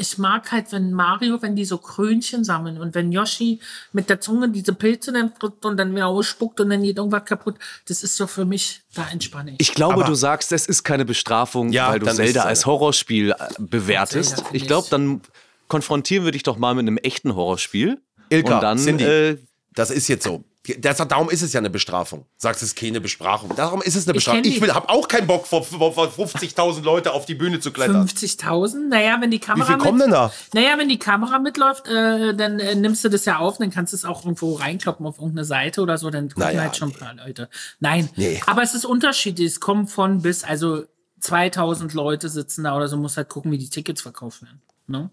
ich 0.00 0.18
mag 0.18 0.50
halt, 0.50 0.72
wenn 0.72 0.92
Mario, 0.92 1.40
wenn 1.42 1.54
die 1.54 1.64
so 1.64 1.78
Krönchen 1.78 2.42
sammeln 2.42 2.78
und 2.80 2.94
wenn 2.94 3.12
Yoshi 3.12 3.60
mit 3.92 4.08
der 4.08 4.20
Zunge 4.20 4.48
diese 4.48 4.72
Pilze 4.72 5.12
dann 5.12 5.32
drückt 5.38 5.64
und 5.64 5.76
dann 5.76 5.94
wieder 5.94 6.06
ausspuckt 6.06 6.58
und 6.60 6.70
dann 6.70 6.82
geht 6.82 6.96
irgendwas 6.96 7.24
kaputt, 7.24 7.56
das 7.86 8.02
ist 8.02 8.16
so 8.16 8.26
für 8.26 8.44
mich, 8.44 8.80
da 8.94 9.06
entspanne 9.10 9.52
ich. 9.52 9.56
Ich 9.60 9.74
glaube, 9.74 9.94
Aber- 9.94 10.04
du 10.04 10.14
sagst, 10.14 10.52
es 10.52 10.66
ist 10.66 10.82
keine 10.84 11.04
Bestrafung, 11.04 11.70
Ja, 11.70 11.90
weil 11.90 11.98
du 12.00 12.06
Zelda 12.12 12.42
als. 12.44 12.66
Horrorspiel 12.66 13.32
äh, 13.32 13.34
bewertest. 13.58 14.42
Ich 14.52 14.66
glaube, 14.66 14.88
dann 14.90 15.20
konfrontieren 15.68 16.24
wir 16.24 16.32
dich 16.32 16.42
doch 16.42 16.56
mal 16.58 16.74
mit 16.74 16.86
einem 16.86 16.96
echten 16.98 17.34
Horrorspiel. 17.34 18.00
Ilka, 18.30 18.54
und 18.56 18.62
dann 18.62 18.78
Cindy. 18.78 19.04
äh, 19.04 19.36
Das 19.74 19.90
ist 19.90 20.08
jetzt 20.08 20.24
so. 20.24 20.44
Das, 20.78 20.98
darum 20.98 21.30
ist 21.30 21.40
es 21.40 21.54
ja 21.54 21.58
eine 21.58 21.70
Bestrafung. 21.70 22.26
Sagst 22.36 22.62
es 22.62 22.74
keine 22.74 23.00
Bestrafung. 23.00 23.50
Darum 23.56 23.80
ist 23.80 23.96
es 23.96 24.04
eine 24.06 24.10
Ich 24.12 24.16
Bestrafung. 24.16 24.44
Ich, 24.44 24.54
die- 24.56 24.60
will, 24.60 24.74
hab 24.74 24.90
auch 24.90 25.08
keinen 25.08 25.26
Bock, 25.26 25.46
vor, 25.46 25.64
vor, 25.64 25.92
vor 25.94 26.06
50.000 26.08 26.82
Leute 26.82 27.12
auf 27.14 27.24
die 27.24 27.34
Bühne 27.34 27.60
zu 27.60 27.72
klettern. 27.72 28.06
50.000? 28.06 28.88
Naja, 28.88 29.16
wenn 29.22 29.30
die 29.30 29.38
Kamera 29.38 29.66
viel 29.66 29.78
kommen 29.78 29.96
mit, 29.96 30.06
denn 30.08 30.12
da? 30.12 30.30
Naja, 30.52 30.76
wenn 30.76 30.90
die 30.90 30.98
Kamera 30.98 31.38
mitläuft, 31.38 31.88
äh, 31.88 32.34
dann 32.34 32.60
äh, 32.60 32.74
nimmst 32.74 33.02
du 33.02 33.08
das 33.08 33.24
ja 33.24 33.38
auf, 33.38 33.56
dann 33.56 33.70
kannst 33.70 33.94
du 33.94 33.96
es 33.96 34.04
auch 34.04 34.22
irgendwo 34.24 34.52
reinkloppen 34.54 35.06
auf 35.06 35.16
irgendeine 35.16 35.46
Seite 35.46 35.80
oder 35.80 35.96
so, 35.96 36.10
dann 36.10 36.28
gucken 36.28 36.42
Naja, 36.42 36.60
halt 36.60 36.76
schon 36.76 36.88
nee. 36.88 36.94
ein 36.94 36.98
paar 37.16 37.26
Leute. 37.26 37.48
Nein, 37.78 38.10
Nee. 38.16 38.42
aber 38.46 38.62
es 38.62 38.74
ist 38.74 38.84
unterschiedlich. 38.84 39.46
Es 39.46 39.60
kommen 39.60 39.86
von 39.86 40.20
bis, 40.20 40.44
also 40.44 40.84
2000 41.20 41.94
Leute 41.94 42.28
sitzen 42.28 42.64
da 42.64 42.76
oder 42.76 42.88
so, 42.88 42.98
muss 42.98 43.16
halt 43.16 43.28
gucken, 43.30 43.50
wie 43.50 43.58
die 43.58 43.70
Tickets 43.70 44.02
verkauft 44.02 44.42
werden. 44.42 44.60
Ne? 44.86 45.10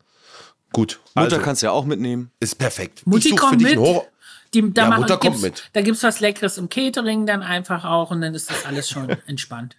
Gut. 0.74 1.00
Mutter 1.16 1.36
also, 1.36 1.40
kannst 1.40 1.62
du 1.62 1.68
ja 1.68 1.72
auch 1.72 1.86
mitnehmen. 1.86 2.32
ist 2.42 2.56
perfekt. 2.58 3.08
Mutti 3.08 3.30
ich 3.30 3.34
such 3.36 3.40
für 3.40 3.46
kommt 3.50 3.62
dich 3.62 3.70
mit. 3.70 3.80
Horror. 3.80 4.06
Die, 4.54 4.74
da 4.74 4.84
Ja, 4.84 4.90
machen, 4.90 5.02
Mutter 5.02 5.18
kommt 5.18 5.34
gibt's, 5.34 5.42
mit. 5.42 5.70
Da 5.74 5.82
gibt's 5.82 6.04
was 6.04 6.20
Leckeres 6.20 6.58
im 6.58 6.70
Catering 6.70 7.26
dann 7.26 7.42
einfach 7.44 7.86
auch 7.86 8.12
und 8.12 8.22
dann 8.22 8.34
ist 8.36 8.50
das 8.50 8.66
alles 8.66 8.90
schon 8.90 9.10
entspannt. 9.28 9.76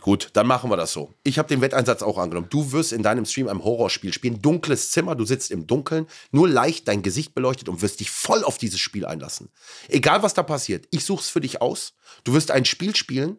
Gut, 0.00 0.30
dann 0.34 0.46
machen 0.46 0.70
wir 0.70 0.76
das 0.76 0.92
so. 0.92 1.12
Ich 1.24 1.38
habe 1.38 1.48
den 1.48 1.60
Wetteinsatz 1.60 2.02
auch 2.02 2.18
angenommen. 2.18 2.46
Du 2.50 2.70
wirst 2.72 2.92
in 2.92 3.02
deinem 3.02 3.26
Stream 3.26 3.48
ein 3.48 3.62
Horrorspiel 3.62 4.12
spielen. 4.12 4.40
Dunkles 4.40 4.90
Zimmer, 4.90 5.16
du 5.16 5.24
sitzt 5.26 5.50
im 5.50 5.66
Dunkeln, 5.66 6.06
nur 6.30 6.48
leicht 6.48 6.86
dein 6.88 7.02
Gesicht 7.02 7.34
beleuchtet 7.34 7.68
und 7.68 7.82
wirst 7.82 7.98
dich 8.00 8.10
voll 8.10 8.44
auf 8.44 8.58
dieses 8.58 8.78
Spiel 8.80 9.04
einlassen. 9.04 9.50
Egal, 9.88 10.22
was 10.22 10.34
da 10.34 10.44
passiert, 10.44 10.86
ich 10.92 11.04
such's 11.04 11.28
für 11.28 11.40
dich 11.40 11.60
aus. 11.60 11.94
Du 12.24 12.32
wirst 12.32 12.52
ein 12.52 12.64
Spiel 12.64 12.94
spielen, 12.94 13.38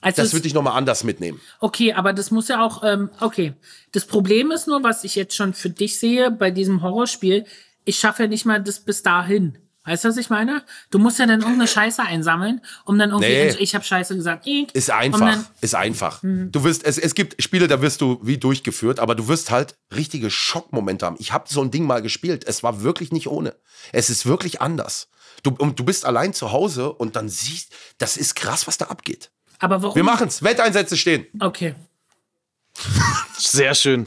Also 0.00 0.18
das 0.22 0.28
es- 0.28 0.34
wird 0.34 0.44
dich 0.44 0.54
nochmal 0.54 0.76
anders 0.78 1.02
mitnehmen. 1.02 1.40
Okay, 1.58 1.92
aber 1.92 2.12
das 2.12 2.30
muss 2.30 2.46
ja 2.48 2.64
auch, 2.64 2.84
ähm, 2.84 3.10
okay. 3.20 3.54
Das 3.90 4.06
Problem 4.06 4.52
ist 4.52 4.68
nur, 4.68 4.82
was 4.84 5.02
ich 5.04 5.16
jetzt 5.16 5.34
schon 5.34 5.52
für 5.52 5.68
dich 5.70 5.98
sehe 5.98 6.30
bei 6.30 6.50
diesem 6.52 6.80
Horrorspiel, 6.82 7.44
ich 7.84 7.98
schaffe 7.98 8.22
ja 8.22 8.28
nicht 8.28 8.46
mal 8.46 8.62
das 8.62 8.78
bis 8.80 9.02
dahin. 9.02 9.58
Weißt 9.84 10.04
du, 10.04 10.08
was 10.10 10.16
ich 10.16 10.30
meine? 10.30 10.62
Du 10.90 10.98
musst 11.00 11.18
ja 11.18 11.26
dann 11.26 11.40
irgendeine 11.40 11.66
Scheiße 11.68 12.02
einsammeln, 12.02 12.60
um 12.84 12.98
dann 12.98 13.10
irgendwie, 13.10 13.28
Nee. 13.28 13.56
ich 13.58 13.74
habe 13.74 13.84
Scheiße 13.84 14.14
gesagt, 14.14 14.46
Ist 14.46 14.90
um 14.90 14.94
einfach. 14.94 15.18
dann, 15.18 15.46
ist 15.60 15.74
einfach. 15.74 16.20
Du 16.22 16.62
wirst, 16.64 16.84
es, 16.84 16.98
es 16.98 17.14
gibt 17.14 17.42
Spiele, 17.42 17.66
da 17.66 17.82
wirst 17.82 18.00
du 18.00 18.20
wie 18.22 18.38
durchgeführt, 18.38 19.00
aber 19.00 19.14
du 19.16 19.26
wirst 19.26 19.50
halt 19.50 19.74
richtige 19.94 20.30
Schockmomente 20.30 21.04
haben. 21.06 21.16
Ich 21.18 21.32
habe 21.32 21.44
so 21.48 21.60
ein 21.62 21.70
Ding 21.72 21.84
mal 21.84 22.00
gespielt. 22.00 22.44
Es 22.46 22.62
war 22.62 22.82
wirklich 22.82 23.10
nicht 23.10 23.26
ohne. 23.26 23.56
Es 23.92 24.08
ist 24.08 24.24
wirklich 24.24 24.60
anders. 24.60 25.08
Du, 25.42 25.50
und 25.58 25.78
du 25.80 25.84
bist 25.84 26.04
allein 26.04 26.32
zu 26.32 26.52
Hause 26.52 26.92
und 26.92 27.16
dann 27.16 27.28
siehst, 27.28 27.72
das 27.98 28.16
ist 28.16 28.36
krass, 28.36 28.68
was 28.68 28.78
da 28.78 28.84
abgeht. 28.86 29.32
aber 29.58 29.82
warum? 29.82 29.96
Wir 29.96 30.04
machen's. 30.04 30.42
Wetteinsätze 30.44 30.96
stehen. 30.96 31.26
Okay. 31.40 31.74
Sehr 33.36 33.74
schön. 33.74 34.06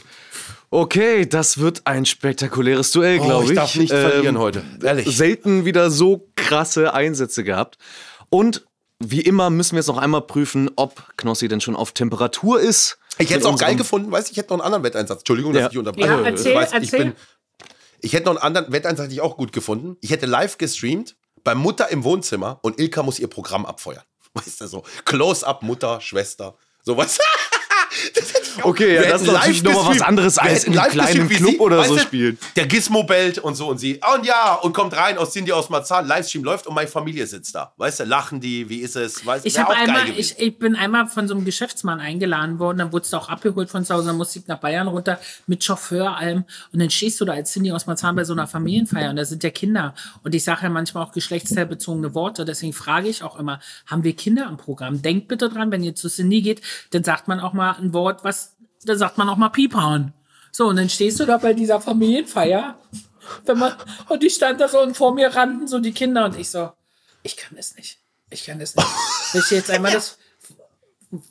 Okay, 0.75 1.25
das 1.25 1.57
wird 1.57 1.83
ein 1.87 2.05
spektakuläres 2.05 2.91
Duell, 2.91 3.19
Oh, 3.21 3.25
glaube 3.25 3.43
ich. 3.45 3.49
ich 3.51 3.55
darf 3.55 3.75
nicht 3.75 3.91
verlieren 3.93 4.37
heute. 4.37 4.61
Ehrlich. 4.83 5.15
Selten 5.15 5.63
wieder 5.63 5.89
so 5.89 6.27
krasse 6.35 6.93
Einsätze 6.93 7.45
gehabt. 7.45 7.77
Und 8.29 8.65
wie 8.99 9.21
immer 9.21 9.49
müssen 9.49 9.71
wir 9.73 9.79
jetzt 9.79 9.87
noch 9.87 9.97
einmal 9.97 10.21
prüfen, 10.21 10.69
ob 10.75 11.13
Knossi 11.15 11.47
denn 11.47 11.61
schon 11.61 11.77
auf 11.77 11.93
Temperatur 11.93 12.59
ist. 12.59 12.97
Ich 13.17 13.29
hätte 13.29 13.39
es 13.39 13.45
auch 13.45 13.57
geil 13.57 13.77
gefunden, 13.77 14.11
weiß 14.11 14.25
ich, 14.25 14.31
ich 14.31 14.37
hätte 14.37 14.49
noch 14.49 14.55
einen 14.55 14.65
anderen 14.65 14.83
Wetteinsatz. 14.83 15.19
Entschuldigung, 15.19 15.53
dass 15.53 15.61
Ja. 15.61 15.65
ich 15.67 15.71
dich 15.71 15.79
unterbreche. 15.79 16.07
Ja, 16.07 16.17
Du 16.17 16.23
erzähl, 16.25 16.55
weißt, 16.55 16.73
ich, 16.73 16.81
erzähl. 16.91 16.99
bin, 17.05 17.13
ich 18.01 18.11
hätte 18.11 18.25
noch 18.25 18.31
einen 18.33 18.43
anderen 18.43 18.73
Wetteinsatz, 18.73 19.07
den 19.07 19.13
ich 19.13 19.21
auch 19.21 19.37
gut 19.37 19.53
gefunden. 19.53 19.95
Ich 20.01 20.09
hätte 20.11 20.25
live 20.25 20.57
gestreamt 20.57 21.15
bei 21.45 21.55
Mutter 21.55 21.89
im 21.89 22.03
Wohnzimmer 22.03 22.59
und 22.63 22.79
Ilka 22.81 23.01
muss 23.01 23.17
ihr 23.19 23.29
Programm 23.29 23.65
abfeuern. 23.65 24.03
Weißt 24.33 24.59
du 24.59 24.67
so? 24.67 24.83
Close-up, 25.05 25.63
Mutter, 25.63 26.01
Schwester. 26.01 26.57
So 26.83 26.97
Okay, 28.63 28.95
ja, 28.95 29.03
das 29.03 29.21
ist 29.21 29.31
natürlich 29.31 29.63
live 29.63 29.73
noch 29.73 29.85
mal 29.85 29.95
was 29.95 30.01
anderes 30.01 30.37
als 30.37 30.63
in 30.63 30.77
einem 30.77 30.91
kleinen 30.91 31.29
Club 31.29 31.51
sie- 31.51 31.59
oder 31.59 31.83
so 31.83 31.97
spielen. 31.97 32.37
Der 32.55 32.65
Gizmo 32.67 33.03
bellt 33.03 33.39
und 33.39 33.55
so 33.55 33.67
und 33.69 33.77
sie, 33.77 33.99
oh, 34.01 34.15
und 34.17 34.25
ja, 34.25 34.55
und 34.55 34.73
kommt 34.73 34.95
rein 34.95 35.17
aus 35.17 35.31
Cindy 35.33 35.51
aus 35.51 35.69
Marzahn, 35.69 36.07
Livestream 36.07 36.43
läuft 36.43 36.67
und 36.67 36.73
meine 36.75 36.87
Familie 36.87 37.27
sitzt 37.27 37.55
da. 37.55 37.73
Weißt 37.77 37.99
du, 37.99 38.03
lachen 38.05 38.39
die, 38.39 38.69
wie 38.69 38.79
ist 38.79 38.95
es? 38.95 39.25
Weißt, 39.25 39.45
Ich 39.45 39.55
geil 39.55 39.65
einmal, 39.69 40.09
ich, 40.09 40.39
ich 40.39 40.57
bin 40.57 40.75
einmal 40.75 41.07
von 41.07 41.27
so 41.27 41.35
einem 41.35 41.45
Geschäftsmann 41.45 41.99
eingeladen 41.99 42.59
worden, 42.59 42.77
dann 42.77 42.93
wurdest 42.93 43.13
du 43.13 43.17
auch 43.17 43.29
abgeholt 43.29 43.69
von 43.69 43.83
zu 43.85 43.93
Hause, 43.93 44.07
dann 44.07 44.17
musste 44.17 44.39
ich 44.39 44.47
nach 44.47 44.59
Bayern 44.59 44.87
runter 44.87 45.19
mit 45.47 45.63
Chauffeur 45.63 46.15
allem 46.17 46.45
und 46.71 46.79
dann 46.79 46.89
stehst 46.89 47.19
du 47.21 47.25
da 47.25 47.33
als 47.33 47.51
Cindy 47.51 47.71
aus 47.71 47.85
Marzahn 47.87 48.15
bei 48.15 48.23
so 48.23 48.33
einer 48.33 48.47
Familienfeier 48.47 49.09
und 49.09 49.17
da 49.17 49.25
sind 49.25 49.43
ja 49.43 49.49
Kinder 49.49 49.93
und 50.23 50.33
ich 50.33 50.43
sage 50.43 50.63
ja 50.63 50.69
manchmal 50.69 51.03
auch 51.03 51.11
geschlechtsteilbezogene 51.11 52.13
Worte, 52.13 52.45
deswegen 52.45 52.73
frage 52.73 53.09
ich 53.09 53.23
auch 53.23 53.37
immer, 53.37 53.59
haben 53.87 54.03
wir 54.03 54.15
Kinder 54.15 54.47
im 54.49 54.57
Programm? 54.57 55.01
Denkt 55.01 55.27
bitte 55.27 55.49
dran, 55.49 55.71
wenn 55.71 55.83
ihr 55.83 55.95
zu 55.95 56.09
Cindy 56.09 56.41
geht, 56.41 56.61
dann 56.91 57.03
sagt 57.03 57.27
man 57.27 57.39
auch 57.39 57.53
mal 57.53 57.75
ein 57.85 57.93
Wort, 57.93 58.23
was, 58.23 58.55
dann 58.83 58.97
sagt 58.97 59.17
man 59.17 59.29
auch 59.29 59.37
mal 59.37 59.49
Piepern. 59.49 60.13
So, 60.51 60.67
und 60.67 60.77
dann 60.77 60.89
stehst 60.89 61.19
du 61.19 61.25
da 61.25 61.37
bei 61.37 61.53
dieser 61.53 61.81
Familienfeier 61.81 62.77
wenn 63.45 63.57
man, 63.57 63.73
und 64.09 64.23
die 64.23 64.29
stand 64.29 64.61
da 64.61 64.67
so 64.67 64.81
und 64.81 64.95
vor 64.95 65.13
mir 65.13 65.35
rannten 65.35 65.67
so 65.67 65.79
die 65.79 65.93
Kinder 65.93 66.25
und 66.25 66.37
ich 66.37 66.49
so, 66.49 66.71
ich 67.23 67.37
kann 67.37 67.55
das 67.55 67.75
nicht. 67.75 67.99
Ich 68.29 68.45
kann 68.45 68.59
das 68.59 68.75
nicht. 68.75 68.87
Wenn 69.31 69.41
ich 69.41 69.51
jetzt 69.51 69.71
einmal 69.71 69.91
das 69.91 70.17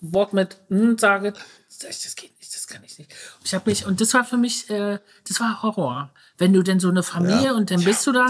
Wort 0.01 0.33
mit 0.33 0.59
hm 0.69 0.99
sage, 0.99 1.35
sag 1.69 1.91
ich, 1.91 2.03
das 2.03 2.17
geht 2.17 2.39
nicht, 2.39 2.55
das 2.55 2.67
kann 2.67 2.83
ich 2.85 2.99
nicht. 2.99 3.11
Und 3.39 3.47
ich 3.47 3.55
habe 3.55 3.69
mich, 3.69 3.87
und 3.87 4.01
das 4.01 4.15
war 4.15 4.25
für 4.25 4.37
mich, 4.37 4.71
äh, 4.71 4.99
das 5.27 5.41
war 5.41 5.63
Horror. 5.63 6.11
Wenn 6.39 6.53
du 6.53 6.63
denn 6.63 6.81
so 6.81 6.89
eine 6.89 7.03
Familie 7.03 7.55
und 7.55 7.71
dann 7.71 7.83
bist 7.85 8.07
du 8.07 8.13
da 8.13 8.27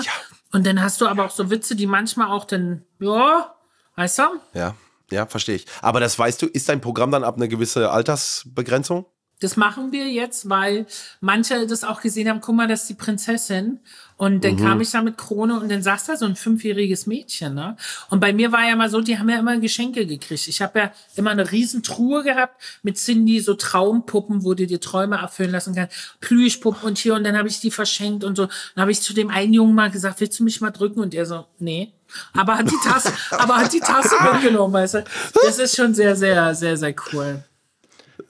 und 0.52 0.66
dann 0.66 0.82
hast 0.82 1.00
du 1.00 1.06
aber 1.06 1.26
auch 1.26 1.30
so 1.30 1.50
Witze, 1.50 1.76
die 1.76 1.86
manchmal 1.86 2.30
auch 2.30 2.44
dann, 2.44 2.84
ja, 3.00 3.54
weißt 3.96 4.18
du? 4.18 4.22
Ja, 4.54 4.74
ja, 5.14 5.26
verstehe 5.26 5.56
ich. 5.56 5.66
Aber 5.80 6.00
das 6.00 6.18
weißt 6.18 6.42
du, 6.42 6.46
ist 6.46 6.68
dein 6.68 6.80
Programm 6.80 7.10
dann 7.10 7.24
ab 7.24 7.36
einer 7.36 7.48
gewissen 7.48 7.84
Altersbegrenzung? 7.84 9.06
Das 9.40 9.56
machen 9.56 9.90
wir 9.90 10.08
jetzt, 10.08 10.48
weil 10.48 10.86
manche 11.20 11.66
das 11.66 11.82
auch 11.84 12.00
gesehen 12.00 12.28
haben, 12.28 12.40
guck 12.40 12.54
mal, 12.54 12.68
das 12.68 12.82
ist 12.82 12.90
die 12.90 12.94
Prinzessin. 12.94 13.80
Und 14.16 14.44
dann 14.44 14.56
kam 14.56 14.80
ich 14.80 14.92
da 14.92 15.02
mit 15.02 15.18
Krone 15.18 15.58
und 15.58 15.68
dann 15.68 15.82
saß 15.82 16.06
da 16.06 16.16
so 16.16 16.24
ein 16.24 16.36
fünfjähriges 16.36 17.06
Mädchen. 17.08 17.54
Ne? 17.54 17.76
Und 18.10 18.20
bei 18.20 18.32
mir 18.32 18.52
war 18.52 18.66
ja 18.66 18.76
mal 18.76 18.88
so, 18.88 19.00
die 19.00 19.18
haben 19.18 19.28
ja 19.28 19.40
immer 19.40 19.58
Geschenke 19.58 20.06
gekriegt. 20.06 20.46
Ich 20.46 20.62
habe 20.62 20.78
ja 20.78 20.92
immer 21.16 21.30
eine 21.30 21.50
riesen 21.50 21.82
Truhe 21.82 22.22
gehabt 22.22 22.62
mit 22.84 22.96
Cindy, 22.96 23.40
so 23.40 23.54
Traumpuppen, 23.54 24.44
wo 24.44 24.54
du 24.54 24.68
dir 24.68 24.80
Träume 24.80 25.16
erfüllen 25.16 25.50
lassen 25.50 25.74
kannst. 25.74 25.96
Plüschpuppen 26.20 26.84
und 26.84 26.96
hier 26.96 27.14
und 27.14 27.24
dann 27.24 27.36
habe 27.36 27.48
ich 27.48 27.58
die 27.58 27.72
verschenkt 27.72 28.22
und 28.22 28.36
so. 28.36 28.46
Dann 28.46 28.82
habe 28.82 28.92
ich 28.92 29.02
zu 29.02 29.14
dem 29.14 29.30
einen 29.30 29.52
Jungen 29.52 29.74
mal 29.74 29.90
gesagt, 29.90 30.20
willst 30.20 30.38
du 30.38 30.44
mich 30.44 30.60
mal 30.60 30.70
drücken? 30.70 31.00
Und 31.00 31.12
er 31.12 31.26
so, 31.26 31.46
nee. 31.58 31.92
Aber 32.32 32.58
hat 32.58 32.70
die 32.70 32.78
Tasse, 32.84 33.12
aber 33.30 33.56
hat 33.56 33.72
die 33.72 33.80
Tasse 33.80 34.14
mitgenommen, 34.32 34.72
weißt 34.74 34.94
du? 34.94 35.04
Das 35.44 35.58
ist 35.58 35.76
schon 35.76 35.94
sehr, 35.94 36.14
sehr, 36.16 36.54
sehr, 36.54 36.76
sehr 36.76 36.94
cool. 37.12 37.42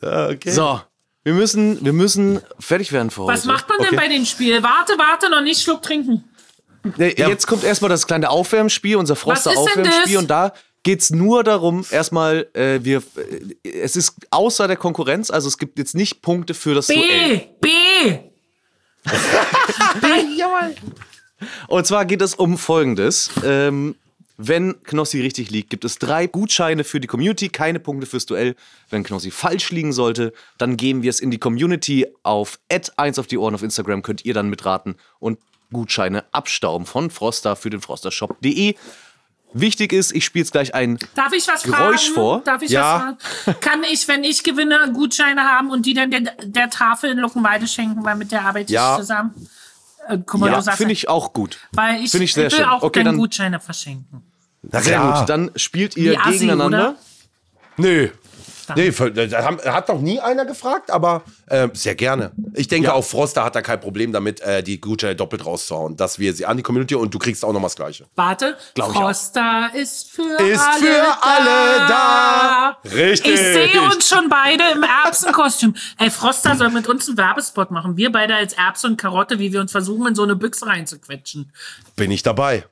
Okay. 0.00 0.50
So, 0.50 0.80
wir 1.22 1.32
müssen, 1.34 1.84
wir 1.84 1.92
müssen 1.92 2.40
fertig 2.58 2.92
werden 2.92 3.10
für 3.10 3.26
Was 3.26 3.40
heute. 3.40 3.48
macht 3.48 3.68
man 3.68 3.78
denn 3.78 3.86
Okay. 3.88 3.96
bei 3.96 4.08
dem 4.08 4.24
Spiel? 4.26 4.62
Warte, 4.62 4.94
warte, 4.98 5.30
noch 5.30 5.40
nicht 5.42 5.62
Schluck 5.62 5.82
trinken. 5.82 6.24
Nee, 6.98 7.14
Jetzt 7.16 7.46
kommt 7.46 7.64
erstmal 7.64 7.88
das 7.88 8.06
kleine 8.06 8.28
Aufwärmspiel, 8.28 8.96
unser 8.96 9.16
Froster 9.16 9.50
denn 9.50 9.58
Aufwärmspiel. 9.58 10.18
Und 10.18 10.28
da 10.28 10.52
geht's 10.82 11.08
nur 11.10 11.42
darum, 11.42 11.86
erstmal, 11.90 12.46
äh, 12.52 12.80
wir, 12.82 13.02
äh, 13.64 13.68
es 13.80 13.96
ist 13.96 14.16
außer 14.30 14.66
der 14.68 14.76
Konkurrenz, 14.76 15.30
also 15.30 15.48
es 15.48 15.56
gibt 15.56 15.78
jetzt 15.78 15.94
nicht 15.94 16.20
Punkte 16.20 16.52
für 16.52 16.74
das 16.74 16.88
Duell. 16.88 17.48
B, 17.60 17.68
B. 18.10 18.18
Und 21.68 21.86
zwar 21.86 22.04
geht 22.04 22.22
es 22.22 22.34
um 22.34 22.58
Folgendes. 22.58 23.30
Ähm, 23.44 23.96
wenn 24.36 24.82
Knossi 24.82 25.20
richtig 25.20 25.50
liegt, 25.50 25.70
gibt 25.70 25.84
es 25.84 25.98
drei 25.98 26.26
Gutscheine 26.26 26.82
für 26.82 26.98
die 26.98 27.06
Community, 27.06 27.48
keine 27.50 27.78
Punkte 27.78 28.06
fürs 28.06 28.26
Duell. 28.26 28.56
Wenn 28.90 29.04
Knossi 29.04 29.30
falsch 29.30 29.70
liegen 29.70 29.92
sollte, 29.92 30.32
dann 30.58 30.76
geben 30.76 31.02
wir 31.02 31.10
es 31.10 31.20
in 31.20 31.30
die 31.30 31.38
Community 31.38 32.06
auf 32.24 32.58
1 32.96 33.18
auf 33.18 33.26
die 33.28 33.38
Ohren 33.38 33.54
auf 33.54 33.62
Instagram, 33.62 34.02
könnt 34.02 34.24
ihr 34.24 34.34
dann 34.34 34.50
mitraten 34.50 34.96
und 35.20 35.38
Gutscheine 35.72 36.24
abstauben 36.32 36.84
von 36.86 37.10
Froster 37.10 37.54
für 37.56 37.70
den 37.70 37.80
frostershop.de. 37.80 38.74
Wichtig 39.56 39.92
ist, 39.92 40.12
ich 40.12 40.24
spiele 40.24 40.42
jetzt 40.42 40.50
gleich 40.50 40.74
ein 40.74 40.98
Darf 41.14 41.32
ich 41.32 41.46
was 41.46 41.62
Geräusch 41.62 42.06
fragen? 42.06 42.14
vor? 42.14 42.40
Darf 42.44 42.62
ich 42.62 42.70
Ja. 42.72 43.14
was 43.20 43.44
fragen? 43.44 43.60
Kann 43.60 43.84
ich, 43.84 44.08
wenn 44.08 44.24
ich 44.24 44.42
gewinne, 44.42 44.90
Gutscheine 44.92 45.42
haben 45.42 45.70
und 45.70 45.86
die 45.86 45.94
dann 45.94 46.10
der, 46.10 46.22
der 46.42 46.70
Tafel 46.70 47.10
in 47.10 47.18
Luckenwalde 47.18 47.68
schenken, 47.68 48.04
weil 48.04 48.16
mit 48.16 48.32
der 48.32 48.42
arbeite 48.44 48.64
ich 48.66 48.70
Ja. 48.74 48.96
zusammen? 48.98 49.32
Äh, 50.08 50.18
guck 50.26 50.40
mal, 50.40 50.50
Ja, 50.50 50.60
finde 50.72 50.92
ich 50.92 51.08
auch 51.08 51.32
gut. 51.32 51.58
weil 51.72 52.02
ich, 52.02 52.10
finde 52.10 52.24
ich 52.24 52.34
sehr 52.34 52.44
will 52.44 52.50
schön. 52.50 52.64
auch 52.64 52.82
Okay, 52.82 53.00
gerne 53.00 53.10
dann- 53.10 53.18
Gutscheine 53.18 53.60
verschenken. 53.60 54.22
Na 54.62 54.80
Sehr 54.80 54.98
klar. 54.98 55.20
gut. 55.20 55.28
Dann 55.28 55.50
spielt 55.56 55.96
ihr 55.96 56.18
assi, 56.20 56.38
gegeneinander. 56.38 56.78
oder? 56.90 56.96
Nö. 57.76 58.08
Nee, 58.76 58.90
da 58.90 59.74
hat 59.74 59.88
noch 59.88 60.00
nie 60.00 60.20
einer 60.20 60.44
gefragt, 60.44 60.90
aber 60.90 61.22
äh, 61.46 61.68
sehr 61.72 61.94
gerne. 61.94 62.32
Ich 62.54 62.68
denke, 62.68 62.92
auch 62.92 63.04
Froster 63.04 63.44
hat 63.44 63.54
da 63.54 63.62
kein 63.62 63.80
Problem 63.80 64.12
damit, 64.12 64.40
äh, 64.40 64.62
die 64.62 64.80
Gutscheine 64.80 65.16
doppelt 65.16 65.44
rauszuhauen. 65.44 65.96
Dass 65.96 66.18
wir 66.18 66.32
sie 66.34 66.46
an 66.46 66.56
die 66.56 66.62
Community 66.62 66.94
und 66.94 67.12
du 67.12 67.18
kriegst 67.18 67.44
auch 67.44 67.52
noch 67.52 67.60
mal 67.60 67.66
das 67.66 67.76
Gleiche. 67.76 68.06
Warte, 68.14 68.56
Glaub. 68.74 68.92
Froster 68.92 69.70
ist 69.74 70.10
für 70.10 70.22
Ist 70.42 70.60
alle 70.60 70.80
für 70.80 71.16
alle 71.22 71.88
da. 71.88 72.76
Richtig. 72.84 73.34
Ich 73.34 73.40
sehe 73.40 73.82
uns 73.82 74.08
schon 74.08 74.28
beide 74.28 74.64
im 74.74 74.82
Erbsenkostüm. 74.82 75.74
Ey, 75.98 76.10
Froster 76.10 76.56
soll 76.56 76.70
mit 76.70 76.88
uns 76.88 77.08
einen 77.08 77.16
Werbespot 77.18 77.70
machen. 77.70 77.96
Wir 77.96 78.10
beide 78.12 78.34
als 78.34 78.52
Erbse 78.54 78.86
und 78.86 78.96
Karotte, 78.96 79.38
wie 79.38 79.52
wir 79.52 79.60
uns 79.60 79.72
versuchen, 79.72 80.06
in 80.08 80.14
so 80.14 80.22
eine 80.22 80.36
Büchse 80.36 80.66
reinzuquetschen. 80.66 81.52
Bin 81.96 82.10
ich 82.10 82.22
dabei. 82.22 82.64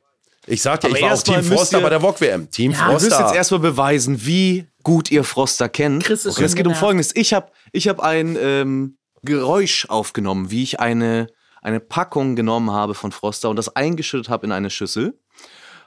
Ich 0.46 0.60
sag 0.60 0.80
dir, 0.80 0.88
Aber 0.88 0.96
ich 0.96 1.02
war 1.02 1.10
auch 1.10 1.12
erstmal 1.12 1.40
Team 1.42 1.52
Froster 1.52 1.80
bei 1.80 1.88
der 1.88 2.00
VOG-WM. 2.00 2.50
Team 2.50 2.72
Ja, 2.72 2.86
Ihr 2.88 2.92
müsst 2.94 3.06
Froster. 3.06 3.26
jetzt 3.26 3.34
erstmal 3.36 3.60
beweisen, 3.60 4.26
wie 4.26 4.66
gut 4.82 5.10
ihr 5.10 5.24
Froster 5.24 5.68
kennt. 5.68 6.04
Chris 6.04 6.24
ist 6.24 6.38
Und 6.38 6.44
es 6.44 6.54
geht 6.54 6.66
um. 6.66 6.74
Folgendes. 6.74 7.14
Ich 7.14 7.34
habe 7.34 7.50
ich 7.72 7.88
hab 7.88 8.00
ein 8.00 8.36
ähm, 8.40 8.98
Geräusch 9.22 9.86
aufgenommen, 9.88 10.50
wie 10.50 10.62
ich 10.62 10.80
eine, 10.80 11.28
eine 11.60 11.80
Packung 11.80 12.36
genommen 12.36 12.70
habe 12.70 12.94
von 12.94 13.12
Froster 13.12 13.50
und 13.50 13.56
das 13.56 13.74
eingeschüttet 13.76 14.28
habe 14.28 14.46
in 14.46 14.52
eine 14.52 14.70
Schüssel. 14.70 15.18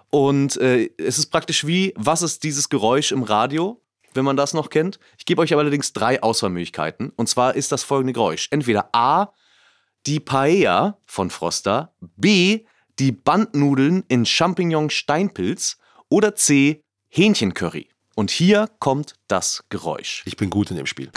Und 0.10 0.58
äh, 0.58 0.90
es 0.98 1.18
ist 1.18 1.28
praktisch 1.28 1.68
wie, 1.68 1.94
was 1.98 2.22
ist 2.22 2.44
dieses 2.44 2.70
Geräusch 2.70 3.12
im 3.12 3.24
Radio, 3.24 3.82
wenn 4.14 4.24
man 4.24 4.38
das 4.38 4.54
noch 4.54 4.70
kennt? 4.70 5.00
Ich 5.18 5.26
gebe 5.26 5.42
euch 5.42 5.52
aber 5.52 5.62
allerdings 5.62 5.92
drei 5.94 6.22
Auswahlmöglichkeiten. 6.24 7.12
Und 7.16 7.28
zwar 7.28 7.56
ist 7.56 7.72
das 7.72 7.84
folgende 7.84 8.14
Geräusch. 8.14 8.48
Entweder 8.52 8.90
A, 8.94 9.34
die 10.06 10.20
Paella 10.20 11.00
von 11.06 11.30
Froster, 11.30 11.94
B, 12.00 12.66
die 13.00 13.12
Bandnudeln 13.12 14.06
in 14.08 14.26
Champignon-Steinpilz 14.26 15.78
oder 16.10 16.36
C, 16.36 16.84
Hähnchencurry. 17.10 17.90
Und 18.16 18.32
hier 18.32 18.70
kommt 18.80 19.16
das 19.28 19.66
Geräusch. 19.70 20.24
Ich 20.26 20.38
bin 20.38 20.50
gut 20.50 20.72
in 20.72 20.78
dem 20.78 20.86
Spiel. 20.86 21.12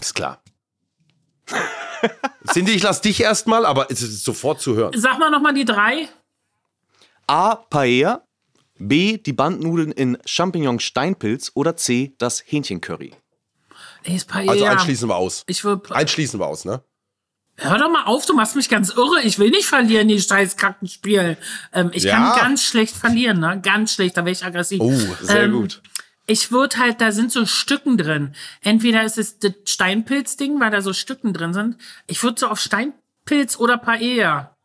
Ist 0.00 0.14
klar. 0.14 0.42
Cindy, 2.50 2.72
ich 2.72 2.82
lass 2.82 3.02
dich 3.02 3.20
erstmal, 3.20 3.66
aber 3.66 3.90
es 3.90 4.00
ist 4.00 4.24
sofort 4.24 4.60
zu 4.60 4.74
hören. 4.74 4.92
Sag 4.96 5.18
mal 5.18 5.30
nochmal 5.30 5.52
die 5.52 5.66
drei. 5.66 6.08
A, 7.26 7.56
Paella, 7.56 8.24
B, 8.78 9.18
die 9.18 9.34
Bandnudeln 9.34 9.92
in 9.92 10.16
Champignon-Steinpilz 10.24 11.52
oder 11.54 11.76
C, 11.76 12.14
das 12.16 12.42
Hähnchencurry. 12.46 13.12
Ey, 14.04 14.16
ist 14.16 14.28
Paella. 14.28 14.52
Also 14.52 14.64
einschließen 14.64 15.08
wir 15.08 15.16
aus. 15.16 15.44
Ich 15.46 15.62
will, 15.62 15.80
Einschließen 15.90 16.40
wir 16.40 16.46
aus, 16.46 16.64
ne? 16.64 16.82
Hör 17.60 17.78
doch 17.78 17.90
mal 17.90 18.04
auf, 18.04 18.26
du 18.26 18.34
machst 18.34 18.56
mich 18.56 18.68
ganz 18.68 18.90
irre. 18.90 19.22
Ich 19.22 19.38
will 19.38 19.50
nicht 19.50 19.66
verlieren, 19.66 20.08
die 20.08 20.20
scheiß 20.20 20.56
Kackenspiel. 20.56 21.36
Ähm, 21.72 21.90
ich 21.92 22.04
Ja. 22.04 22.16
kann 22.16 22.38
ganz 22.48 22.62
schlecht 22.64 22.96
verlieren, 22.96 23.38
ne? 23.40 23.60
Ganz 23.62 23.94
schlecht, 23.94 24.16
da 24.16 24.22
wäre 24.24 24.32
ich 24.32 24.44
aggressiv. 24.44 24.80
Oh, 24.80 24.92
Sehr 25.22 25.44
Ähm, 25.44 25.52
gut. 25.52 25.82
Ich 26.26 26.52
würde 26.52 26.76
halt, 26.78 27.00
da 27.00 27.10
sind 27.12 27.32
so 27.32 27.44
Stücken 27.44 27.96
drin. 27.98 28.34
Entweder 28.60 29.02
ist 29.04 29.18
es 29.18 29.38
das 29.40 29.52
Steinpilz-Ding, 29.64 30.60
weil 30.60 30.70
da 30.70 30.80
so 30.80 30.92
Stücken 30.92 31.32
drin 31.32 31.52
sind. 31.54 31.76
Ich 32.06 32.22
würde 32.22 32.38
so 32.38 32.46
auf 32.48 32.60
Steinpilz 32.60 33.56
oder 33.58 33.78
Paella. 33.78 34.56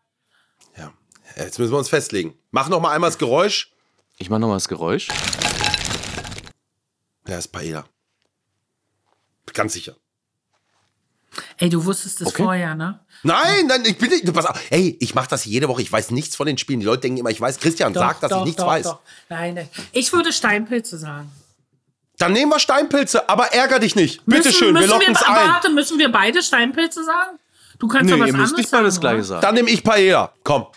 Ja. 0.78 0.93
Jetzt 1.38 1.58
müssen 1.58 1.72
wir 1.72 1.80
uns 1.80 1.89
festlegen. 1.89 2.38
Mach 2.52 2.70
noch 2.70 2.80
mal 2.82 2.91
einmal 2.91 3.10
das 3.10 3.18
Geräusch. 3.18 3.72
Ich 4.18 4.30
mache 4.30 4.39
nochmal 4.41 4.58
das 4.58 4.68
Geräusch. 4.68 5.08
Ja, 7.28 7.38
ist 7.39 7.48
Paella. 7.48 7.86
Ganz 9.54 9.74
sicher. 9.74 9.96
Ey, 11.58 11.70
du 11.70 11.84
wusstest 11.86 12.22
das 12.22 12.30
Okay. 12.30 12.44
vorher, 12.44 12.76
ne? 12.76 13.00
Nein, 13.24 13.68
nein, 13.68 13.84
ich 13.86 13.98
bin 13.98 14.10
nicht. 14.10 14.32
Pass 14.34 14.46
auf. 14.46 14.60
Ey, 14.70 14.98
ich 15.00 15.16
mache 15.16 15.28
das 15.30 15.46
jede 15.46 15.68
Woche. 15.68 15.82
Ich 15.82 15.92
weiß 15.92 16.12
nichts 16.12 16.36
von 16.36 16.46
den 16.46 16.58
Spielen. 16.58 16.80
Die 16.80 16.86
Leute 16.86 17.02
denken 17.02 17.18
immer, 17.18 17.30
ich 17.32 17.42
weiß. 17.42 17.60
Christian 17.60 17.94
sagt, 17.94 18.22
dass 18.24 18.32
ich 18.32 18.44
nichts 18.44 18.62
weiß. 18.64 18.88
Nein, 19.30 19.56
nein. 19.56 19.70
Ich 19.92 20.12
würde 20.14 20.32
Steinpilze 20.32 20.98
sagen. 20.98 21.32
Dann 22.18 22.32
nehmen 22.34 22.52
wir 22.52 22.60
Steinpilze, 22.60 23.28
aber 23.28 23.48
ärger 23.48 23.80
dich 23.80 23.96
nicht. 23.96 24.26
Bitte 24.26 24.48
Müssen- 24.48 24.54
schön, 24.54 24.74
wir 24.76 24.82
müssen 24.82 24.90
locken 24.92 25.14
es 25.16 25.24
ein. 25.24 25.36
Warte, 25.50 25.70
müssen 25.70 26.00
wir 26.00 26.12
beide 26.12 26.42
Steinpilze 26.42 27.04
sagen? 27.04 27.40
Du 27.80 27.88
kannst 27.90 28.10
doch 28.10 28.16
Nee, 28.16 28.22
was 28.22 28.28
ihr 28.30 28.34
müsst 28.34 28.44
anderes 28.54 28.58
nicht 28.58 28.72
mal 28.72 28.84
das 28.84 28.96
sagen, 28.96 29.02
gleiche 29.02 29.24
sagen. 29.26 29.42
Dann 29.42 29.56
nehme 29.56 29.70
ich 29.70 29.84
Paella. 29.84 30.32
Komm. 30.44 30.68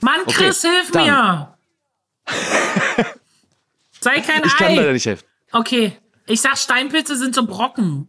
Mann, 0.00 0.20
Chris, 0.26 0.62
hilf 0.62 0.90
dann. 0.90 1.04
mir! 1.06 1.54
Sei 4.00 4.20
kein 4.20 4.42
Ich 4.44 4.56
kann 4.56 4.68
Ei. 4.68 4.74
leider 4.76 4.92
nicht 4.92 5.06
helfen. 5.06 5.24
Okay, 5.52 5.96
ich 6.26 6.40
sag, 6.40 6.58
Steinpilze 6.58 7.16
sind 7.16 7.34
so 7.34 7.46
Brocken. 7.46 8.08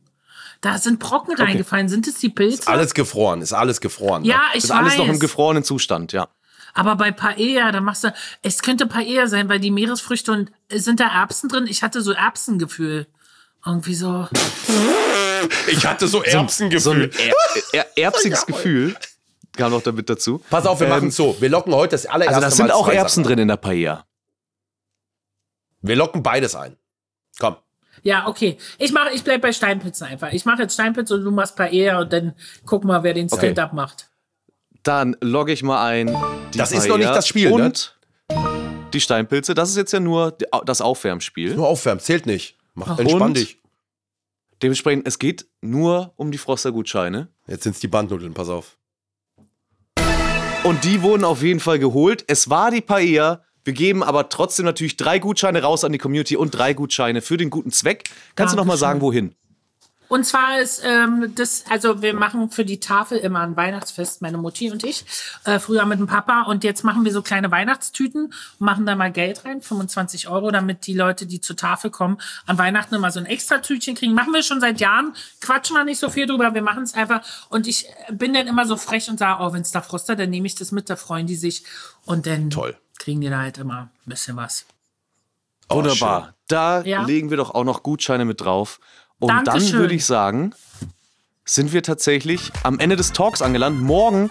Da 0.64 0.78
sind 0.78 1.00
Brocken 1.00 1.36
reingefallen. 1.36 1.90
Sind 1.90 2.08
es 2.08 2.20
die 2.20 2.30
Pilze? 2.30 2.70
Alles 2.70 2.94
gefroren, 2.94 3.42
ist 3.42 3.52
alles 3.52 3.82
gefroren. 3.82 4.24
ja, 4.24 4.42
ich 4.54 4.64
Ist 4.64 4.70
weiß. 4.70 4.78
alles 4.78 4.98
noch 4.98 5.08
im 5.10 5.20
gefrorenen 5.20 5.66
Zustand, 5.66 6.14
ja. 6.14 6.30
aber 6.74 6.96
bei 6.96 7.12
Paella, 7.12 7.74
da 7.74 7.82
machst 7.82 8.06
du, 8.06 8.14
es 8.42 8.62
könnte 8.62 8.86
Paella 8.88 9.28
sein, 9.28 9.50
weil 9.50 9.60
die 9.60 9.72
Meeresfrüchte 9.72 10.32
und 10.32 10.52
sind 10.72 11.02
da 11.02 11.10
Erbsen 11.10 11.50
drin? 11.50 11.68
Ich 11.68 11.84
hatte 11.84 12.02
so 12.02 12.14
Erbsengefühl. 12.14 13.08
Irgendwie 13.66 13.94
so. 13.94 14.30
Ich 15.68 15.86
hatte 15.86 16.08
so 16.08 16.24
Erbsengefühl. 16.24 16.80
So 16.80 16.92
ein 16.92 17.12
er 17.74 17.86
er 17.96 17.98
erbsiges 17.98 18.46
Gefühl 18.46 18.96
kam 19.58 19.72
noch 19.72 19.84
damit 19.84 20.10
dazu. 20.10 20.42
Pass 20.50 20.66
auf, 20.66 20.80
wir 20.80 20.88
machen 20.88 21.10
es 21.10 21.18
so. 21.18 21.36
Wir 21.42 21.50
locken 21.50 21.74
heute 21.76 21.92
das 21.92 22.06
allererste 22.06 22.36
Also 22.36 22.48
da 22.48 22.52
sind 22.52 22.68
Mal 22.68 22.74
auch 22.74 22.88
Erbsen 22.88 23.24
Sachen. 23.26 23.36
drin 23.36 23.40
in 23.44 23.48
der 23.50 23.58
Paella. 23.58 24.06
Wir 25.82 25.98
locken 25.98 26.24
beides 26.24 26.56
ein. 26.56 26.78
Komm. 27.38 27.58
Ja, 28.04 28.28
okay. 28.28 28.58
Ich 28.78 28.92
mache, 28.92 29.12
ich 29.14 29.24
bleib 29.24 29.42
bei 29.42 29.52
Steinpilzen 29.54 30.06
einfach. 30.08 30.32
Ich 30.34 30.46
mache 30.46 30.64
jetzt 30.64 30.74
Steinpilze 30.74 31.16
und 31.16 31.24
du 31.24 31.32
machst 31.32 31.56
Paella 31.56 32.02
und 32.02 32.12
dann 32.14 32.34
guck 32.66 32.84
mal, 32.84 33.02
wer 33.04 33.14
den 33.14 33.28
Okay. 33.32 33.38
Stand-up 33.48 33.74
macht. 33.74 34.10
Dann 34.84 35.16
logge 35.22 35.54
ich 35.54 35.64
mal 35.64 35.86
ein. 35.86 36.08
die 36.54 36.58
Das 36.58 36.72
ist 36.74 36.88
noch 36.88 36.98
nicht 36.98 37.06
Paella 37.06 37.16
das 37.16 37.28
Spiel, 37.28 37.50
ne? 37.52 37.66
Und 37.66 37.98
die 38.94 39.00
Steinpilze. 39.00 39.54
Das 39.54 39.70
ist 39.70 39.78
jetzt 39.78 39.94
ja 39.94 40.00
nur 40.02 40.38
das 40.66 40.82
Aufwärmspiel. 40.82 41.56
Nur 41.56 41.68
aufwärmen, 41.68 42.02
zählt 42.02 42.26
nicht. 42.26 42.58
Mach, 42.74 42.90
Ach, 42.90 43.00
entspann 43.00 43.22
und? 43.22 43.38
dich. 43.38 43.60
Dementsprechend, 44.62 45.08
es 45.08 45.20
geht 45.20 45.46
nur 45.62 46.14
um 46.16 46.32
die 46.32 46.38
Froster-Gutscheine. 46.38 47.30
Jetzt 47.48 47.64
sind's 47.64 47.80
die 47.80 47.88
Bandnudeln, 47.88 48.34
pass 48.34 48.50
auf. 48.50 48.78
Und 50.64 50.84
die 50.86 51.02
wurden 51.02 51.24
auf 51.26 51.42
jeden 51.44 51.60
Fall 51.60 51.80
geholt. 51.80 52.24
Es 52.28 52.50
war 52.50 52.72
die 52.72 52.82
Paella. 52.82 53.44
Wir 53.64 53.74
geben 53.74 54.04
aber 54.04 54.30
trotzdem 54.30 54.66
natürlich 54.66 54.98
drei 54.98 55.20
Gutscheine 55.20 55.62
raus 55.62 55.84
an 55.84 55.92
die 55.92 55.98
Community 55.98 56.36
und 56.36 56.52
drei 56.52 56.74
Gutscheine 56.74 57.22
für 57.22 57.38
den 57.38 57.50
guten 57.50 57.72
Zweck. 57.72 58.10
Kannst 58.36 58.54
du 58.54 58.58
noch 58.58 58.66
mal 58.66 58.74
Dankeschön. 58.74 58.80
sagen, 58.80 59.02
wohin? 59.02 59.36
Und 60.14 60.26
zwar 60.26 60.60
ist 60.60 60.84
ähm, 60.86 61.34
das, 61.34 61.64
also 61.72 62.04
wir 62.04 62.14
machen 62.14 62.52
für 62.52 62.64
die 62.64 62.80
Tafel 62.80 63.18
immer 63.18 63.40
ein 63.40 63.56
Weihnachtsfest, 63.56 64.22
meine 64.22 64.38
Mutti 64.38 64.70
und 64.70 64.84
ich, 64.84 65.06
äh, 65.46 65.58
früher 65.58 65.88
mit 65.88 65.98
dem 65.98 66.06
Papa. 66.06 66.44
Und 66.44 66.64
jetzt 66.64 66.84
machen 66.84 67.04
wir 67.04 67.12
so 67.12 67.24
kleine 67.24 67.50
Weihnachtstüten 67.50 68.26
und 68.26 68.34
machen 68.60 68.86
da 68.86 68.96
mal 68.96 69.12
Geld 69.12 69.44
rein, 69.44 69.64
25 69.64 70.28
Euro, 70.28 70.52
damit 70.52 70.86
die 70.86 70.94
Leute, 70.94 71.26
die 71.26 71.42
zur 71.42 71.56
Tafel 71.56 71.90
kommen, 71.90 72.20
an 72.46 72.60
Weihnachten 72.60 72.94
immer 72.94 73.10
so 73.10 73.20
ein 73.20 73.26
extra 73.26 73.58
Tütchen 73.58 73.96
kriegen. 73.96 74.14
Machen 74.14 74.34
wir 74.34 74.44
schon 74.44 74.62
seit 74.62 74.80
Jahren, 74.80 75.16
quatschen 75.42 75.76
wir 75.76 75.84
nicht 75.84 76.00
so 76.00 76.12
viel 76.12 76.28
drüber, 76.28 76.54
wir 76.54 76.62
machen 76.62 76.84
es 76.84 76.94
einfach. 76.94 77.22
Und 77.50 77.66
ich 77.66 77.88
bin 78.12 78.36
dann 78.36 78.46
immer 78.46 78.68
so 78.68 78.78
frech 78.78 79.10
und 79.10 79.18
sage, 79.18 79.42
oh, 79.44 79.52
wenn 79.52 79.64
es 79.64 79.72
da 79.72 79.82
frostet, 79.82 80.20
dann 80.20 80.30
nehme 80.30 80.46
ich 80.46 80.54
das 80.54 80.72
mit, 80.72 80.92
da 80.92 80.96
freuen 80.96 81.26
die 81.26 81.36
sich. 81.38 81.64
Und 82.06 82.28
dann 82.28 82.52
Toll. 82.52 82.78
Kriegen 83.00 83.22
die 83.22 83.30
da 83.30 83.40
halt 83.40 83.58
immer 83.58 83.90
ein 84.06 84.10
bisschen 84.10 84.36
was. 84.36 84.66
Oh, 85.70 85.76
Wunderbar. 85.76 86.34
Da 86.48 86.82
Ja. 86.84 87.04
legen 87.06 87.30
wir 87.30 87.38
doch 87.38 87.52
auch 87.56 87.64
noch 87.64 87.84
Gutscheine 87.84 88.26
mit 88.26 88.42
drauf. 88.42 88.80
Und 89.20 89.30
Dankeschön. 89.30 89.72
dann 89.72 89.80
würde 89.80 89.96
ich 89.96 90.06
sagen, 90.06 90.54
sind 91.46 91.74
wir 91.74 91.84
tatsächlich 91.84 92.52
am 92.64 92.80
Ende 92.80 92.96
des 92.96 93.12
Talks 93.14 93.42
angelangt. 93.42 93.82
Morgen 93.82 94.30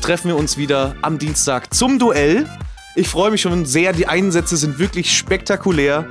treffen 0.00 0.28
wir 0.28 0.36
uns 0.36 0.56
wieder 0.56 0.96
am 1.02 1.18
Dienstag 1.18 1.72
zum 1.74 1.98
Duell. 1.98 2.48
Ich 2.96 3.08
freue 3.08 3.30
mich 3.30 3.40
schon 3.42 3.66
sehr. 3.66 3.92
Die 3.92 4.08
Einsätze 4.08 4.56
sind 4.56 4.78
wirklich 4.78 5.16
spektakulär. 5.16 6.08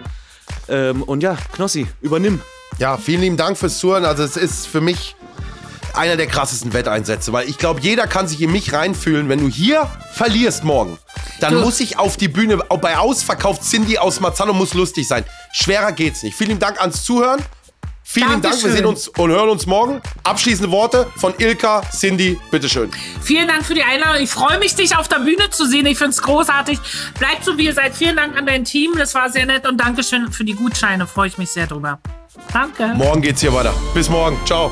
Ähm, 0.67 1.03
und 1.03 1.21
ja, 1.21 1.35
Knossi, 1.53 1.87
übernimm. 2.01 2.41
Ja, 2.77 2.97
vielen 2.97 3.21
lieben 3.21 3.37
Dank 3.37 3.57
fürs 3.57 3.79
Zuhören. 3.79 4.05
Also 4.05 4.23
es 4.23 4.37
ist 4.37 4.65
für 4.67 4.81
mich 4.81 5.15
einer 5.95 6.15
der 6.17 6.27
krassesten 6.27 6.73
Wetteinsätze, 6.73 7.31
weil 7.33 7.47
ich 7.49 7.57
glaube, 7.57 7.79
jeder 7.81 8.07
kann 8.07 8.27
sich 8.27 8.41
in 8.41 8.51
mich 8.51 8.73
reinfühlen. 8.73 9.29
Wenn 9.29 9.39
du 9.39 9.47
hier 9.49 9.87
verlierst 10.13 10.63
morgen, 10.63 10.97
dann 11.39 11.53
Du- 11.55 11.61
muss 11.61 11.79
ich 11.79 11.97
auf 11.97 12.17
die 12.17 12.27
Bühne. 12.27 12.57
Bei 12.57 12.97
Ausverkauft 12.97 13.63
Cindy 13.63 13.97
aus 13.97 14.19
Marzano 14.19 14.53
muss 14.53 14.73
lustig 14.73 15.07
sein. 15.07 15.23
Schwerer 15.53 15.91
geht's 15.91 16.23
nicht. 16.23 16.35
Vielen 16.37 16.59
Dank 16.59 16.79
ans 16.81 17.03
Zuhören. 17.03 17.41
Vielen 18.03 18.29
lieben 18.29 18.41
Dank. 18.41 18.55
Wir 18.55 18.61
Dankeschön. 18.61 18.75
sehen 18.77 18.85
uns 18.87 19.07
und 19.07 19.29
hören 19.29 19.49
uns 19.49 19.67
morgen. 19.67 20.01
Abschließende 20.23 20.71
Worte 20.71 21.05
von 21.17 21.33
Ilka, 21.37 21.83
Cindy, 21.95 22.39
bitteschön. 22.49 22.89
Vielen 23.21 23.47
Dank 23.47 23.63
für 23.63 23.75
die 23.75 23.83
Einladung. 23.83 24.23
Ich 24.23 24.31
freue 24.31 24.57
mich, 24.57 24.73
dich 24.73 24.97
auf 24.97 25.07
der 25.07 25.19
Bühne 25.19 25.51
zu 25.51 25.67
sehen. 25.67 25.85
Ich 25.85 25.99
finde 25.99 26.11
es 26.11 26.21
großartig. 26.23 26.79
Bleibt 27.19 27.45
so, 27.45 27.55
wie 27.59 27.65
ihr 27.65 27.73
seid. 27.75 27.95
Vielen 27.95 28.15
Dank 28.15 28.35
an 28.35 28.47
dein 28.47 28.65
Team. 28.65 28.93
Das 28.97 29.13
war 29.13 29.29
sehr 29.29 29.45
nett. 29.45 29.67
Und 29.67 29.77
Dankeschön 29.77 30.31
für 30.31 30.43
die 30.43 30.55
Gutscheine. 30.55 31.05
Freue 31.05 31.27
ich 31.27 31.37
mich 31.37 31.51
sehr 31.51 31.67
drüber. 31.67 31.99
Danke. 32.51 32.87
Morgen 32.95 33.21
geht's 33.21 33.41
hier 33.41 33.53
weiter. 33.53 33.73
Bis 33.93 34.09
morgen. 34.09 34.39
Ciao. 34.45 34.71